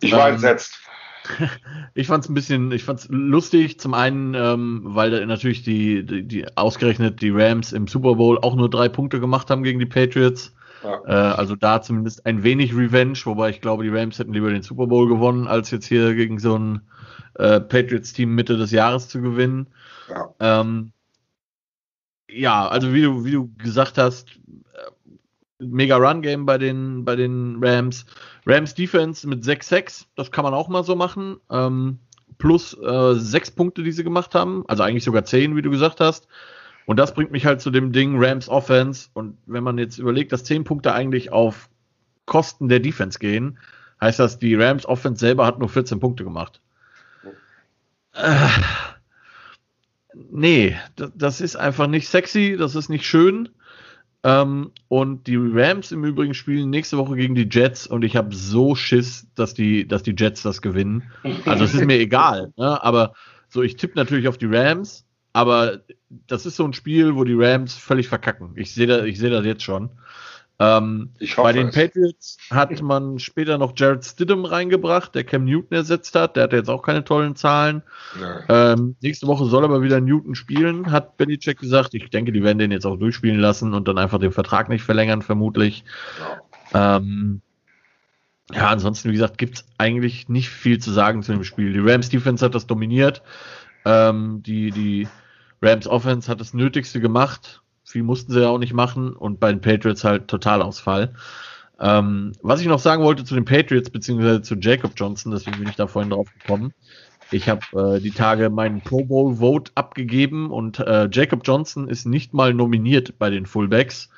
ich 0.00 0.12
war 0.12 0.28
ähm, 0.28 0.34
entsetzt. 0.34 0.80
Ich 1.94 2.06
fand 2.06 2.24
es 2.24 2.30
ein 2.30 2.34
bisschen, 2.34 2.70
ich 2.72 2.84
fand 2.84 3.00
es 3.00 3.08
lustig. 3.10 3.80
Zum 3.80 3.94
einen, 3.94 4.34
ähm, 4.34 4.82
weil 4.84 5.26
natürlich 5.26 5.62
die, 5.62 6.04
die, 6.04 6.22
die, 6.22 6.56
ausgerechnet 6.56 7.20
die 7.20 7.30
Rams 7.30 7.72
im 7.72 7.88
Super 7.88 8.14
Bowl 8.14 8.38
auch 8.38 8.54
nur 8.54 8.70
drei 8.70 8.88
Punkte 8.88 9.20
gemacht 9.20 9.50
haben 9.50 9.62
gegen 9.62 9.78
die 9.78 9.86
Patriots. 9.86 10.54
Ja. 10.82 11.00
Äh, 11.04 11.34
also 11.34 11.56
da 11.56 11.82
zumindest 11.82 12.26
ein 12.26 12.42
wenig 12.42 12.74
Revenge, 12.74 13.18
wobei 13.24 13.50
ich 13.50 13.60
glaube, 13.60 13.82
die 13.82 13.90
Rams 13.90 14.18
hätten 14.18 14.32
lieber 14.32 14.50
den 14.50 14.62
Super 14.62 14.86
Bowl 14.86 15.08
gewonnen, 15.08 15.46
als 15.46 15.70
jetzt 15.70 15.86
hier 15.86 16.14
gegen 16.14 16.38
so 16.38 16.56
ein 16.56 16.82
äh, 17.34 17.60
Patriots-Team 17.60 18.34
Mitte 18.34 18.56
des 18.56 18.70
Jahres 18.70 19.08
zu 19.08 19.20
gewinnen. 19.20 19.68
Ja, 20.08 20.34
ähm, 20.40 20.92
ja 22.30 22.68
also 22.68 22.94
wie 22.94 23.02
du, 23.02 23.24
wie 23.24 23.32
du 23.32 23.50
gesagt 23.58 23.98
hast, 23.98 24.38
mega 25.60 25.96
Run-Game 25.96 26.46
bei 26.46 26.58
den, 26.58 27.04
bei 27.04 27.16
den 27.16 27.58
Rams. 27.62 28.06
Rams 28.46 28.74
Defense 28.74 29.28
mit 29.28 29.44
6-6, 29.44 30.06
das 30.16 30.30
kann 30.30 30.44
man 30.44 30.54
auch 30.54 30.68
mal 30.68 30.84
so 30.84 30.96
machen. 30.96 31.36
Ähm, 31.50 31.98
plus 32.38 32.76
äh, 32.82 33.14
sechs 33.14 33.50
Punkte, 33.50 33.82
die 33.82 33.92
sie 33.92 34.02
gemacht 34.02 34.34
haben. 34.34 34.64
Also 34.66 34.82
eigentlich 34.82 35.04
sogar 35.04 35.24
zehn, 35.24 35.56
wie 35.56 35.62
du 35.62 35.70
gesagt 35.70 36.00
hast. 36.00 36.26
Und 36.86 36.98
das 36.98 37.14
bringt 37.14 37.30
mich 37.30 37.46
halt 37.46 37.60
zu 37.60 37.70
dem 37.70 37.92
Ding 37.92 38.16
Rams 38.18 38.48
Offense. 38.48 39.10
Und 39.12 39.36
wenn 39.46 39.62
man 39.62 39.78
jetzt 39.78 39.98
überlegt, 39.98 40.32
dass 40.32 40.44
zehn 40.44 40.64
Punkte 40.64 40.92
eigentlich 40.92 41.30
auf 41.30 41.68
Kosten 42.26 42.68
der 42.68 42.80
Defense 42.80 43.18
gehen, 43.18 43.58
heißt 44.00 44.18
das, 44.18 44.38
die 44.38 44.54
Rams 44.54 44.86
Offense 44.86 45.20
selber 45.20 45.46
hat 45.46 45.58
nur 45.58 45.68
14 45.68 46.00
Punkte 46.00 46.24
gemacht. 46.24 46.60
Äh, 48.14 48.48
nee, 50.14 50.76
das, 50.96 51.12
das 51.14 51.40
ist 51.40 51.56
einfach 51.56 51.86
nicht 51.86 52.08
sexy, 52.08 52.56
das 52.58 52.74
ist 52.74 52.88
nicht 52.88 53.06
schön. 53.06 53.50
Ähm, 54.22 54.72
und 54.88 55.26
die 55.26 55.36
Rams 55.36 55.92
im 55.92 56.04
Übrigen 56.04 56.34
spielen 56.34 56.68
nächste 56.68 56.98
Woche 56.98 57.16
gegen 57.16 57.34
die 57.34 57.48
Jets 57.50 57.86
und 57.86 58.04
ich 58.04 58.16
habe 58.16 58.34
so 58.34 58.74
Schiss, 58.74 59.26
dass 59.34 59.54
die, 59.54 59.88
dass 59.88 60.02
die 60.02 60.14
Jets 60.16 60.42
das 60.42 60.60
gewinnen. 60.60 61.04
Also 61.46 61.64
es 61.64 61.72
ist 61.72 61.86
mir 61.86 61.98
egal, 62.00 62.52
ne? 62.56 62.82
aber 62.82 63.14
so, 63.48 63.62
ich 63.62 63.76
tippe 63.76 63.96
natürlich 63.96 64.28
auf 64.28 64.36
die 64.36 64.46
Rams, 64.46 65.06
aber 65.32 65.80
das 66.26 66.44
ist 66.44 66.56
so 66.56 66.64
ein 66.64 66.74
Spiel, 66.74 67.14
wo 67.16 67.24
die 67.24 67.34
Rams 67.34 67.74
völlig 67.74 68.08
verkacken. 68.08 68.52
Ich 68.56 68.74
sehe 68.74 68.86
das, 68.86 69.04
ich 69.04 69.18
sehe 69.18 69.30
das 69.30 69.44
jetzt 69.44 69.62
schon. 69.62 69.90
Ähm, 70.60 71.14
bei 71.38 71.54
den 71.54 71.68
es. 71.68 71.74
Patriots 71.74 72.36
hat 72.50 72.82
man 72.82 73.18
später 73.18 73.56
noch 73.56 73.72
Jared 73.74 74.04
Stidham 74.04 74.44
reingebracht, 74.44 75.14
der 75.14 75.24
Cam 75.24 75.46
Newton 75.46 75.74
ersetzt 75.74 76.14
hat. 76.14 76.36
Der 76.36 76.44
hat 76.44 76.52
jetzt 76.52 76.68
auch 76.68 76.82
keine 76.82 77.02
tollen 77.02 77.34
Zahlen. 77.34 77.82
Ähm, 78.50 78.94
nächste 79.00 79.26
Woche 79.26 79.46
soll 79.46 79.64
aber 79.64 79.80
wieder 79.80 80.02
Newton 80.02 80.34
spielen, 80.34 80.92
hat 80.92 81.16
Belichick 81.16 81.58
gesagt. 81.58 81.94
Ich 81.94 82.10
denke, 82.10 82.30
die 82.32 82.42
werden 82.42 82.58
den 82.58 82.72
jetzt 82.72 82.84
auch 82.84 82.98
durchspielen 82.98 83.40
lassen 83.40 83.72
und 83.72 83.88
dann 83.88 83.96
einfach 83.96 84.18
den 84.18 84.32
Vertrag 84.32 84.68
nicht 84.68 84.84
verlängern, 84.84 85.22
vermutlich. 85.22 85.82
Ja, 86.74 86.98
ähm, 86.98 87.40
ja 88.52 88.68
ansonsten, 88.68 89.08
wie 89.08 89.14
gesagt, 89.14 89.38
gibt 89.38 89.54
es 89.56 89.64
eigentlich 89.78 90.28
nicht 90.28 90.50
viel 90.50 90.78
zu 90.78 90.90
sagen 90.90 91.22
zu 91.22 91.32
dem 91.32 91.44
Spiel. 91.44 91.72
Die 91.72 91.78
Rams 91.78 92.10
Defense 92.10 92.44
hat 92.44 92.54
das 92.54 92.66
dominiert. 92.66 93.22
Ähm, 93.86 94.42
die, 94.42 94.72
die 94.72 95.08
Rams 95.62 95.86
Offense 95.86 96.30
hat 96.30 96.38
das 96.38 96.52
Nötigste 96.52 97.00
gemacht 97.00 97.62
viel 97.92 98.02
mussten 98.02 98.32
sie 98.32 98.40
ja 98.40 98.48
auch 98.48 98.58
nicht 98.58 98.72
machen 98.72 99.12
und 99.14 99.40
bei 99.40 99.50
den 99.50 99.60
Patriots 99.60 100.04
halt 100.04 100.28
Totalausfall. 100.28 101.12
Ähm, 101.80 102.32
was 102.42 102.60
ich 102.60 102.66
noch 102.66 102.78
sagen 102.78 103.02
wollte 103.02 103.24
zu 103.24 103.34
den 103.34 103.44
Patriots, 103.44 103.90
beziehungsweise 103.90 104.42
zu 104.42 104.56
Jacob 104.56 104.92
Johnson, 104.96 105.32
deswegen 105.32 105.58
bin 105.58 105.68
ich 105.68 105.76
da 105.76 105.86
vorhin 105.86 106.10
drauf 106.10 106.28
gekommen. 106.38 106.72
Ich 107.30 107.48
habe 107.48 107.96
äh, 107.96 108.00
die 108.00 108.10
Tage 108.10 108.50
meinen 108.50 108.80
Pro 108.82 109.04
Bowl 109.04 109.36
Vote 109.36 109.70
abgegeben 109.74 110.50
und 110.50 110.80
äh, 110.80 111.08
Jacob 111.10 111.42
Johnson 111.44 111.88
ist 111.88 112.06
nicht 112.06 112.34
mal 112.34 112.52
nominiert 112.52 113.18
bei 113.18 113.30
den 113.30 113.46
Fullbacks. 113.46 114.10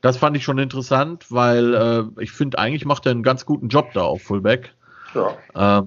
Das 0.00 0.16
fand 0.16 0.36
ich 0.36 0.44
schon 0.44 0.58
interessant, 0.58 1.26
weil 1.30 1.74
äh, 1.74 2.22
ich 2.22 2.32
finde, 2.32 2.58
eigentlich 2.58 2.84
macht 2.84 3.06
er 3.06 3.12
einen 3.12 3.22
ganz 3.22 3.46
guten 3.46 3.68
Job 3.68 3.92
da 3.92 4.02
auf 4.02 4.22
Fullback. 4.22 4.74
Ja. 5.14 5.80
Äh, 5.80 5.86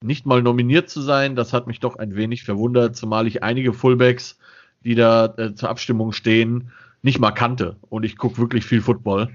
nicht 0.00 0.26
mal 0.26 0.42
nominiert 0.42 0.88
zu 0.90 1.00
sein, 1.00 1.36
das 1.36 1.52
hat 1.52 1.66
mich 1.66 1.80
doch 1.80 1.96
ein 1.96 2.14
wenig 2.14 2.44
verwundert, 2.44 2.96
zumal 2.96 3.26
ich 3.26 3.42
einige 3.42 3.72
Fullbacks 3.72 4.38
die 4.84 4.94
da 4.94 5.34
äh, 5.36 5.54
zur 5.54 5.68
Abstimmung 5.68 6.12
stehen, 6.12 6.70
nicht 7.02 7.18
mal 7.18 7.32
kannte. 7.32 7.76
Und 7.88 8.04
ich 8.04 8.16
gucke 8.16 8.38
wirklich 8.38 8.64
viel 8.64 8.80
Football. 8.80 9.28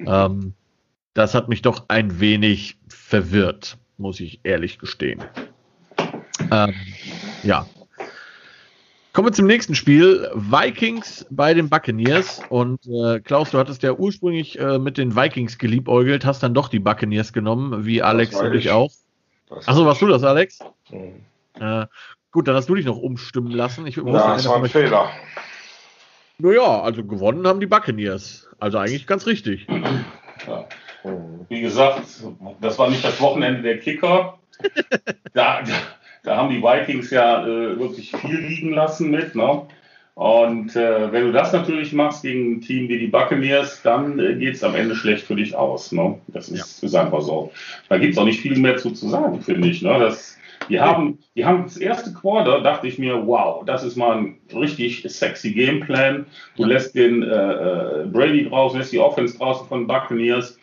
ähm, 0.00 0.54
das 1.14 1.34
hat 1.34 1.48
mich 1.48 1.62
doch 1.62 1.84
ein 1.88 2.20
wenig 2.20 2.78
verwirrt, 2.88 3.76
muss 3.98 4.20
ich 4.20 4.40
ehrlich 4.44 4.78
gestehen. 4.78 5.22
Ähm, 6.50 6.74
ja. 7.42 7.66
Kommen 9.12 9.28
wir 9.28 9.32
zum 9.32 9.46
nächsten 9.46 9.74
Spiel. 9.74 10.30
Vikings 10.34 11.26
bei 11.28 11.52
den 11.52 11.68
Buccaneers. 11.68 12.40
Und 12.48 12.86
äh, 12.86 13.20
Klaus, 13.20 13.50
du 13.50 13.58
hattest 13.58 13.82
ja 13.82 13.92
ursprünglich 13.92 14.58
äh, 14.58 14.78
mit 14.78 14.96
den 14.96 15.14
Vikings 15.14 15.58
geliebäugelt, 15.58 16.24
hast 16.24 16.42
dann 16.42 16.54
doch 16.54 16.68
die 16.68 16.78
Buccaneers 16.78 17.34
genommen, 17.34 17.84
wie 17.84 18.00
Alex 18.00 18.40
und 18.40 18.54
ich 18.54 18.70
auch. 18.70 18.90
Achso, 19.66 19.84
warst 19.84 20.00
du 20.00 20.06
das, 20.06 20.24
Alex? 20.24 20.60
Mhm. 20.90 21.12
Äh, 21.60 21.86
gut, 22.32 22.48
dann 22.48 22.56
hast 22.56 22.68
du 22.68 22.74
dich 22.74 22.86
noch 22.86 22.98
umstimmen 22.98 23.52
lassen. 23.52 23.86
Ich, 23.86 23.96
ja, 23.96 24.02
das 24.02 24.48
war 24.48 24.56
ein 24.56 24.68
Fehler. 24.68 25.10
Naja, 26.38 26.80
also 26.82 27.04
gewonnen 27.04 27.46
haben 27.46 27.60
die 27.60 27.66
Buccaneers. 27.66 28.48
Also 28.58 28.78
eigentlich 28.78 29.06
ganz 29.06 29.26
richtig. 29.26 29.66
Ja. 29.68 30.66
Wie 31.48 31.60
gesagt, 31.60 32.02
das 32.60 32.78
war 32.78 32.90
nicht 32.90 33.04
das 33.04 33.20
Wochenende 33.20 33.62
der 33.62 33.78
Kicker. 33.78 34.38
da, 35.34 35.62
da, 35.62 35.72
da, 36.22 36.36
haben 36.36 36.50
die 36.50 36.62
Vikings 36.62 37.10
ja 37.10 37.44
äh, 37.44 37.78
wirklich 37.78 38.12
viel 38.12 38.38
liegen 38.38 38.72
lassen 38.72 39.10
mit. 39.10 39.34
Ne? 39.34 39.66
Und 40.14 40.76
äh, 40.76 41.10
wenn 41.12 41.26
du 41.26 41.32
das 41.32 41.52
natürlich 41.52 41.92
machst 41.92 42.22
gegen 42.22 42.54
ein 42.54 42.60
Team 42.60 42.88
wie 42.88 42.98
die 42.98 43.08
Buccaneers, 43.08 43.82
dann 43.82 44.18
äh, 44.18 44.34
geht 44.34 44.54
es 44.54 44.64
am 44.64 44.74
Ende 44.74 44.94
schlecht 44.94 45.26
für 45.26 45.36
dich 45.36 45.54
aus. 45.54 45.90
Ne? 45.90 46.18
Das 46.28 46.48
ist, 46.48 46.82
ja. 46.82 46.86
ist 46.86 46.94
einfach 46.94 47.22
so. 47.22 47.52
Da 47.88 47.98
gibt 47.98 48.12
es 48.12 48.18
auch 48.18 48.24
nicht 48.24 48.40
viel 48.40 48.58
mehr 48.58 48.76
zu, 48.76 48.90
zu 48.92 49.08
sagen, 49.08 49.40
finde 49.40 49.68
ich. 49.68 49.82
Ne? 49.82 49.98
Das, 49.98 50.38
die 50.68 50.80
haben, 50.80 51.18
die 51.36 51.44
haben 51.44 51.64
das 51.64 51.76
erste 51.76 52.12
Quarter, 52.12 52.60
dachte 52.60 52.86
ich 52.86 52.98
mir, 52.98 53.26
wow, 53.26 53.64
das 53.64 53.84
ist 53.84 53.96
mal 53.96 54.16
ein 54.16 54.36
richtig 54.54 55.04
sexy 55.06 55.52
Gameplan. 55.52 56.26
Du 56.56 56.64
lässt 56.64 56.94
den 56.94 57.22
äh, 57.22 57.26
äh, 57.26 58.06
Brady 58.06 58.48
draußen, 58.48 58.78
lässt 58.78 58.92
die 58.92 58.98
Offense 58.98 59.36
draußen 59.38 59.66
von 59.66 59.86
Buccaneers. 59.86 60.58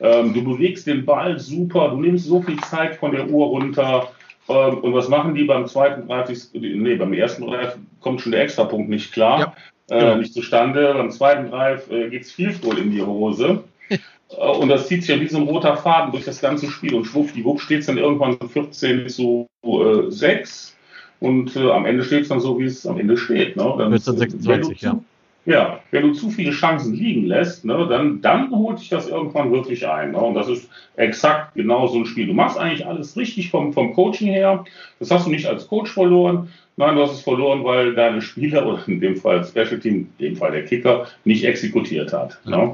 Ähm, 0.00 0.34
du 0.34 0.42
bewegst 0.42 0.86
den 0.86 1.04
Ball 1.04 1.38
super, 1.38 1.88
du 1.90 2.00
nimmst 2.00 2.26
so 2.26 2.42
viel 2.42 2.58
Zeit 2.60 2.96
von 2.96 3.12
der 3.12 3.28
Uhr 3.28 3.46
runter. 3.46 4.08
Ähm, 4.48 4.78
und 4.78 4.92
was 4.92 5.08
machen 5.08 5.34
die 5.34 5.44
beim 5.44 5.66
zweiten 5.66 6.08
Drive? 6.08 6.30
Nee, 6.52 6.96
beim 6.96 7.12
ersten 7.12 7.46
Drive 7.46 7.76
kommt 8.00 8.20
schon 8.20 8.32
der 8.32 8.42
Extrapunkt 8.42 8.88
nicht 8.88 9.12
klar, 9.12 9.54
ja, 9.88 9.96
äh, 9.96 10.00
genau. 10.00 10.16
nicht 10.16 10.34
zustande. 10.34 10.94
Beim 10.94 11.10
zweiten 11.10 11.50
Drive 11.50 11.90
äh, 11.90 12.10
geht 12.10 12.22
es 12.22 12.32
viel 12.32 12.62
wohl 12.62 12.78
in 12.78 12.90
die 12.90 13.02
Hose. 13.02 13.64
Äh, 14.38 14.46
und 14.46 14.68
das 14.68 14.88
zieht 14.88 15.02
sich 15.02 15.14
ja 15.14 15.20
wie 15.20 15.28
so 15.28 15.38
ein 15.38 15.44
roter 15.44 15.76
Faden 15.76 16.12
durch 16.12 16.24
das 16.24 16.40
ganze 16.40 16.70
Spiel. 16.70 16.94
Und 16.94 17.04
schwuppdiwupp 17.04 17.60
steht 17.60 17.80
es 17.80 17.86
dann 17.86 17.98
irgendwann 17.98 18.38
14 18.38 19.08
zu 19.08 19.48
äh, 19.62 20.10
6. 20.10 20.76
Und 21.20 21.56
äh, 21.56 21.70
am 21.70 21.86
Ende 21.86 22.04
steht 22.04 22.22
es 22.22 22.28
dann 22.28 22.40
so, 22.40 22.58
wie 22.58 22.64
es 22.64 22.86
am 22.86 22.98
Ende 22.98 23.16
steht. 23.16 23.56
Ne? 23.56 23.74
Dann, 23.78 23.90
14, 23.90 24.18
26, 24.18 24.82
ja. 24.82 25.00
Ja, 25.46 25.80
wenn 25.90 26.04
du 26.04 26.12
zu 26.12 26.30
viele 26.30 26.52
Chancen 26.52 26.94
liegen 26.94 27.26
lässt, 27.26 27.66
ne, 27.66 27.86
dann, 27.86 28.22
dann 28.22 28.50
holt 28.50 28.80
dich 28.80 28.88
das 28.88 29.08
irgendwann 29.08 29.52
wirklich 29.52 29.86
ein. 29.86 30.12
Ne? 30.12 30.18
Und 30.18 30.34
das 30.34 30.48
ist 30.48 30.70
exakt 30.96 31.54
genau 31.54 31.86
so 31.86 31.98
ein 31.98 32.06
Spiel. 32.06 32.26
Du 32.26 32.32
machst 32.32 32.58
eigentlich 32.58 32.86
alles 32.86 33.14
richtig 33.16 33.50
vom, 33.50 33.74
vom 33.74 33.92
Coaching 33.92 34.28
her. 34.28 34.64
Das 35.00 35.10
hast 35.10 35.26
du 35.26 35.30
nicht 35.30 35.46
als 35.46 35.68
Coach 35.68 35.92
verloren. 35.92 36.48
Nein, 36.78 36.96
du 36.96 37.02
hast 37.02 37.12
es 37.12 37.20
verloren, 37.20 37.62
weil 37.62 37.94
deine 37.94 38.22
Spieler, 38.22 38.66
oder 38.66 38.82
in 38.86 39.00
dem 39.00 39.16
Fall 39.16 39.44
Special 39.44 39.78
Team, 39.78 40.08
in 40.18 40.26
dem 40.28 40.36
Fall 40.36 40.52
der 40.52 40.64
Kicker, 40.64 41.06
nicht 41.24 41.44
exekutiert 41.44 42.14
hat. 42.14 42.40
Ne? 42.46 42.72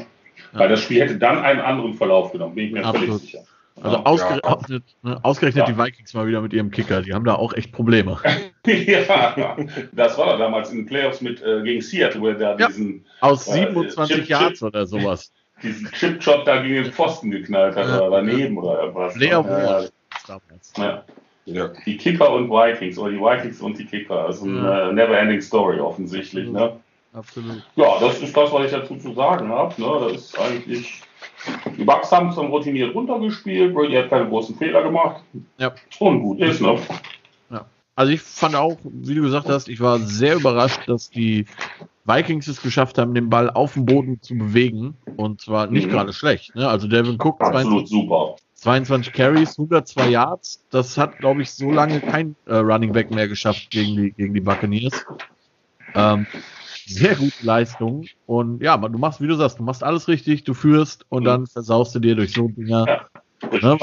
Ja. 0.52 0.60
Weil 0.60 0.68
das 0.68 0.80
Spiel 0.80 1.00
hätte 1.00 1.16
dann 1.16 1.38
einen 1.38 1.60
anderen 1.60 1.94
Verlauf 1.94 2.32
genommen, 2.32 2.54
bin 2.54 2.66
ich 2.66 2.72
mir 2.72 2.84
Absolut. 2.84 3.08
völlig 3.08 3.22
sicher. 3.22 3.40
Also 3.82 3.96
ja, 3.96 4.02
ausgerechnet, 4.04 4.84
ja. 5.02 5.10
ne, 5.10 5.24
ausgerechnet 5.24 5.68
ja. 5.68 5.72
die 5.72 5.78
Vikings 5.78 6.12
mal 6.12 6.26
wieder 6.26 6.42
mit 6.42 6.52
ihrem 6.52 6.70
Kicker, 6.70 7.00
die 7.02 7.14
haben 7.14 7.24
da 7.24 7.36
auch 7.36 7.54
echt 7.54 7.72
Probleme. 7.72 8.18
ja, 8.66 9.56
das 9.92 10.18
war 10.18 10.36
damals 10.36 10.70
in 10.70 10.78
den 10.78 10.86
Playoffs 10.86 11.20
mit 11.20 11.42
äh, 11.42 11.62
gegen 11.62 11.80
Seattle, 11.80 12.20
wo 12.20 12.28
er 12.28 12.34
da 12.34 12.54
diesen 12.56 13.06
aus 13.20 13.46
27 13.46 14.18
äh, 14.18 14.22
Yards 14.24 14.58
Chip, 14.58 14.62
oder 14.62 14.86
sowas. 14.86 15.32
Diesen 15.62 15.92
Chip-Shot 15.92 16.46
da 16.46 16.62
gegen 16.62 16.84
den 16.84 16.92
Pfosten 16.92 17.30
geknallt 17.30 17.76
hat 17.76 17.84
oder 17.84 18.08
daneben 18.08 18.56
oder 18.56 18.80
irgendwas. 18.80 19.12
Blair 19.12 19.90
ja. 20.78 21.04
Ja. 21.44 21.70
Die 21.84 21.98
Kicker 21.98 22.32
und 22.32 22.48
Vikings 22.48 22.96
oder 22.96 23.10
die 23.10 23.18
Vikings 23.18 23.60
und 23.60 23.78
die 23.78 23.84
Kicker. 23.84 24.24
Also 24.24 24.46
eine 24.46 24.90
Never-Ending 24.94 25.42
Story 25.42 25.78
offensichtlich. 25.78 26.48
Ne? 26.48 26.80
Absolut. 27.12 27.62
Ja, 27.76 27.98
das 27.98 28.20
ist 28.20 28.36
das, 28.36 28.52
was 28.52 28.66
ich 28.66 28.70
dazu 28.70 28.96
zu 28.96 29.12
sagen 29.14 29.48
habe. 29.48 29.80
Ne? 29.80 29.98
Das 30.00 30.12
ist 30.12 30.38
eigentlich. 30.38 31.02
Die 31.76 31.84
Bucks 31.84 32.12
haben 32.12 32.28
es 32.28 32.36
dann 32.36 32.46
routiniert 32.46 32.94
runtergespielt. 32.94 33.74
Brady 33.74 33.94
hat 33.94 34.10
keine 34.10 34.28
großen 34.28 34.56
Fehler 34.56 34.82
gemacht. 34.82 35.22
Ja. 35.58 35.72
Und 35.98 36.22
gut 36.22 36.40
ist, 36.40 36.60
ne? 36.60 36.78
Ja. 37.50 37.66
Also 37.96 38.12
ich 38.12 38.20
fand 38.20 38.54
auch, 38.54 38.78
wie 38.84 39.14
du 39.14 39.22
gesagt 39.22 39.48
hast, 39.48 39.68
ich 39.68 39.80
war 39.80 39.98
sehr 39.98 40.36
überrascht, 40.36 40.80
dass 40.86 41.10
die 41.10 41.46
Vikings 42.04 42.46
es 42.46 42.62
geschafft 42.62 42.98
haben, 42.98 43.14
den 43.14 43.28
Ball 43.28 43.50
auf 43.50 43.74
dem 43.74 43.86
Boden 43.86 44.20
zu 44.22 44.36
bewegen. 44.36 44.96
Und 45.16 45.40
zwar 45.40 45.66
nicht 45.66 45.86
mhm. 45.86 45.92
gerade 45.92 46.12
schlecht. 46.12 46.54
Ne? 46.54 46.68
Also 46.68 46.86
Devin 46.86 47.18
Cook, 47.20 47.40
Absolut 47.40 47.88
22, 47.88 47.88
super. 47.88 48.36
22 48.54 49.12
Carries, 49.12 49.58
102 49.58 50.10
Yards. 50.10 50.64
Das 50.70 50.96
hat, 50.98 51.18
glaube 51.18 51.42
ich, 51.42 51.50
so 51.50 51.70
lange 51.70 52.00
kein 52.00 52.36
äh, 52.46 52.56
Running 52.56 52.92
Back 52.92 53.10
mehr 53.10 53.26
geschafft 53.26 53.70
gegen 53.70 53.96
die, 53.96 54.12
gegen 54.12 54.34
die 54.34 54.40
Buccaneers. 54.40 55.06
Ähm, 55.94 56.26
sehr 56.86 57.14
gute 57.14 57.44
Leistung. 57.44 58.06
Und 58.26 58.62
ja, 58.62 58.76
du 58.76 58.98
machst, 58.98 59.20
wie 59.20 59.26
du 59.26 59.34
sagst, 59.34 59.58
du 59.58 59.62
machst 59.62 59.82
alles 59.82 60.08
richtig, 60.08 60.44
du 60.44 60.54
führst 60.54 61.06
und 61.08 61.24
dann 61.24 61.46
versaust 61.46 61.94
du 61.94 61.98
dir 61.98 62.14
durch 62.16 62.32
so 62.32 62.48
Dinger. 62.48 62.86
Ja. 62.86 63.06
Ne, 63.62 63.78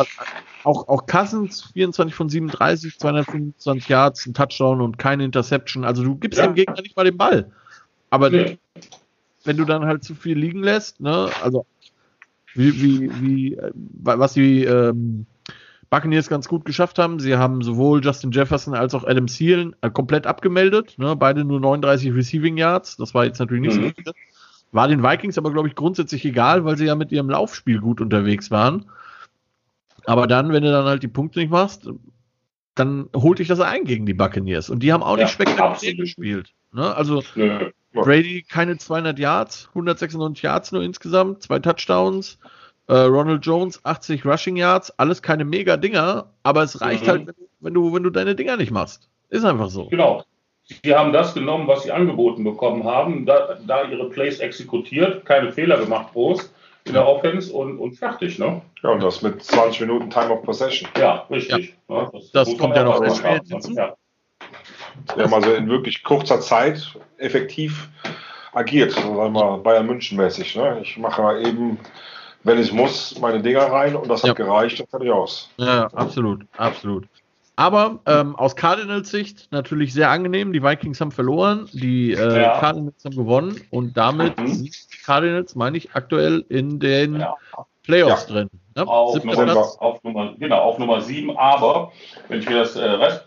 auch, 0.64 0.88
auch 0.88 1.08
Cousins, 1.08 1.72
24 1.74 2.14
von 2.14 2.30
37, 2.30 3.00
225 3.00 3.90
Yards, 3.90 4.26
ein 4.26 4.34
Touchdown 4.34 4.82
und 4.82 4.98
keine 4.98 5.24
Interception. 5.24 5.84
Also 5.84 6.04
du 6.04 6.16
gibst 6.16 6.40
ja. 6.40 6.46
dem 6.46 6.56
Gegner 6.56 6.82
nicht 6.82 6.96
mal 6.96 7.06
den 7.06 7.18
Ball. 7.18 7.52
Aber 8.10 8.30
nee. 8.30 8.58
wenn 9.44 9.58
du 9.58 9.66
dann 9.66 9.86
halt 9.86 10.04
zu 10.04 10.14
viel 10.14 10.38
liegen 10.38 10.62
lässt, 10.62 11.00
ne, 11.00 11.30
also 11.42 11.66
wie, 12.54 12.82
wie, 12.82 13.22
wie, 13.22 13.54
äh, 13.56 13.72
was 13.74 14.34
die 14.34 14.64
ähm, 14.64 15.26
Buccaneers 15.90 16.28
ganz 16.28 16.48
gut 16.48 16.66
geschafft 16.66 17.00
haben. 17.00 17.20
Sie 17.20 17.36
haben 17.38 17.62
sowohl 17.62 18.04
Justin 18.04 18.32
Jefferson 18.32 18.74
als 18.74 18.94
auch 18.94 19.06
Adam 19.06 19.28
Thielen 19.28 19.76
äh, 19.82 19.90
komplett 19.90 20.28
abgemeldet. 20.28 20.96
Ne? 20.98 21.16
Beide 21.16 21.46
nur 21.46 21.60
39 21.60 22.14
Receiving 22.14 22.58
Yards. 22.58 22.98
Das 22.98 23.14
war 23.14 23.26
jetzt 23.26 23.40
natürlich 23.40 23.68
nicht 23.68 23.78
mhm. 23.80 23.88
so 23.88 24.04
viel. 24.04 24.14
War 24.74 24.88
den 24.90 25.02
Vikings 25.02 25.38
aber, 25.38 25.52
glaube 25.52 25.70
ich, 25.70 25.76
grundsätzlich 25.76 26.26
egal, 26.26 26.66
weil 26.66 26.78
sie 26.78 26.86
ja 26.86 26.96
mit 26.96 27.12
ihrem 27.12 27.30
Laufspiel 27.30 27.80
gut 27.80 28.02
unterwegs 28.02 28.52
waren. 28.52 28.86
Aber 30.06 30.28
dann, 30.28 30.52
wenn 30.52 30.64
du 30.64 30.72
dann 30.72 30.86
halt 30.86 31.04
die 31.04 31.08
Punkte 31.08 31.40
nicht 31.40 31.52
machst, 31.52 31.90
dann 32.76 33.10
holt 33.16 33.40
dich 33.40 33.48
das 33.48 33.60
ein 33.60 33.86
gegen 33.86 34.06
die 34.06 34.14
Buccaneers. 34.14 34.70
Und 34.70 34.84
die 34.84 34.92
haben 34.92 35.04
auch 35.04 35.16
nicht 35.16 35.24
ja, 35.24 35.28
spektakulär 35.30 35.96
gespielt. 35.96 36.54
Ne? 36.74 36.96
Also 36.96 37.24
ja. 37.36 37.70
Brady 37.94 38.44
keine 38.48 38.78
200 38.78 39.18
Yards, 39.18 39.68
196 39.70 40.44
Yards 40.44 40.72
nur 40.72 40.84
insgesamt, 40.84 41.44
zwei 41.44 41.60
Touchdowns. 41.60 42.38
Äh, 42.88 42.94
Ronald 42.94 43.46
Jones 43.46 43.84
80 43.84 44.26
Rushing 44.26 44.56
Yards, 44.56 44.92
alles 44.98 45.22
keine 45.22 45.46
mega 45.46 45.78
Dinger, 45.78 46.32
aber 46.44 46.64
es 46.64 46.80
reicht 46.82 47.06
mhm. 47.06 47.10
halt, 47.10 47.36
wenn 47.60 47.74
du, 47.74 47.94
wenn 47.94 48.04
du 48.04 48.10
deine 48.10 48.36
Dinger 48.36 48.58
nicht 48.58 48.72
machst. 48.72 49.10
Ist 49.30 49.44
einfach 49.44 49.70
so. 49.70 49.88
Genau. 49.88 50.24
Sie 50.84 50.94
haben 50.94 51.14
das 51.14 51.34
genommen, 51.34 51.68
was 51.68 51.84
sie 51.84 51.92
angeboten 51.92 52.44
bekommen 52.44 52.84
haben, 52.84 53.26
da, 53.26 53.58
da 53.66 53.84
ihre 53.84 54.10
Plays 54.10 54.40
exekutiert, 54.40 55.26
keine 55.26 55.52
Fehler 55.52 55.78
gemacht 55.78 56.12
groß 56.14 56.52
in 56.86 56.94
der 56.94 57.08
Offense 57.08 57.52
und, 57.54 57.78
und 57.80 57.94
fertig, 57.94 58.40
ne? 58.40 58.62
Ja, 58.82 58.90
und 58.92 59.04
das 59.04 59.22
mit 59.22 59.44
20 59.44 59.82
Minuten 59.82 60.10
Time 60.10 60.30
of 60.30 60.44
Possession. 60.44 60.90
Ja, 60.98 61.26
richtig. 61.30 61.76
Ja. 61.90 62.04
Ja, 62.04 62.10
das, 62.14 62.32
das 62.32 62.58
kommt 62.58 62.76
ja 62.76 62.84
noch 62.84 63.02
erschwert 63.02 63.48
hinzu. 63.48 63.74
Ja. 63.74 63.96
Sie 65.16 65.22
haben 65.22 65.34
also 65.34 65.54
in 65.54 65.70
wirklich 65.70 66.04
kurzer 66.04 66.40
Zeit 66.40 66.98
effektiv 67.18 67.90
agiert, 68.54 68.92
sagen 68.92 69.16
wir 69.16 69.30
mal 69.30 69.58
Bayern 69.58 69.86
München 69.86 70.18
mäßig. 70.18 70.56
Ne? 70.56 70.80
Ich 70.82 70.98
mache 70.98 71.22
mal 71.22 71.46
eben 71.46 71.78
wenn 72.44 72.60
ich 72.60 72.72
muss, 72.72 73.20
meine 73.20 73.42
Dinger 73.42 73.72
rein 73.72 73.96
und 73.96 74.10
das 74.10 74.22
hat 74.24 74.30
ja. 74.30 74.34
gereicht, 74.34 74.80
dann 74.80 74.88
fertig 74.88 75.12
aus. 75.12 75.50
Ja, 75.58 75.88
absolut, 75.94 76.46
absolut. 76.58 77.08
Aber 77.60 78.00
ähm, 78.06 78.36
aus 78.36 78.56
Cardinals 78.56 79.10
Sicht 79.10 79.52
natürlich 79.52 79.92
sehr 79.92 80.12
angenehm. 80.12 80.54
Die 80.54 80.62
Vikings 80.62 81.02
haben 81.02 81.12
verloren, 81.12 81.68
die 81.74 82.12
äh, 82.12 82.42
ja. 82.42 82.60
Cardinals 82.60 83.04
haben 83.04 83.16
gewonnen 83.16 83.60
und 83.72 83.98
damit 83.98 84.40
mhm. 84.40 84.48
sind 84.48 84.94
die 84.94 84.98
Cardinals, 85.04 85.56
meine 85.56 85.78
ich, 85.78 85.96
aktuell 85.96 86.46
in 86.50 86.80
den 86.80 87.20
ja. 87.20 87.36
Playoffs 87.82 88.28
drin. 88.28 88.50
Ne? 88.76 88.88
Auf, 88.88 89.24
Nummer, 89.24 89.58
auf, 89.80 90.04
Nummer, 90.04 90.36
genau, 90.38 90.60
auf 90.60 90.78
Nummer 90.78 91.02
7. 91.02 91.36
Aber 91.36 91.92
wenn 92.28 92.40
ich 92.40 92.48
mir 92.48 92.60
das, 92.60 92.76
äh, 92.76 92.86
Rest, 92.86 93.26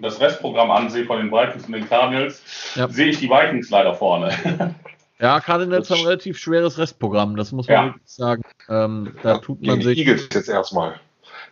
das 0.00 0.20
Restprogramm 0.20 0.70
ansehe 0.70 1.06
von 1.06 1.16
den 1.16 1.30
Vikings 1.30 1.64
und 1.64 1.72
den 1.72 1.88
Cardinals, 1.88 2.42
sehe 2.90 3.06
ich 3.06 3.20
die 3.20 3.30
Vikings 3.30 3.70
leider 3.70 3.94
vorne. 3.94 4.34
Ja, 5.18 5.40
Cardinals 5.40 5.90
haben 5.90 6.00
ein 6.00 6.06
relativ 6.06 6.38
schweres 6.38 6.78
Restprogramm, 6.78 7.36
das 7.36 7.52
muss 7.52 7.68
man 7.68 7.74
ja. 7.74 7.84
wirklich 7.86 8.02
sagen. 8.04 8.42
Ähm, 8.68 9.14
da 9.22 9.38
tut 9.38 9.64
man 9.64 9.80
sich. 9.80 9.98
Eagles 9.98 10.28
jetzt 10.32 10.48
erstmal. 10.48 11.00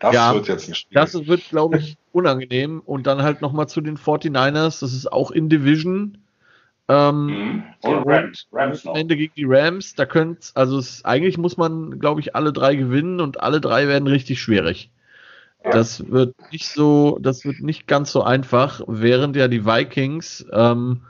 Das 0.01 0.15
ja, 0.15 0.35
wird 0.35 0.49
jetzt 0.49 0.69
nicht 0.69 0.89
Das 0.93 1.15
wird, 1.27 1.49
glaube 1.49 1.79
ich, 1.79 1.97
unangenehm. 2.13 2.83
Und 2.85 3.07
dann 3.07 3.23
halt 3.23 3.41
nochmal 3.41 3.69
zu 3.69 3.81
den 3.81 3.97
49ers, 3.97 4.81
das 4.81 4.93
ist 4.93 5.11
auch 5.11 5.31
in 5.31 5.49
Division. 5.49 6.19
Ähm, 6.89 7.27
mhm. 7.27 7.63
Und 7.81 8.07
Rams, 8.07 8.47
Rams 8.53 8.85
noch. 8.85 8.95
Ende 8.95 9.17
gegen 9.17 9.33
die 9.35 9.47
Rams, 9.47 9.95
da 9.95 10.05
könnt, 10.05 10.53
also 10.55 10.79
es, 10.79 11.05
eigentlich 11.05 11.39
muss 11.39 11.57
man, 11.57 11.99
glaube 11.99 12.21
ich, 12.21 12.37
alle 12.37 12.53
drei 12.53 12.75
gewinnen 12.75 13.21
und 13.21 13.41
alle 13.41 13.61
drei 13.61 13.89
werden 13.89 14.07
richtig 14.07 14.43
schwierig. 14.43 14.91
Ja. 15.65 15.71
Das 15.71 16.11
wird 16.11 16.35
nicht 16.53 16.69
so, 16.69 17.19
das 17.23 17.47
wird 17.47 17.61
nicht 17.61 17.87
ganz 17.87 18.13
so 18.13 18.23
einfach, 18.23 18.83
während 18.87 19.35
ja 19.35 19.49
die 19.49 19.65
Vikings 19.65 20.45
ähm, 20.53 21.01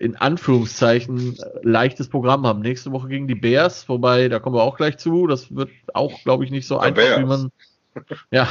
in 0.00 0.16
Anführungszeichen 0.16 1.38
leichtes 1.62 2.08
Programm 2.08 2.46
haben. 2.46 2.60
Nächste 2.60 2.90
Woche 2.90 3.08
gegen 3.08 3.28
die 3.28 3.34
Bears, 3.34 3.86
wobei, 3.86 4.28
da 4.28 4.38
kommen 4.38 4.56
wir 4.56 4.62
auch 4.62 4.78
gleich 4.78 4.96
zu. 4.96 5.26
Das 5.26 5.54
wird 5.54 5.68
auch, 5.92 6.22
glaube 6.24 6.44
ich, 6.44 6.50
nicht 6.50 6.66
so 6.66 6.78
einfach, 6.78 7.02
Bears. 7.02 7.20
wie 7.20 7.26
man. 7.26 7.52
Ja, 8.30 8.48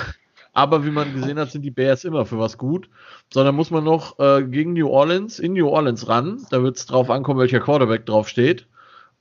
aber 0.54 0.86
wie 0.86 0.92
man 0.92 1.14
gesehen 1.14 1.40
hat, 1.40 1.50
sind 1.50 1.64
die 1.64 1.72
Bears 1.72 2.04
immer 2.04 2.26
für 2.26 2.38
was 2.38 2.58
gut. 2.58 2.90
Sondern 3.34 3.56
muss 3.56 3.72
man 3.72 3.84
noch 3.84 4.20
äh, 4.20 4.44
gegen 4.44 4.74
New 4.74 4.90
Orleans, 4.90 5.40
in 5.40 5.54
New 5.54 5.68
Orleans 5.68 6.08
ran. 6.08 6.46
Da 6.52 6.62
wird 6.62 6.78
es 6.78 6.86
drauf 6.86 7.10
ankommen, 7.10 7.40
welcher 7.40 7.62
Quarterback 7.62 8.06
drauf 8.06 8.30
steht. 8.30 8.68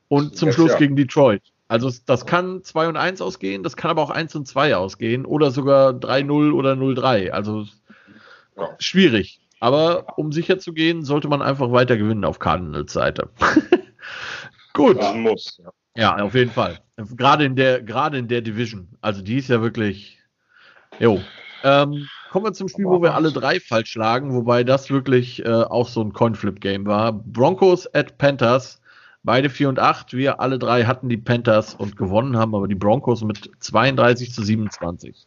Und 0.08 0.36
zum 0.36 0.52
Schluss 0.52 0.72
ja. 0.72 0.78
gegen 0.78 0.96
Detroit. 0.96 1.42
Also 1.66 1.90
das 2.06 2.26
kann 2.26 2.62
2 2.62 2.88
und 2.88 2.96
1 2.96 3.20
ausgehen, 3.20 3.62
das 3.62 3.76
kann 3.76 3.90
aber 3.90 4.02
auch 4.02 4.10
1 4.10 4.34
und 4.34 4.48
2 4.48 4.74
ausgehen 4.76 5.26
oder 5.26 5.50
sogar 5.50 5.90
3-0 5.90 6.52
oder 6.52 6.72
0-3. 6.72 7.30
Also 7.30 7.66
ja. 8.56 8.70
schwierig. 8.78 9.40
Aber 9.60 10.18
um 10.18 10.32
sicher 10.32 10.58
zu 10.58 10.72
gehen, 10.72 11.04
sollte 11.04 11.28
man 11.28 11.42
einfach 11.42 11.72
weiter 11.72 11.96
gewinnen 11.96 12.24
auf 12.24 12.38
Cardinals 12.38 12.92
Seite. 12.92 13.30
Gut. 14.72 15.02
Ja, 15.02 15.12
muss, 15.12 15.58
ja. 15.96 16.16
ja, 16.16 16.24
auf 16.24 16.34
jeden 16.34 16.52
Fall. 16.52 16.78
Gerade 16.96 17.44
in 17.44 17.56
der, 17.56 17.82
gerade 17.82 18.18
in 18.18 18.28
der 18.28 18.42
Division. 18.42 18.88
Also 19.00 19.22
die 19.22 19.38
ist 19.38 19.48
ja 19.48 19.60
wirklich. 19.60 20.18
Jo. 21.00 21.20
Ähm, 21.64 22.06
kommen 22.30 22.44
wir 22.44 22.52
zum 22.52 22.68
Spiel, 22.68 22.84
wo 22.84 23.02
wir 23.02 23.14
alle 23.14 23.32
drei 23.32 23.58
falsch 23.58 23.90
schlagen, 23.90 24.32
wobei 24.32 24.62
das 24.62 24.90
wirklich 24.90 25.44
äh, 25.44 25.48
auch 25.48 25.88
so 25.88 26.02
ein 26.02 26.12
Coinflip-Game 26.12 26.86
war. 26.86 27.12
Broncos 27.12 27.92
at 27.94 28.18
Panthers. 28.18 28.80
Beide 29.24 29.50
4 29.50 29.68
und 29.68 29.78
8. 29.80 30.12
Wir 30.12 30.40
alle 30.40 30.58
drei 30.58 30.84
hatten 30.84 31.08
die 31.08 31.16
Panthers 31.16 31.74
und 31.74 31.96
gewonnen 31.96 32.36
haben 32.36 32.54
aber 32.54 32.68
die 32.68 32.76
Broncos 32.76 33.22
mit 33.24 33.50
32 33.58 34.32
zu 34.32 34.42
27. 34.44 35.26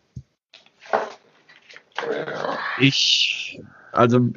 Ich 2.79 3.61
also 3.91 4.31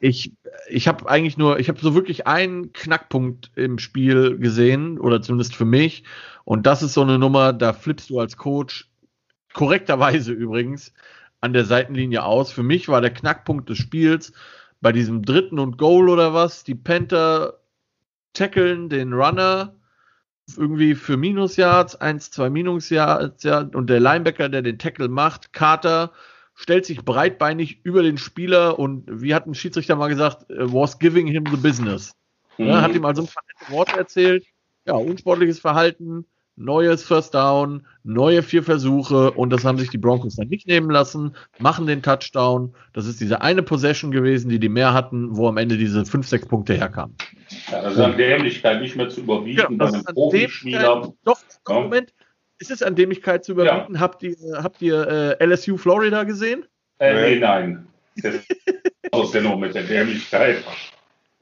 ich, 0.00 0.32
ich 0.68 0.88
habe 0.88 1.08
eigentlich 1.08 1.38
nur, 1.38 1.60
ich 1.60 1.68
habe 1.68 1.80
so 1.80 1.94
wirklich 1.94 2.26
einen 2.26 2.72
Knackpunkt 2.72 3.52
im 3.54 3.78
Spiel 3.78 4.36
gesehen, 4.36 4.98
oder 4.98 5.22
zumindest 5.22 5.54
für 5.54 5.64
mich. 5.64 6.02
Und 6.44 6.66
das 6.66 6.82
ist 6.82 6.94
so 6.94 7.02
eine 7.02 7.18
Nummer, 7.18 7.52
da 7.52 7.72
flippst 7.72 8.10
du 8.10 8.18
als 8.18 8.36
Coach, 8.36 8.90
korrekterweise 9.52 10.32
übrigens, 10.32 10.92
an 11.40 11.52
der 11.52 11.64
Seitenlinie 11.64 12.24
aus. 12.24 12.52
Für 12.52 12.64
mich 12.64 12.88
war 12.88 13.00
der 13.00 13.12
Knackpunkt 13.12 13.68
des 13.68 13.78
Spiels 13.78 14.32
bei 14.80 14.90
diesem 14.90 15.22
dritten 15.22 15.60
und 15.60 15.78
Goal 15.78 16.08
oder 16.08 16.34
was, 16.34 16.64
die 16.64 16.74
Panther 16.74 17.60
tackeln 18.32 18.88
den 18.88 19.12
Runner 19.12 19.76
irgendwie 20.56 20.96
für 20.96 21.16
Minusyards, 21.16 21.94
1, 21.94 22.32
2 22.32 22.50
Minusyards, 22.50 23.44
und 23.44 23.88
der 23.88 24.00
Linebacker, 24.00 24.48
der 24.48 24.62
den 24.62 24.78
Tackle 24.78 25.08
macht, 25.08 25.52
Carter, 25.52 26.12
stellt 26.54 26.86
sich 26.86 27.04
breitbeinig 27.04 27.80
über 27.82 28.02
den 28.02 28.18
Spieler 28.18 28.78
und 28.78 29.04
wie 29.08 29.34
hat 29.34 29.46
ein 29.46 29.54
Schiedsrichter 29.54 29.96
mal 29.96 30.08
gesagt, 30.08 30.50
äh, 30.50 30.72
was 30.72 30.98
giving 30.98 31.26
him 31.26 31.44
the 31.50 31.56
business. 31.56 32.14
Mhm. 32.58 32.66
Ja, 32.66 32.82
hat 32.82 32.94
ihm 32.94 33.04
also 33.04 33.22
ein 33.22 33.28
paar 33.28 33.76
Worte 33.76 33.96
erzählt. 33.98 34.44
Ja, 34.84 34.94
unsportliches 34.94 35.60
Verhalten, 35.60 36.26
neues 36.56 37.04
First 37.04 37.34
Down, 37.34 37.86
neue 38.02 38.42
vier 38.42 38.62
Versuche 38.62 39.30
und 39.30 39.50
das 39.50 39.64
haben 39.64 39.78
sich 39.78 39.90
die 39.90 39.98
Broncos 39.98 40.36
dann 40.36 40.48
nicht 40.48 40.66
nehmen 40.66 40.90
lassen, 40.90 41.34
machen 41.58 41.86
den 41.86 42.02
Touchdown. 42.02 42.74
Das 42.92 43.06
ist 43.06 43.20
diese 43.20 43.40
eine 43.40 43.62
Possession 43.62 44.10
gewesen, 44.10 44.48
die 44.48 44.58
die 44.58 44.68
mehr 44.68 44.92
hatten, 44.92 45.36
wo 45.36 45.48
am 45.48 45.56
Ende 45.56 45.78
diese 45.78 46.04
fünf, 46.04 46.26
sechs 46.26 46.46
Punkte 46.46 46.74
herkamen. 46.74 47.14
Ja, 47.70 47.82
das 47.82 47.94
ist 47.94 48.00
an 48.00 48.16
Dämlichkeit 48.16 48.80
nicht 48.80 48.96
mehr 48.96 49.08
zu 49.08 49.20
überbieten 49.20 49.60
ja, 49.60 49.68
bei 49.70 49.86
einem 49.86 50.04
Profispieler. 50.04 51.12
Doch, 51.24 51.38
doch, 51.64 51.82
Moment, 51.82 52.12
ist 52.62 52.70
es 52.70 52.82
an 52.82 52.94
Dämlichkeit 52.94 53.44
zu 53.44 53.52
überbieten? 53.52 53.96
Ja. 53.96 54.00
Habt 54.00 54.22
ihr, 54.22 54.36
habt 54.54 54.80
ihr 54.80 55.36
äh, 55.40 55.44
LSU 55.44 55.76
Florida 55.76 56.22
gesehen? 56.22 56.64
Äh, 56.98 57.34
nee, 57.34 57.40
nein. 57.40 57.88
Das 58.22 58.36
ist 58.36 59.34
dennoch 59.34 59.58
mit 59.58 59.74
der 59.74 59.82
Dämlichkeit. 59.82 60.62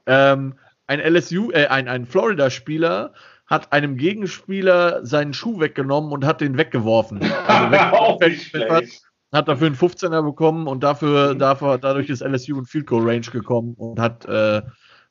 Ähm, 0.07 0.55
ein 0.87 0.99
LSU, 0.99 1.51
äh, 1.51 1.67
ein, 1.67 1.87
ein 1.87 2.07
Florida-Spieler 2.07 3.13
hat 3.45 3.71
einem 3.71 3.97
Gegenspieler 3.97 5.05
seinen 5.05 5.33
Schuh 5.33 5.59
weggenommen 5.59 6.11
und 6.11 6.25
hat 6.25 6.41
den 6.41 6.57
weggeworfen. 6.57 7.21
Also 7.21 7.71
weggeworfen 7.71 8.89
hat 9.31 9.47
dafür 9.47 9.67
einen 9.67 9.75
15er 9.75 10.23
bekommen 10.23 10.67
und 10.67 10.83
dafür, 10.83 11.35
dafür 11.35 11.77
dadurch 11.77 12.09
ist 12.09 12.21
LSU 12.21 12.59
in 12.59 12.65
Field 12.65 12.87
Goal 12.87 13.07
Range 13.07 13.21
gekommen 13.21 13.75
und 13.77 13.99
hat 13.99 14.25
äh, 14.25 14.61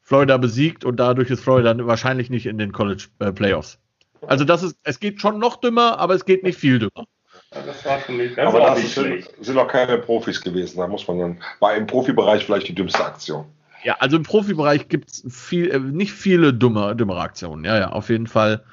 Florida 0.02 0.36
besiegt 0.36 0.84
und 0.84 1.00
dadurch 1.00 1.30
ist 1.30 1.40
Florida 1.40 1.74
wahrscheinlich 1.86 2.28
nicht 2.28 2.46
in 2.46 2.58
den 2.58 2.72
College 2.72 3.06
äh, 3.20 3.32
Playoffs. 3.32 3.78
Also 4.26 4.44
das 4.44 4.62
ist, 4.62 4.76
es 4.82 5.00
geht 5.00 5.20
schon 5.20 5.38
noch 5.38 5.56
dümmer, 5.56 5.98
aber 5.98 6.14
es 6.14 6.24
geht 6.24 6.42
nicht 6.42 6.58
viel 6.58 6.78
dümmer. 6.78 7.06
das 7.50 7.84
war 7.84 8.00
schon 8.00 8.16
nicht, 8.18 8.36
das 8.36 8.46
aber 8.46 8.60
das 8.60 8.84
ist, 8.84 8.94
sind, 8.94 9.28
sind 9.40 9.58
auch 9.58 9.68
keine 9.68 9.98
Profis 9.98 10.40
gewesen. 10.40 10.78
Da 10.78 10.86
muss 10.86 11.06
man 11.08 11.18
dann, 11.18 11.42
war 11.60 11.74
im 11.74 11.86
Profibereich 11.86 12.44
vielleicht 12.44 12.68
die 12.68 12.74
dümmste 12.74 13.04
Aktion. 13.04 13.46
Ja, 13.82 13.96
also 13.98 14.16
im 14.16 14.24
Profibereich 14.24 14.88
gibt 14.88 15.10
es 15.10 15.24
viel, 15.28 15.70
äh, 15.70 15.78
nicht 15.78 16.12
viele 16.12 16.52
dumme, 16.52 16.94
dümmere 16.94 17.20
Aktionen. 17.20 17.64
Ja, 17.64 17.78
ja, 17.78 17.92
auf 17.92 18.10
jeden 18.10 18.26
Fall. 18.26 18.64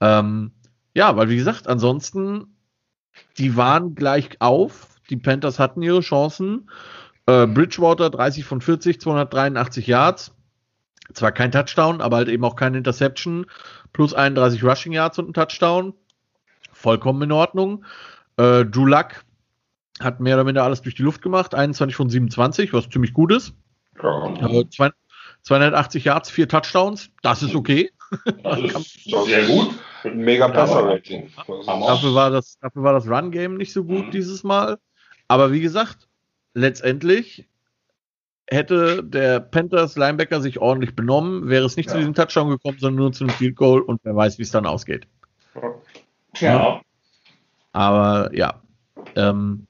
Ähm, 0.00 0.50
ja, 0.94 1.16
weil 1.16 1.28
wie 1.28 1.36
gesagt, 1.36 1.68
ansonsten, 1.68 2.56
die 3.38 3.56
waren 3.56 3.94
gleich 3.94 4.40
auf. 4.40 4.88
Die 5.08 5.16
Panthers 5.16 5.58
hatten 5.58 5.82
ihre 5.82 6.00
Chancen. 6.00 6.68
Äh, 7.26 7.46
Bridgewater 7.46 8.10
30 8.10 8.44
von 8.44 8.60
40, 8.60 9.00
283 9.00 9.86
Yards. 9.86 10.32
Zwar 11.12 11.30
kein 11.30 11.52
Touchdown, 11.52 12.00
aber 12.00 12.16
halt 12.16 12.28
eben 12.28 12.44
auch 12.44 12.56
keine 12.56 12.78
Interception 12.78 13.46
plus 13.96 14.12
31 14.12 14.62
Rushing 14.62 14.92
Yards 14.92 15.18
und 15.18 15.30
ein 15.30 15.32
Touchdown. 15.32 15.94
Vollkommen 16.70 17.22
in 17.22 17.32
Ordnung. 17.32 17.82
Äh, 18.36 18.66
Drew 18.66 18.84
Luck 18.84 19.24
hat 20.00 20.20
mehr 20.20 20.36
oder 20.36 20.44
minder 20.44 20.64
alles 20.64 20.82
durch 20.82 20.94
die 20.94 21.02
Luft 21.02 21.22
gemacht. 21.22 21.54
21 21.54 21.96
von 21.96 22.10
27, 22.10 22.74
was 22.74 22.90
ziemlich 22.90 23.14
gut 23.14 23.32
ist. 23.32 23.54
Ja. 24.02 24.34
Äh, 24.34 24.66
280 25.42 26.04
Yards, 26.04 26.30
vier 26.30 26.46
Touchdowns. 26.46 27.08
Das 27.22 27.42
ist 27.42 27.54
okay. 27.54 27.90
Das 28.44 28.60
ist 28.60 29.10
sehr 29.24 29.46
gut. 29.46 29.70
Mega 30.04 30.46
Passer-Rating. 30.46 31.28
Dafür 31.66 32.14
war 32.14 32.30
das, 32.30 32.56
dafür 32.60 32.84
war 32.84 32.92
das 32.92 33.08
Run-Game 33.08 33.56
nicht 33.56 33.72
so 33.72 33.82
gut 33.82 34.06
mhm. 34.06 34.10
dieses 34.12 34.44
Mal. 34.44 34.78
Aber 35.26 35.50
wie 35.50 35.60
gesagt, 35.60 36.06
letztendlich 36.54 37.48
hätte 38.48 39.02
der 39.02 39.40
Panthers 39.40 39.96
Linebacker 39.96 40.40
sich 40.40 40.60
ordentlich 40.60 40.94
benommen, 40.94 41.48
wäre 41.48 41.64
es 41.64 41.76
nicht 41.76 41.86
ja. 41.86 41.92
zu 41.92 41.98
diesem 41.98 42.14
Touchdown 42.14 42.50
gekommen, 42.50 42.78
sondern 42.78 42.96
nur 42.96 43.12
zu 43.12 43.24
einem 43.24 43.34
Field 43.34 43.56
Goal 43.56 43.80
und 43.80 44.00
wer 44.04 44.14
weiß, 44.14 44.38
wie 44.38 44.42
es 44.42 44.50
dann 44.50 44.66
ausgeht. 44.66 45.06
Ja. 45.54 46.54
ja. 46.54 46.80
Aber 47.72 48.30
ja. 48.34 48.62
Ähm, 49.14 49.66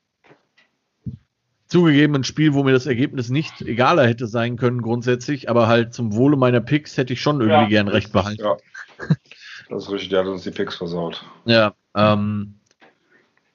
zugegeben 1.69 2.15
ein 2.15 2.25
Spiel, 2.25 2.55
wo 2.55 2.63
mir 2.63 2.73
das 2.73 2.87
Ergebnis 2.87 3.29
nicht 3.29 3.61
egaler 3.63 4.07
hätte 4.07 4.27
sein 4.27 4.57
können 4.57 4.83
grundsätzlich, 4.83 5.51
aber 5.51 5.67
halt 5.67 5.95
zum 5.95 6.15
Wohle 6.15 6.37
meiner 6.37 6.61
Picks 6.61 6.97
hätte 6.97 7.13
ich 7.13 7.21
schon 7.21 7.41
irgendwie 7.41 7.63
ja. 7.63 7.69
gern 7.69 7.89
recht 7.89 8.13
behalten. 8.13 8.43
Ja. 8.43 8.57
Das 9.69 9.85
ist 9.85 9.91
richtig, 9.91 10.11
der 10.11 10.21
hat 10.21 10.29
uns 10.29 10.45
die 10.45 10.53
Picks 10.53 10.77
versaut. 10.77 11.25
Ja, 11.45 11.75
ähm, 11.97 12.61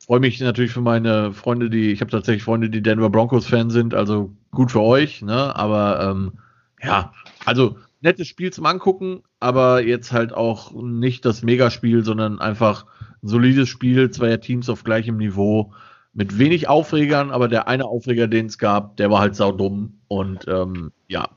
freue 0.05 0.19
mich 0.19 0.41
natürlich 0.41 0.71
für 0.71 0.81
meine 0.81 1.31
Freunde, 1.31 1.69
die, 1.69 1.91
ich 1.91 2.01
habe 2.01 2.11
tatsächlich 2.11 2.43
Freunde, 2.43 2.69
die 2.69 2.81
Denver 2.81 3.09
Broncos-Fan 3.09 3.69
sind, 3.69 3.93
also 3.93 4.35
gut 4.51 4.71
für 4.71 4.81
euch, 4.81 5.21
ne? 5.21 5.55
Aber 5.55 6.01
ähm, 6.01 6.33
ja, 6.81 7.13
also 7.45 7.77
nettes 8.01 8.27
Spiel 8.27 8.51
zum 8.51 8.65
Angucken, 8.65 9.23
aber 9.39 9.83
jetzt 9.83 10.11
halt 10.11 10.33
auch 10.33 10.71
nicht 10.73 11.25
das 11.25 11.43
Megaspiel, 11.43 12.03
sondern 12.03 12.39
einfach 12.39 12.85
ein 13.23 13.27
solides 13.27 13.69
Spiel 13.69 14.09
zweier 14.09 14.41
Teams 14.41 14.69
auf 14.69 14.83
gleichem 14.83 15.17
Niveau 15.17 15.73
mit 16.13 16.37
wenig 16.37 16.67
Aufregern, 16.67 17.31
aber 17.31 17.47
der 17.47 17.67
eine 17.67 17.85
Aufreger, 17.85 18.27
den 18.27 18.47
es 18.47 18.57
gab, 18.57 18.97
der 18.97 19.09
war 19.11 19.19
halt 19.19 19.35
saudumm 19.35 19.99
und 20.07 20.45
ähm, 20.47 20.91
ja, 21.07 21.29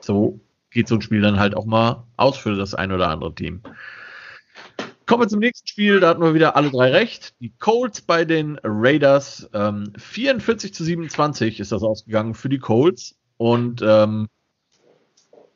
so 0.00 0.40
geht 0.70 0.88
so 0.88 0.94
ein 0.94 1.02
Spiel 1.02 1.20
dann 1.20 1.38
halt 1.38 1.56
auch 1.56 1.66
mal 1.66 2.04
aus 2.16 2.38
für 2.38 2.56
das 2.56 2.74
ein 2.74 2.92
oder 2.92 3.08
andere 3.08 3.34
Team. 3.34 3.60
Kommen 5.10 5.24
wir 5.24 5.28
zum 5.28 5.40
nächsten 5.40 5.66
Spiel, 5.66 5.98
da 5.98 6.10
hatten 6.10 6.22
wir 6.22 6.34
wieder 6.34 6.54
alle 6.54 6.70
drei 6.70 6.92
recht. 6.92 7.34
Die 7.40 7.52
Colts 7.58 8.00
bei 8.00 8.24
den 8.24 8.60
Raiders. 8.62 9.50
Ähm, 9.52 9.92
44 9.98 10.72
zu 10.72 10.84
27 10.84 11.58
ist 11.58 11.72
das 11.72 11.82
ausgegangen 11.82 12.34
für 12.34 12.48
die 12.48 12.60
Colts. 12.60 13.16
Und 13.36 13.82
ähm, 13.84 14.28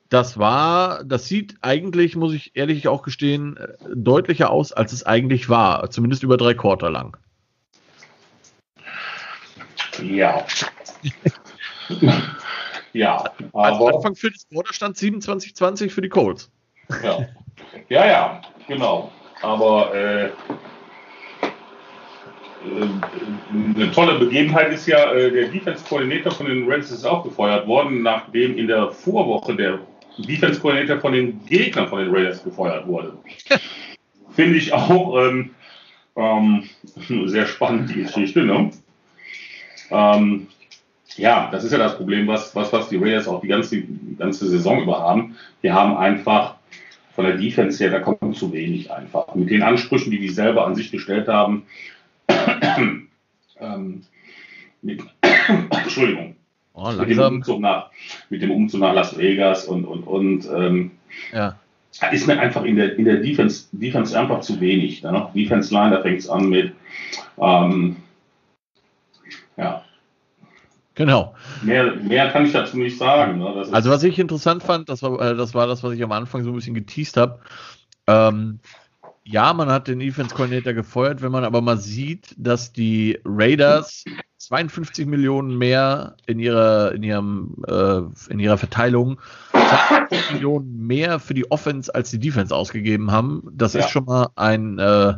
das 0.09 0.39
war, 0.39 1.05
das 1.05 1.29
sieht 1.29 1.55
eigentlich, 1.61 2.17
muss 2.17 2.35
ich 2.35 2.57
ehrlich 2.57 2.89
auch 2.89 3.03
gestehen, 3.03 3.57
äh, 3.57 3.69
deutlicher 3.95 4.51
aus, 4.51 4.73
als 4.73 4.93
es 4.93 5.07
eigentlich 5.07 5.49
war. 5.49 5.89
Zumindest 5.89 6.25
über 6.25 6.37
drei 6.37 6.55
Quarter 6.55 6.91
lang. 6.91 7.17
Ja. 10.03 10.45
ja. 12.93 13.25
Aber 13.53 13.95
Anfang 13.95 14.17
für 14.17 14.33
das 14.33 14.49
Quarter 14.49 14.73
stand 14.73 14.97
27-20 14.97 15.91
für 15.91 16.03
die 16.03 16.09
Colts. 16.09 16.51
Ja. 17.05 17.29
ja, 17.89 18.05
ja, 18.05 18.43
genau. 18.67 19.13
Aber 19.45 19.95
äh, 19.95 20.25
äh, 20.27 20.31
eine 23.77 23.93
tolle 23.93 24.19
Begebenheit 24.19 24.73
ist 24.73 24.87
ja, 24.87 25.13
äh, 25.13 25.31
der 25.31 25.49
Defense-Koordinator 25.49 26.33
von 26.33 26.47
den 26.47 26.67
Reds 26.67 26.91
ist 26.91 27.05
auch 27.05 27.23
gefeuert 27.23 27.67
worden, 27.67 28.03
nachdem 28.03 28.57
in 28.57 28.67
der 28.67 28.91
Vorwoche 28.91 29.55
der 29.55 29.81
Defense-Koordinator 30.19 30.99
von 31.01 31.13
den 31.13 31.45
Gegnern 31.45 31.89
von 31.89 31.99
den 31.99 32.15
Raiders 32.15 32.43
gefeuert 32.43 32.87
wurde. 32.87 33.13
Finde 34.31 34.57
ich 34.57 34.73
auch 34.73 35.19
ähm, 35.19 35.51
ähm, 36.17 36.65
sehr 37.27 37.47
spannend, 37.47 37.91
die 37.91 38.03
Geschichte. 38.03 38.45
Ne? 38.45 38.71
Ähm, 39.91 40.47
Ja, 41.17 41.49
das 41.53 41.65
ist 41.65 41.73
ja 41.73 41.79
das 41.79 41.97
Problem, 41.97 42.27
was, 42.27 42.57
was, 42.57 42.73
was 42.73 42.89
die 42.89 42.97
Raiders 42.97 43.29
auch 43.29 43.41
die 43.41 43.49
ganze, 43.49 43.77
die 43.77 44.17
ganze 44.17 44.49
Saison 44.49 44.83
über 44.83 44.99
haben. 44.99 45.37
Die 45.63 45.71
haben 45.71 45.97
einfach 45.97 46.57
von 47.15 47.27
der 47.27 47.37
Defense 47.37 47.83
her, 47.83 47.93
da 47.93 48.01
kommt 48.01 48.24
zu 48.35 48.53
wenig 48.53 48.91
einfach. 48.91 49.35
Mit 49.35 49.51
den 49.51 49.63
Ansprüchen, 49.63 50.11
die 50.11 50.19
die 50.19 50.29
selber 50.29 50.67
an 50.67 50.75
sich 50.75 50.91
gestellt 50.91 51.29
haben, 51.29 51.65
ähm, 53.61 54.03
mit, 54.83 55.03
Entschuldigung, 55.71 56.37
oh, 56.75 56.93
mit, 56.93 57.11
dem 57.11 57.19
Umzug 57.19 57.61
nach, 57.61 57.91
mit 58.31 58.43
dem 58.43 58.51
Umzug 58.51 58.81
nach 58.81 58.95
Las 58.95 59.17
Vegas 59.17 59.65
und, 59.67 59.85
und, 59.85 60.03
und 60.03 60.49
ähm, 60.55 60.91
ja. 61.33 61.59
ist 62.13 62.27
mir 62.27 62.39
einfach 62.39 62.65
in 62.65 62.77
der, 62.77 62.99
in 62.99 63.05
der 63.05 63.17
Defense, 63.17 63.67
Defense 63.73 64.19
einfach 64.19 64.41
zu 64.41 64.61
wenig. 64.61 65.03
Ne? 65.03 65.29
Defense 65.35 65.73
Line, 65.73 65.95
da 65.95 66.03
fängt 66.03 66.21
es 66.21 66.29
an 66.29 66.49
mit, 66.49 66.73
ähm, 67.39 67.97
ja, 69.57 69.85
Genau. 70.95 71.35
Mehr, 71.63 71.97
mehr 71.97 72.31
kann 72.31 72.47
ich 72.47 72.53
dazu 72.53 72.79
nicht 72.79 72.99
sagen. 72.99 73.39
Ne? 73.39 73.67
also 73.73 73.91
was 73.91 74.05
ich 74.05 74.19
interessant 74.19 74.63
fand, 74.63 74.89
das 74.89 75.03
war, 75.03 75.21
äh, 75.21 75.35
das 75.35 75.55
war 75.55 75.67
das, 75.67 75.83
was 75.83 75.93
ich 75.93 76.03
am 76.03 76.13
Anfang 76.13 76.45
so 76.45 76.51
ein 76.51 76.55
bisschen 76.55 76.75
geteased 76.75 77.17
habe. 77.17 77.41
Ähm, 78.07 78.61
ja, 79.27 79.55
man 79.55 79.71
hat 79.71 79.89
den 79.89 80.01
Defense 80.01 80.35
Coordinator 80.35 80.75
gefeuert, 80.75 81.23
wenn 81.23 81.33
man 81.33 81.45
aber 81.45 81.63
mal 81.63 81.79
sieht, 81.79 82.35
dass 82.37 82.73
die 82.73 83.19
Raiders 83.25 84.05
52 84.39 85.07
Millionen 85.07 85.57
mehr 85.57 86.17
in 86.27 86.39
ihrer, 86.39 86.93
in 86.93 87.03
ihrem, 87.03 87.65
äh, 87.67 88.03
in 88.31 88.39
ihrer 88.39 88.59
Verteilung, 88.59 89.19
52 89.53 90.33
Millionen 90.33 90.87
mehr 90.87 91.19
für 91.19 91.33
die 91.33 91.51
Offense 91.51 91.95
als 91.95 92.11
die 92.11 92.19
Defense 92.19 92.55
ausgegeben 92.55 93.11
haben. 93.11 93.49
Das 93.51 93.73
ja. 93.73 93.81
ist 93.81 93.91
schon 93.91 94.05
mal 94.05 94.29
ein, 94.37 94.79
äh, 94.79 95.15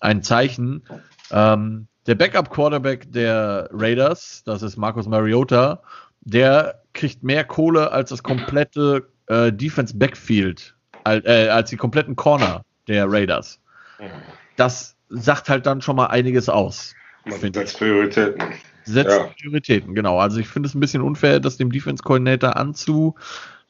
ein 0.00 0.22
Zeichen. 0.22 0.82
Ähm, 1.30 1.86
der 2.06 2.16
Backup-Quarterback 2.16 3.10
der 3.10 3.70
Raiders, 3.72 4.42
das 4.44 4.62
ist 4.62 4.76
Marcus 4.76 5.08
Mariota, 5.08 5.82
der 6.20 6.82
kriegt 6.92 7.22
mehr 7.22 7.44
Kohle 7.44 7.90
als 7.90 8.10
das 8.10 8.22
komplette 8.22 9.08
äh, 9.26 9.50
Defense-Backfield, 9.50 10.73
äh, 11.04 11.48
als 11.48 11.70
die 11.70 11.76
kompletten 11.76 12.16
Corner 12.16 12.64
der 12.88 13.10
Raiders. 13.10 13.60
Das 14.56 14.96
sagt 15.08 15.48
halt 15.48 15.66
dann 15.66 15.80
schon 15.80 15.96
mal 15.96 16.06
einiges 16.06 16.48
aus. 16.48 16.94
Man 17.24 17.40
setzt 17.40 17.78
Prioritäten. 17.78 18.42
Setzt 18.84 19.16
ja. 19.16 19.30
Prioritäten, 19.40 19.94
genau. 19.94 20.18
Also 20.18 20.38
ich 20.38 20.48
finde 20.48 20.68
es 20.68 20.74
ein 20.74 20.80
bisschen 20.80 21.02
unfair, 21.02 21.40
das 21.40 21.56
dem 21.56 21.72
Defense-Coordinator 21.72 22.56
anzu 22.56 23.14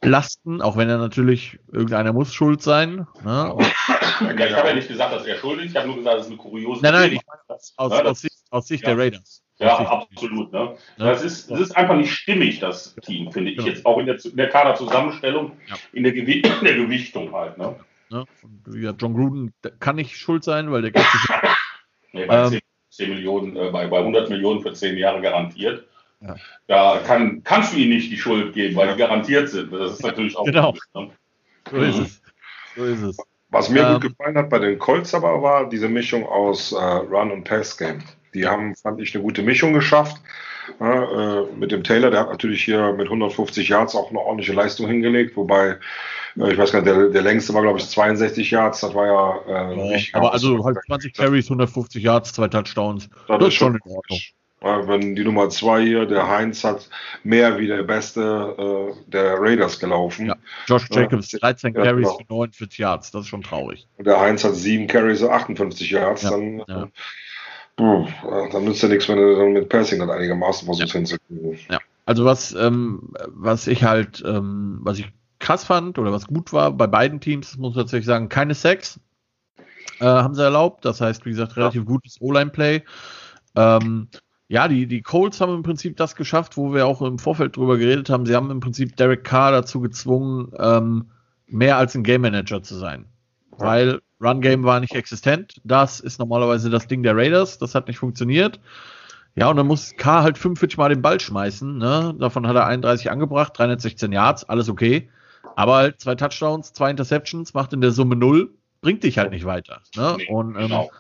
lasten, 0.03 0.61
auch 0.61 0.77
wenn 0.77 0.89
er 0.89 0.99
natürlich, 0.99 1.59
irgendeiner 1.73 2.13
muss 2.13 2.35
schuld 2.35 2.63
sein. 2.63 3.07
Ne? 3.25 3.57
ja, 4.21 4.47
ich 4.47 4.55
habe 4.55 4.69
ja 4.69 4.75
nicht 4.75 4.89
gesagt, 4.89 5.13
dass 5.13 5.25
er 5.25 5.37
schuld 5.37 5.61
ist, 5.61 5.71
ich 5.71 5.77
habe 5.77 5.87
nur 5.87 5.97
gesagt, 5.97 6.19
das 6.19 6.27
ist 6.27 6.33
eine 6.33 6.41
kuriose 6.41 6.83
Nein, 6.83 6.93
nein, 6.93 7.13
ich 7.13 7.21
aus, 7.49 7.73
aus, 7.77 7.93
aus, 7.93 8.21
Sicht, 8.21 8.37
aus 8.51 8.67
Sicht 8.67 8.83
ja. 8.83 8.91
der 8.91 8.99
Raiders. 8.99 9.44
Ja, 9.59 9.79
absolut. 9.79 10.53
Ne? 10.53 10.77
Das, 10.99 11.23
ist, 11.23 11.51
das 11.51 11.61
ist 11.61 11.77
einfach 11.77 11.97
nicht 11.97 12.13
stimmig, 12.13 12.59
das 12.59 12.97
Team, 12.97 13.31
finde 13.31 13.53
ich 13.53 13.57
genau. 13.57 13.69
jetzt. 13.69 13.87
Auch 13.87 13.99
in 13.99 14.07
der, 14.07 14.23
in 14.25 14.37
der 14.37 14.49
Kaderzusammenstellung, 14.49 15.53
ja. 15.69 15.77
in, 15.93 16.03
der 16.03 16.15
in 16.15 16.43
der 16.43 16.75
Gewichtung 16.75 17.33
halt. 17.33 17.57
Ne? 17.57 17.77
Ja, 18.11 18.95
John 18.99 19.15
Gruden 19.15 19.55
kann 19.81 19.97
nicht 19.97 20.17
schuld 20.17 20.45
sein, 20.45 20.71
weil 20.71 20.83
der 20.83 20.91
geht 20.91 21.05
nee, 22.13 22.27
bei 22.27 22.45
ähm, 22.45 22.51
10, 22.51 22.61
10 22.91 23.11
Millionen, 23.11 23.57
äh, 23.57 23.71
bei, 23.71 23.87
bei 23.87 23.99
100 23.99 24.29
Millionen 24.29 24.61
für 24.61 24.73
10 24.73 24.97
Jahre 24.99 25.21
garantiert. 25.21 25.87
Ja. 26.21 26.37
Da 26.67 27.01
kann, 27.07 27.43
kannst 27.45 27.75
du 27.75 27.79
ihnen 27.79 27.91
nicht 27.91 28.11
die 28.11 28.17
Schuld 28.17 28.55
geben, 28.55 28.77
weil 28.77 28.93
die 28.93 28.99
garantiert 28.99 29.49
sind. 29.49 29.73
Das 29.73 29.93
ist 29.93 30.03
natürlich 30.03 30.37
auch 30.37 30.45
genau. 30.45 30.73
Gut, 30.73 30.83
ne? 30.95 31.11
So 31.71 31.77
ist 31.79 31.99
es. 31.99 32.23
So 32.77 32.85
ist 32.85 33.03
es. 33.03 33.17
Was 33.51 33.69
mir 33.69 33.83
ähm, 33.83 33.95
gut 33.95 34.03
gefallen 34.03 34.37
hat 34.37 34.51
bei 34.51 34.59
den 34.59 34.79
Colts 34.79 35.15
aber 35.15 35.41
war 35.43 35.69
diese 35.69 35.89
Mischung 35.89 36.27
aus 36.27 36.73
äh, 36.73 36.77
Run 36.77 37.31
und 37.31 37.45
Pass 37.45 37.77
Game. 37.77 38.03
Die 38.35 38.47
haben, 38.47 38.75
fand 38.75 39.01
ich, 39.01 39.15
eine 39.15 39.23
gute 39.23 39.43
Mischung 39.43 39.73
geschafft. 39.73 40.21
Ja, 40.81 41.41
äh, 41.41 41.47
mit 41.57 41.73
dem 41.73 41.85
Taylor, 41.85 42.11
der 42.11 42.21
hat 42.21 42.31
natürlich 42.31 42.65
hier 42.65 42.93
mit 42.93 43.07
150 43.07 43.69
Yards 43.69 43.95
auch 43.95 44.11
eine 44.11 44.19
ordentliche 44.19 44.55
Leistung 44.55 44.89
hingelegt, 44.89 45.37
wobei, 45.37 45.77
äh, 46.37 46.53
ich 46.53 46.59
weiß 46.59 46.73
gar 46.73 46.81
nicht, 46.81 46.95
der, 46.95 47.11
der 47.11 47.23
längste 47.23 47.53
war, 47.55 47.63
glaube 47.63 47.79
ich, 47.79 47.89
62 47.89 48.51
Yards, 48.51 48.81
das 48.81 48.95
war 48.95 49.07
ja, 49.07 49.73
äh, 49.73 49.97
ja 49.97 50.01
Aber 50.15 50.33
also 50.33 50.65
halt 50.65 50.79
20 50.87 51.15
Carries, 51.15 51.47
150 51.47 52.03
Yards, 52.03 52.33
zwei 52.33 52.49
Touchdowns. 52.49 53.09
Das, 53.29 53.39
das 53.39 53.49
ist 53.49 53.55
schon 53.55 53.75
in 53.75 53.81
Ordnung. 53.85 54.21
Wenn 54.89 55.15
die 55.15 55.25
Nummer 55.25 55.51
zwei 55.51 55.83
hier, 55.83 56.07
der 56.07 56.27
Heinz, 56.27 56.65
hat 56.65 56.89
mehr 57.23 57.59
wie 57.59 57.67
der 57.67 57.83
Beste 57.83 58.95
äh, 58.97 59.11
der 59.11 59.35
Raiders 59.39 59.79
gelaufen. 59.79 60.29
Ja. 60.29 60.37
Josh 60.67 60.87
Jacobs, 60.91 61.29
13 61.29 61.75
ja, 61.75 61.83
Carries 61.83 62.07
genau. 62.07 62.17
für 62.17 62.33
49 62.33 62.79
Yards, 62.79 63.11
das 63.11 63.23
ist 63.23 63.29
schon 63.29 63.43
traurig. 63.43 63.87
Und 63.99 64.07
der 64.07 64.19
Heinz 64.19 64.43
hat 64.43 64.55
sieben 64.55 64.87
Carries 64.87 65.21
für 65.21 65.31
58 65.31 65.91
Yards. 65.91 66.23
Ja. 66.23 66.31
Dann, 66.31 66.65
ja. 66.67 66.89
Puh, 67.77 68.07
dann 68.53 68.65
nützt 68.65 68.83
ja 68.83 68.89
nichts, 68.89 69.09
wenn 69.09 69.19
du 69.19 69.37
dann 69.37 69.53
mit 69.53 69.69
Passing 69.69 69.99
dann 69.99 70.11
einigermaßen 70.11 70.65
versuchst 70.67 70.95
ja. 70.95 70.99
hinzukriegen. 70.99 71.59
Ja. 71.69 71.79
Also 72.07 72.25
was, 72.25 72.55
ähm, 72.55 73.13
was 73.29 73.67
ich 73.67 73.83
halt, 73.83 74.23
ähm, 74.27 74.79
was 74.83 74.99
ich 74.99 75.11
krass 75.39 75.65
fand 75.65 75.99
oder 75.99 76.13
was 76.13 76.27
gut 76.27 76.53
war 76.53 76.73
bei 76.73 76.87
beiden 76.87 77.21
Teams, 77.21 77.57
muss 77.57 77.73
ich 77.73 77.77
tatsächlich 77.77 78.07
sagen, 78.07 78.29
keine 78.29 78.55
Sex 78.55 79.01
äh, 80.01 80.05
haben 80.05 80.35
sie 80.35 80.43
erlaubt. 80.43 80.85
Das 80.85 81.01
heißt, 81.01 81.25
wie 81.27 81.31
gesagt, 81.31 81.57
relativ 81.57 81.85
gutes 81.85 82.21
O-Line-Play. 82.21 82.83
Ähm, 83.57 84.09
ja, 84.49 84.69
die, 84.69 84.87
die 84.87 85.03
Colts 85.03 85.41
haben 85.41 85.55
im 85.55 85.63
Prinzip 85.63 85.97
das 85.97 86.17
geschafft, 86.17 86.57
wo 86.57 86.75
wir 86.75 86.87
auch 86.87 87.03
im 87.03 87.19
Vorfeld 87.19 87.57
drüber 87.57 87.79
geredet 87.79 88.11
haben. 88.11 88.27
Sie 88.27 88.37
haben 88.37 88.51
im 88.51 88.61
Prinzip 88.61 88.97
Derek 88.97 89.25
Carr 89.25 89.53
dazu 89.53 89.81
gezwungen, 89.81 90.53
ähm, 90.59 91.11
mehr 91.47 91.79
als 91.79 91.95
ein 91.95 92.05
Game 92.05 92.21
Manager 92.21 92.63
zu 92.63 92.75
sein. 92.77 93.07
Ja. 93.59 93.67
Weil 93.67 94.01
Run 94.25 94.41
Game 94.41 94.65
war 94.65 94.81
nicht 94.81 94.95
existent. 94.95 95.61
Das 95.65 96.01
ist 96.01 96.19
normalerweise 96.19 96.71
das 96.71 96.87
Ding 96.87 97.03
der 97.03 97.17
Raiders. 97.17 97.59
Das 97.59 97.75
hat 97.75 97.89
nicht 97.89 97.99
funktioniert. 97.99 98.61
Ja, 99.37 99.51
und 99.51 99.57
dann 99.57 99.67
muss 99.67 99.95
Carr 99.97 100.23
halt 100.23 100.39
45 100.39 100.79
Mal 100.79 100.91
den 100.91 101.03
Ball 101.03 101.19
schmeißen. 101.19 101.77
Ne? 101.77 102.15
Davon 102.19 102.47
hat 102.47 102.55
er 102.55 102.67
31 102.67 103.11
angebracht, 103.11 103.53
316 103.57 104.13
Yards, 104.13 104.45
alles 104.45 104.69
okay. 104.69 105.09
Aber 105.57 105.77
halt 105.77 106.01
zwei 106.01 106.15
Touchdowns, 106.15 106.73
zwei 106.73 106.91
Interceptions, 106.91 107.53
macht 107.55 107.73
in 107.73 107.81
der 107.81 107.91
Summe 107.91 108.17
null, 108.17 108.55
bringt 108.81 109.03
dich 109.03 109.19
halt 109.19 109.31
nicht 109.31 109.45
weiter. 109.45 109.83
Ne? 109.97 110.17
Nee, 110.19 110.27
und 110.29 110.55
ähm, 110.55 110.63
genau. 110.63 110.91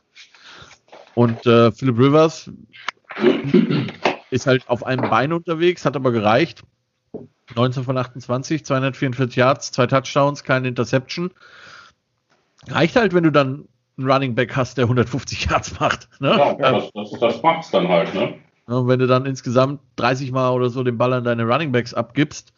und 1.14 1.46
äh, 1.46 1.70
Philip 1.70 1.98
Rivers 1.98 2.50
ist 4.30 4.46
halt 4.46 4.68
auf 4.68 4.84
einem 4.84 5.08
Bein 5.08 5.32
unterwegs, 5.32 5.84
hat 5.84 5.96
aber 5.96 6.10
gereicht. 6.10 6.62
19 7.54 7.84
von 7.84 7.96
28, 7.96 8.64
244 8.64 9.36
Yards, 9.36 9.70
zwei 9.70 9.86
Touchdowns, 9.86 10.42
keine 10.42 10.66
Interception. 10.68 11.30
Reicht 12.68 12.96
halt, 12.96 13.14
wenn 13.14 13.24
du 13.24 13.32
dann 13.32 13.68
einen 13.96 14.10
Running 14.10 14.34
Back 14.34 14.56
hast, 14.56 14.78
der 14.78 14.84
150 14.84 15.46
Yards 15.46 15.78
macht. 15.80 16.08
Ne? 16.20 16.30
Ja, 16.30 16.54
das, 16.54 16.90
das, 16.92 17.10
das 17.20 17.42
macht's 17.42 17.70
dann 17.70 17.88
halt, 17.88 18.14
ne? 18.14 18.34
Und 18.66 18.88
wenn 18.88 18.98
du 18.98 19.06
dann 19.06 19.26
insgesamt 19.26 19.80
30 19.96 20.32
Mal 20.32 20.50
oder 20.50 20.70
so 20.70 20.82
den 20.82 20.96
Ball 20.96 21.12
an 21.12 21.24
deine 21.24 21.44
Running 21.44 21.72
Backs 21.72 21.92
abgibst, 21.92 22.54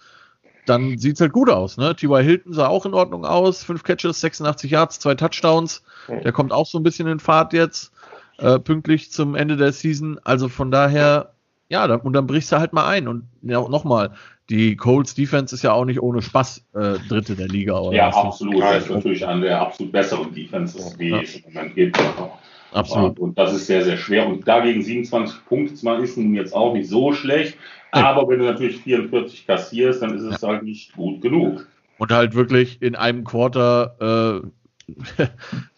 dann 0.65 0.99
sieht's 0.99 1.21
halt 1.21 1.33
gut 1.33 1.51
aus. 1.51 1.77
Ne? 1.77 1.95
T.Y. 1.95 2.23
Hilton 2.23 2.53
sah 2.53 2.69
auch 2.69 2.87
in 2.87 2.95
Ordnung 2.95 3.25
aus. 3.25 3.65
Fünf 3.65 3.83
Catches, 3.83 4.21
86 4.21 4.71
Yards, 4.71 4.99
zwei 5.01 5.15
Touchdowns. 5.15 5.83
Der 6.09 6.33
kommt 6.33 6.53
auch 6.53 6.67
so 6.67 6.79
ein 6.79 6.83
bisschen 6.83 7.09
in 7.09 7.21
Fahrt 7.21 7.53
jetzt 7.53 7.93
äh, 8.39 8.59
pünktlich 8.59 9.11
zum 9.11 9.35
Ende 9.35 9.57
der 9.57 9.73
Season. 9.73 10.21
Also 10.25 10.49
von 10.49 10.71
daher, 10.71 11.33
ja, 11.69 11.93
und 11.93 12.13
dann 12.13 12.27
brichst 12.27 12.53
du 12.53 12.59
halt 12.59 12.73
mal 12.73 12.87
ein. 12.87 13.09
Und 13.09 13.25
ja, 13.43 13.61
nochmal, 13.69 14.13
die 14.51 14.76
Colts 14.76 15.14
Defense 15.14 15.55
ist 15.55 15.62
ja 15.62 15.72
auch 15.72 15.84
nicht 15.84 16.01
ohne 16.01 16.22
Spaß 16.22 16.64
äh, 16.74 16.99
Dritte 17.09 17.34
der 17.34 17.49
Liga. 17.49 17.78
Oder 17.78 17.97
ja, 17.97 18.09
absolut. 18.11 18.62
Das 18.62 18.84
ist 18.84 18.90
natürlich 18.90 19.26
eine 19.26 19.40
der 19.42 19.61
absolut 19.61 19.92
besseren 19.92 20.32
Defenses, 20.32 20.97
die 20.97 21.09
ja. 21.09 21.20
es 21.20 21.36
im 21.36 21.53
Moment 21.53 21.74
gibt. 21.74 21.99
Absolut. 22.72 23.18
Und 23.18 23.38
das 23.38 23.55
ist 23.55 23.66
sehr, 23.66 23.84
sehr 23.84 23.97
schwer. 23.97 24.26
Und 24.26 24.47
dagegen 24.47 24.82
27 24.82 25.44
Punkte 25.47 25.84
machen, 25.84 26.05
ist 26.05 26.16
nun 26.16 26.34
jetzt 26.34 26.55
auch 26.55 26.74
nicht 26.74 26.88
so 26.88 27.12
schlecht. 27.12 27.57
Aber 27.90 28.28
wenn 28.28 28.38
du 28.38 28.44
natürlich 28.44 28.78
44 28.82 29.47
kassierst, 29.47 30.03
dann 30.03 30.14
ist 30.14 30.22
es 30.22 30.40
ja. 30.40 30.49
halt 30.49 30.62
nicht 30.62 30.92
gut 30.94 31.22
genug. 31.22 31.66
Und 31.99 32.12
halt 32.12 32.34
wirklich 32.34 32.82
in 32.82 32.94
einem 32.94 33.24
Quarter 33.24 34.42
äh, 34.86 35.22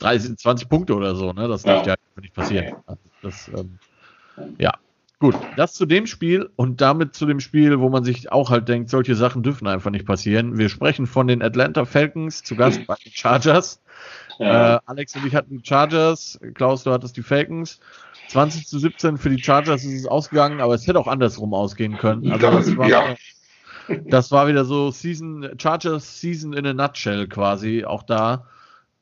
30, 0.01 0.37
20 0.37 0.69
Punkte 0.69 0.95
oder 0.95 1.15
so, 1.15 1.33
ne? 1.33 1.47
Das 1.49 1.63
darf 1.63 1.87
ja, 1.87 1.95
ja 1.95 2.21
nicht 2.21 2.35
passieren. 2.35 2.75
Das, 3.23 3.49
ähm, 3.57 3.79
ja. 4.59 4.75
Gut, 5.21 5.35
das 5.57 5.75
zu 5.75 5.85
dem 5.85 6.07
Spiel 6.07 6.49
und 6.55 6.81
damit 6.81 7.15
zu 7.15 7.27
dem 7.27 7.41
Spiel, 7.41 7.81
wo 7.81 7.89
man 7.89 8.05
sich 8.05 8.31
auch 8.31 8.51
halt 8.51 8.69
denkt, 8.69 8.89
solche 8.89 9.17
Sachen 9.17 9.43
dürfen 9.43 9.67
einfach 9.67 9.91
nicht 9.91 10.07
passieren. 10.07 10.59
Wir 10.59 10.69
sprechen 10.69 11.09
von 11.09 11.27
den 11.27 11.43
Atlanta 11.43 11.85
Falcons, 11.85 12.45
zu 12.45 12.55
Gast 12.55 12.87
bei 12.87 12.95
den 13.05 13.13
Chargers. 13.13 13.83
Ja. 14.39 14.77
Äh, 14.77 14.81
Alex 14.87 15.17
und 15.17 15.27
ich 15.27 15.35
hatten 15.35 15.59
die 15.59 15.67
Chargers, 15.67 16.39
Klaus, 16.55 16.85
du 16.85 16.93
hattest 16.93 17.17
die 17.17 17.23
Falcons. 17.23 17.81
20 18.29 18.69
zu 18.69 18.79
17 18.79 19.17
für 19.17 19.31
die 19.31 19.43
Chargers 19.43 19.85
ist 19.85 20.01
es 20.01 20.07
ausgegangen, 20.07 20.61
aber 20.61 20.75
es 20.75 20.87
hätte 20.87 21.01
auch 21.01 21.09
andersrum 21.09 21.53
ausgehen 21.53 21.97
können. 21.97 22.31
Also 22.31 22.51
das 22.51 22.77
war, 22.77 22.89
ja. 22.89 23.17
das 24.07 24.31
war 24.31 24.47
wieder 24.47 24.65
so 24.65 24.93
Season, 24.93 25.49
Chargers 25.59 26.21
Season 26.21 26.53
in 26.53 26.65
a 26.65 26.75
Nutshell 26.75 27.27
quasi, 27.27 27.85
auch 27.85 28.05
da. 28.05 28.47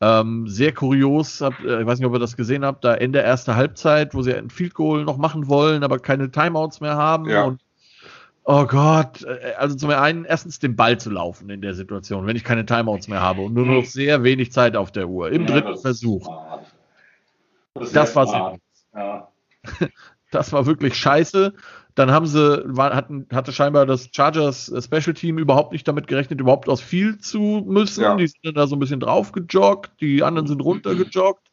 Ähm, 0.01 0.47
sehr 0.47 0.73
kurios, 0.73 1.41
hab, 1.41 1.59
äh, 1.65 1.81
ich 1.81 1.87
weiß 1.87 1.99
nicht, 1.99 2.07
ob 2.07 2.13
ihr 2.13 2.19
das 2.19 2.37
gesehen 2.37 2.65
habt, 2.65 2.85
da 2.85 2.95
Ende 2.95 3.21
erster 3.21 3.57
Halbzeit, 3.57 4.15
wo 4.15 4.21
sie 4.21 4.35
ein 4.35 4.51
Field 4.51 4.75
Goal 4.75 5.05
noch 5.05 5.17
machen 5.17 5.49
wollen, 5.49 5.83
aber 5.83 5.99
keine 5.99 6.31
Timeouts 6.31 6.81
mehr 6.81 6.97
haben. 6.97 7.31
Ja. 7.31 7.45
Und 7.45 7.63
oh 8.45 8.67
Gott, 8.67 9.23
äh, 9.23 9.55
also 9.57 9.75
zum 9.75 9.91
einen 9.91 10.27
erstens 10.27 10.59
den 10.59 10.77
Ball 10.77 10.99
zu 10.99 11.09
laufen 11.09 11.49
in 11.49 11.63
der 11.63 11.73
Situation, 11.73 12.27
wenn 12.27 12.37
ich 12.37 12.45
keine 12.45 12.67
Timeouts 12.67 13.09
mehr 13.09 13.23
habe 13.23 13.41
und 13.41 13.55
nur 13.55 13.65
noch 13.65 13.87
sehr 13.87 14.23
wenig 14.23 14.53
Zeit 14.53 14.77
auf 14.77 14.93
der 14.93 15.09
Uhr. 15.09 15.31
Im 15.31 15.47
ja, 15.47 15.49
dritten 15.49 15.79
Versuch. 15.79 16.29
Das, 17.73 17.93
das 17.93 18.17
war 18.17 18.59
ja. 18.95 19.29
Das 20.31 20.53
war 20.53 20.67
wirklich 20.67 20.97
scheiße. 20.97 21.55
Dann 21.97 22.11
haben 22.11 22.27
sie, 22.27 22.63
war, 22.67 22.95
hatten, 22.95 23.27
hatte 23.33 23.53
scheinbar 23.53 23.87
das 23.87 24.11
Chargers 24.13 24.69
äh, 24.69 24.83
Special 24.83 25.15
Team 25.15 25.39
überhaupt 25.39 25.73
nicht 25.73 25.89
damit 25.89 26.07
gerechnet, 26.07 26.41
überhaupt 26.41 26.69
aus 26.69 26.83
viel 26.83 27.19
zu 27.19 27.65
müssen. 27.67 28.03
Ja. 28.03 28.15
Die 28.15 28.27
sind 28.27 28.45
dann 28.45 28.55
da 28.55 28.67
so 28.67 28.77
ein 28.77 28.79
bisschen 28.79 29.01
drauf 29.01 29.33
gejoggt, 29.33 29.91
die 30.01 30.23
anderen 30.23 30.47
sind 30.47 30.61
runtergejoggt. 30.61 31.51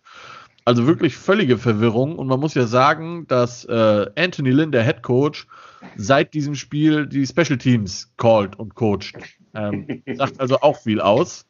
Also 0.66 0.86
wirklich 0.86 1.16
völlige 1.16 1.58
Verwirrung. 1.58 2.18
Und 2.20 2.28
man 2.28 2.42
muss 2.42 2.54
ja 2.56 2.68
sagen, 2.68 3.26
dass 3.28 3.64
äh, 3.66 4.06
Anthony 4.18 4.52
Lynn, 4.52 4.74
der 4.74 4.84
Head 4.84 5.02
Coach, 5.02 5.48
seit 5.96 6.34
diesem 6.34 6.56
Spiel 6.56 7.08
die 7.08 7.26
Special 7.26 7.58
Teams 7.58 8.14
called 8.18 8.60
und 8.60 8.76
coacht. 8.76 9.14
Ähm, 9.54 10.04
sagt 10.16 10.42
also 10.42 10.60
auch 10.60 10.78
viel 10.78 11.00
aus. 11.00 11.46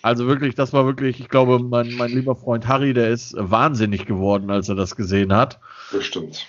Also 0.00 0.26
wirklich, 0.26 0.54
das 0.54 0.72
war 0.72 0.86
wirklich, 0.86 1.20
ich 1.20 1.28
glaube, 1.28 1.58
mein, 1.58 1.94
mein 1.96 2.10
lieber 2.10 2.36
Freund 2.36 2.68
Harry, 2.68 2.94
der 2.94 3.08
ist 3.08 3.34
wahnsinnig 3.38 4.06
geworden, 4.06 4.50
als 4.50 4.68
er 4.68 4.74
das 4.76 4.96
gesehen 4.96 5.34
hat. 5.34 5.60
Das 5.92 6.04
stimmt. 6.04 6.46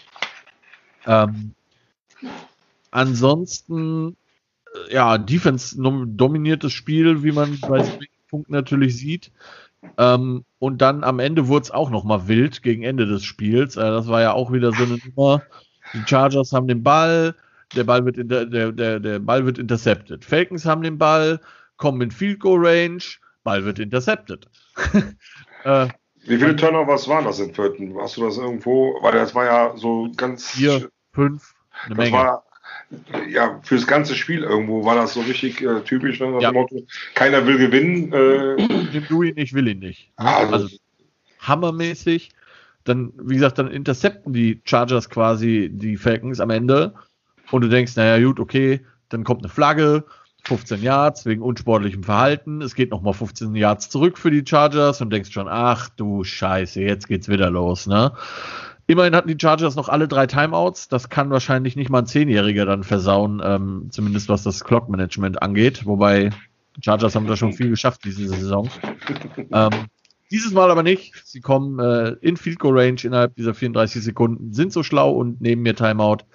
Ähm, 1.07 1.54
ansonsten, 2.91 4.15
ja, 4.89 5.17
Defense 5.17 5.75
dominiertes 5.77 6.73
Spiel, 6.73 7.23
wie 7.23 7.31
man 7.31 7.59
bei 7.61 7.83
Punkten 8.29 8.53
natürlich 8.53 8.97
sieht. 8.97 9.31
Ähm, 9.97 10.45
und 10.59 10.81
dann 10.81 11.03
am 11.03 11.19
Ende 11.19 11.47
wurde 11.47 11.63
es 11.63 11.71
auch 11.71 11.89
nochmal 11.89 12.27
wild 12.27 12.63
gegen 12.63 12.83
Ende 12.83 13.05
des 13.05 13.23
Spiels. 13.23 13.77
Äh, 13.77 13.81
das 13.81 14.07
war 14.07 14.21
ja 14.21 14.33
auch 14.33 14.51
wieder 14.51 14.71
so 14.71 14.83
eine 14.83 14.97
Nummer. 15.05 15.43
Die 15.93 16.03
Chargers 16.05 16.51
haben 16.51 16.67
den 16.67 16.83
Ball, 16.83 17.35
der 17.75 17.83
Ball 17.83 18.05
wird, 18.05 18.17
der, 18.17 18.45
der, 18.45 18.99
der 18.99 19.19
Ball 19.19 19.45
wird 19.45 19.57
intercepted. 19.57 20.25
Falcons 20.25 20.65
haben 20.65 20.81
den 20.81 20.97
Ball, 20.97 21.39
kommen 21.77 22.01
in 22.01 22.11
Field 22.11 22.39
Goal 22.39 22.65
Range, 22.65 23.03
Ball 23.43 23.63
wird 23.63 23.79
intercepted. 23.79 24.47
äh, 25.63 25.87
Wie 26.23 26.37
viele 26.37 26.55
Turnovers 26.55 27.07
waren 27.07 27.25
das 27.25 27.39
in 27.39 27.53
vierten? 27.53 27.95
Hast 27.99 28.17
du 28.17 28.25
das 28.25 28.37
irgendwo? 28.37 28.97
Weil 29.01 29.13
das 29.13 29.35
war 29.35 29.45
ja 29.45 29.77
so 29.77 30.11
ganz. 30.15 30.49
Vier, 30.49 30.89
fünf, 31.13 31.54
eine 31.83 31.95
das 31.95 31.97
Menge. 31.97 32.17
War, 32.17 32.43
ja, 33.29 33.59
fürs 33.63 33.87
ganze 33.87 34.15
Spiel 34.15 34.43
irgendwo 34.43 34.85
war 34.85 34.95
das 34.95 35.13
so 35.13 35.21
richtig 35.21 35.61
äh, 35.61 35.81
typisch. 35.81 36.19
Ne? 36.19 36.37
Ja. 36.39 36.51
Motto, 36.51 36.83
keiner 37.13 37.45
will 37.45 37.57
gewinnen. 37.57 38.13
Äh, 38.13 38.55
Nimm 38.93 39.05
du 39.07 39.23
ihn, 39.23 39.37
ich 39.37 39.53
will 39.53 39.67
ihn 39.67 39.79
nicht. 39.79 40.11
Also, 40.15 40.53
also 40.53 40.69
hammermäßig. 41.39 42.31
Dann, 42.83 43.13
wie 43.17 43.35
gesagt, 43.35 43.57
dann 43.57 43.71
intercepten 43.71 44.33
die 44.33 44.61
Chargers 44.63 45.09
quasi 45.09 45.69
die 45.73 45.97
Falcons 45.97 46.39
am 46.39 46.51
Ende. 46.51 46.93
Und 47.51 47.61
du 47.61 47.67
denkst, 47.67 47.95
naja, 47.95 48.23
gut, 48.23 48.39
okay, 48.39 48.81
dann 49.09 49.23
kommt 49.23 49.41
eine 49.41 49.49
Flagge 49.49 50.03
15 50.43 50.83
Yards 50.83 51.25
wegen 51.25 51.41
unsportlichem 51.41 52.03
Verhalten. 52.03 52.61
Es 52.61 52.75
geht 52.75 52.91
nochmal 52.91 53.13
15 53.13 53.55
Yards 53.55 53.89
zurück 53.89 54.17
für 54.17 54.29
die 54.29 54.43
Chargers 54.45 55.01
und 55.01 55.11
denkst 55.11 55.31
schon, 55.31 55.47
ach 55.47 55.89
du 55.89 56.23
Scheiße, 56.23 56.81
jetzt 56.81 57.07
geht's 57.07 57.27
wieder 57.27 57.49
los, 57.49 57.87
ne? 57.87 58.11
Immerhin 58.87 59.15
hatten 59.15 59.27
die 59.27 59.37
Chargers 59.39 59.75
noch 59.75 59.89
alle 59.89 60.07
drei 60.07 60.27
Timeouts. 60.27 60.89
Das 60.89 61.09
kann 61.09 61.31
wahrscheinlich 61.31 61.75
nicht 61.75 61.89
mal 61.89 61.99
ein 61.99 62.05
Zehnjähriger 62.05 62.65
dann 62.65 62.83
versauen, 62.83 63.41
ähm, 63.43 63.87
zumindest 63.89 64.29
was 64.29 64.43
das 64.43 64.63
Clock-Management 64.63 65.41
angeht. 65.41 65.85
Wobei 65.85 66.29
die 66.77 66.81
Chargers 66.83 67.15
haben 67.15 67.27
da 67.27 67.35
schon 67.35 67.53
viel 67.53 67.69
geschafft 67.69 68.03
diese 68.03 68.27
Saison. 68.27 68.69
ähm, 69.51 69.69
dieses 70.29 70.51
Mal 70.51 70.69
aber 70.69 70.83
nicht. 70.83 71.13
Sie 71.25 71.41
kommen 71.41 71.79
äh, 71.79 72.15
in 72.21 72.37
Field 72.37 72.59
Goal 72.59 72.77
Range 72.77 72.99
innerhalb 73.03 73.35
dieser 73.35 73.53
34 73.53 74.03
Sekunden, 74.03 74.53
sind 74.53 74.71
so 74.71 74.83
schlau 74.83 75.11
und 75.11 75.41
nehmen 75.41 75.63
mir 75.63 75.75
Timeout 75.75 76.25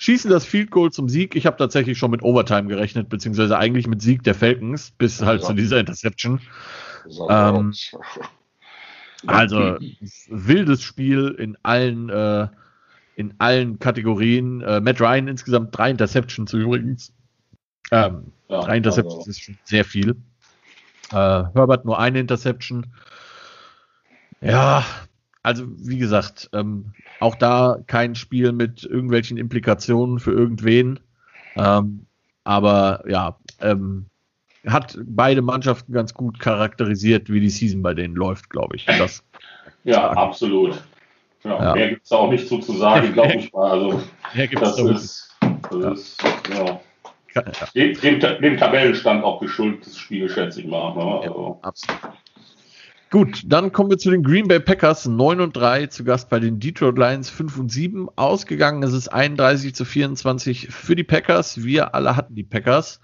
schießen 0.00 0.30
das 0.30 0.46
Field 0.46 0.70
Goal 0.70 0.90
zum 0.90 1.08
Sieg. 1.08 1.36
Ich 1.36 1.46
habe 1.46 1.58
tatsächlich 1.58 1.98
schon 1.98 2.10
mit 2.10 2.22
Overtime 2.22 2.68
gerechnet, 2.68 3.10
beziehungsweise 3.10 3.58
eigentlich 3.58 3.86
mit 3.86 4.00
Sieg 4.00 4.22
der 4.22 4.34
Falcons, 4.34 4.92
bis 4.92 5.20
halt 5.20 5.44
zu 5.44 5.52
dieser 5.52 5.78
Interception. 5.78 6.40
Ähm, 7.28 7.74
also 9.26 9.76
wildes 10.28 10.82
Spiel 10.82 11.28
in 11.38 11.56
allen 11.62 12.08
äh, 12.08 12.48
in 13.16 13.34
allen 13.38 13.78
Kategorien. 13.78 14.62
Äh, 14.62 14.80
Matt 14.80 15.00
Ryan 15.00 15.28
insgesamt 15.28 15.76
drei 15.76 15.90
Interceptions 15.90 16.52
übrigens. 16.52 17.12
Ähm, 17.90 18.32
ja, 18.48 18.60
drei 18.62 18.76
Interceptions 18.78 19.18
also. 19.18 19.30
ist 19.30 19.42
schon 19.42 19.58
sehr 19.64 19.84
viel. 19.84 20.16
Äh, 21.10 21.14
Herbert 21.14 21.84
nur 21.84 21.98
eine 21.98 22.20
Interception. 22.20 22.86
Ja, 24.40 24.84
also 25.42 25.64
wie 25.76 25.98
gesagt, 25.98 26.48
ähm, 26.52 26.92
auch 27.18 27.34
da 27.34 27.78
kein 27.86 28.14
Spiel 28.14 28.52
mit 28.52 28.84
irgendwelchen 28.84 29.36
Implikationen 29.36 30.18
für 30.18 30.32
irgendwen. 30.32 31.00
Ähm, 31.56 32.06
aber 32.44 33.04
ja, 33.06 33.38
ähm, 33.60 34.06
hat 34.66 34.98
beide 35.04 35.42
Mannschaften 35.42 35.92
ganz 35.92 36.12
gut 36.14 36.38
charakterisiert, 36.38 37.30
wie 37.30 37.40
die 37.40 37.48
Season 37.48 37.82
bei 37.82 37.94
denen 37.94 38.14
läuft, 38.14 38.50
glaube 38.50 38.76
ich. 38.76 38.84
Das 38.86 39.24
ja, 39.84 39.94
sagen. 39.94 40.18
absolut. 40.18 40.82
Ja, 41.44 41.64
ja. 41.64 41.74
Mehr 41.74 41.88
gibt 41.90 42.04
es 42.04 42.12
auch 42.12 42.30
nicht 42.30 42.46
so 42.46 42.58
zu 42.58 42.72
sagen, 42.72 43.12
glaube 43.14 43.36
ich 43.36 43.52
mal. 43.52 43.70
Also, 43.70 44.02
das 44.60 44.78
ist, 44.78 45.36
das 45.70 46.00
ist 46.00 46.22
ja. 46.54 46.80
Dem, 47.76 47.94
dem, 48.00 48.20
dem, 48.20 48.56
Tabellenstand 48.56 49.22
auch 49.22 49.40
geschuldet, 49.40 49.94
Spiel, 49.94 50.28
schätze 50.28 50.60
ich 50.60 50.66
mal. 50.66 50.94
Ne? 50.96 51.20
Also. 51.22 51.58
absolut. 51.62 52.00
Gut, 53.10 53.42
dann 53.44 53.72
kommen 53.72 53.90
wir 53.90 53.98
zu 53.98 54.10
den 54.10 54.22
Green 54.22 54.46
Bay 54.46 54.60
Packers 54.60 55.06
9 55.06 55.40
und 55.40 55.56
3, 55.56 55.86
zu 55.86 56.04
Gast 56.04 56.28
bei 56.28 56.38
den 56.38 56.60
Detroit 56.60 56.96
Lions 56.96 57.28
5 57.28 57.58
und 57.58 57.68
7. 57.68 58.08
Ausgegangen 58.14 58.82
ist 58.84 58.92
es 58.92 59.08
31 59.08 59.74
zu 59.74 59.84
24 59.84 60.68
für 60.68 60.94
die 60.94 61.02
Packers. 61.02 61.64
Wir 61.64 61.94
alle 61.94 62.14
hatten 62.14 62.36
die 62.36 62.44
Packers. 62.44 63.00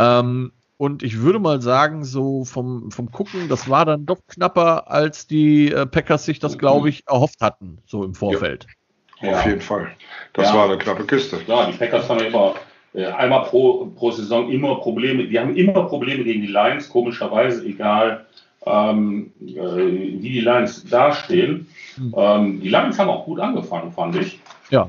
Ähm, 0.00 0.52
und 0.78 1.02
ich 1.02 1.20
würde 1.20 1.40
mal 1.40 1.60
sagen, 1.60 2.04
so 2.04 2.44
vom, 2.44 2.90
vom 2.90 3.10
Gucken, 3.10 3.48
das 3.48 3.68
war 3.68 3.84
dann 3.84 4.06
doch 4.06 4.20
knapper, 4.28 4.90
als 4.90 5.26
die 5.26 5.72
äh, 5.72 5.86
Packers 5.86 6.24
sich 6.24 6.38
das, 6.38 6.56
glaube 6.56 6.88
ich, 6.88 7.06
erhofft 7.06 7.40
hatten, 7.40 7.78
so 7.84 8.04
im 8.04 8.14
Vorfeld. 8.14 8.66
Ja, 9.20 9.32
auf 9.32 9.44
jeden 9.44 9.60
Fall. 9.60 9.88
Das 10.32 10.48
ja. 10.48 10.54
war 10.54 10.64
eine 10.66 10.78
knappe 10.78 11.04
Kiste. 11.04 11.40
Ja, 11.48 11.66
die 11.66 11.76
Packers 11.76 12.08
haben 12.08 12.20
ja 12.20 12.26
immer 12.26 12.54
äh, 12.94 13.06
einmal 13.06 13.42
pro, 13.44 13.86
pro 13.86 14.12
Saison 14.12 14.50
immer 14.50 14.76
Probleme. 14.76 15.26
Die 15.26 15.38
haben 15.38 15.56
immer 15.56 15.82
Probleme 15.84 16.22
gegen 16.22 16.42
die 16.42 16.46
Lions, 16.46 16.88
komischerweise, 16.88 17.66
egal 17.66 18.26
ähm, 18.64 19.32
äh, 19.40 19.56
wie 19.56 20.30
die 20.30 20.40
Lions 20.40 20.84
dastehen. 20.84 21.66
Mhm. 21.96 22.14
Ähm, 22.16 22.60
die 22.60 22.68
Lions 22.68 22.98
haben 22.98 23.10
auch 23.10 23.24
gut 23.24 23.40
angefangen, 23.40 23.92
fand 23.92 24.14
ich. 24.14 24.40
Ja. 24.70 24.88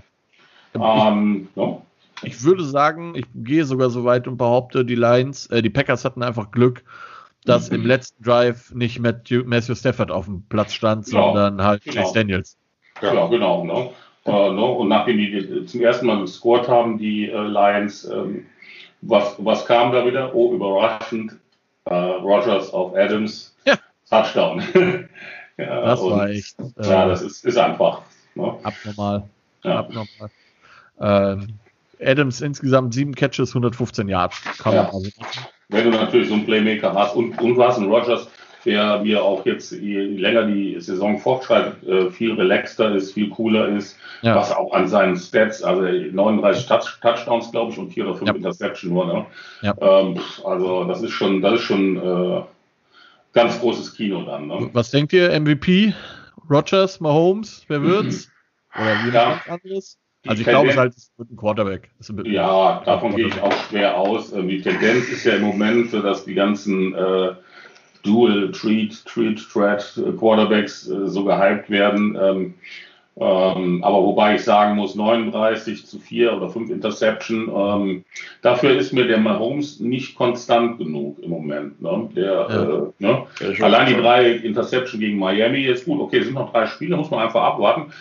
Ähm, 0.75 1.47
ja. 1.55 1.81
Ich 2.23 2.43
würde 2.43 2.63
sagen, 2.63 3.13
ich 3.15 3.25
gehe 3.33 3.65
sogar 3.65 3.89
so 3.89 4.03
weit 4.03 4.27
und 4.27 4.37
behaupte, 4.37 4.85
die 4.85 4.95
Lions, 4.95 5.47
äh, 5.47 5.61
die 5.61 5.69
Packers 5.69 6.05
hatten 6.05 6.23
einfach 6.23 6.51
Glück, 6.51 6.83
dass 7.45 7.69
mhm. 7.69 7.77
im 7.77 7.85
letzten 7.85 8.23
Drive 8.23 8.73
nicht 8.73 8.99
Matthew, 8.99 9.43
Matthew 9.45 9.75
Stafford 9.75 10.11
auf 10.11 10.25
dem 10.25 10.43
Platz 10.49 10.73
stand, 10.73 11.07
ja, 11.07 11.11
sondern 11.11 11.63
halt 11.63 11.83
genau. 11.83 12.01
Chase 12.01 12.13
Daniels. 12.13 12.57
Ja, 13.01 13.13
ja 13.13 13.27
genau. 13.27 13.63
Ne? 13.63 13.89
Äh, 14.25 14.51
ne? 14.51 14.65
Und 14.65 14.89
nachdem 14.89 15.17
die 15.17 15.65
zum 15.65 15.81
ersten 15.81 16.05
Mal 16.05 16.19
gescored 16.19 16.67
haben, 16.67 16.97
die 16.97 17.29
äh, 17.29 17.41
Lions, 17.41 18.05
ähm, 18.05 18.45
was, 19.01 19.35
was 19.37 19.65
kam 19.65 19.91
da 19.91 20.05
wieder? 20.05 20.35
Oh, 20.35 20.53
überraschend. 20.53 21.37
Äh, 21.85 21.95
Rogers 21.95 22.71
auf 22.73 22.95
Adams 22.95 23.55
Touchdown. 24.09 24.63
ja, 25.57 25.81
das 25.81 26.01
und, 26.01 26.11
war 26.11 26.29
echt. 26.29 26.59
Äh, 26.59 26.89
ja, 26.89 27.07
das 27.07 27.21
ist, 27.21 27.45
ist 27.45 27.57
einfach. 27.57 28.01
Ne? 28.35 28.55
Abnormal. 28.63 29.23
Ja. 29.63 29.79
Abnormal. 29.79 30.29
Ähm, 30.99 31.59
Adams 32.01 32.41
insgesamt 32.41 32.93
sieben 32.93 33.13
Catches, 33.13 33.51
115 33.51 34.07
Yards. 34.07 34.41
Kann 34.57 34.73
ja. 34.73 34.89
also 34.91 35.09
Wenn 35.69 35.91
du 35.91 35.97
natürlich 35.97 36.29
so 36.29 36.35
einen 36.35 36.45
Playmaker 36.45 36.93
hast 36.93 37.15
und, 37.15 37.39
und 37.41 37.55
du 37.55 37.63
hast 37.63 37.77
einen 37.77 37.91
Rogers, 37.91 38.27
der 38.65 38.99
mir 38.99 39.23
auch 39.23 39.45
jetzt, 39.45 39.71
je 39.71 40.01
länger 40.01 40.45
die 40.45 40.79
Saison 40.79 41.17
fortschreitet, 41.19 41.83
äh, 41.87 42.11
viel 42.11 42.33
relaxter 42.33 42.93
ist, 42.93 43.13
viel 43.13 43.29
cooler 43.29 43.69
ist, 43.69 43.97
ja. 44.21 44.35
was 44.35 44.51
auch 44.51 44.73
an 44.73 44.87
seinen 44.87 45.15
Stats, 45.15 45.63
also 45.63 45.81
39 45.81 46.65
Touch, 46.65 46.99
Touchdowns, 47.01 47.51
glaube 47.51 47.71
ich, 47.71 47.77
und 47.77 47.93
vier 47.93 48.05
oder 48.05 48.15
fünf 48.15 48.29
ja. 48.29 48.35
Interception 48.35 48.93
nur. 48.93 49.05
Ne? 49.05 49.25
Ja. 49.61 49.75
Ähm, 49.79 50.19
also 50.43 50.83
das 50.85 51.01
ist 51.01 51.11
schon, 51.11 51.41
das 51.41 51.55
ist 51.55 51.61
schon 51.61 51.97
äh, 51.97 52.41
ganz 53.33 53.59
großes 53.59 53.93
Kino 53.95 54.23
dann. 54.23 54.47
Ne? 54.47 54.69
Was 54.73 54.91
denkt 54.91 55.13
ihr, 55.13 55.39
MVP? 55.39 55.93
Rogers, 56.49 56.99
Mahomes, 56.99 57.63
wer 57.67 57.81
wird's? 57.81 58.29
Oder 58.75 59.03
wie 59.03 59.13
ja. 59.13 59.41
Anderes? 60.25 60.29
Also 60.29 60.41
ich 60.41 60.47
glaube, 60.47 60.69
es 60.69 60.77
halt 60.77 60.93
ein 61.19 61.37
Quarterback. 61.37 61.89
Ein 62.07 62.25
ja, 62.25 62.81
davon 62.85 63.15
gehe 63.15 63.27
ich 63.27 63.41
auch 63.41 63.53
schwer 63.69 63.97
aus. 63.97 64.33
Ähm, 64.33 64.47
die 64.47 64.61
Tendenz 64.61 65.09
ist 65.09 65.25
ja 65.25 65.35
im 65.35 65.43
Moment, 65.43 65.93
dass 65.93 66.25
die 66.25 66.33
ganzen 66.33 66.93
äh, 66.93 67.31
Dual 68.03 68.51
Treat, 68.51 69.05
Treat, 69.05 69.39
Threat 69.51 69.97
äh, 69.97 70.11
Quarterbacks 70.11 70.87
äh, 70.89 71.07
so 71.07 71.23
gehypt 71.23 71.69
werden. 71.69 72.17
Ähm, 72.21 72.53
ähm, 73.21 73.83
aber 73.83 73.97
wobei 73.97 74.35
ich 74.35 74.43
sagen 74.43 74.77
muss, 74.77 74.95
39 74.95 75.85
zu 75.85 75.99
4 75.99 76.37
oder 76.37 76.49
5 76.49 76.69
Interception, 76.69 77.51
ähm, 77.53 78.05
dafür 78.41 78.77
ist 78.77 78.93
mir 78.93 79.07
der 79.07 79.17
Mahomes 79.17 79.81
nicht 79.81 80.15
konstant 80.15 80.77
genug 80.77 81.19
im 81.19 81.31
Moment. 81.31 81.81
Ne? 81.81 82.09
Der, 82.15 82.47
ja. 82.49 82.63
äh, 82.63 82.91
ne? 82.99 83.25
Allein 83.61 83.87
die 83.87 84.01
drei 84.01 84.31
Interception 84.31 85.01
gegen 85.01 85.19
Miami 85.19 85.65
ist 85.65 85.83
gut, 85.83 85.99
okay, 85.99 86.19
es 86.19 86.25
sind 86.25 86.35
noch 86.35 86.53
drei 86.53 86.65
Spiele, 86.67 86.95
muss 86.95 87.11
man 87.11 87.19
einfach 87.19 87.43
abwarten. 87.43 87.91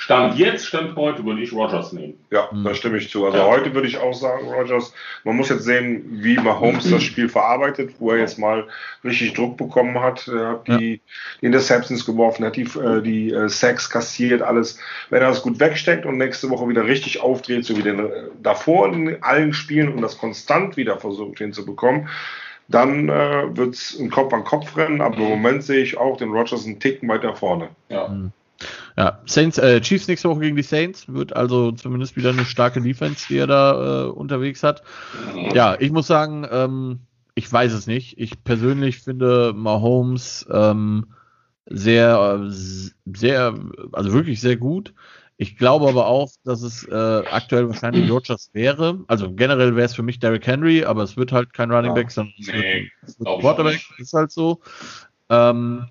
Stand 0.00 0.38
jetzt, 0.38 0.64
Stand 0.66 0.96
heute, 0.96 1.26
würde 1.26 1.42
ich 1.42 1.52
Rogers 1.52 1.92
nehmen. 1.92 2.14
Ja, 2.30 2.48
mhm. 2.50 2.64
da 2.64 2.74
stimme 2.74 2.96
ich 2.96 3.10
zu. 3.10 3.26
Also 3.26 3.36
ja. 3.36 3.44
heute 3.44 3.74
würde 3.74 3.86
ich 3.86 3.98
auch 3.98 4.14
sagen, 4.14 4.48
Rogers, 4.48 4.94
man 5.24 5.36
muss 5.36 5.50
jetzt 5.50 5.64
sehen, 5.64 6.22
wie 6.22 6.36
Mahomes 6.36 6.90
das 6.90 7.02
Spiel 7.02 7.28
verarbeitet, 7.28 7.92
wo 7.98 8.10
er 8.10 8.16
jetzt 8.16 8.38
mal 8.38 8.66
richtig 9.04 9.34
Druck 9.34 9.58
bekommen 9.58 10.00
hat. 10.00 10.26
Er 10.26 10.48
hat 10.48 10.68
die, 10.68 10.72
ja. 10.72 11.00
die 11.42 11.46
Interceptions 11.46 12.06
geworfen, 12.06 12.46
hat 12.46 12.56
die, 12.56 12.62
äh, 12.62 13.02
die 13.02 13.30
äh, 13.30 13.50
Sacks 13.50 13.90
kassiert, 13.90 14.40
alles. 14.40 14.78
Wenn 15.10 15.20
er 15.20 15.28
das 15.28 15.42
gut 15.42 15.60
wegsteckt 15.60 16.06
und 16.06 16.16
nächste 16.16 16.48
Woche 16.48 16.66
wieder 16.66 16.86
richtig 16.86 17.20
aufdreht, 17.20 17.66
so 17.66 17.76
wie 17.76 17.82
den, 17.82 17.98
äh, 17.98 18.10
davor 18.42 18.90
in 18.90 19.22
allen 19.22 19.52
Spielen 19.52 19.92
und 19.92 20.00
das 20.00 20.16
konstant 20.16 20.78
wieder 20.78 20.96
versucht 20.96 21.36
hinzubekommen, 21.36 22.08
dann 22.68 23.10
äh, 23.10 23.54
wird 23.54 23.74
es 23.74 23.98
ein 24.00 24.08
Kopf 24.08 24.32
an 24.32 24.44
Kopf 24.44 24.78
rennen, 24.78 25.02
aber 25.02 25.18
im 25.18 25.28
Moment 25.28 25.62
sehe 25.62 25.82
ich 25.82 25.98
auch 25.98 26.16
den 26.16 26.30
Rogers 26.30 26.64
einen 26.64 26.80
Ticken 26.80 27.06
weiter 27.10 27.36
vorne. 27.36 27.68
Ja. 27.90 28.08
Mhm. 28.08 28.32
Ja, 28.96 29.20
Saints, 29.24 29.58
äh, 29.58 29.80
Chiefs 29.80 30.08
nächste 30.08 30.28
Woche 30.28 30.40
gegen 30.40 30.56
die 30.56 30.62
Saints 30.62 31.12
wird 31.12 31.34
also 31.34 31.72
zumindest 31.72 32.16
wieder 32.16 32.30
eine 32.30 32.44
starke 32.44 32.80
Defense, 32.80 33.26
die 33.28 33.38
er 33.38 33.46
da 33.46 34.04
äh, 34.04 34.10
unterwegs 34.10 34.62
hat. 34.62 34.82
Ja, 35.54 35.76
ich 35.78 35.90
muss 35.90 36.06
sagen, 36.06 36.46
ähm, 36.50 37.00
ich 37.34 37.50
weiß 37.50 37.72
es 37.72 37.86
nicht. 37.86 38.18
Ich 38.18 38.44
persönlich 38.44 38.98
finde 38.98 39.52
Mahomes 39.54 40.46
ähm, 40.50 41.06
sehr, 41.66 42.50
sehr, 43.06 43.54
also 43.92 44.12
wirklich 44.12 44.40
sehr 44.40 44.56
gut. 44.56 44.92
Ich 45.36 45.56
glaube 45.56 45.88
aber 45.88 46.06
auch, 46.06 46.30
dass 46.44 46.60
es 46.60 46.84
äh, 46.86 46.94
aktuell 46.94 47.66
wahrscheinlich 47.66 48.10
Rodgers 48.10 48.50
wäre. 48.52 49.02
Also 49.06 49.32
generell 49.32 49.74
wäre 49.74 49.86
es 49.86 49.94
für 49.94 50.02
mich 50.02 50.18
Derrick 50.18 50.46
Henry, 50.46 50.84
aber 50.84 51.02
es 51.02 51.16
wird 51.16 51.32
halt 51.32 51.54
kein 51.54 51.70
Running 51.70 51.94
Back, 51.94 52.10
sondern 52.10 52.34
es 52.38 52.48
wird, 52.48 52.90
wird 53.20 53.40
Quarterback, 53.40 53.80
ist 53.96 54.12
halt 54.12 54.30
so. 54.32 54.60
Ähm, 55.30 55.86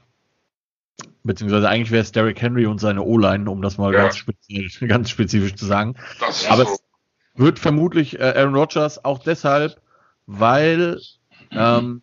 Beziehungsweise 1.24 1.70
eigentlich 1.70 1.91
wäre 1.91 2.02
es 2.02 2.12
Derrick 2.12 2.41
Henry 2.41 2.66
und 2.66 2.80
seine 2.80 3.04
O-Line, 3.04 3.50
um 3.50 3.62
das 3.62 3.78
mal 3.78 3.93
ja. 3.93 4.04
ganz, 4.04 4.18
spezifisch, 4.18 4.80
ganz, 4.88 5.10
spezifisch, 5.10 5.56
zu 5.56 5.66
sagen. 5.66 5.95
Aber 6.50 6.66
so. 6.66 6.74
es 6.74 6.84
wird 7.36 7.60
vermutlich 7.60 8.20
äh, 8.20 8.34
Aaron 8.36 8.56
Rodgers 8.56 9.04
auch 9.04 9.20
deshalb, 9.20 9.82
weil 10.26 11.00
ähm, 11.52 12.02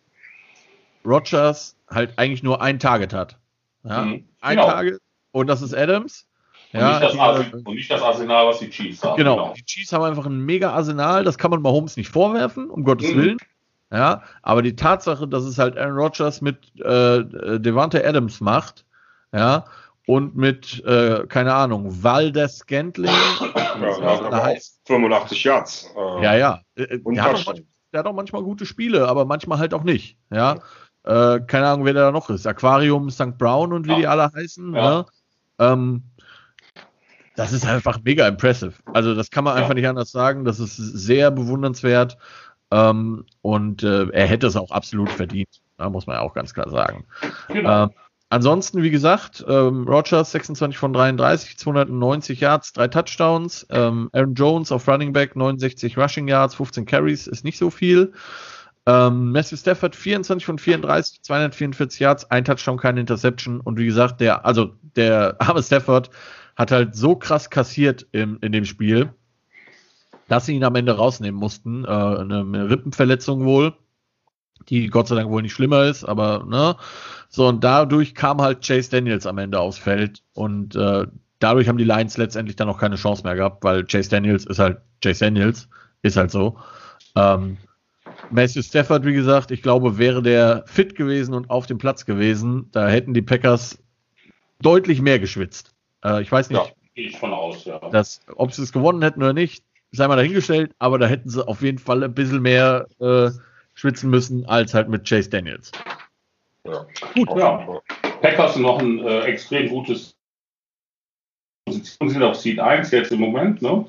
Rodgers 1.05 1.75
halt 1.89 2.17
eigentlich 2.17 2.43
nur 2.43 2.61
ein 2.61 2.79
Target 2.79 3.13
hat. 3.13 3.37
Ja? 3.83 4.03
Mhm. 4.03 4.25
Ein 4.41 4.57
genau. 4.57 4.69
Target 4.69 5.01
und 5.31 5.47
das 5.47 5.61
ist 5.61 5.73
Adams. 5.73 6.27
Und, 6.73 6.81
ja, 6.81 6.99
nicht 6.99 7.13
das, 7.13 7.53
und 7.53 7.75
nicht 7.75 7.89
das 7.89 8.01
Arsenal, 8.01 8.47
was 8.47 8.59
die 8.59 8.69
Chiefs 8.69 9.01
haben. 9.01 9.15
Genau, 9.15 9.37
genau, 9.37 9.53
die 9.53 9.63
Chiefs 9.63 9.93
haben 9.93 10.03
einfach 10.03 10.25
ein 10.25 10.45
mega 10.45 10.73
Arsenal, 10.73 11.23
das 11.23 11.37
kann 11.37 11.49
man 11.49 11.61
Mahomes 11.61 11.95
nicht 11.95 12.09
vorwerfen, 12.09 12.69
um 12.69 12.83
Gottes 12.83 13.13
mhm. 13.13 13.17
Willen. 13.17 13.37
Ja, 13.89 14.23
aber 14.41 14.61
die 14.61 14.75
Tatsache, 14.75 15.29
dass 15.29 15.45
es 15.45 15.57
halt 15.57 15.77
Aaron 15.77 15.95
Rodgers 15.95 16.41
mit 16.41 16.57
äh, 16.81 17.23
Devante 17.59 18.05
Adams 18.05 18.41
macht, 18.41 18.83
ja, 19.33 19.65
und 20.07 20.37
mit, 20.37 20.83
äh, 20.85 21.27
keine 21.27 21.53
Ahnung, 21.53 22.03
Valdes 22.03 22.59
Scantling. 22.59 23.11
Ja, 23.11 24.43
heißt, 24.43 24.79
85 24.85 25.43
Yards. 25.43 25.93
Äh, 25.95 26.23
ja, 26.23 26.35
ja. 26.35 26.61
Äh, 26.75 26.83
äh, 26.83 26.99
der 27.03 27.23
hat, 27.23 27.33
manchmal, 27.33 27.55
der, 27.91 27.99
hat 27.99 28.07
auch 28.07 28.13
manchmal 28.13 28.41
gute 28.41 28.65
Spiele, 28.65 29.07
aber 29.07 29.25
manchmal 29.25 29.59
halt 29.59 29.73
auch 29.73 29.83
nicht. 29.83 30.17
Ja. 30.31 30.59
Äh, 31.03 31.41
keine 31.41 31.67
Ahnung, 31.67 31.85
wer 31.85 31.93
da 31.93 32.11
noch 32.11 32.29
ist. 32.29 32.47
Aquarium, 32.47 33.09
St. 33.09 33.37
Brown 33.37 33.73
und 33.73 33.85
wie 33.85 33.91
ja. 33.91 33.97
die 33.97 34.07
alle 34.07 34.31
heißen. 34.33 34.73
Ja. 34.73 34.89
Ne? 34.89 35.05
Ähm, 35.59 36.03
das 37.35 37.51
ist 37.51 37.65
einfach 37.65 37.99
mega 38.01 38.27
impressive. 38.27 38.73
Also, 38.93 39.13
das 39.13 39.29
kann 39.29 39.43
man 39.43 39.57
einfach 39.57 39.73
nicht 39.73 39.87
anders 39.87 40.11
sagen. 40.11 40.45
Das 40.45 40.59
ist 40.59 40.77
sehr 40.77 41.31
bewundernswert. 41.31 42.17
Ähm, 42.71 43.25
und 43.41 43.83
er 43.83 44.25
hätte 44.25 44.47
es 44.47 44.55
auch 44.55 44.71
absolut 44.71 45.09
verdient. 45.09 45.61
Da 45.77 45.89
muss 45.89 46.07
man 46.07 46.15
ja 46.15 46.21
auch 46.21 46.33
ganz 46.33 46.53
klar 46.53 46.69
sagen. 46.69 47.05
Genau. 47.49 47.83
Ähm, 47.83 47.89
Ansonsten, 48.29 48.83
wie 48.83 48.91
gesagt, 48.91 49.45
ähm, 49.47 49.87
Rogers 49.87 50.31
26 50.31 50.77
von 50.77 50.91
33, 50.91 51.57
290 51.57 52.41
Yards, 52.41 52.73
drei 52.73 52.89
Touchdowns. 52.89 53.65
Ähm, 53.69 54.09
Aaron 54.11 54.33
Jones 54.33 54.71
auf 54.73 54.87
Running 54.87 55.13
Back 55.13 55.37
69 55.37 55.97
Rushing 55.97 56.27
Yards, 56.27 56.55
15 56.55 56.85
Carries, 56.85 57.27
ist 57.27 57.45
nicht 57.45 57.57
so 57.57 57.69
viel. 57.69 58.11
Ähm, 58.85 59.31
Matthew 59.31 59.57
Stafford 59.57 59.95
24 59.95 60.45
von 60.45 60.59
34, 60.59 61.21
244 61.21 61.99
Yards, 62.01 62.29
ein 62.29 62.43
Touchdown, 62.43 62.77
keine 62.77 62.99
Interception. 62.99 63.61
Und 63.61 63.79
wie 63.79 63.85
gesagt, 63.85 64.19
der, 64.19 64.45
also 64.45 64.71
der 64.97 65.35
arme 65.39 65.63
Stafford 65.63 66.09
hat 66.57 66.71
halt 66.71 66.95
so 66.95 67.15
krass 67.15 67.49
kassiert 67.49 68.07
im, 68.11 68.39
in 68.41 68.51
dem 68.51 68.65
Spiel, 68.65 69.13
dass 70.27 70.45
sie 70.45 70.55
ihn 70.55 70.63
am 70.65 70.75
Ende 70.75 70.97
rausnehmen 70.97 71.39
mussten. 71.39 71.85
Äh, 71.85 71.87
eine, 71.87 72.39
eine 72.39 72.69
Rippenverletzung 72.69 73.45
wohl, 73.45 73.73
die 74.69 74.87
Gott 74.87 75.07
sei 75.07 75.15
Dank 75.15 75.29
wohl 75.29 75.41
nicht 75.41 75.53
schlimmer 75.53 75.85
ist, 75.85 76.03
aber 76.03 76.45
ne. 76.47 76.75
So, 77.29 77.47
und 77.47 77.63
dadurch 77.63 78.15
kam 78.15 78.41
halt 78.41 78.65
Chase 78.65 78.89
Daniels 78.89 79.25
am 79.25 79.37
Ende 79.37 79.59
aufs 79.59 79.77
Feld 79.77 80.23
und 80.33 80.75
äh, 80.75 81.05
dadurch 81.39 81.67
haben 81.67 81.77
die 81.77 81.83
Lions 81.83 82.17
letztendlich 82.17 82.55
dann 82.55 82.69
auch 82.69 82.79
keine 82.79 82.95
Chance 82.95 83.23
mehr 83.23 83.35
gehabt, 83.35 83.63
weil 83.63 83.83
Chase 83.85 84.09
Daniels 84.09 84.45
ist 84.45 84.59
halt 84.59 84.79
Chase 85.03 85.25
Daniels, 85.25 85.67
ist 86.01 86.17
halt 86.17 86.31
so. 86.31 86.57
Ähm, 87.15 87.57
Matthew 88.29 88.61
Stafford, 88.61 89.05
wie 89.05 89.13
gesagt, 89.13 89.51
ich 89.51 89.61
glaube, 89.61 89.97
wäre 89.97 90.21
der 90.21 90.63
fit 90.67 90.95
gewesen 90.95 91.33
und 91.33 91.49
auf 91.49 91.65
dem 91.65 91.77
Platz 91.77 92.05
gewesen, 92.05 92.69
da 92.71 92.87
hätten 92.87 93.13
die 93.13 93.21
Packers 93.21 93.77
deutlich 94.61 95.01
mehr 95.01 95.19
geschwitzt. 95.19 95.73
Äh, 96.03 96.21
ich 96.21 96.31
weiß 96.31 96.49
nicht, 96.49 96.59
ja, 96.59 96.71
ich 96.95 97.17
von 97.17 97.33
aus, 97.33 97.65
ja. 97.65 97.79
dass, 97.89 98.21
ob 98.35 98.53
sie 98.53 98.63
es 98.63 98.71
gewonnen 98.71 99.01
hätten 99.01 99.21
oder 99.21 99.33
nicht, 99.33 99.63
sei 99.91 100.07
mal 100.07 100.15
dahingestellt, 100.15 100.73
aber 100.79 100.97
da 100.97 101.07
hätten 101.07 101.29
sie 101.29 101.47
auf 101.47 101.61
jeden 101.61 101.79
Fall 101.79 102.03
ein 102.03 102.13
bisschen 102.13 102.41
mehr 102.41 102.87
äh, 102.99 103.29
schwitzen 103.77 104.09
müssen 104.09 104.45
als 104.45 104.73
halt 104.73 104.89
mit 104.89 105.07
Chase 105.07 105.29
Daniels. 105.29 105.71
Ja. 106.65 106.85
Gut, 107.13 107.29
ja. 107.37 107.79
Packers 108.21 108.55
noch 108.57 108.79
ein 108.79 108.99
äh, 108.99 109.21
extrem 109.21 109.69
gutes 109.69 110.15
Position 111.65 112.09
sind 112.09 112.23
auf 112.23 112.35
Seed 112.35 112.59
1 112.59 112.91
jetzt 112.91 113.11
im 113.11 113.19
Moment, 113.19 113.61
ne? 113.61 113.85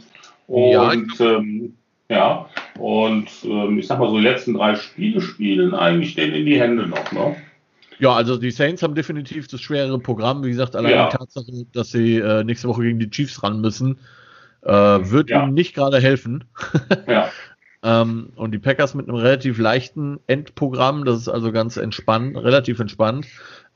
Und 0.47 1.18
ja, 1.18 1.36
ähm, 1.36 1.74
ja, 2.11 2.49
und 2.78 3.28
ähm, 3.45 3.78
ich 3.78 3.86
sag 3.86 3.99
mal 3.99 4.11
so, 4.11 4.18
die 4.18 4.24
letzten 4.24 4.55
drei 4.55 4.76
Spiele 4.76 5.20
spielen 5.20 5.74
eigentlich 5.74 6.14
denen 6.14 6.34
in 6.34 6.47
die 6.47 6.61
Hände 6.61 6.86
noch, 6.86 7.12
ne? 7.12 7.36
Ja, 7.99 8.12
also 8.12 8.36
die 8.36 8.51
Saints 8.51 8.82
haben 8.82 8.95
definitiv 8.95 9.49
das 9.49 9.61
schwerere 9.61 9.99
Programm. 9.99 10.45
Wie 10.45 10.51
gesagt, 10.51 10.76
allein 10.76 10.93
ja. 10.93 11.09
die 11.09 11.16
Tatsache, 11.16 11.66
dass 11.72 11.91
sie 11.91 12.18
äh, 12.18 12.45
nächste 12.45 12.68
Woche 12.68 12.82
gegen 12.82 12.99
die 12.99 13.11
Chiefs 13.11 13.43
ran 13.43 13.61
müssen, 13.61 13.99
äh, 14.62 14.70
wird 14.70 15.30
ja. 15.30 15.43
ihnen 15.43 15.55
nicht 15.55 15.74
gerade 15.74 15.99
helfen. 16.01 16.45
ja. 17.07 17.30
Ähm, 17.83 18.33
und 18.35 18.53
die 18.53 18.59
Packers 18.59 18.95
mit 18.95 19.09
einem 19.09 19.18
relativ 19.18 19.59
leichten 19.59 20.18
Endprogramm, 20.26 21.05
das 21.05 21.20
ist 21.20 21.29
also 21.29 21.53
ganz 21.53 21.76
entspannt, 21.76 22.37
relativ 22.37 22.81
entspannt. 22.81 23.26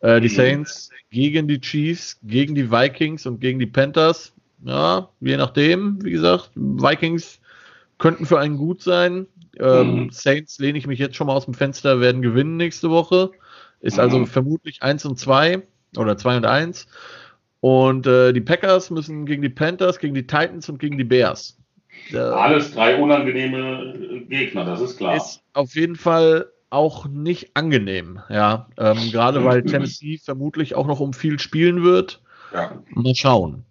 Äh, 0.00 0.20
die 0.20 0.28
mhm. 0.28 0.34
Saints 0.34 0.90
gegen 1.10 1.46
die 1.46 1.60
Chiefs, 1.60 2.18
gegen 2.24 2.54
die 2.54 2.70
Vikings 2.70 3.26
und 3.26 3.40
gegen 3.40 3.58
die 3.58 3.66
Panthers. 3.66 4.32
Ja, 4.64 5.08
je 5.20 5.36
nachdem, 5.36 6.02
wie 6.04 6.10
gesagt, 6.12 6.50
Vikings 6.54 7.40
könnten 7.98 8.26
für 8.26 8.38
einen 8.38 8.56
gut 8.56 8.82
sein. 8.82 9.26
Ähm, 9.58 10.04
mhm. 10.04 10.10
Saints 10.10 10.58
lehne 10.58 10.78
ich 10.78 10.86
mich 10.86 10.98
jetzt 10.98 11.16
schon 11.16 11.28
mal 11.28 11.34
aus 11.34 11.44
dem 11.44 11.54
Fenster, 11.54 12.00
werden 12.00 12.22
gewinnen 12.22 12.56
nächste 12.56 12.90
Woche. 12.90 13.30
Ist 13.80 13.98
also 13.98 14.18
mhm. 14.18 14.26
vermutlich 14.26 14.82
1 14.82 15.04
und 15.04 15.18
2 15.18 15.62
oder 15.96 16.16
2 16.16 16.38
und 16.38 16.46
1. 16.46 16.86
Und 17.60 18.06
äh, 18.08 18.32
die 18.32 18.40
Packers 18.40 18.90
müssen 18.90 19.24
gegen 19.26 19.42
die 19.42 19.48
Panthers, 19.48 20.00
gegen 20.00 20.14
die 20.14 20.26
Titans 20.26 20.68
und 20.68 20.78
gegen 20.78 20.98
die 20.98 21.04
Bears. 21.04 21.58
Alles 22.14 22.72
drei 22.72 22.96
unangenehme 22.96 24.24
Gegner, 24.28 24.64
das 24.64 24.80
ist 24.80 24.96
klar. 24.96 25.16
Ist 25.16 25.42
auf 25.52 25.74
jeden 25.74 25.96
Fall 25.96 26.46
auch 26.70 27.06
nicht 27.06 27.50
angenehm, 27.54 28.20
ja. 28.30 28.68
Ähm, 28.78 29.10
Gerade 29.12 29.44
weil 29.44 29.62
Tennessee 29.64 30.18
vermutlich 30.18 30.74
auch 30.74 30.86
noch 30.86 31.00
um 31.00 31.12
viel 31.12 31.38
spielen 31.38 31.82
wird. 31.82 32.22
Ja. 32.52 32.82
Mal 32.90 33.14
schauen. 33.14 33.64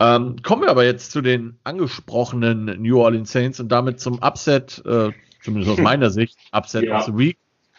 Ähm, 0.00 0.36
kommen 0.42 0.62
wir 0.62 0.70
aber 0.70 0.84
jetzt 0.84 1.12
zu 1.12 1.20
den 1.20 1.56
angesprochenen 1.62 2.82
New 2.82 3.00
Orleans 3.00 3.30
Saints 3.30 3.60
und 3.60 3.70
damit 3.70 4.00
zum 4.00 4.18
Upset, 4.18 4.82
äh, 4.84 5.10
zumindest 5.42 5.72
aus 5.72 5.78
meiner 5.82 6.10
Sicht, 6.10 6.36
Upset 6.52 6.84
ja. 6.84 6.98
of 6.98 7.04
the 7.04 7.16
Week. 7.16 7.38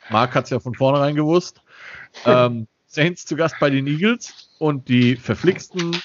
Mark 0.10 0.34
hat 0.36 0.46
es 0.46 0.50
ja 0.50 0.60
von 0.60 0.74
vornherein 0.74 1.16
gewusst. 1.16 1.62
Ähm, 2.26 2.68
Saints 2.88 3.26
zu 3.26 3.36
Gast 3.36 3.56
bei 3.60 3.70
den 3.70 3.88
Eagles 3.88 4.50
und 4.60 4.88
die 4.88 5.16
verflixten 5.16 5.98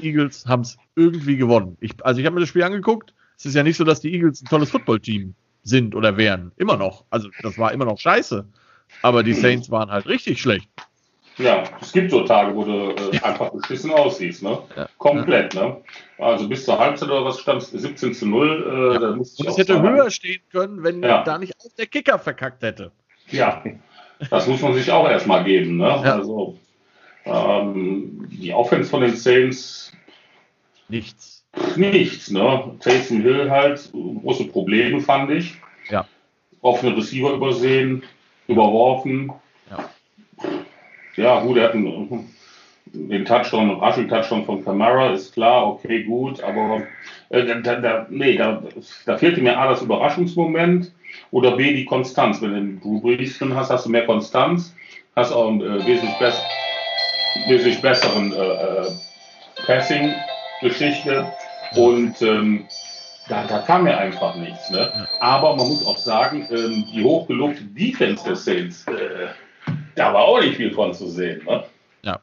Eagles 0.00 0.46
haben 0.46 0.62
es 0.62 0.78
irgendwie 0.96 1.36
gewonnen. 1.36 1.76
Ich, 1.80 1.92
also 2.04 2.20
ich 2.20 2.26
habe 2.26 2.34
mir 2.34 2.40
das 2.40 2.48
Spiel 2.48 2.62
angeguckt 2.62 3.12
es 3.38 3.46
ist 3.46 3.54
ja 3.54 3.62
nicht 3.62 3.76
so, 3.76 3.84
dass 3.84 4.00
die 4.00 4.12
Eagles 4.12 4.42
ein 4.42 4.46
tolles 4.46 4.70
Footballteam 4.70 5.34
sind 5.62 5.94
oder 5.94 6.16
wären. 6.16 6.50
Immer 6.56 6.76
noch. 6.76 7.04
Also 7.10 7.28
das 7.42 7.56
war 7.56 7.72
immer 7.72 7.84
noch 7.84 7.98
scheiße. 7.98 8.44
Aber 9.02 9.22
die 9.22 9.34
Saints 9.34 9.70
waren 9.70 9.90
halt 9.90 10.06
richtig 10.06 10.40
schlecht. 10.40 10.68
Ja, 11.36 11.62
es 11.80 11.92
gibt 11.92 12.10
so 12.10 12.24
Tage, 12.24 12.52
wo 12.56 12.64
du 12.64 12.90
äh, 12.90 13.20
einfach 13.20 13.50
beschissen 13.52 13.92
aussiehst, 13.92 14.42
ne? 14.42 14.58
Ja. 14.74 14.88
Komplett, 14.98 15.54
ne? 15.54 15.76
Also 16.18 16.48
bis 16.48 16.64
zur 16.64 16.80
Halbzeit 16.80 17.08
oder 17.10 17.24
was 17.24 17.38
stand 17.38 17.62
17 17.62 18.12
zu 18.12 18.26
0. 18.26 18.48
Äh, 18.48 18.94
ja. 18.94 18.98
da 18.98 19.10
Und 19.10 19.20
es 19.20 19.56
hätte 19.56 19.74
sagen. 19.74 19.88
höher 19.88 20.10
stehen 20.10 20.40
können, 20.50 20.82
wenn 20.82 21.00
ja. 21.00 21.22
da 21.22 21.38
nicht 21.38 21.54
auch 21.60 21.72
der 21.78 21.86
Kicker 21.86 22.18
verkackt 22.18 22.64
hätte. 22.64 22.90
Ja, 23.28 23.62
das 24.30 24.48
muss 24.48 24.62
man 24.62 24.74
sich 24.74 24.90
auch 24.90 25.08
erstmal 25.08 25.44
geben, 25.44 25.76
ne? 25.76 25.88
Also 25.88 26.58
ähm, 27.24 28.26
die 28.32 28.52
Offense 28.52 28.90
von 28.90 29.02
den 29.02 29.14
Saints. 29.14 29.92
Nichts 30.88 31.37
nichts. 31.76 32.30
Ne? 32.30 32.76
Taysom 32.80 33.22
Hill 33.22 33.50
halt, 33.50 33.90
große 33.92 34.44
Probleme 34.44 35.00
fand 35.00 35.30
ich. 35.30 35.54
Ja. 35.90 36.06
Offene 36.60 36.96
Receiver 36.96 37.32
übersehen, 37.32 38.02
überworfen. 38.46 39.32
Ja, 39.70 39.88
ja 41.16 41.40
gut, 41.40 41.56
er 41.56 41.64
hat 41.64 41.74
einen, 41.74 42.34
den 42.92 43.24
Touchdown, 43.24 43.70
Rushing-Touchdown 43.70 44.44
von 44.44 44.64
Camara 44.64 45.12
ist 45.12 45.34
klar, 45.34 45.66
okay, 45.66 46.04
gut, 46.04 46.42
aber 46.42 46.82
äh, 47.28 47.44
da, 47.62 47.76
da, 47.76 48.06
nee, 48.10 48.36
da, 48.36 48.62
da 49.06 49.16
fehlte 49.16 49.40
mir 49.40 49.58
A, 49.58 49.68
das 49.68 49.82
Überraschungsmoment 49.82 50.92
oder 51.30 51.56
B, 51.56 51.74
die 51.74 51.84
Konstanz. 51.84 52.40
Wenn 52.40 52.50
du 52.50 52.56
einen 52.56 52.80
Drew 52.80 53.00
Brees 53.00 53.38
drin 53.38 53.54
hast, 53.54 53.70
hast 53.70 53.86
du 53.86 53.90
mehr 53.90 54.06
Konstanz, 54.06 54.74
hast 55.16 55.32
auch 55.32 55.48
einen 55.48 55.60
äh, 55.60 55.86
wesentlich, 55.86 56.18
bess 56.18 56.40
wesentlich 57.46 57.80
besseren 57.82 58.32
äh, 58.32 58.36
äh, 58.36 58.90
Passing-Geschichte 59.66 61.30
und 61.76 62.20
ähm, 62.22 62.66
da, 63.28 63.46
da, 63.46 63.58
kam 63.60 63.84
mir 63.84 63.96
einfach 63.98 64.36
nichts. 64.36 64.70
Ne? 64.70 65.06
Aber 65.20 65.56
man 65.56 65.68
muss 65.68 65.86
auch 65.86 65.98
sagen, 65.98 66.48
ähm, 66.50 66.84
die 66.92 67.04
hochgelobte 67.04 67.62
Defense 67.64 68.28
des 68.28 68.44
Saints, 68.44 68.86
äh, 68.86 69.28
da 69.94 70.14
war 70.14 70.22
auch 70.22 70.40
nicht 70.40 70.56
viel 70.56 70.72
von 70.72 70.94
zu 70.94 71.08
sehen. 71.08 71.44
Ne? 71.44 71.64
Ja. 72.02 72.20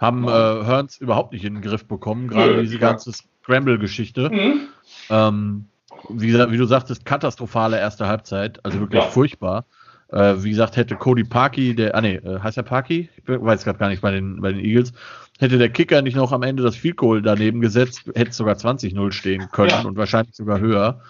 Haben 0.00 0.24
äh, 0.24 0.30
Hearns 0.30 0.98
überhaupt 0.98 1.32
nicht 1.32 1.44
in 1.44 1.54
den 1.54 1.62
Griff 1.62 1.86
bekommen, 1.86 2.28
gerade 2.28 2.60
diese 2.62 2.78
ganze 2.78 3.12
Scramble-Geschichte. 3.12 4.30
Mhm. 4.30 4.68
Ähm, 5.10 5.66
wie, 6.08 6.34
wie, 6.34 6.56
du 6.56 6.66
sagtest, 6.66 7.06
katastrophale 7.06 7.78
erste 7.78 8.06
Halbzeit, 8.06 8.64
also 8.64 8.80
wirklich 8.80 9.02
ja. 9.02 9.08
furchtbar. 9.08 9.64
Äh, 10.08 10.34
wie 10.38 10.50
gesagt, 10.50 10.76
hätte 10.76 10.96
Cody 10.96 11.24
Parkey, 11.24 11.74
der, 11.74 11.94
ah 11.94 12.00
nee, 12.00 12.16
äh, 12.16 12.40
heißt 12.40 12.56
er 12.56 12.62
Parkey? 12.62 13.08
Ich 13.16 13.22
weiß 13.26 13.64
gerade 13.64 13.78
gar 13.78 13.88
nicht 13.88 14.02
bei 14.02 14.10
den, 14.10 14.40
bei 14.40 14.52
den 14.52 14.60
Eagles. 14.60 14.92
Hätte 15.40 15.58
der 15.58 15.68
Kicker 15.68 16.00
nicht 16.02 16.16
noch 16.16 16.32
am 16.32 16.42
Ende 16.42 16.62
das 16.62 16.76
Field 16.76 16.96
Goal 16.96 17.20
daneben 17.20 17.60
gesetzt, 17.60 18.02
hätte 18.14 18.30
es 18.30 18.36
sogar 18.36 18.54
20-0 18.54 19.12
stehen 19.12 19.48
können 19.50 19.70
ja. 19.70 19.82
und 19.82 19.96
wahrscheinlich 19.96 20.36
sogar 20.36 20.60
höher. 20.60 21.00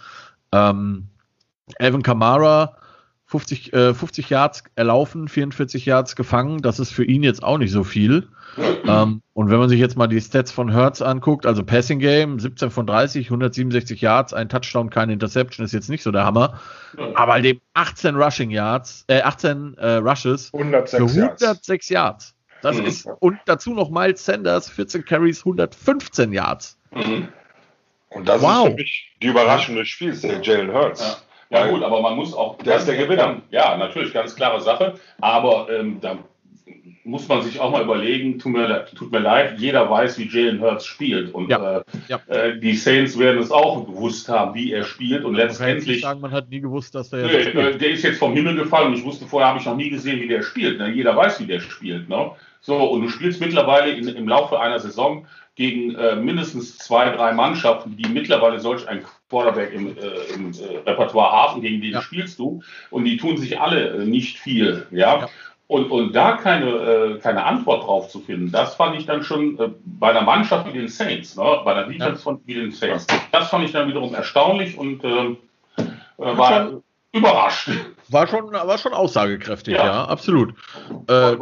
Ähm, 0.52 1.08
Evan 1.78 2.02
Kamara 2.02 2.76
50, 3.26 3.72
äh, 3.72 3.94
50 3.94 4.30
Yards 4.30 4.64
erlaufen, 4.76 5.28
44 5.28 5.86
Yards 5.86 6.14
gefangen. 6.14 6.62
Das 6.62 6.78
ist 6.78 6.92
für 6.92 7.04
ihn 7.04 7.22
jetzt 7.22 7.42
auch 7.42 7.58
nicht 7.58 7.72
so 7.72 7.82
viel. 7.82 8.28
ähm, 8.86 9.22
und 9.32 9.50
wenn 9.50 9.58
man 9.58 9.68
sich 9.68 9.80
jetzt 9.80 9.96
mal 9.96 10.06
die 10.06 10.20
Stats 10.20 10.52
von 10.52 10.70
Hertz 10.70 11.02
anguckt, 11.02 11.44
also 11.44 11.64
Passing 11.64 11.98
Game, 11.98 12.38
17 12.38 12.70
von 12.70 12.86
30, 12.86 13.26
167 13.26 14.00
Yards, 14.00 14.32
ein 14.32 14.48
Touchdown, 14.48 14.90
keine 14.90 15.14
Interception, 15.14 15.64
ist 15.64 15.72
jetzt 15.72 15.90
nicht 15.90 16.02
so 16.02 16.12
der 16.12 16.24
Hammer. 16.24 16.60
Aber 17.14 17.40
dem 17.40 17.60
18 17.72 18.14
Rushing 18.14 18.50
Yards, 18.50 19.04
äh, 19.08 19.22
18 19.22 19.74
äh, 19.78 19.94
Rushes 19.96 20.52
106 20.54 20.90
für 20.96 21.20
106 21.22 21.68
Yards. 21.68 21.90
Yards. 21.90 22.34
Das 22.64 22.78
mhm. 22.78 22.86
ist, 22.86 23.06
und 23.20 23.38
dazu 23.44 23.74
noch 23.74 23.90
Miles 23.90 24.24
Sanders, 24.24 24.70
14 24.70 25.04
Carries, 25.04 25.40
115 25.40 26.32
Yards. 26.32 26.78
Mhm. 26.92 27.28
Und 28.08 28.26
das 28.26 28.40
wow. 28.40 28.64
ist 28.66 28.70
für 28.70 28.76
mich 28.76 29.12
die 29.20 29.26
überraschende 29.26 29.84
Spielszene, 29.84 30.40
Jalen 30.42 30.72
Hurts. 30.72 31.02
Ja. 31.02 31.16
Ja 31.50 31.66
gut, 31.68 31.82
aber 31.82 32.00
man 32.00 32.16
muss 32.16 32.34
auch. 32.34 32.56
Der 32.58 32.76
ist 32.76 32.88
der 32.88 32.96
Gewinner. 32.96 33.42
Ja, 33.50 33.76
natürlich, 33.76 34.12
ganz 34.12 34.34
klare 34.34 34.60
Sache. 34.60 34.94
Aber 35.20 35.68
ähm, 35.70 36.00
da 36.00 36.18
muss 37.04 37.28
man 37.28 37.42
sich 37.42 37.60
auch 37.60 37.70
mal 37.70 37.82
überlegen, 37.82 38.38
tut 38.38 38.52
mir, 38.52 38.86
tut 38.96 39.12
mir 39.12 39.18
leid, 39.18 39.58
jeder 39.58 39.90
weiß, 39.90 40.18
wie 40.18 40.28
Jalen 40.28 40.60
Hurts 40.60 40.86
spielt. 40.86 41.34
Und 41.34 41.50
ja. 41.50 41.78
Äh, 41.78 41.84
ja. 42.08 42.20
Äh, 42.26 42.58
die 42.58 42.74
Saints 42.74 43.18
werden 43.18 43.40
es 43.42 43.50
auch 43.50 43.86
gewusst 43.86 44.28
haben, 44.28 44.54
wie 44.54 44.72
er 44.72 44.84
spielt. 44.84 45.24
Und 45.24 45.34
letztendlich. 45.34 46.00
Sagen, 46.00 46.20
man 46.20 46.32
hat 46.32 46.48
nie 46.48 46.60
gewusst, 46.60 46.94
dass 46.94 47.10
der 47.10 47.26
jetzt. 47.30 47.54
Nee, 47.54 47.72
der 47.74 47.90
ist 47.90 48.02
jetzt 48.02 48.18
vom 48.18 48.32
Himmel 48.32 48.56
gefallen 48.56 48.88
und 48.88 48.98
ich 48.98 49.04
wusste 49.04 49.26
vorher, 49.26 49.48
habe 49.48 49.58
ich 49.58 49.66
noch 49.66 49.76
nie 49.76 49.90
gesehen, 49.90 50.20
wie 50.20 50.28
der 50.28 50.42
spielt. 50.42 50.78
Ne? 50.78 50.90
Jeder 50.90 51.14
weiß, 51.14 51.40
wie 51.40 51.46
der 51.46 51.60
spielt. 51.60 52.08
Ne? 52.08 52.30
So, 52.62 52.76
und 52.76 53.02
du 53.02 53.08
spielst 53.10 53.40
mittlerweile 53.40 53.92
in, 53.92 54.08
im 54.08 54.26
Laufe 54.26 54.58
einer 54.58 54.80
Saison 54.80 55.26
gegen 55.56 55.94
äh, 55.94 56.16
mindestens 56.16 56.78
zwei, 56.78 57.10
drei 57.10 57.32
Mannschaften, 57.32 57.96
die 57.96 58.08
mittlerweile 58.08 58.58
solch 58.58 58.88
ein 58.88 59.04
Quarterback 59.28 59.72
im, 59.72 59.96
äh, 59.96 60.34
im 60.34 60.52
äh, 60.52 60.78
Repertoire 60.88 61.32
haben, 61.32 61.60
gegen 61.60 61.80
die 61.80 61.90
ja. 61.90 62.00
spielst 62.00 62.38
du. 62.38 62.62
Und 62.90 63.04
die 63.04 63.18
tun 63.18 63.36
sich 63.36 63.60
alle 63.60 63.90
äh, 63.90 64.04
nicht 64.04 64.38
viel. 64.38 64.86
Ja. 64.90 65.20
ja. 65.20 65.28
Und, 65.74 65.90
und 65.90 66.12
da 66.12 66.36
keine, 66.36 66.66
äh, 66.70 67.18
keine 67.18 67.44
Antwort 67.44 67.82
drauf 67.82 68.08
zu 68.08 68.20
finden, 68.20 68.52
das 68.52 68.76
fand 68.76 68.94
ich 68.96 69.06
dann 69.06 69.24
schon 69.24 69.58
äh, 69.58 69.70
bei 69.84 70.10
einer 70.10 70.22
Mannschaft 70.22 70.68
wie 70.68 70.78
den 70.78 70.86
Saints, 70.86 71.34
ne, 71.34 71.62
bei 71.64 71.74
der 71.74 71.88
Defense 71.88 72.12
ja. 72.12 72.16
von 72.18 72.40
wie 72.44 72.54
den 72.54 72.70
Saints, 72.70 73.08
das 73.32 73.48
fand 73.48 73.64
ich 73.64 73.72
dann 73.72 73.88
wiederum 73.88 74.14
erstaunlich 74.14 74.78
und 74.78 75.02
ähm, 75.02 75.36
war 76.16 76.52
schon, 76.52 76.82
überrascht. 77.10 77.70
War 78.08 78.28
schon, 78.28 78.52
war 78.52 78.78
schon 78.78 78.94
aussagekräftig, 78.94 79.74
ja, 79.74 79.84
ja 79.84 80.04
absolut. 80.04 80.54
Äh, 81.08 81.36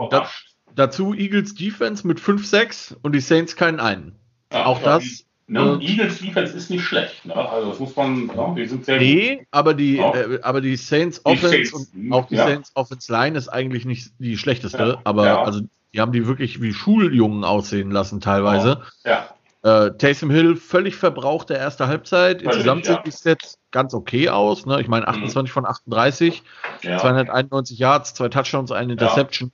dazu 0.76 1.12
Eagles 1.12 1.54
Defense 1.54 2.06
mit 2.06 2.18
5-6 2.18 2.96
und 3.02 3.12
die 3.12 3.20
Saints 3.20 3.54
keinen 3.54 3.80
einen. 3.80 4.18
Ja, 4.50 4.64
Auch 4.64 4.80
das 4.82 5.26
Ne? 5.48 5.78
Eagles 5.80 6.18
Defense 6.18 6.56
ist 6.56 6.70
nicht 6.70 6.84
schlecht. 6.84 7.24
Ne? 7.26 7.34
Also 7.34 7.70
das 7.70 7.78
muss 7.78 7.96
man, 7.96 8.30
ja, 8.34 8.54
die 8.54 8.66
sind 8.66 8.84
sehr 8.84 8.98
Nee, 8.98 9.36
gut. 9.36 9.46
aber 9.50 9.74
die, 9.74 9.96
ja. 9.96 10.14
äh, 10.14 10.40
aber 10.42 10.60
die 10.60 10.76
Saints 10.76 11.20
Offense 11.24 11.48
Saints, 11.48 11.72
und 11.72 12.12
auch 12.12 12.26
die 12.28 12.36
ja. 12.36 12.46
Saints 12.46 12.70
Offense 12.74 13.12
Line 13.12 13.36
ist 13.36 13.48
eigentlich 13.48 13.84
nicht 13.84 14.12
die 14.18 14.38
schlechteste, 14.38 14.98
aber 15.04 15.44
also 15.44 15.60
die 15.92 16.00
haben 16.00 16.12
die 16.12 16.26
wirklich 16.26 16.62
wie 16.62 16.72
Schuljungen 16.72 17.44
aussehen 17.44 17.90
lassen 17.90 18.20
teilweise. 18.20 18.82
Ja. 19.04 19.28
Äh, 19.62 19.92
Taysom 19.96 20.30
Hill 20.30 20.56
völlig 20.56 20.96
verbraucht 20.96 21.50
der 21.50 21.58
erste 21.58 21.86
Halbzeit. 21.86 22.38
Völlig, 22.38 22.46
Insgesamt 22.46 22.86
sieht 22.86 23.06
es 23.06 23.24
jetzt 23.24 23.58
ganz 23.70 23.94
okay 23.94 24.28
aus. 24.28 24.66
Ne? 24.66 24.80
Ich 24.80 24.88
meine 24.88 25.06
28 25.06 25.50
mhm. 25.50 25.54
von 25.54 25.66
38, 25.66 26.42
291 26.82 27.78
Yards, 27.78 28.14
zwei 28.14 28.28
Touchdowns, 28.28 28.72
eine 28.72 28.92
Interception 28.92 29.52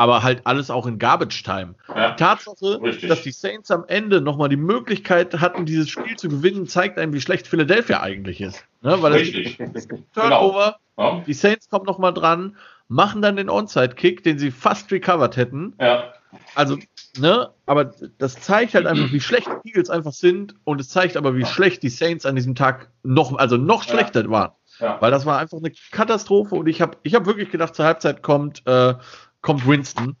aber 0.00 0.22
halt 0.22 0.46
alles 0.46 0.70
auch 0.70 0.86
in 0.86 0.98
Garbage 0.98 1.42
Time. 1.42 1.74
Ja, 1.94 2.12
die 2.12 2.16
Tatsache, 2.16 2.80
richtig. 2.80 3.10
dass 3.10 3.20
die 3.20 3.32
Saints 3.32 3.70
am 3.70 3.84
Ende 3.86 4.22
nochmal 4.22 4.48
die 4.48 4.56
Möglichkeit 4.56 5.38
hatten, 5.42 5.66
dieses 5.66 5.90
Spiel 5.90 6.16
zu 6.16 6.30
gewinnen, 6.30 6.66
zeigt 6.66 6.98
einem, 6.98 7.12
wie 7.12 7.20
schlecht 7.20 7.46
Philadelphia 7.46 8.00
eigentlich 8.00 8.40
ist. 8.40 8.64
Ne? 8.80 8.96
Weil 9.02 9.12
richtig. 9.12 9.58
Das 9.74 9.86
Turnover, 10.14 10.78
genau. 10.96 11.16
ja. 11.18 11.24
die 11.26 11.34
Saints 11.34 11.68
kommen 11.68 11.84
nochmal 11.84 12.14
dran, 12.14 12.56
machen 12.88 13.20
dann 13.20 13.36
den 13.36 13.50
Onside-Kick, 13.50 14.24
den 14.24 14.38
sie 14.38 14.50
fast 14.50 14.90
recovered 14.90 15.36
hätten. 15.36 15.74
Ja. 15.78 16.14
Also, 16.54 16.78
ne, 17.18 17.50
aber 17.66 17.92
das 18.16 18.40
zeigt 18.40 18.72
halt 18.72 18.86
einfach, 18.86 19.12
wie 19.12 19.20
schlecht 19.20 19.48
die 19.64 19.68
Eagles 19.68 19.90
einfach 19.90 20.12
sind 20.12 20.54
und 20.64 20.80
es 20.80 20.88
zeigt 20.88 21.18
aber, 21.18 21.36
wie 21.36 21.40
ja. 21.40 21.46
schlecht 21.46 21.82
die 21.82 21.90
Saints 21.90 22.24
an 22.24 22.36
diesem 22.36 22.54
Tag 22.54 22.88
noch, 23.02 23.36
also 23.36 23.58
noch 23.58 23.82
schlechter 23.82 24.30
waren. 24.30 24.52
Ja. 24.78 24.96
Weil 25.00 25.10
das 25.10 25.26
war 25.26 25.38
einfach 25.38 25.58
eine 25.58 25.72
Katastrophe 25.90 26.54
und 26.54 26.68
ich 26.68 26.80
habe 26.80 26.96
ich 27.02 27.14
hab 27.14 27.26
wirklich 27.26 27.50
gedacht, 27.50 27.74
zur 27.74 27.84
Halbzeit 27.84 28.22
kommt 28.22 28.66
äh, 28.66 28.94
kommt 29.42 29.66
Winston. 29.66 30.16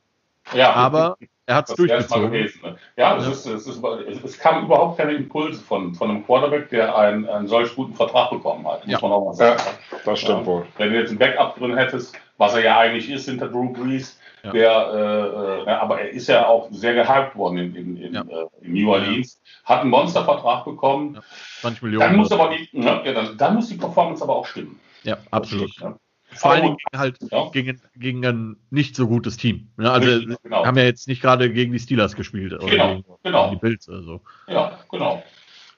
Ja, 0.52 0.72
aber 0.72 1.16
er 1.46 1.56
hat 1.56 1.68
es 1.68 1.74
durchgezogen. 1.74 2.30
Gewesen, 2.30 2.60
ne? 2.62 2.76
Ja, 2.96 3.18
ja. 3.18 3.30
Ist, 3.30 3.44
es, 3.46 3.66
ist, 3.66 3.82
es 4.24 4.38
kam 4.38 4.64
überhaupt 4.64 4.98
keine 4.98 5.12
Impulse 5.14 5.60
von, 5.60 5.94
von 5.94 6.10
einem 6.10 6.24
Quarterback, 6.24 6.68
der 6.70 6.96
einen, 6.96 7.28
einen 7.28 7.48
solch 7.48 7.74
guten 7.74 7.94
Vertrag 7.94 8.30
bekommen 8.30 8.66
hat. 8.68 8.86
Muss 8.86 8.92
ja. 8.92 8.98
man 9.00 9.12
auch 9.12 9.24
mal 9.24 9.34
sagen. 9.34 9.60
Ja, 9.90 9.98
das 10.04 10.20
stimmt 10.20 10.46
wohl. 10.46 10.64
Wenn 10.76 10.92
du 10.92 10.98
jetzt 10.98 11.10
ein 11.10 11.18
Backup 11.18 11.56
drin 11.56 11.76
hättest, 11.76 12.16
was 12.38 12.54
er 12.54 12.62
ja 12.62 12.78
eigentlich 12.78 13.10
ist 13.10 13.26
hinter 13.26 13.48
Drew 13.48 13.72
Brees, 13.72 14.18
ja. 14.44 14.52
der, 14.52 15.64
äh, 15.66 15.70
aber 15.70 16.00
er 16.00 16.10
ist 16.10 16.28
ja 16.28 16.46
auch 16.46 16.68
sehr 16.70 16.94
gehypt 16.94 17.34
worden 17.36 17.58
in, 17.58 17.74
in, 17.74 17.96
in, 17.96 18.14
ja. 18.14 18.22
äh, 18.22 18.46
in 18.62 18.72
New 18.72 18.90
Orleans, 18.90 19.40
hat 19.64 19.80
einen 19.80 19.90
Monstervertrag 19.90 20.64
bekommen. 20.64 21.14
Ja. 21.14 21.22
20 21.62 21.82
Millionen. 21.82 22.06
Dann 22.06 22.16
muss, 22.16 22.32
aber 22.32 22.50
die, 22.50 22.68
ne, 22.78 23.02
dann, 23.04 23.36
dann, 23.36 23.54
muss 23.56 23.68
die 23.68 23.74
Performance 23.74 24.22
aber 24.22 24.36
auch 24.36 24.46
stimmen. 24.46 24.78
Ja, 25.02 25.18
absolut. 25.32 25.70
Stimmt, 25.70 25.96
vor 26.40 26.52
allen 26.52 26.62
Dingen 26.62 26.76
halt 26.96 27.18
ja. 27.30 27.48
gegen, 27.50 27.80
gegen 27.96 28.24
ein 28.24 28.56
nicht 28.70 28.96
so 28.96 29.06
gutes 29.06 29.36
Team. 29.36 29.68
Ja, 29.78 29.92
also 29.92 30.10
Richtig, 30.10 30.36
genau. 30.42 30.64
haben 30.64 30.78
ja 30.78 30.84
jetzt 30.84 31.06
nicht 31.06 31.20
gerade 31.20 31.52
gegen 31.52 31.72
die 31.72 31.78
Steelers 31.78 32.16
gespielt 32.16 32.52
oder 32.54 32.66
genau, 32.66 32.88
gegen, 32.88 33.04
genau. 33.22 33.50
die 33.50 33.56
Bills. 33.56 33.88
Also. 33.88 34.20
Ja, 34.48 34.78
genau. 34.90 35.22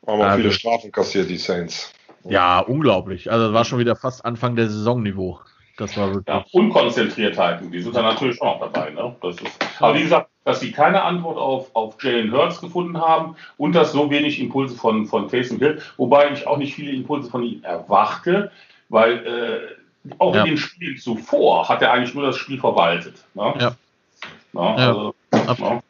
Aber 0.06 0.24
also, 0.24 0.36
viele 0.39 0.52
Strafen 0.52 0.93
kassiert 0.93 1.28
die 1.28 1.36
Saints. 1.36 1.93
Ja, 2.24 2.60
unglaublich. 2.60 3.30
Also 3.30 3.47
das 3.47 3.55
war 3.55 3.64
schon 3.64 3.80
wieder 3.80 3.97
fast 3.97 4.24
Anfang 4.24 4.55
der 4.55 4.68
Saisonniveau. 4.68 5.40
Das 5.78 5.97
war 5.97 6.14
wirklich. 6.14 6.28
Ja, 6.28 6.44
Unkonzentriertheiten, 6.52 7.72
die 7.72 7.80
sind 7.80 7.97
da 7.97 8.02
natürlich 8.02 8.40
auch 8.40 8.60
dabei. 8.60 8.90
Ne? 8.90 9.16
Das 9.20 9.36
ist, 9.36 9.59
aber 9.80 9.97
wie 9.97 10.02
gesagt, 10.02 10.28
dass 10.44 10.60
sie 10.60 10.70
keine 10.70 11.02
Antwort 11.02 11.39
auf, 11.39 11.74
auf 11.74 12.01
Jalen 12.02 12.32
Hurts 12.32 12.60
gefunden 12.60 13.01
haben 13.01 13.36
und 13.56 13.74
dass 13.74 13.93
so 13.93 14.10
wenig 14.10 14.40
Impulse 14.40 14.76
von, 14.76 15.06
von 15.06 15.28
Taysom 15.28 15.59
Hill, 15.59 15.80
wobei 15.97 16.30
ich 16.30 16.47
auch 16.47 16.59
nicht 16.59 16.74
viele 16.74 16.93
Impulse 16.93 17.30
von 17.30 17.43
ihm 17.43 17.64
erwarte, 17.64 18.52
weil 18.90 19.26
äh, 19.26 19.81
auch 20.18 20.34
ja. 20.34 20.42
in 20.42 20.50
den 20.50 20.58
Spielen 20.58 20.96
zuvor 20.96 21.68
hat 21.68 21.82
er 21.82 21.92
eigentlich 21.92 22.14
nur 22.14 22.26
das 22.26 22.36
Spiel 22.36 22.58
verwaltet. 22.58 23.24
Ne? 23.34 23.54
Ja. 23.60 23.76
Na, 24.52 24.74
also, 24.74 25.14
ja. 25.32 25.82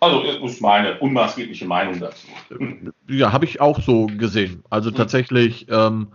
also, 0.00 0.22
das 0.24 0.50
ist 0.50 0.60
meine 0.60 0.98
unmaßgebliche 0.98 1.66
Meinung 1.66 2.00
dazu. 2.00 2.26
Ja, 3.08 3.32
habe 3.32 3.44
ich 3.44 3.60
auch 3.60 3.80
so 3.80 4.06
gesehen. 4.06 4.64
Also 4.70 4.90
mhm. 4.90 4.94
tatsächlich, 4.94 5.66
ähm, 5.68 6.08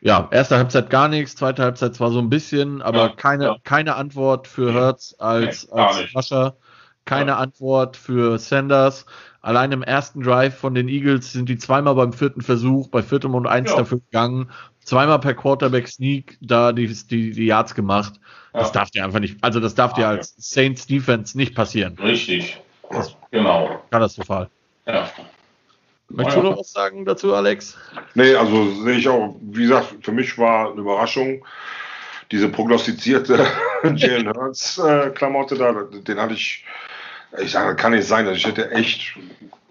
ja, 0.00 0.28
erste 0.30 0.56
Halbzeit 0.56 0.90
gar 0.90 1.08
nichts, 1.08 1.36
zweite 1.36 1.62
Halbzeit 1.62 1.94
zwar 1.94 2.10
so 2.10 2.18
ein 2.18 2.30
bisschen, 2.30 2.82
aber 2.82 2.98
ja, 2.98 3.08
keine, 3.10 3.44
ja. 3.44 3.56
keine 3.62 3.94
Antwort 3.96 4.48
für 4.48 4.72
Hertz 4.72 5.14
als, 5.18 5.68
nee, 5.70 5.80
als 5.80 6.14
Rusher, 6.14 6.56
keine. 7.04 7.36
Antwort 7.36 7.96
für 7.96 8.38
Sanders. 8.38 9.06
Allein 9.42 9.72
im 9.72 9.82
ersten 9.82 10.22
Drive 10.22 10.58
von 10.58 10.74
den 10.74 10.88
Eagles 10.88 11.32
sind 11.32 11.48
die 11.48 11.56
zweimal 11.56 11.94
beim 11.94 12.12
vierten 12.12 12.42
Versuch, 12.42 12.88
bei 12.88 13.02
viertem 13.02 13.34
und 13.34 13.46
eins 13.46 13.74
dafür 13.74 14.00
gegangen 14.00 14.50
zweimal 14.84 15.20
per 15.20 15.34
Quarterback 15.34 15.88
Sneak 15.88 16.36
da 16.40 16.72
die, 16.72 16.86
die, 16.86 17.30
die 17.30 17.46
Yards 17.46 17.74
gemacht. 17.74 18.14
Ja. 18.52 18.60
Das 18.60 18.72
darf 18.72 18.90
dir 18.90 19.04
einfach 19.04 19.20
nicht, 19.20 19.42
also 19.42 19.60
das 19.60 19.74
darf 19.74 19.92
dir 19.92 20.06
ah, 20.06 20.10
als 20.10 20.34
Saints 20.36 20.86
Defense 20.86 21.36
nicht 21.36 21.54
passieren. 21.54 21.96
Richtig. 21.98 22.60
Das 22.90 23.16
genau. 23.30 23.82
Katastrophal. 23.90 24.48
Ja. 24.86 25.08
Möchtest 26.08 26.38
du 26.38 26.42
noch 26.42 26.58
was 26.58 26.72
sagen 26.72 27.04
dazu, 27.04 27.34
Alex? 27.34 27.78
Nee, 28.14 28.34
also 28.34 28.82
sehe 28.82 28.96
ich 28.96 29.08
auch, 29.08 29.36
wie 29.40 29.62
gesagt, 29.62 29.94
für 30.02 30.10
mich 30.10 30.36
war 30.36 30.72
eine 30.72 30.80
Überraschung, 30.80 31.46
diese 32.32 32.48
prognostizierte 32.48 33.46
Jalen 33.94 34.28
Hurts 34.28 34.78
äh, 34.78 35.10
Klamotte 35.10 35.54
da, 35.54 35.72
den 35.72 36.18
hatte 36.18 36.34
ich, 36.34 36.64
ich 37.38 37.52
sage, 37.52 37.76
kann 37.76 37.92
nicht 37.92 38.06
sein, 38.06 38.28
ich 38.28 38.46
hätte 38.46 38.70
echt 38.70 39.16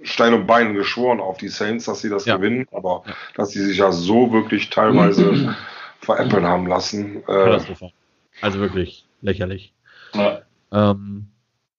Stein 0.02 0.34
und 0.34 0.48
Bein 0.48 0.74
geschworen 0.74 1.20
auf 1.20 1.38
die 1.38 1.50
Saints, 1.50 1.86
dass 1.86 2.02
sie 2.02 2.10
das 2.10 2.26
ja. 2.26 2.38
gewinnen, 2.38 2.68
aber 2.72 3.04
ja. 3.06 3.14
dass 3.36 3.52
sie 3.52 3.64
sich 3.64 3.78
ja 3.78 3.92
so 3.92 4.32
wirklich 4.32 4.70
teilweise 4.70 5.56
veräppeln 6.02 6.46
haben 6.46 6.68
lassen. 6.68 7.24
Äh, 7.28 7.60
also 8.42 8.60
wirklich 8.60 9.06
lächerlich. 9.22 9.74
Ja. 10.14 10.42
Ähm, 10.72 11.28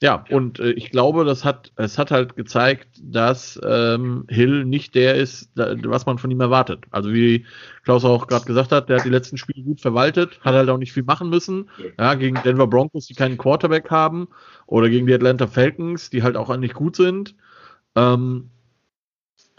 ja, 0.02 0.24
und 0.30 0.58
äh, 0.60 0.70
ich 0.70 0.90
glaube, 0.90 1.26
das 1.26 1.44
hat, 1.44 1.72
es 1.76 1.98
hat 1.98 2.10
halt 2.10 2.34
gezeigt, 2.34 2.88
dass 3.02 3.60
ähm, 3.62 4.24
Hill 4.28 4.64
nicht 4.64 4.94
der 4.94 5.16
ist, 5.16 5.50
da, 5.54 5.74
was 5.84 6.06
man 6.06 6.16
von 6.16 6.30
ihm 6.30 6.40
erwartet. 6.40 6.86
Also 6.90 7.12
wie 7.12 7.44
Klaus 7.84 8.06
auch 8.06 8.26
gerade 8.26 8.46
gesagt 8.46 8.72
hat, 8.72 8.88
der 8.88 8.98
hat 8.98 9.04
die 9.04 9.10
letzten 9.10 9.36
Spiele 9.36 9.62
gut 9.62 9.80
verwaltet, 9.80 10.40
hat 10.40 10.54
halt 10.54 10.70
auch 10.70 10.78
nicht 10.78 10.94
viel 10.94 11.02
machen 11.02 11.28
müssen. 11.28 11.68
Ja, 11.98 12.14
gegen 12.14 12.40
Denver 12.42 12.66
Broncos, 12.66 13.08
die 13.08 13.14
keinen 13.14 13.36
Quarterback 13.36 13.90
haben, 13.90 14.28
oder 14.66 14.88
gegen 14.88 15.06
die 15.06 15.12
Atlanta 15.12 15.46
Falcons, 15.46 16.08
die 16.08 16.22
halt 16.22 16.36
auch 16.36 16.56
nicht 16.56 16.74
gut 16.74 16.96
sind. 16.96 17.34
Ähm, 17.94 18.48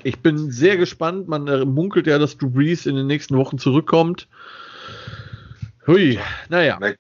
ich 0.01 0.19
bin 0.21 0.49
sehr 0.49 0.77
gespannt. 0.77 1.27
Man 1.27 1.47
äh, 1.47 1.65
munkelt 1.65 2.07
ja, 2.07 2.17
dass 2.17 2.37
Drew 2.37 2.49
Brees 2.49 2.87
in 2.87 2.95
den 2.95 3.05
nächsten 3.05 3.37
Wochen 3.37 3.59
zurückkommt. 3.59 4.27
Hui, 5.85 6.19
naja. 6.49 6.79
Das, 6.79 6.95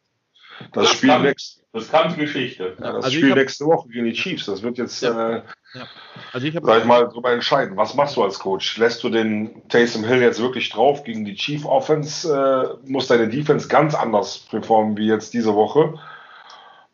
das 0.73 0.89
Spiel 0.91 1.19
nächstes 1.19 1.60
Geschichte. 1.73 2.75
Ja, 2.79 2.93
das 2.93 3.05
also 3.05 3.17
Spiel 3.17 3.29
hab, 3.29 3.37
nächste 3.37 3.65
Woche 3.65 3.87
gegen 3.89 4.05
die 4.05 4.13
Chiefs, 4.13 4.45
das 4.45 4.61
wird 4.61 4.77
jetzt, 4.77 5.01
ja, 5.01 5.29
äh, 5.29 5.43
ja. 5.73 5.87
Also 6.33 6.47
ich 6.47 6.53
sag 6.53 6.79
ich 6.79 6.85
mal, 6.85 7.05
darüber 7.05 7.31
entscheiden. 7.31 7.77
Was 7.77 7.95
machst 7.95 8.17
du 8.17 8.23
als 8.23 8.39
Coach? 8.39 8.77
Lässt 8.77 9.03
du 9.03 9.09
den 9.09 9.67
Taysom 9.69 10.03
Hill 10.03 10.21
jetzt 10.21 10.41
wirklich 10.41 10.69
drauf 10.69 11.03
gegen 11.03 11.23
die 11.23 11.35
Chief 11.35 11.65
Offense? 11.65 12.79
Äh, 12.85 12.89
muss 12.89 13.07
deine 13.07 13.29
Defense 13.29 13.67
ganz 13.67 13.95
anders 13.95 14.39
performen 14.49 14.97
wie 14.97 15.07
jetzt 15.07 15.33
diese 15.33 15.55
Woche? 15.55 15.97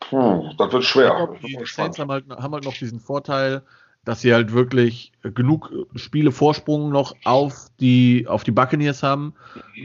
Puh, 0.00 0.52
das 0.56 0.72
wird 0.72 0.84
schwer. 0.84 1.28
Die 1.42 1.58
Saints 1.64 1.98
haben 1.98 2.10
halt, 2.10 2.24
haben 2.30 2.54
halt 2.54 2.64
noch 2.64 2.74
diesen 2.74 3.00
Vorteil, 3.00 3.62
dass 4.08 4.22
sie 4.22 4.32
halt 4.32 4.54
wirklich 4.54 5.12
genug 5.22 5.70
Spiele 5.94 6.32
Vorsprung 6.32 6.90
noch 6.90 7.14
auf 7.24 7.66
die, 7.78 8.26
auf 8.26 8.42
die 8.42 8.52
Buccaneers 8.52 9.02
haben, 9.02 9.34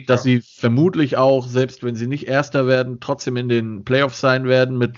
dass 0.08 0.24
sie 0.24 0.40
vermutlich 0.40 1.18
auch, 1.18 1.46
selbst 1.46 1.84
wenn 1.84 1.98
sie 1.98 2.08
nicht 2.08 2.30
Erster 2.30 2.66
werden, 2.66 3.02
trotzdem 3.02 3.36
in 3.36 3.50
den 3.50 3.84
Playoffs 3.84 4.22
sein 4.22 4.46
werden 4.46 4.78
mit 4.78 4.94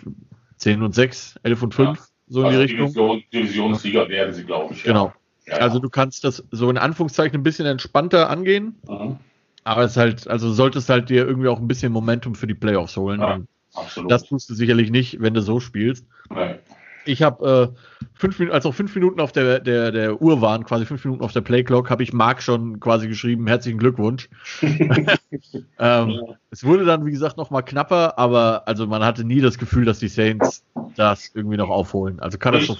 10 0.57 0.83
und 0.83 0.93
6, 0.93 1.39
11 1.41 1.63
und 1.63 1.73
5, 1.73 1.97
ja. 1.97 2.05
so 2.27 2.41
in 2.41 2.45
also 2.45 2.57
die 2.59 2.63
Richtung. 2.65 2.85
Division, 2.85 3.23
Divisionssieger 3.33 4.09
werden 4.09 4.31
sie, 4.35 4.43
glaube 4.43 4.75
ich. 4.75 4.83
Genau. 4.83 5.11
Ja. 5.47 5.55
Also 5.55 5.79
du 5.79 5.89
kannst 5.89 6.23
das 6.23 6.43
so 6.51 6.69
in 6.69 6.77
Anführungszeichen 6.77 7.39
ein 7.39 7.43
bisschen 7.43 7.65
entspannter 7.65 8.29
angehen, 8.29 8.75
mhm. 8.87 9.17
aber 9.63 9.85
es 9.85 9.97
halt, 9.97 10.27
also 10.27 10.53
solltest 10.53 10.87
halt 10.89 11.09
dir 11.09 11.25
irgendwie 11.25 11.47
auch 11.47 11.59
ein 11.59 11.67
bisschen 11.67 11.91
Momentum 11.91 12.35
für 12.35 12.45
die 12.45 12.53
Playoffs 12.53 12.95
holen. 12.95 13.21
Ja, 13.21 13.39
absolut. 13.73 14.11
Das 14.11 14.25
tust 14.25 14.51
du 14.51 14.53
sicherlich 14.53 14.91
nicht, 14.91 15.19
wenn 15.19 15.33
du 15.33 15.41
so 15.41 15.59
spielst. 15.59 16.05
Nein. 16.29 16.59
Ich 17.05 17.21
habe 17.21 17.73
äh, 17.73 18.07
fünf 18.13 18.39
Minuten, 18.39 18.55
als 18.55 18.65
auch 18.65 18.73
fünf 18.73 18.93
Minuten 18.95 19.19
auf 19.19 19.31
der, 19.31 19.59
der, 19.59 19.91
der 19.91 20.21
Uhr 20.21 20.41
waren, 20.41 20.65
quasi 20.65 20.85
fünf 20.85 21.03
Minuten 21.05 21.23
auf 21.23 21.33
der 21.33 21.41
Playclock, 21.41 21.89
habe 21.89 22.03
ich 22.03 22.13
Marc 22.13 22.41
schon 22.41 22.79
quasi 22.79 23.07
geschrieben, 23.07 23.47
herzlichen 23.47 23.77
Glückwunsch. 23.77 24.29
ähm, 25.79 26.21
es 26.51 26.63
wurde 26.63 26.85
dann, 26.85 27.05
wie 27.05 27.11
gesagt, 27.11 27.37
nochmal 27.37 27.63
knapper, 27.63 28.17
aber 28.17 28.67
also 28.67 28.87
man 28.87 29.03
hatte 29.03 29.23
nie 29.23 29.41
das 29.41 29.57
Gefühl, 29.57 29.85
dass 29.85 29.99
die 29.99 30.07
Saints 30.07 30.63
das 30.95 31.31
irgendwie 31.33 31.57
noch 31.57 31.69
aufholen. 31.69 32.19
Also 32.19 32.37
kann 32.37 32.53
das 32.53 32.65
so. 32.65 32.77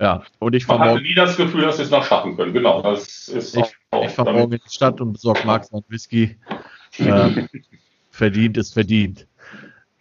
Ja, 0.00 0.22
und 0.38 0.54
ich 0.54 0.66
fahre 0.66 0.84
morgen. 0.84 1.02
nie 1.02 1.14
das 1.14 1.36
Gefühl, 1.36 1.62
dass 1.62 1.76
sie 1.76 1.82
es 1.82 1.90
noch 1.90 2.04
schaffen 2.04 2.36
können. 2.36 2.52
Genau, 2.52 2.82
das 2.82 3.28
ist 3.28 3.56
Ich, 3.56 3.76
ich 4.04 4.10
fahre 4.10 4.32
morgen 4.32 4.52
in 4.52 4.60
die 4.64 4.72
Stadt 4.72 5.00
und 5.00 5.12
besorge 5.12 5.40
Marc 5.44 5.64
seinen 5.64 5.84
Whisky. 5.88 6.36
Ähm, 6.98 7.48
verdient 8.10 8.56
ist 8.56 8.72
verdient. 8.72 9.27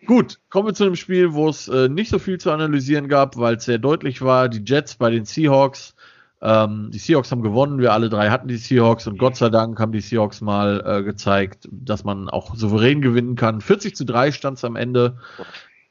Gut, 0.07 0.39
kommen 0.49 0.69
wir 0.69 0.73
zu 0.73 0.85
einem 0.85 0.95
Spiel, 0.95 1.33
wo 1.33 1.49
es 1.49 1.67
äh, 1.67 1.89
nicht 1.89 2.09
so 2.09 2.17
viel 2.17 2.37
zu 2.37 2.49
analysieren 2.51 3.09
gab, 3.09 3.35
weil 3.35 3.57
es 3.57 3.65
sehr 3.65 3.77
deutlich 3.77 4.21
war. 4.21 4.47
Die 4.47 4.63
Jets 4.65 4.95
bei 4.95 5.09
den 5.09 5.25
Seahawks. 5.25 5.95
Ähm, 6.41 6.91
die 6.93 6.97
Seahawks 6.97 7.29
haben 7.31 7.41
gewonnen, 7.41 7.79
wir 7.79 7.91
alle 7.91 8.09
drei 8.09 8.29
hatten 8.29 8.47
die 8.47 8.57
Seahawks 8.57 9.05
und 9.07 9.17
Gott 9.17 9.35
sei 9.35 9.49
Dank 9.49 9.79
haben 9.79 9.91
die 9.91 9.99
Seahawks 9.99 10.39
mal 10.39 10.81
äh, 10.85 11.03
gezeigt, 11.03 11.67
dass 11.71 12.05
man 12.05 12.29
auch 12.29 12.55
souverän 12.55 13.01
gewinnen 13.01 13.35
kann. 13.35 13.59
40 13.59 13.95
zu 13.95 14.05
3 14.05 14.31
stand 14.31 14.57
es 14.57 14.63
am 14.63 14.77
Ende. 14.77 15.17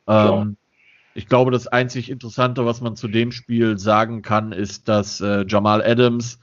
Ähm, 0.07 0.57
ich 1.15 1.27
glaube, 1.27 1.51
das 1.51 1.67
einzig 1.67 2.11
Interessante, 2.11 2.65
was 2.65 2.81
man 2.81 2.97
zu 2.97 3.09
dem 3.09 3.33
Spiel 3.33 3.77
sagen 3.79 4.23
kann, 4.23 4.53
ist, 4.53 4.89
dass 4.89 5.21
äh, 5.21 5.45
Jamal 5.47 5.83
Adams 5.83 6.39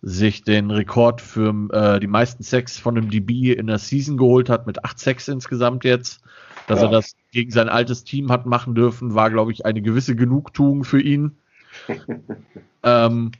sich 0.00 0.42
den 0.42 0.70
Rekord 0.70 1.20
für 1.20 1.52
äh, 1.72 2.00
die 2.00 2.06
meisten 2.06 2.42
Sex 2.42 2.78
von 2.78 2.96
einem 2.96 3.10
DB 3.10 3.52
in 3.52 3.66
der 3.66 3.78
Season 3.78 4.16
geholt 4.16 4.48
hat, 4.48 4.66
mit 4.66 4.84
acht 4.84 4.98
Sex 4.98 5.28
insgesamt 5.28 5.84
jetzt. 5.84 6.22
Dass 6.70 6.82
ja. 6.82 6.86
er 6.86 6.92
das 6.92 7.16
gegen 7.32 7.50
sein 7.50 7.68
altes 7.68 8.04
Team 8.04 8.30
hat 8.30 8.46
machen 8.46 8.76
dürfen, 8.76 9.16
war, 9.16 9.28
glaube 9.28 9.50
ich, 9.50 9.66
eine 9.66 9.82
gewisse 9.82 10.14
Genugtuung 10.14 10.84
für 10.84 11.00
ihn. 11.00 11.32
ähm, 12.84 13.32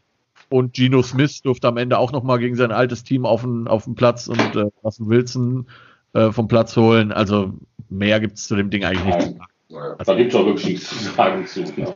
und 0.49 0.75
Geno 0.75 1.01
Smith 1.01 1.41
durfte 1.43 1.69
am 1.69 1.77
Ende 1.77 1.99
auch 1.99 2.11
nochmal 2.11 2.41
gegen 2.41 2.57
sein 2.57 2.73
altes 2.73 3.05
Team 3.05 3.25
auf 3.25 3.43
den, 3.43 3.69
auf 3.69 3.85
den 3.85 3.95
Platz 3.95 4.27
und 4.27 4.57
äh, 4.57 4.65
Russell 4.83 5.07
Wilson 5.07 5.69
äh, 6.13 6.33
vom 6.33 6.49
Platz 6.49 6.77
holen. 6.77 7.13
Also 7.13 7.55
mehr 7.89 8.19
gibt 8.19 8.37
es 8.37 8.49
zu 8.49 8.57
dem 8.57 8.69
Ding 8.69 8.85
eigentlich 8.85 9.15
nicht. 9.15 9.39
Naja, 9.69 9.95
also, 9.97 10.11
da 10.11 10.19
gibt 10.19 10.35
es 10.35 10.41
auch 10.41 10.47
wirklich 10.47 10.67
nichts 10.67 10.89
zu 10.89 10.97
sagen 10.97 11.47
zu. 11.47 11.61
Ne? 11.77 11.95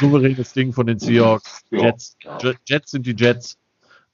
Souveränes 0.00 0.54
Ding 0.54 0.72
von 0.72 0.86
den 0.86 0.98
Seahawks. 0.98 1.62
Ja, 1.70 1.82
Jets, 1.82 2.16
ja. 2.24 2.38
Jets 2.66 2.90
sind 2.92 3.04
die 3.04 3.14
Jets. 3.14 3.58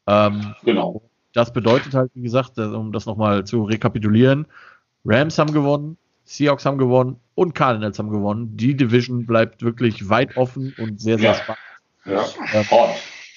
Ähm, 0.08 0.52
genau. 0.64 1.00
Das 1.32 1.52
bedeutet 1.52 1.94
halt, 1.94 2.10
wie 2.14 2.22
gesagt, 2.22 2.58
um 2.58 2.90
das 2.90 3.06
nochmal 3.06 3.44
zu 3.44 3.62
rekapitulieren, 3.62 4.46
Rams 5.04 5.38
haben 5.38 5.52
gewonnen, 5.52 5.96
Seahawks 6.26 6.66
haben 6.66 6.76
gewonnen 6.76 7.18
und 7.34 7.54
Cardinals 7.54 7.98
haben 7.98 8.10
gewonnen. 8.10 8.56
Die 8.56 8.76
Division 8.76 9.26
bleibt 9.26 9.62
wirklich 9.62 10.08
weit 10.08 10.36
offen 10.36 10.74
und 10.78 11.00
sehr, 11.00 11.18
sehr 11.18 11.30
ja. 11.30 11.34
spannend. 11.34 11.60
Ja. 12.04 12.24
Ähm, 12.52 12.64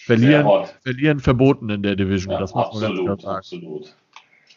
verlieren, 0.06 0.68
verlieren 0.84 1.20
verboten 1.20 1.70
in 1.70 1.84
der 1.84 1.95
Division. 1.95 2.34
Ja, 2.34 2.40
das 2.40 2.53
muss 2.53 2.74
man 2.74 2.82
ganz 2.82 2.99
klar 2.99 3.20
sagen. 3.20 3.38
Absolut. 3.38 3.95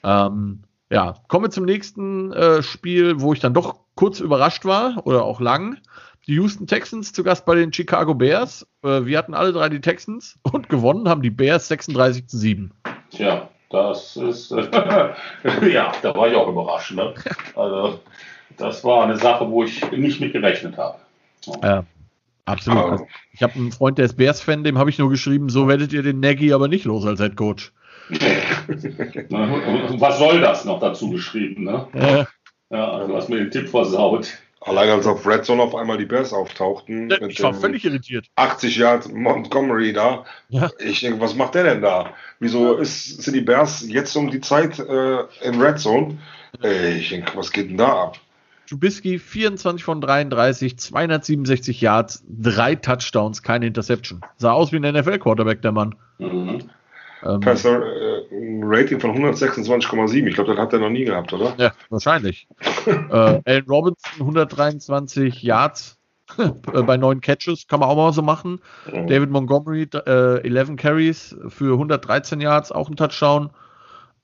Ähm, 0.02 0.62
ja, 0.90 1.14
kommen 1.28 1.46
wir 1.46 1.50
zum 1.50 1.64
nächsten 1.64 2.32
äh, 2.32 2.62
Spiel, 2.62 3.20
wo 3.20 3.32
ich 3.32 3.40
dann 3.40 3.54
doch 3.54 3.80
kurz 3.94 4.20
überrascht 4.20 4.64
war 4.64 5.06
oder 5.06 5.24
auch 5.24 5.40
lang. 5.40 5.78
Die 6.26 6.34
Houston 6.34 6.66
Texans 6.66 7.12
zu 7.12 7.24
Gast 7.24 7.44
bei 7.44 7.54
den 7.54 7.72
Chicago 7.72 8.14
Bears. 8.14 8.66
Äh, 8.82 9.04
wir 9.04 9.18
hatten 9.18 9.34
alle 9.34 9.52
drei 9.52 9.68
die 9.68 9.80
Texans 9.80 10.38
und 10.52 10.68
gewonnen 10.68 11.08
haben 11.08 11.22
die 11.22 11.30
Bears 11.30 11.68
36 11.68 12.28
zu 12.28 12.38
7. 12.38 12.72
Tja, 13.10 13.48
das 13.72 14.16
ist, 14.16 14.50
ja, 15.72 15.92
da 16.02 16.14
war 16.14 16.28
ich 16.28 16.36
auch 16.36 16.48
überrascht. 16.48 16.92
Ne? 16.92 17.14
Also, 17.56 18.00
das 18.58 18.84
war 18.84 19.04
eine 19.04 19.16
Sache, 19.16 19.50
wo 19.50 19.64
ich 19.64 19.90
nicht 19.92 20.20
mit 20.20 20.32
gerechnet 20.32 20.76
habe. 20.76 20.98
Ja, 21.62 21.84
absolut. 22.44 22.84
Also, 22.84 23.06
ich 23.32 23.42
habe 23.42 23.54
einen 23.54 23.72
Freund, 23.72 23.98
der 23.98 24.04
ist 24.04 24.16
Bears-Fan, 24.16 24.64
dem 24.64 24.78
habe 24.78 24.90
ich 24.90 24.98
nur 24.98 25.10
geschrieben, 25.10 25.48
so 25.48 25.68
werdet 25.68 25.92
ihr 25.92 26.02
den 26.02 26.20
Nagy 26.20 26.52
aber 26.52 26.68
nicht 26.68 26.84
los 26.84 27.06
als 27.06 27.20
Head 27.20 27.36
Coach. 27.36 27.72
Was 29.98 30.18
soll 30.18 30.40
das 30.40 30.64
noch 30.64 30.80
dazu 30.80 31.10
geschrieben? 31.10 31.64
Ne? 31.64 31.86
Ja. 31.94 32.26
ja, 32.70 32.92
also 32.92 33.16
hast 33.16 33.30
mir 33.30 33.38
den 33.38 33.50
Tipp 33.50 33.68
versaut. 33.68 34.38
Allein 34.64 34.90
als 34.90 35.06
auf 35.06 35.26
Red 35.26 35.44
Zone 35.44 35.62
auf 35.62 35.74
einmal 35.74 35.98
die 35.98 36.04
Bears 36.04 36.32
auftauchten. 36.32 37.12
Ich 37.28 37.42
war 37.42 37.52
völlig 37.52 37.84
irritiert. 37.84 38.26
80 38.36 38.76
Jahre 38.76 39.08
Montgomery 39.08 39.92
da. 39.92 40.24
Ja. 40.48 40.70
Ich 40.78 41.00
denke, 41.00 41.20
was 41.20 41.34
macht 41.34 41.54
der 41.54 41.64
denn 41.64 41.82
da? 41.82 42.10
Wieso 42.38 42.76
ist, 42.76 43.22
sind 43.22 43.34
die 43.34 43.40
Bears 43.40 43.84
jetzt 43.88 44.14
um 44.16 44.30
die 44.30 44.40
Zeit 44.40 44.78
äh, 44.78 45.20
in 45.42 45.60
Red 45.60 45.78
Zone? 45.78 46.18
Ey, 46.60 46.98
ich 46.98 47.08
denke, 47.08 47.36
was 47.36 47.50
geht 47.50 47.70
denn 47.70 47.76
da 47.76 48.04
ab? 48.04 48.18
Trubisky 48.68 49.18
24 49.18 49.84
von 49.84 50.00
33, 50.00 50.78
267 50.78 51.80
Yards, 51.80 52.24
drei 52.28 52.74
Touchdowns, 52.74 53.42
keine 53.42 53.66
Interception. 53.66 54.22
Sah 54.36 54.52
aus 54.52 54.72
wie 54.72 54.76
ein 54.76 54.94
NFL-Quarterback, 54.94 55.60
der 55.62 55.72
Mann. 55.72 55.94
Mhm. 56.18 56.70
Ähm, 57.24 57.40
Passer, 57.40 57.82
äh, 57.82 58.24
Rating 58.62 59.00
von 59.00 59.12
126,7. 59.12 60.26
Ich 60.26 60.34
glaube, 60.34 60.54
das 60.54 60.60
hat 60.60 60.72
er 60.72 60.80
noch 60.80 60.90
nie 60.90 61.04
gehabt, 61.04 61.32
oder? 61.32 61.54
Ja, 61.58 61.72
wahrscheinlich. 61.90 62.48
äh, 62.86 63.40
Alan 63.44 63.64
Robinson 63.68 64.20
123 64.20 65.42
Yards 65.42 65.98
äh, 66.38 66.82
bei 66.82 66.96
neun 66.96 67.20
Catches, 67.20 67.66
kann 67.66 67.80
man 67.80 67.88
auch 67.88 67.96
mal 67.96 68.12
so 68.12 68.22
machen. 68.22 68.60
Mhm. 68.92 69.06
David 69.06 69.30
Montgomery 69.30 69.88
äh, 70.06 70.42
11 70.42 70.76
Carries 70.76 71.36
für 71.48 71.74
113 71.74 72.40
Yards, 72.40 72.72
auch 72.72 72.88
ein 72.88 72.96
Touchdown. 72.96 73.50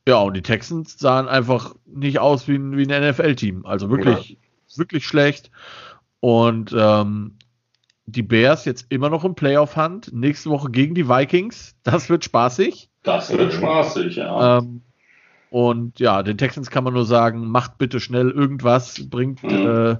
Ja, 0.06 0.16
und 0.22 0.34
die 0.34 0.42
Texans 0.42 0.98
sahen 0.98 1.28
einfach 1.28 1.74
nicht 1.84 2.18
aus 2.18 2.48
wie 2.48 2.56
ein, 2.56 2.76
wie 2.76 2.90
ein 2.90 3.10
NFL-Team. 3.10 3.66
Also 3.66 3.90
wirklich, 3.90 4.30
ja. 4.30 4.78
wirklich 4.78 5.06
schlecht. 5.06 5.50
Und 6.20 6.74
ähm, 6.76 7.37
die 8.10 8.22
Bears 8.22 8.64
jetzt 8.64 8.86
immer 8.88 9.10
noch 9.10 9.24
im 9.24 9.34
Playoff-Hand. 9.34 10.12
Nächste 10.12 10.48
Woche 10.50 10.70
gegen 10.70 10.94
die 10.94 11.08
Vikings. 11.08 11.76
Das 11.82 12.08
wird 12.08 12.24
spaßig. 12.24 12.88
Das 13.02 13.30
wird 13.30 13.52
spaßig, 13.52 14.16
ja. 14.16 14.58
Ähm, 14.58 14.80
und 15.50 16.00
ja, 16.00 16.22
den 16.22 16.38
Texans 16.38 16.70
kann 16.70 16.84
man 16.84 16.94
nur 16.94 17.04
sagen, 17.04 17.46
macht 17.46 17.78
bitte 17.78 18.00
schnell 18.00 18.30
irgendwas, 18.30 19.08
bringt, 19.08 19.42
mhm. 19.42 19.50
äh, 19.50 19.96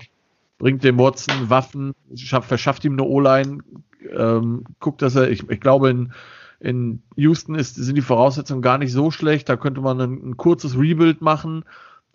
bringt 0.59 0.85
dem 0.85 0.99
Watson 0.99 1.51
Waffen, 1.51 1.95
verschafft 2.15 2.85
ihm 2.85 2.95
eine 2.95 3.05
O-Line, 3.05 3.59
ähm, 4.17 4.65
guckt, 4.81 5.03
dass 5.03 5.15
er, 5.15 5.31
ich, 5.31 5.49
ich 5.49 5.61
glaube, 5.61 5.91
in, 5.91 6.13
in 6.61 7.03
Houston 7.17 7.55
ist, 7.55 7.77
sind 7.77 7.95
die 7.95 8.03
Voraussetzungen 8.03 8.63
gar 8.63 8.79
nicht 8.79 8.93
so 8.93 9.11
schlecht, 9.11 9.49
da 9.49 9.57
könnte 9.57 9.81
man 9.81 10.01
ein, 10.01 10.31
ein 10.31 10.37
kurzes 10.37 10.79
Rebuild 10.79 11.23
machen, 11.23 11.65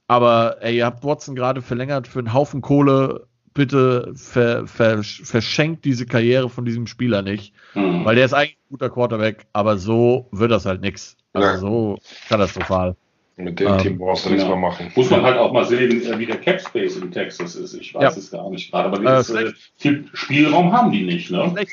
Aber 0.07 0.57
ey, 0.61 0.77
ihr 0.77 0.85
habt 0.85 1.03
Watson 1.03 1.35
gerade 1.35 1.61
verlängert 1.61 2.07
für 2.07 2.19
einen 2.19 2.33
Haufen 2.33 2.61
Kohle. 2.61 3.27
Bitte 3.53 4.13
ver, 4.15 4.65
ver, 4.67 5.03
verschenkt 5.03 5.85
diese 5.85 6.05
Karriere 6.05 6.49
von 6.49 6.65
diesem 6.65 6.87
Spieler 6.87 7.21
nicht. 7.21 7.53
Mhm. 7.75 8.03
Weil 8.05 8.15
der 8.15 8.25
ist 8.25 8.33
eigentlich 8.33 8.57
ein 8.57 8.69
guter 8.69 8.89
Quarterback, 8.89 9.45
aber 9.53 9.77
so 9.77 10.27
wird 10.31 10.51
das 10.51 10.65
halt 10.65 10.81
nichts. 10.81 11.17
Also 11.33 11.47
ja. 11.47 11.57
so 11.57 11.99
katastrophal. 12.29 12.95
Mit 13.35 13.59
dem 13.59 13.67
ähm, 13.67 13.77
Team 13.79 13.97
brauchst 13.97 14.25
du 14.25 14.29
nichts 14.29 14.45
mehr 14.45 14.55
machen. 14.55 14.91
Muss 14.95 15.09
man 15.09 15.23
halt 15.23 15.37
auch 15.37 15.51
mal 15.51 15.65
sehen, 15.65 16.19
wie 16.19 16.25
der 16.25 16.37
Cap 16.37 16.61
Space 16.61 16.97
in 16.97 17.11
Texas 17.11 17.55
ist. 17.55 17.73
Ich 17.73 17.93
weiß 17.95 18.15
ja. 18.15 18.19
es 18.19 18.29
gar 18.29 18.49
nicht 18.49 18.71
gerade, 18.71 18.89
aber 18.89 19.03
äh, 19.03 19.47
äh, 19.47 19.53
viel 19.75 20.07
Spielraum 20.13 20.71
haben 20.71 20.91
die 20.91 21.03
nicht. 21.03 21.31
Ne? 21.31 21.49
Schlecht. 21.51 21.71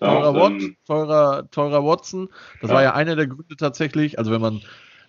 Teurer, 0.00 0.34
Watson, 0.34 0.76
teurer, 0.86 1.50
teurer 1.50 1.84
Watson. 1.84 2.28
Das 2.60 2.70
ja. 2.70 2.76
war 2.76 2.82
ja 2.82 2.94
einer 2.94 3.16
der 3.16 3.26
Gründe 3.26 3.56
tatsächlich. 3.56 4.18
Also 4.18 4.32
wenn 4.32 4.40
man, 4.40 4.62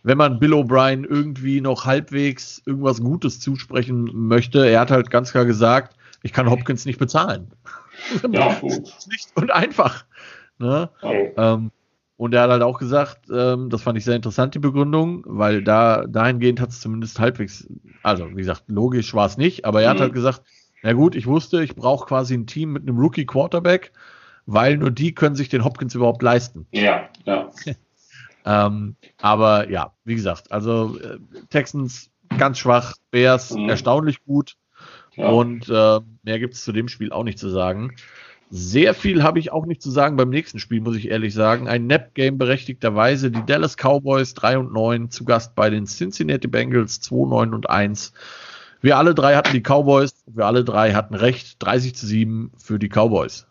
wenn 0.03 0.17
man 0.17 0.39
Bill 0.39 0.53
O'Brien 0.53 1.05
irgendwie 1.05 1.61
noch 1.61 1.85
halbwegs 1.85 2.61
irgendwas 2.65 3.01
Gutes 3.01 3.39
zusprechen 3.39 4.09
möchte, 4.13 4.67
er 4.67 4.81
hat 4.81 4.91
halt 4.91 5.09
ganz 5.09 5.31
klar 5.31 5.45
gesagt, 5.45 5.95
ich 6.25 6.33
kann 6.33 6.49
Hopkins 6.49 6.85
nicht 6.85 6.97
bezahlen. 6.97 7.51
Ja, 8.31 8.53
gut. 8.61 8.87
Schlicht 9.03 9.29
und 9.35 9.51
einfach. 9.51 10.05
Ne? 10.57 10.89
Oh. 11.03 11.27
Ähm, 11.37 11.71
und 12.17 12.33
er 12.33 12.41
hat 12.41 12.49
halt 12.49 12.63
auch 12.63 12.79
gesagt, 12.79 13.29
ähm, 13.31 13.69
das 13.69 13.83
fand 13.83 13.95
ich 13.99 14.05
sehr 14.05 14.15
interessant, 14.15 14.55
die 14.55 14.59
Begründung, 14.59 15.23
weil 15.27 15.61
da 15.61 16.07
dahingehend 16.07 16.59
hat 16.59 16.69
es 16.69 16.81
zumindest 16.81 17.19
halbwegs, 17.19 17.67
also 18.01 18.27
wie 18.31 18.37
gesagt, 18.37 18.63
logisch 18.67 19.13
war 19.13 19.27
es 19.27 19.37
nicht, 19.37 19.65
aber 19.65 19.83
er 19.83 19.89
mhm. 19.89 19.93
hat 19.93 20.01
halt 20.01 20.13
gesagt, 20.13 20.41
na 20.81 20.93
gut, 20.93 21.13
ich 21.13 21.27
wusste, 21.27 21.63
ich 21.63 21.75
brauche 21.75 22.07
quasi 22.07 22.33
ein 22.33 22.47
Team 22.47 22.73
mit 22.73 22.81
einem 22.83 22.97
Rookie 22.97 23.27
Quarterback, 23.27 23.91
weil 24.47 24.77
nur 24.77 24.89
die 24.89 25.13
können 25.13 25.35
sich 25.35 25.49
den 25.49 25.63
Hopkins 25.63 25.93
überhaupt 25.93 26.23
leisten. 26.23 26.65
Ja, 26.71 27.07
ja. 27.25 27.51
ähm, 28.45 28.95
aber 29.21 29.69
ja, 29.69 29.93
wie 30.05 30.15
gesagt, 30.15 30.51
also 30.51 30.97
äh, 30.97 31.19
Texans 31.51 32.09
ganz 32.35 32.57
schwach, 32.57 32.95
Bears 33.11 33.51
mhm. 33.51 33.69
erstaunlich 33.69 34.23
gut 34.23 34.55
ja. 35.15 35.29
und 35.29 35.69
äh, 35.69 35.99
mehr 36.23 36.39
gibt 36.39 36.53
es 36.53 36.63
zu 36.63 36.71
dem 36.71 36.87
Spiel 36.87 37.11
auch 37.11 37.23
nicht 37.23 37.39
zu 37.39 37.49
sagen. 37.49 37.93
Sehr 38.51 38.93
viel 38.93 39.23
habe 39.23 39.39
ich 39.39 39.51
auch 39.51 39.65
nicht 39.65 39.81
zu 39.81 39.89
sagen 39.89 40.17
beim 40.17 40.29
nächsten 40.29 40.59
Spiel, 40.59 40.79
muss 40.79 40.95
ich 40.95 41.09
ehrlich 41.09 41.33
sagen. 41.33 41.67
Ein 41.67 41.87
Nap-Game 41.87 42.37
berechtigterweise. 42.37 43.31
Die 43.31 43.43
Dallas 43.45 43.75
Cowboys 43.75 44.33
3 44.35 44.59
und 44.59 44.71
9 44.71 45.09
zu 45.09 45.25
Gast 45.25 45.55
bei 45.55 45.69
den 45.69 45.87
Cincinnati 45.87 46.47
Bengals 46.47 47.01
2, 47.01 47.27
9 47.27 47.53
und 47.53 47.69
1. 47.69 48.13
Wir 48.81 48.97
alle 48.97 49.15
drei 49.15 49.35
hatten 49.35 49.51
die 49.51 49.63
Cowboys, 49.63 50.13
wir 50.27 50.45
alle 50.45 50.63
drei 50.63 50.93
hatten 50.93 51.15
recht. 51.15 51.55
30 51.63 51.95
zu 51.95 52.05
7 52.05 52.51
für 52.55 52.77
die 52.77 52.87
Cowboys. 52.87 53.47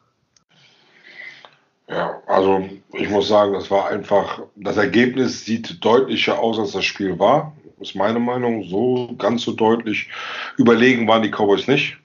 Ja, 1.89 2.23
also 2.27 2.69
ich 2.93 3.11
muss 3.11 3.29
sagen, 3.29 3.53
das 3.53 3.71
war 3.71 3.89
einfach, 3.89 4.43
das 4.55 4.77
Ergebnis 4.77 5.45
sieht 5.45 5.85
deutlicher 5.85 6.39
aus, 6.39 6.59
als 6.59 6.73
das 6.73 6.85
Spiel 6.85 7.19
war. 7.19 7.53
Ist 7.81 7.95
meine 7.95 8.19
Meinung. 8.19 8.65
So 8.65 9.15
ganz 9.19 9.43
so 9.43 9.53
deutlich 9.53 10.09
überlegen 10.57 11.07
waren 11.09 11.23
die 11.23 11.31
Cowboys 11.31 11.67
nicht. 11.67 11.97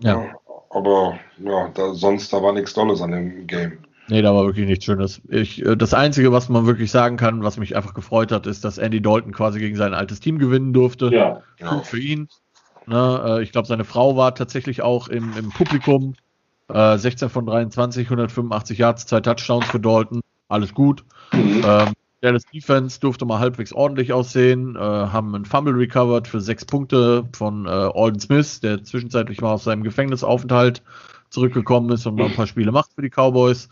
Ja. 0.00 0.22
ja 0.22 0.34
aber 0.74 1.18
ja, 1.38 1.70
da, 1.74 1.94
sonst, 1.94 2.32
da 2.32 2.42
war 2.42 2.52
nichts 2.52 2.74
Tolles 2.74 3.00
an 3.00 3.12
dem 3.12 3.46
Game. 3.46 3.78
Nee, 4.08 4.20
da 4.20 4.34
war 4.34 4.44
wirklich 4.44 4.66
nichts 4.66 4.84
Schönes. 4.84 5.22
Ich, 5.28 5.64
äh, 5.64 5.76
das 5.76 5.94
Einzige, 5.94 6.30
was 6.32 6.48
man 6.48 6.66
wirklich 6.66 6.90
sagen 6.90 7.16
kann, 7.16 7.42
was 7.42 7.56
mich 7.56 7.74
einfach 7.74 7.94
gefreut 7.94 8.32
hat, 8.32 8.46
ist, 8.46 8.64
dass 8.64 8.76
Andy 8.76 9.00
Dalton 9.00 9.32
quasi 9.32 9.60
gegen 9.60 9.76
sein 9.76 9.94
altes 9.94 10.20
Team 10.20 10.38
gewinnen 10.38 10.72
durfte. 10.74 11.10
Ja. 11.10 11.42
Gut 11.66 11.86
für 11.86 12.00
ihn. 12.00 12.28
Ne, 12.86 13.24
äh, 13.26 13.42
ich 13.42 13.52
glaube, 13.52 13.66
seine 13.66 13.84
Frau 13.84 14.16
war 14.16 14.34
tatsächlich 14.34 14.82
auch 14.82 15.08
im, 15.08 15.32
im 15.38 15.50
Publikum. 15.50 16.14
16 16.68 17.26
äh, 17.26 17.28
von 17.28 17.46
23, 17.46 18.06
185 18.06 18.78
Yards, 18.78 19.06
zwei 19.06 19.20
Touchdowns 19.20 19.66
für 19.66 19.80
Dalton. 19.80 20.22
Alles 20.48 20.74
gut. 20.74 21.04
Mhm. 21.32 21.62
Ähm, 21.64 21.92
Dallas 22.24 22.46
Defense 22.46 22.98
durfte 22.98 23.26
mal 23.26 23.38
halbwegs 23.38 23.72
ordentlich 23.72 24.14
aussehen, 24.14 24.76
äh, 24.76 24.78
haben 24.78 25.34
einen 25.34 25.44
Fumble 25.44 25.74
recovered 25.74 26.26
für 26.26 26.40
sechs 26.40 26.64
Punkte 26.64 27.28
von 27.36 27.66
äh, 27.66 27.68
Alden 27.68 28.18
Smith, 28.18 28.60
der 28.60 28.82
zwischenzeitlich 28.82 29.42
mal 29.42 29.52
aus 29.52 29.64
seinem 29.64 29.82
Gefängnisaufenthalt 29.82 30.82
zurückgekommen 31.28 31.90
ist 31.92 32.06
und 32.06 32.14
mal 32.14 32.26
ein 32.26 32.34
paar 32.34 32.46
Spiele 32.46 32.72
macht 32.72 32.94
für 32.94 33.02
die 33.02 33.10
Cowboys. 33.10 33.68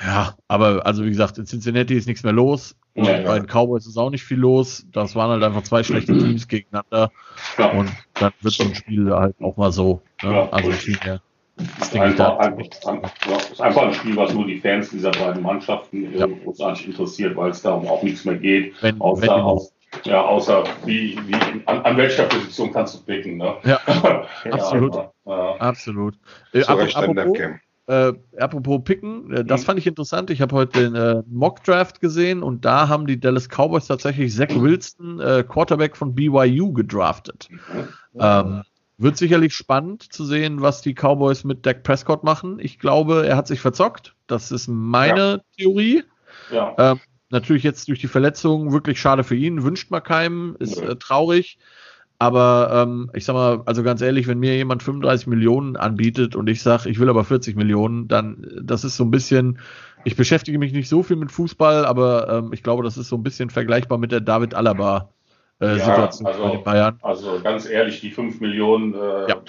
Ja, 0.00 0.36
aber 0.46 0.86
also 0.86 1.04
wie 1.04 1.08
gesagt, 1.08 1.38
in 1.38 1.46
Cincinnati 1.46 1.94
ist 1.94 2.06
nichts 2.06 2.22
mehr 2.22 2.32
los. 2.32 2.76
Und 2.94 3.06
ja, 3.06 3.18
ja. 3.18 3.26
bei 3.26 3.38
den 3.40 3.48
Cowboys 3.48 3.86
ist 3.86 3.96
auch 3.96 4.10
nicht 4.10 4.22
viel 4.22 4.38
los. 4.38 4.86
Das 4.92 5.16
waren 5.16 5.30
halt 5.30 5.42
einfach 5.42 5.62
zwei 5.62 5.82
schlechte 5.82 6.12
Teams 6.18 6.46
gegeneinander. 6.46 7.10
Ja. 7.58 7.72
Und 7.72 7.90
dann 8.14 8.32
wird 8.42 8.54
so 8.54 8.62
ein 8.62 8.76
Spiel 8.76 9.10
halt 9.10 9.34
auch 9.40 9.56
mal 9.56 9.72
so. 9.72 10.02
Ne? 10.22 10.52
Also 10.52 10.70
viel 10.70 10.98
mehr. 11.04 11.20
Das 11.56 11.88
ist 11.88 11.96
einfach, 11.96 12.38
einfach, 12.38 13.10
ja, 13.26 13.36
ist 13.36 13.60
einfach 13.60 13.82
ein 13.82 13.94
Spiel, 13.94 14.14
was 14.16 14.34
nur 14.34 14.46
die 14.46 14.60
Fans 14.60 14.90
dieser 14.90 15.10
beiden 15.10 15.42
Mannschaften 15.42 16.12
ja. 16.16 16.26
großartig 16.26 16.88
interessiert, 16.88 17.34
weil 17.34 17.50
es 17.50 17.62
darum 17.62 17.86
auch 17.88 18.02
nichts 18.02 18.26
mehr 18.26 18.36
geht. 18.36 18.74
Wenn, 18.82 19.00
außer, 19.00 19.22
wenn 19.22 19.30
aus, 19.30 19.72
ja, 20.04 20.22
außer 20.22 20.64
wie, 20.84 21.18
wie 21.26 21.34
an, 21.64 21.80
an, 21.80 21.96
welcher 21.96 22.24
Position 22.24 22.72
kannst 22.72 22.94
du 22.94 23.04
picken. 23.04 23.38
Ne? 23.38 23.54
Ja, 23.64 23.80
absolut. 24.50 24.94
Aber, 25.24 25.60
absolut. 25.60 26.18
Äh, 26.52 26.62
apropos, 26.64 27.38
äh, 27.86 28.12
apropos 28.38 28.84
Picken, 28.84 29.32
äh, 29.32 29.44
das 29.44 29.62
mhm. 29.62 29.66
fand 29.66 29.78
ich 29.78 29.86
interessant. 29.86 30.30
Ich 30.30 30.42
habe 30.42 30.54
heute 30.54 30.90
den 30.90 30.94
äh, 30.94 31.22
Mock 31.26 31.64
Draft 31.64 32.02
gesehen 32.02 32.42
und 32.42 32.66
da 32.66 32.88
haben 32.88 33.06
die 33.06 33.18
Dallas 33.18 33.48
Cowboys 33.48 33.86
tatsächlich 33.86 34.34
Zach 34.34 34.48
Wilson, 34.50 35.20
äh, 35.20 35.42
Quarterback 35.42 35.96
von 35.96 36.14
BYU, 36.14 36.74
gedraftet. 36.74 37.48
Mhm. 37.50 37.88
Ähm, 38.20 38.62
wird 38.98 39.16
sicherlich 39.16 39.54
spannend 39.54 40.12
zu 40.12 40.24
sehen, 40.24 40.62
was 40.62 40.80
die 40.80 40.94
Cowboys 40.94 41.44
mit 41.44 41.66
Dak 41.66 41.82
Prescott 41.82 42.24
machen. 42.24 42.58
Ich 42.60 42.78
glaube, 42.78 43.26
er 43.26 43.36
hat 43.36 43.46
sich 43.46 43.60
verzockt. 43.60 44.14
Das 44.26 44.50
ist 44.50 44.68
meine 44.68 45.20
ja. 45.20 45.40
Theorie. 45.58 46.04
Ja. 46.50 46.74
Ähm, 46.78 47.00
natürlich 47.30 47.62
jetzt 47.62 47.88
durch 47.88 48.00
die 48.00 48.06
Verletzung 48.06 48.72
wirklich 48.72 49.00
schade 49.00 49.24
für 49.24 49.36
ihn. 49.36 49.62
Wünscht 49.64 49.90
man 49.90 50.02
keinem, 50.02 50.56
ist 50.58 50.80
äh, 50.80 50.96
traurig. 50.96 51.58
Aber 52.18 52.70
ähm, 52.72 53.10
ich 53.12 53.26
sag 53.26 53.34
mal, 53.34 53.62
also 53.66 53.82
ganz 53.82 54.00
ehrlich, 54.00 54.26
wenn 54.26 54.38
mir 54.38 54.56
jemand 54.56 54.82
35 54.82 55.26
Millionen 55.26 55.76
anbietet 55.76 56.34
und 56.34 56.48
ich 56.48 56.62
sage, 56.62 56.88
ich 56.88 56.98
will 56.98 57.10
aber 57.10 57.24
40 57.24 57.56
Millionen, 57.56 58.08
dann 58.08 58.46
das 58.62 58.84
ist 58.84 58.96
so 58.96 59.04
ein 59.04 59.10
bisschen, 59.10 59.58
ich 60.04 60.16
beschäftige 60.16 60.58
mich 60.58 60.72
nicht 60.72 60.88
so 60.88 61.02
viel 61.02 61.16
mit 61.16 61.30
Fußball, 61.30 61.84
aber 61.84 62.28
ähm, 62.30 62.52
ich 62.54 62.62
glaube, 62.62 62.82
das 62.82 62.96
ist 62.96 63.10
so 63.10 63.16
ein 63.16 63.22
bisschen 63.22 63.50
vergleichbar 63.50 63.98
mit 63.98 64.12
der 64.12 64.22
David 64.22 64.54
Alaba 64.54 65.12
äh, 65.60 65.78
ja, 65.78 65.84
Situation 65.84 66.26
also, 66.26 66.42
bei 66.42 66.50
den 66.50 66.64
Bayern. 66.64 66.98
Also 67.02 67.40
ganz 67.40 67.66
ehrlich, 67.68 68.00
die 68.00 68.10
5 68.10 68.40
Millionen. 68.40 68.94
Äh, 68.94 69.28
ja. 69.28 69.42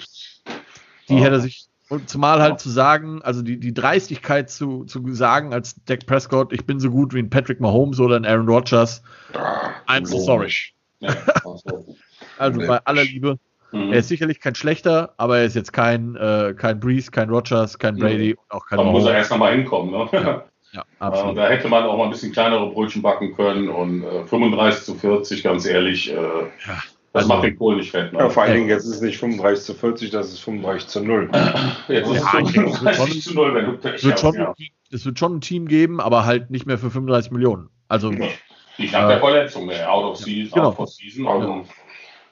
Die 1.08 1.16
hätte 1.16 1.40
sich, 1.40 1.68
zumal 2.06 2.40
halt 2.42 2.60
zu 2.60 2.68
sagen, 2.68 3.22
also 3.22 3.42
die, 3.42 3.58
die 3.58 3.72
Dreistigkeit 3.72 4.50
zu, 4.50 4.84
zu 4.84 5.02
sagen 5.14 5.52
als 5.52 5.76
Dak 5.84 6.06
Prescott, 6.06 6.52
ich 6.52 6.66
bin 6.66 6.80
so 6.80 6.90
gut 6.90 7.14
wie 7.14 7.18
ein 7.18 7.30
Patrick 7.30 7.60
Mahomes 7.60 7.98
oder 8.00 8.16
ein 8.16 8.26
Aaron 8.26 8.48
Rodgers. 8.48 9.02
Ah, 9.34 9.70
I'm 9.86 10.06
so 10.06 10.18
sorry. 10.18 10.52
Ja, 11.00 11.14
also, 11.44 11.96
also 12.38 12.66
bei 12.66 12.78
aller 12.84 13.04
Liebe. 13.04 13.38
Mhm. 13.72 13.92
Er 13.92 13.98
ist 13.98 14.08
sicherlich 14.08 14.40
kein 14.40 14.54
schlechter, 14.54 15.14
aber 15.18 15.38
er 15.38 15.44
ist 15.44 15.54
jetzt 15.54 15.72
kein, 15.72 16.16
äh, 16.16 16.54
kein 16.56 16.80
Breeze, 16.80 17.10
kein 17.10 17.28
Rodgers, 17.28 17.78
kein 17.78 17.96
Brady 17.96 18.30
mhm. 18.30 18.38
und 18.38 18.50
auch 18.50 18.66
kein. 18.66 18.78
Da 18.78 18.84
muss 18.84 19.04
er 19.04 19.14
erst 19.14 19.30
nochmal 19.30 19.54
hinkommen, 19.54 19.90
ne? 19.90 20.08
Ja. 20.12 20.44
Ja, 20.72 20.84
absolut. 20.98 21.32
Äh, 21.32 21.40
da 21.40 21.48
hätte 21.48 21.68
man 21.68 21.84
auch 21.84 21.96
mal 21.96 22.04
ein 22.04 22.10
bisschen 22.10 22.32
kleinere 22.32 22.70
Brötchen 22.70 23.02
backen 23.02 23.34
können 23.34 23.68
und 23.68 24.04
äh, 24.04 24.24
35 24.24 24.84
zu 24.84 24.94
40, 24.94 25.42
ganz 25.42 25.64
ehrlich, 25.66 26.10
äh, 26.10 26.14
ja, 26.14 26.82
das 27.12 27.22
also, 27.24 27.28
macht 27.28 27.44
den 27.44 27.56
Kohl 27.56 27.76
nicht 27.76 27.90
fett. 27.90 28.12
Ne? 28.12 28.18
Ja, 28.18 28.28
vor 28.28 28.42
allen 28.42 28.54
Dingen, 28.54 28.68
jetzt 28.68 28.84
ist 28.84 28.96
es 28.96 29.00
nicht 29.00 29.18
35 29.18 29.64
zu 29.64 29.74
40, 29.74 30.10
das 30.10 30.32
ist 30.32 30.40
35 30.40 30.88
zu 30.88 31.02
0. 31.02 31.30
Jetzt 31.88 32.10
ist 32.10 32.22
es 32.22 32.28
35 32.28 33.22
zu 33.22 33.34
0, 33.34 33.54
wenn 33.54 33.64
du 33.64 33.72
Pech 33.72 34.04
wird 34.04 34.14
hast, 34.14 34.20
schon, 34.20 34.34
ja. 34.34 34.54
Es 34.90 35.04
wird 35.04 35.18
schon 35.18 35.36
ein 35.36 35.40
Team 35.40 35.68
geben, 35.68 36.00
aber 36.00 36.26
halt 36.26 36.50
nicht 36.50 36.66
mehr 36.66 36.78
für 36.78 36.90
35 36.90 37.32
Millionen. 37.32 37.70
Also, 37.88 38.10
nicht 38.10 38.92
nach 38.92 39.08
der 39.08 39.18
Verletzung, 39.18 39.70
out 39.70 40.04
of 40.04 40.16
season, 40.18 40.54
genau. 40.54 40.68
out 40.68 40.78
of 40.78 40.88
season. 40.90 41.26
Also, 41.26 41.64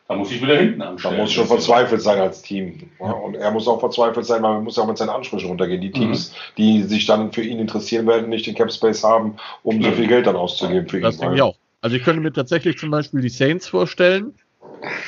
da 0.09 0.15
muss 0.15 0.31
ich 0.31 0.41
wieder 0.41 0.57
hinten 0.57 0.83
anstellen. 0.83 1.16
Da 1.16 1.23
muss 1.23 1.33
schon 1.33 1.47
verzweifelt 1.47 2.01
sein 2.01 2.20
als 2.20 2.43
Team. 2.43 2.91
Ja. 3.01 3.11
Und 3.11 3.35
er 3.35 3.51
muss 3.51 3.66
auch 3.66 3.81
verzweifelt 3.81 4.24
sein, 4.24 4.43
weil 4.43 4.55
man 4.55 4.65
muss 4.65 4.77
ja 4.77 4.85
auch 4.85 4.89
mit 4.89 4.99
seinen 4.99 5.09
Ansprüchen 5.09 5.49
runtergehen. 5.49 5.81
Die 5.81 5.91
Teams, 5.91 6.31
mhm. 6.31 6.35
die 6.59 6.83
sich 6.85 7.07
dann 7.07 7.33
für 7.33 7.43
ihn 7.43 7.59
interessieren 7.59 8.07
werden, 8.07 8.28
nicht 8.28 8.47
den 8.47 8.55
Cap 8.55 8.73
Space 8.73 9.03
haben, 9.03 9.37
um 9.65 9.83
so 9.83 9.91
viel 9.93 10.07
Geld 10.07 10.27
dann 10.27 10.37
auszugeben 10.37 10.89
für 10.89 11.01
das 11.01 11.15
ihn. 11.15 11.19
Das 11.19 11.20
denke 11.20 11.37
ich 11.37 11.43
auch. 11.43 11.57
Also 11.81 11.97
ich 11.97 12.05
könnte 12.05 12.20
mir 12.20 12.33
tatsächlich 12.33 12.78
zum 12.78 12.91
Beispiel 12.91 13.20
die 13.20 13.28
Saints 13.28 13.69
vorstellen, 13.69 14.35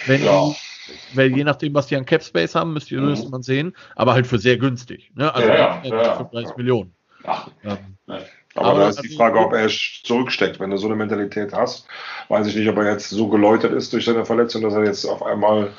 wenn 0.07 0.25
ja. 0.25 0.49
die, 0.49 1.17
weil 1.17 1.37
je 1.37 1.45
nachdem, 1.45 1.75
was 1.75 1.87
die 1.87 1.97
an 1.97 2.05
Cap 2.05 2.23
Space 2.23 2.55
haben, 2.55 2.73
müsst 2.73 2.91
ihr, 2.91 3.01
mhm. 3.01 3.11
müsste 3.11 3.29
man 3.31 3.43
sehen, 3.43 3.75
aber 3.95 4.15
halt 4.15 4.27
für 4.27 4.39
sehr 4.39 4.59
günstig. 4.59 5.13
Ne? 5.15 5.33
Also 5.33 5.49
ja, 5.49 5.83
ja, 5.85 6.15
35 6.17 6.57
Millionen. 6.57 6.95
Ach, 7.25 7.49
ähm, 7.65 7.79
aber, 8.59 8.69
aber 8.69 8.79
da 8.81 8.89
ist 8.89 9.03
die 9.03 9.17
Frage, 9.17 9.39
ob 9.39 9.53
er 9.53 9.69
zurücksteckt. 9.69 10.61
Wenn 10.61 10.71
du 10.71 10.77
so 10.77 10.87
eine 10.87 10.97
Mentalität 10.97 11.53
hast, 11.53 11.87
weiß 12.29 12.47
ich 12.47 12.57
nicht, 12.57 12.69
ob 12.69 12.77
er 12.77 12.93
jetzt 12.93 13.09
so 13.11 13.29
geläutert 13.29 13.73
ist 13.73 13.93
durch 13.93 14.05
seine 14.05 14.25
Verletzung, 14.25 14.63
dass 14.63 14.75
er 14.75 14.85
jetzt 14.85 15.05
auf 15.05 15.23
einmal 15.23 15.71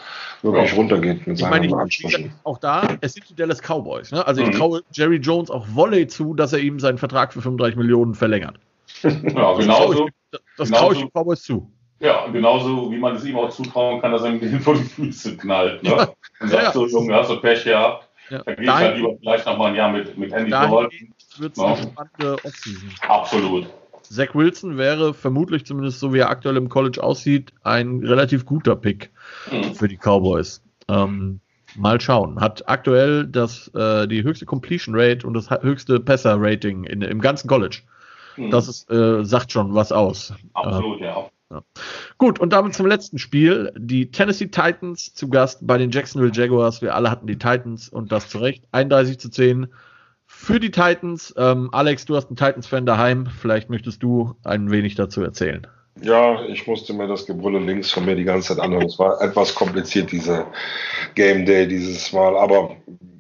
wirklich 0.42 0.72
ja. 0.72 0.78
runtergeht 0.78 1.28
mit 1.28 1.38
seinen 1.38 1.64
ich 1.64 1.72
meine, 1.72 1.84
Ansprüchen. 1.84 2.34
Auch 2.44 2.58
da, 2.58 2.98
es 3.02 3.14
sind 3.14 3.30
die 3.30 3.36
Dallas 3.36 3.62
Cowboys. 3.62 4.12
Ne? 4.12 4.26
Also 4.26 4.42
ich 4.42 4.48
mhm. 4.48 4.54
traue 4.54 4.82
Jerry 4.92 5.18
Jones 5.18 5.50
auch 5.52 5.66
Volley 5.74 6.08
zu, 6.08 6.34
dass 6.34 6.54
er 6.54 6.60
ihm 6.60 6.80
seinen 6.80 6.98
Vertrag 6.98 7.34
für 7.34 7.42
35 7.42 7.78
Millionen 7.78 8.16
verlängert. 8.16 8.56
Ja, 9.04 9.54
genauso. 9.54 10.10
Das 10.58 10.72
traue 10.72 10.94
ich, 10.94 11.00
den 11.00 11.10
Cowboys 11.12 11.42
zu. 11.44 11.72
Ja, 12.00 12.28
genauso 12.28 12.92
wie 12.92 12.98
man 12.98 13.16
es 13.16 13.26
ihm 13.26 13.38
auch 13.38 13.50
zutrauen 13.50 14.02
kann, 14.02 14.12
dass 14.12 14.24
er 14.24 14.32
ihm 14.32 14.60
vor 14.62 14.76
die 14.76 14.84
Füße 14.84 15.38
knallt. 15.38 15.84
Ne? 15.84 15.90
Ja. 15.90 16.10
Und 16.40 16.50
sagt 16.50 16.64
ja, 16.64 16.72
so, 16.72 16.88
Junge, 16.88 17.14
hast 17.14 17.30
du 17.30 17.40
Pech 17.40 17.64
gehabt. 17.64 18.09
Ja. 18.30 18.44
Dann 18.44 18.56
gehe 18.56 18.66
ich 18.66 18.72
halt 18.72 18.98
lieber 18.98 19.16
vielleicht 19.20 19.46
noch 19.46 19.58
mal 19.58 19.68
ein 19.68 19.76
Jahr 19.76 19.92
mit, 19.92 20.18
mit 20.18 20.32
Andy 20.32 20.52
Dalton 20.52 20.90
wird 21.38 21.54
es 21.54 21.60
eine 21.60 21.78
spannende 21.78 22.46
Offseason. 22.46 22.90
Absolut. 23.08 23.68
Zach 24.04 24.34
Wilson 24.34 24.78
wäre 24.78 25.14
vermutlich, 25.14 25.66
zumindest 25.66 26.00
so 26.00 26.14
wie 26.14 26.20
er 26.20 26.30
aktuell 26.30 26.58
im 26.58 26.70
College 26.70 27.02
aussieht, 27.04 27.54
ein 27.64 28.04
relativ 28.04 28.46
guter 28.46 28.76
Pick 28.76 29.12
mhm. 29.52 29.76
für 29.76 29.88
die 29.88 29.98
Cowboys. 29.98 30.64
Ähm, 30.88 31.40
mal 31.76 32.02
schauen. 32.02 32.40
Hat 32.42 32.68
aktuell 32.68 33.28
das, 33.28 33.68
äh, 33.76 34.08
die 34.08 34.24
höchste 34.24 34.46
Completion 34.46 34.96
Rate 34.98 35.28
und 35.28 35.36
das 35.36 35.50
höchste 35.50 36.00
Passer 36.00 36.36
Rating 36.40 36.86
in, 36.86 37.02
im 37.02 37.22
ganzen 37.22 37.48
College. 37.48 37.82
Mhm. 38.36 38.50
Das 38.50 38.68
ist, 38.68 38.90
äh, 38.90 39.24
sagt 39.24 39.52
schon 39.52 39.76
was 39.76 39.92
aus. 39.92 40.34
Absolut, 40.54 41.02
äh, 41.02 41.06
ja. 41.06 41.30
Ja. 41.52 41.64
Gut, 42.18 42.40
und 42.40 42.54
damit 42.54 42.76
zum 42.76 42.86
letzten 42.86 43.18
Spiel. 43.18 43.72
Die 43.78 44.12
Tennessee 44.12 44.48
Titans 44.48 45.14
zu 45.14 45.30
Gast 45.30 45.66
bei 45.66 45.78
den 45.78 45.90
Jacksonville 45.90 46.32
Jaguars. 46.34 46.82
Wir 46.82 46.96
alle 46.96 47.10
hatten 47.10 47.28
die 47.28 47.38
Titans 47.38 47.90
und 47.90 48.12
das 48.12 48.30
zu 48.30 48.38
Recht. 48.38 48.66
31 48.72 49.20
zu 49.20 49.30
10 49.30 49.68
für 50.28 50.60
die 50.60 50.72
Titans. 50.72 51.34
Ähm, 51.38 51.70
Alex, 51.72 52.06
du 52.06 52.16
hast 52.16 52.28
einen 52.28 52.38
Titans-Fan 52.38 52.86
daheim. 52.86 53.26
Vielleicht 53.26 53.70
möchtest 53.70 54.04
du 54.04 54.36
ein 54.44 54.70
wenig 54.70 54.94
dazu 54.96 55.24
erzählen. 55.24 55.66
Ja, 56.02 56.46
ich 56.46 56.68
musste 56.68 56.94
mir 56.94 57.08
das 57.08 57.26
Gebrülle 57.26 57.60
links 57.60 57.92
von 57.92 58.06
mir 58.06 58.16
die 58.16 58.24
ganze 58.24 58.50
Zeit 58.50 58.64
anhören. 58.64 58.86
Es 58.86 59.00
war 59.00 59.20
etwas 59.22 59.56
kompliziert, 59.56 60.12
diese 60.12 60.46
Game 61.16 61.46
Day 61.46 61.68
dieses 61.68 62.14
Mal. 62.14 62.38
Aber 62.38 62.78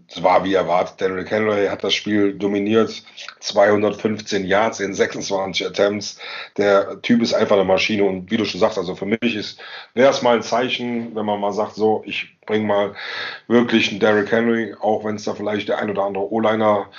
es 0.09 0.23
war 0.23 0.43
wie 0.43 0.53
erwartet. 0.53 0.99
Derrick 0.99 1.29
Henry 1.29 1.67
hat 1.67 1.83
das 1.83 1.93
Spiel 1.93 2.33
dominiert. 2.33 3.03
215 3.39 4.45
Yards 4.45 4.79
in 4.79 4.93
26 4.93 5.67
Attempts. 5.67 6.19
Der 6.57 7.01
Typ 7.01 7.21
ist 7.21 7.33
einfach 7.33 7.55
eine 7.55 7.65
Maschine. 7.65 8.03
Und 8.03 8.31
wie 8.31 8.37
du 8.37 8.45
schon 8.45 8.59
sagst, 8.59 8.77
also 8.77 8.95
für 8.95 9.05
mich 9.05 9.35
ist, 9.35 9.59
wäre 9.93 10.09
es 10.09 10.21
mal 10.21 10.35
ein 10.35 10.41
Zeichen, 10.41 11.15
wenn 11.15 11.25
man 11.25 11.39
mal 11.39 11.53
sagt, 11.53 11.75
so, 11.75 12.01
ich 12.05 12.37
bringe 12.45 12.65
mal 12.65 12.95
wirklich 13.47 13.91
einen 13.91 13.99
Derrick 13.99 14.31
Henry, 14.31 14.75
auch 14.79 15.05
wenn 15.05 15.15
es 15.15 15.25
da 15.25 15.35
vielleicht 15.35 15.69
der 15.69 15.77
ein 15.77 15.89
oder 15.89 16.03
andere 16.03 16.31
O-Liner 16.31 16.89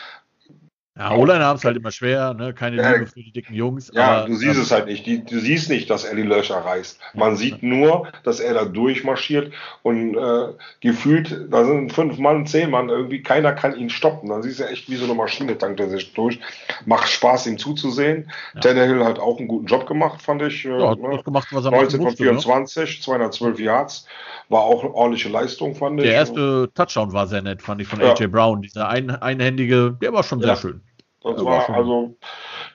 ja, 0.99 1.13
O-Liner 1.15 1.45
haben 1.45 1.57
es 1.57 1.65
halt 1.65 1.77
immer 1.77 1.93
schwer, 1.93 2.35
ne? 2.35 2.53
keine 2.53 2.77
ja, 2.77 2.93
Liebe 2.93 3.07
für 3.07 3.21
die 3.21 3.31
dicken 3.33 3.55
Jungs. 3.55 3.91
Ja, 3.95 4.19
aber, 4.19 4.27
du 4.27 4.35
siehst 4.35 4.57
ähm, 4.57 4.63
es 4.63 4.71
halt 4.71 4.87
nicht. 4.87 5.07
Die, 5.07 5.25
du 5.25 5.39
siehst 5.39 5.71
nicht, 5.71 5.89
dass 5.89 6.05
er 6.05 6.17
die 6.17 6.23
Löcher 6.23 6.57
reißt. 6.57 6.99
Man 7.15 7.37
sieht 7.37 7.63
nur, 7.63 8.09
dass 8.25 8.41
er 8.41 8.55
da 8.55 8.65
durchmarschiert 8.65 9.53
und 9.83 10.17
äh, 10.17 10.49
gefühlt, 10.81 11.47
da 11.51 11.65
sind 11.65 11.93
fünf 11.93 12.19
Mann, 12.19 12.45
zehn 12.45 12.71
Mann, 12.71 12.89
irgendwie 12.89 13.23
keiner 13.23 13.53
kann 13.53 13.77
ihn 13.77 13.89
stoppen. 13.89 14.29
Dann 14.29 14.43
siehst 14.43 14.61
du 14.61 14.65
echt 14.65 14.91
wie 14.91 14.97
so 14.97 15.05
eine 15.05 15.15
Maschine, 15.15 15.57
tankt 15.57 15.81
er 15.81 15.89
sich 15.89 16.13
durch. 16.13 16.39
Macht 16.85 17.09
Spaß, 17.09 17.47
ihm 17.47 17.57
zuzusehen. 17.57 18.31
Ja. 18.55 18.61
Tannehill 18.61 19.05
hat 19.05 19.21
auch 19.21 19.39
einen 19.39 19.49
guten 19.49 19.67
Job 19.67 19.87
gemacht, 19.87 20.21
fand 20.21 20.43
ich. 20.43 20.67
Äh, 20.67 20.77
ja, 20.77 20.97
ne? 20.97 21.23
gemacht, 21.23 21.49
was 21.53 21.65
er 21.65 21.71
19 21.71 22.03
von 22.03 22.17
24, 22.17 22.99
ne? 22.99 23.05
212 23.05 23.61
Yards. 23.61 24.07
War 24.51 24.63
auch 24.63 24.83
eine 24.83 24.93
ordentliche 24.93 25.29
Leistung, 25.29 25.77
fand 25.77 26.01
ich. 26.01 26.07
Der 26.07 26.15
erste 26.15 26.69
Touchdown 26.75 27.13
war 27.13 27.29
sehr 27.29 27.41
nett, 27.41 27.63
fand 27.63 27.81
ich, 27.81 27.87
von 27.87 28.03
AJ 28.03 28.27
Brown. 28.27 28.61
Dieser 28.61 28.89
ein, 28.89 29.09
einhändige, 29.11 29.97
der 30.03 30.13
war 30.13 30.25
schon 30.25 30.41
sehr 30.41 30.57
schön. 30.57 30.83
Das 31.23 31.37
ja, 31.37 31.45
war, 31.45 31.71
also 31.71 32.15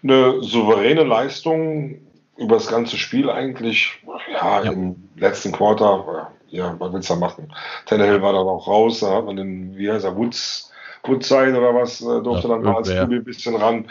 eine 0.03 0.41
souveräne 0.41 1.03
Leistung 1.03 1.99
über 2.37 2.55
das 2.55 2.67
ganze 2.67 2.97
Spiel 2.97 3.29
eigentlich. 3.29 4.01
Ja, 4.31 4.63
ja. 4.63 4.71
im 4.71 5.09
letzten 5.15 5.51
Quarter, 5.51 6.31
ja, 6.49 6.75
was 6.79 6.93
willst 6.93 7.09
du 7.09 7.13
da 7.13 7.19
machen? 7.19 7.53
Tannehill 7.85 8.21
war 8.21 8.33
dann 8.33 8.47
auch 8.47 8.67
raus, 8.67 8.99
da 8.99 9.15
hat 9.15 9.25
man 9.25 9.37
den, 9.37 9.77
wie 9.77 9.91
heißt 9.91 10.05
er, 10.05 10.15
Woods, 10.15 10.71
Woods 11.03 11.27
sein 11.27 11.55
oder 11.55 11.73
was, 11.73 12.01
äh, 12.01 12.21
durfte 12.21 12.47
ja, 12.47 12.55
dann 12.55 12.63
mal 12.63 12.77
als 12.77 12.89
Kubi 12.89 13.15
ein 13.15 13.23
bisschen 13.23 13.55
ran. 13.55 13.89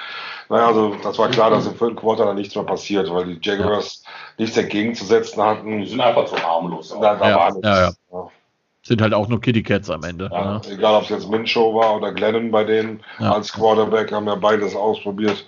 Naja, 0.49 0.67
also 0.67 0.95
das 1.03 1.19
war 1.19 1.29
klar, 1.31 1.51
dass 1.51 1.67
im 1.67 1.75
vierten 1.75 1.97
Quarter 1.97 2.27
dann 2.27 2.37
nichts 2.37 2.55
mehr 2.55 2.65
passiert, 2.65 3.13
weil 3.13 3.27
die 3.27 3.39
Jaguars 3.41 4.05
nichts 4.37 4.57
entgegenzusetzen 4.57 5.43
hatten. 5.43 5.81
Die 5.81 5.87
sind 5.87 6.01
einfach 6.01 6.27
zu 6.27 6.37
harmlos. 6.37 6.91
Da, 7.01 7.15
da 7.15 7.37
war 7.37 7.53
nichts. 7.53 7.99
Sind 8.87 9.01
halt 9.01 9.15
auch 9.15 9.29
nur 9.29 9.41
Kitty 9.41 9.63
Cats 9.63 9.89
am 9.89 10.05
Ende. 10.05 10.29
Ja, 10.31 10.55
ne? 10.55 10.61
Egal, 10.71 10.97
ob 10.97 11.05
es 11.05 11.09
jetzt 11.09 11.31
Minshow 11.31 11.75
war 11.75 11.97
oder 11.97 12.13
Glennon 12.13 12.51
bei 12.51 12.65
denen 12.65 13.01
ja. 13.19 13.33
als 13.33 13.53
Quarterback, 13.53 14.13
haben 14.13 14.27
ja 14.27 14.35
beides 14.35 14.77
ausprobiert. 14.77 15.47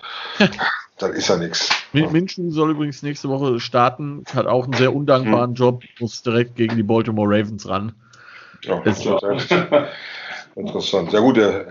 dann 0.98 1.12
ist 1.12 1.28
ja 1.28 1.36
nichts. 1.36 1.68
Minshew 1.92 2.50
soll 2.50 2.70
übrigens 2.70 3.02
nächste 3.02 3.28
Woche 3.28 3.60
starten. 3.60 4.24
Hat 4.34 4.46
auch 4.46 4.64
einen 4.64 4.72
sehr 4.72 4.94
undankbaren 4.94 5.50
hm. 5.50 5.54
Job. 5.54 5.82
Muss 6.00 6.22
direkt 6.22 6.56
gegen 6.56 6.76
die 6.76 6.82
Baltimore 6.82 7.28
Ravens 7.28 7.68
ran. 7.68 7.92
Ja, 8.62 8.78
ist 8.80 9.06
interessant. 10.56 11.12
Ja 11.12 11.20
gut, 11.20 11.36
der, 11.36 11.66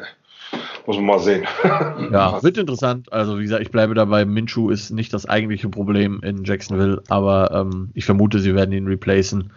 muss 0.85 0.97
man 0.97 1.05
mal 1.05 1.19
sehen. 1.19 1.45
ja, 1.63 2.43
wird 2.43 2.59
interessant. 2.59 3.11
Also 3.11 3.39
wie 3.39 3.43
gesagt, 3.43 3.63
ich 3.63 3.71
bleibe 3.71 3.95
dabei. 3.95 4.25
Minshew 4.25 4.69
ist 4.69 4.91
nicht 4.91 5.13
das 5.13 5.25
eigentliche 5.25 5.69
Problem 5.69 6.19
in 6.21 6.43
Jacksonville, 6.43 7.01
aber 7.09 7.51
ähm, 7.51 7.89
ich 7.95 8.05
vermute, 8.05 8.39
sie 8.39 8.53
werden 8.53 8.71
ihn 8.71 8.85
replacen. 8.85 9.51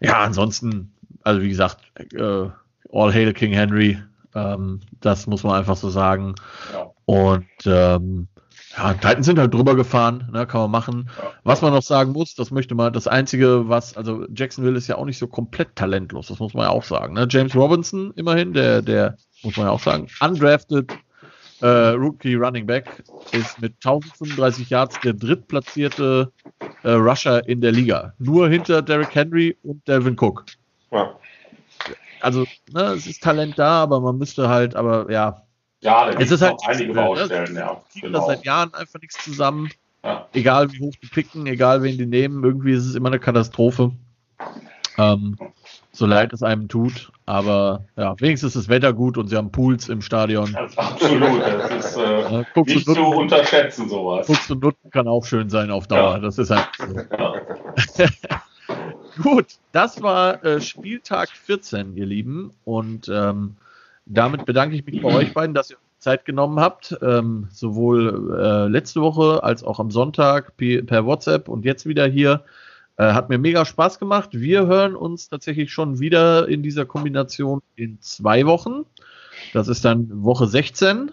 Ja, 0.00 0.20
ansonsten 0.22 0.92
also 1.22 1.42
wie 1.42 1.48
gesagt, 1.48 1.78
äh, 2.14 2.48
All 2.92 3.12
Hail 3.12 3.32
King 3.32 3.52
Henry, 3.52 3.98
ähm, 4.34 4.80
das 5.00 5.26
muss 5.26 5.42
man 5.42 5.54
einfach 5.54 5.76
so 5.76 5.90
sagen. 5.90 6.34
Ja. 6.72 6.90
Und 7.04 7.46
ähm, 7.66 8.28
ja, 8.76 8.94
Titans 8.94 9.26
sind 9.26 9.38
halt 9.38 9.52
drüber 9.52 9.76
gefahren, 9.76 10.28
ne, 10.32 10.46
kann 10.46 10.62
man 10.62 10.70
machen. 10.70 11.10
Ja. 11.18 11.30
Was 11.44 11.60
man 11.60 11.72
noch 11.72 11.82
sagen 11.82 12.12
muss, 12.12 12.34
das 12.34 12.50
möchte 12.50 12.74
man, 12.74 12.92
das 12.92 13.06
Einzige, 13.06 13.68
was, 13.68 13.96
also 13.96 14.26
Jacksonville 14.34 14.78
ist 14.78 14.88
ja 14.88 14.96
auch 14.96 15.04
nicht 15.04 15.18
so 15.18 15.26
komplett 15.26 15.76
talentlos, 15.76 16.28
das 16.28 16.38
muss 16.38 16.54
man 16.54 16.64
ja 16.64 16.70
auch 16.70 16.84
sagen. 16.84 17.14
Ne? 17.14 17.26
James 17.28 17.54
Robinson, 17.54 18.12
immerhin, 18.16 18.52
der, 18.52 18.82
der, 18.82 19.16
muss 19.42 19.56
man 19.56 19.66
ja 19.66 19.72
auch 19.72 19.80
sagen, 19.80 20.06
undrafted 20.20 20.90
äh, 21.60 21.66
Rookie 21.66 22.34
Running 22.34 22.66
Back, 22.66 23.02
ist 23.32 23.60
mit 23.60 23.74
1035 23.84 24.70
Yards 24.70 24.98
der 25.00 25.12
drittplatzierte 25.12 26.32
äh, 26.82 26.90
Rusher 26.90 27.46
in 27.48 27.60
der 27.60 27.72
Liga. 27.72 28.14
Nur 28.18 28.48
hinter 28.48 28.82
Derrick 28.82 29.14
Henry 29.14 29.56
und 29.62 29.86
Delvin 29.86 30.16
Cook. 30.18 30.44
Ja. 30.92 31.18
Also, 32.20 32.46
ne, 32.72 32.82
es 32.92 33.06
ist 33.06 33.22
Talent 33.22 33.58
da, 33.58 33.82
aber 33.82 34.00
man 34.00 34.16
müsste 34.18 34.48
halt, 34.48 34.76
aber 34.76 35.10
ja. 35.10 35.42
Ja, 35.80 36.06
da 36.06 36.14
gibt 36.14 36.30
es 36.30 36.40
halt 36.40 36.60
einige 36.64 36.94
ne? 36.94 37.02
Baustellen, 37.02 37.54
ne? 37.54 37.60
ja. 37.60 37.82
Genau. 38.00 38.18
Das 38.18 38.26
seit 38.28 38.44
Jahren 38.44 38.72
einfach 38.74 39.00
nichts 39.00 39.22
zusammen. 39.24 39.68
Ja. 40.04 40.28
Egal 40.32 40.72
wie 40.72 40.80
hoch 40.80 40.94
die 41.02 41.08
picken, 41.08 41.46
egal 41.46 41.82
wen 41.82 41.98
die 41.98 42.06
nehmen, 42.06 42.44
irgendwie 42.44 42.72
ist 42.72 42.86
es 42.86 42.94
immer 42.94 43.08
eine 43.08 43.18
Katastrophe. 43.18 43.92
Ähm, 44.98 45.36
so 45.92 46.06
leid 46.06 46.32
es 46.32 46.42
einem 46.42 46.68
tut, 46.68 47.12
aber 47.26 47.84
ja, 47.96 48.18
wenigstens 48.20 48.54
ist 48.54 48.64
das 48.64 48.68
Wetter 48.68 48.92
gut 48.92 49.18
und 49.18 49.28
sie 49.28 49.36
haben 49.36 49.50
Pools 49.50 49.88
im 49.88 50.02
Stadion. 50.02 50.54
absolut, 50.76 51.40
das 51.42 51.70
ist 51.70 51.96
äh, 51.96 52.44
nicht 52.64 52.86
zu 52.86 53.04
unterschätzen, 53.04 53.88
sowas. 53.88 54.26
Pucks 54.26 54.50
und 54.50 54.62
Nutten 54.62 54.90
kann 54.90 55.08
auch 55.08 55.24
schön 55.24 55.50
sein 55.50 55.70
auf 55.70 55.86
Dauer, 55.86 56.14
ja. 56.14 56.18
das 56.18 56.38
ist 56.38 56.50
halt 56.50 56.68
so. 56.78 56.96
Ja. 57.18 58.40
Gut, 59.20 59.46
das 59.72 60.02
war 60.02 60.44
äh, 60.44 60.60
Spieltag 60.60 61.28
14, 61.30 61.96
ihr 61.96 62.06
Lieben. 62.06 62.52
Und 62.64 63.08
ähm, 63.12 63.56
damit 64.06 64.46
bedanke 64.46 64.74
ich 64.74 64.86
mich 64.86 65.02
bei 65.02 65.12
euch 65.14 65.34
beiden, 65.34 65.54
dass 65.54 65.70
ihr 65.70 65.76
Zeit 65.98 66.24
genommen 66.24 66.60
habt. 66.60 66.96
Ähm, 67.02 67.48
sowohl 67.50 68.36
äh, 68.38 68.68
letzte 68.68 69.00
Woche 69.00 69.42
als 69.42 69.62
auch 69.62 69.80
am 69.80 69.90
Sonntag 69.90 70.56
per 70.56 71.06
WhatsApp 71.06 71.48
und 71.48 71.64
jetzt 71.64 71.86
wieder 71.86 72.06
hier. 72.06 72.44
Äh, 72.96 73.12
hat 73.12 73.28
mir 73.28 73.38
mega 73.38 73.64
Spaß 73.64 73.98
gemacht. 73.98 74.30
Wir 74.32 74.66
hören 74.66 74.94
uns 74.94 75.28
tatsächlich 75.28 75.72
schon 75.72 75.98
wieder 75.98 76.48
in 76.48 76.62
dieser 76.62 76.84
Kombination 76.84 77.62
in 77.76 78.00
zwei 78.00 78.46
Wochen. 78.46 78.84
Das 79.52 79.68
ist 79.68 79.84
dann 79.84 80.08
Woche 80.22 80.46
16. 80.46 81.10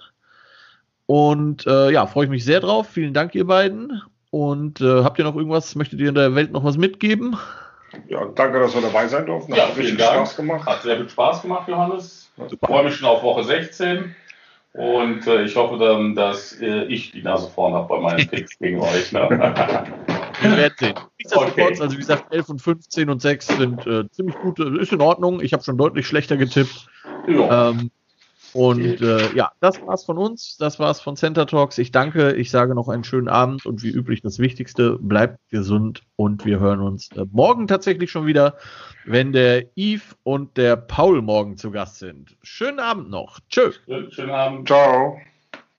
Und 1.05 1.65
äh, 1.65 1.91
ja, 1.91 2.05
freue 2.05 2.25
ich 2.25 2.31
mich 2.31 2.45
sehr 2.45 2.59
drauf. 2.59 2.89
Vielen 2.89 3.13
Dank, 3.13 3.33
ihr 3.33 3.47
beiden. 3.47 4.01
Und 4.29 4.81
äh, 4.81 5.03
habt 5.03 5.17
ihr 5.17 5.25
noch 5.25 5.35
irgendwas, 5.35 5.75
möchtet 5.75 5.99
ihr 5.99 6.09
in 6.09 6.15
der 6.15 6.35
Welt 6.35 6.51
noch 6.51 6.63
was 6.63 6.77
mitgeben? 6.77 7.37
Ja, 8.07 8.25
danke, 8.35 8.59
dass 8.59 8.73
wir 8.73 8.81
dabei 8.81 9.07
sein 9.07 9.25
durften. 9.25 9.53
Hat 9.53 9.59
ja, 9.59 9.65
richtig 9.65 9.97
Dank. 9.97 10.15
Spaß 10.15 10.35
gemacht. 10.35 10.65
Hat 10.65 10.81
sehr 10.81 10.97
viel 10.97 11.09
Spaß 11.09 11.41
gemacht, 11.41 11.67
Johannes. 11.67 12.31
Ich 12.49 12.57
freue 12.65 12.85
mich 12.85 12.95
schon 12.95 13.07
auf 13.07 13.23
Woche 13.23 13.43
16. 13.43 14.15
Und 14.73 15.25
äh, 15.25 15.43
ich 15.43 15.55
hoffe 15.55 15.77
dann, 15.77 16.15
dass 16.15 16.53
äh, 16.61 16.83
ich 16.83 17.11
die 17.11 17.23
Nase 17.23 17.49
vorn 17.49 17.73
habe 17.73 17.87
bei 17.87 17.99
meinen 17.99 18.27
Picks 18.27 18.57
gegen 18.59 18.79
euch. 18.79 19.11
Ne? 19.11 19.27
Wir 20.41 20.57
werden 20.57 20.73
sehen. 20.77 20.93
Okay. 21.33 21.77
Also 21.81 21.91
wie 21.91 21.97
gesagt, 21.97 22.31
11 22.31 22.49
und 22.49 22.61
15 22.61 23.09
und 23.09 23.21
6 23.21 23.47
sind 23.47 23.87
äh, 23.87 24.09
ziemlich 24.11 24.37
gute, 24.39 24.63
ist 24.79 24.93
in 24.93 25.01
Ordnung. 25.01 25.41
Ich 25.41 25.53
habe 25.53 25.63
schon 25.63 25.77
deutlich 25.77 26.07
schlechter 26.07 26.37
getippt. 26.37 26.87
Ja. 27.27 27.71
Ähm, 27.71 27.91
und 28.53 29.01
äh, 29.01 29.33
ja, 29.35 29.51
das 29.59 29.81
war's 29.85 30.05
von 30.05 30.17
uns. 30.17 30.57
Das 30.57 30.79
war's 30.79 31.01
von 31.01 31.15
Center 31.15 31.45
Talks. 31.45 31.77
Ich 31.77 31.91
danke. 31.91 32.33
Ich 32.33 32.51
sage 32.51 32.75
noch 32.75 32.89
einen 32.89 33.03
schönen 33.03 33.27
Abend 33.27 33.65
und 33.65 33.83
wie 33.83 33.89
üblich 33.89 34.21
das 34.21 34.39
Wichtigste, 34.39 34.97
bleibt 34.99 35.37
gesund 35.49 36.03
und 36.15 36.45
wir 36.45 36.59
hören 36.59 36.81
uns 36.81 37.09
äh, 37.15 37.25
morgen 37.31 37.67
tatsächlich 37.67 38.11
schon 38.11 38.25
wieder, 38.25 38.57
wenn 39.05 39.31
der 39.31 39.65
Yves 39.75 40.15
und 40.23 40.57
der 40.57 40.75
Paul 40.75 41.21
morgen 41.21 41.57
zu 41.57 41.71
Gast 41.71 41.99
sind. 41.99 42.35
Schönen 42.43 42.79
Abend 42.79 43.09
noch. 43.09 43.39
Tschüss. 43.49 43.79
Schönen 44.09 44.31
Abend. 44.31 44.67
Ciao. 44.67 45.17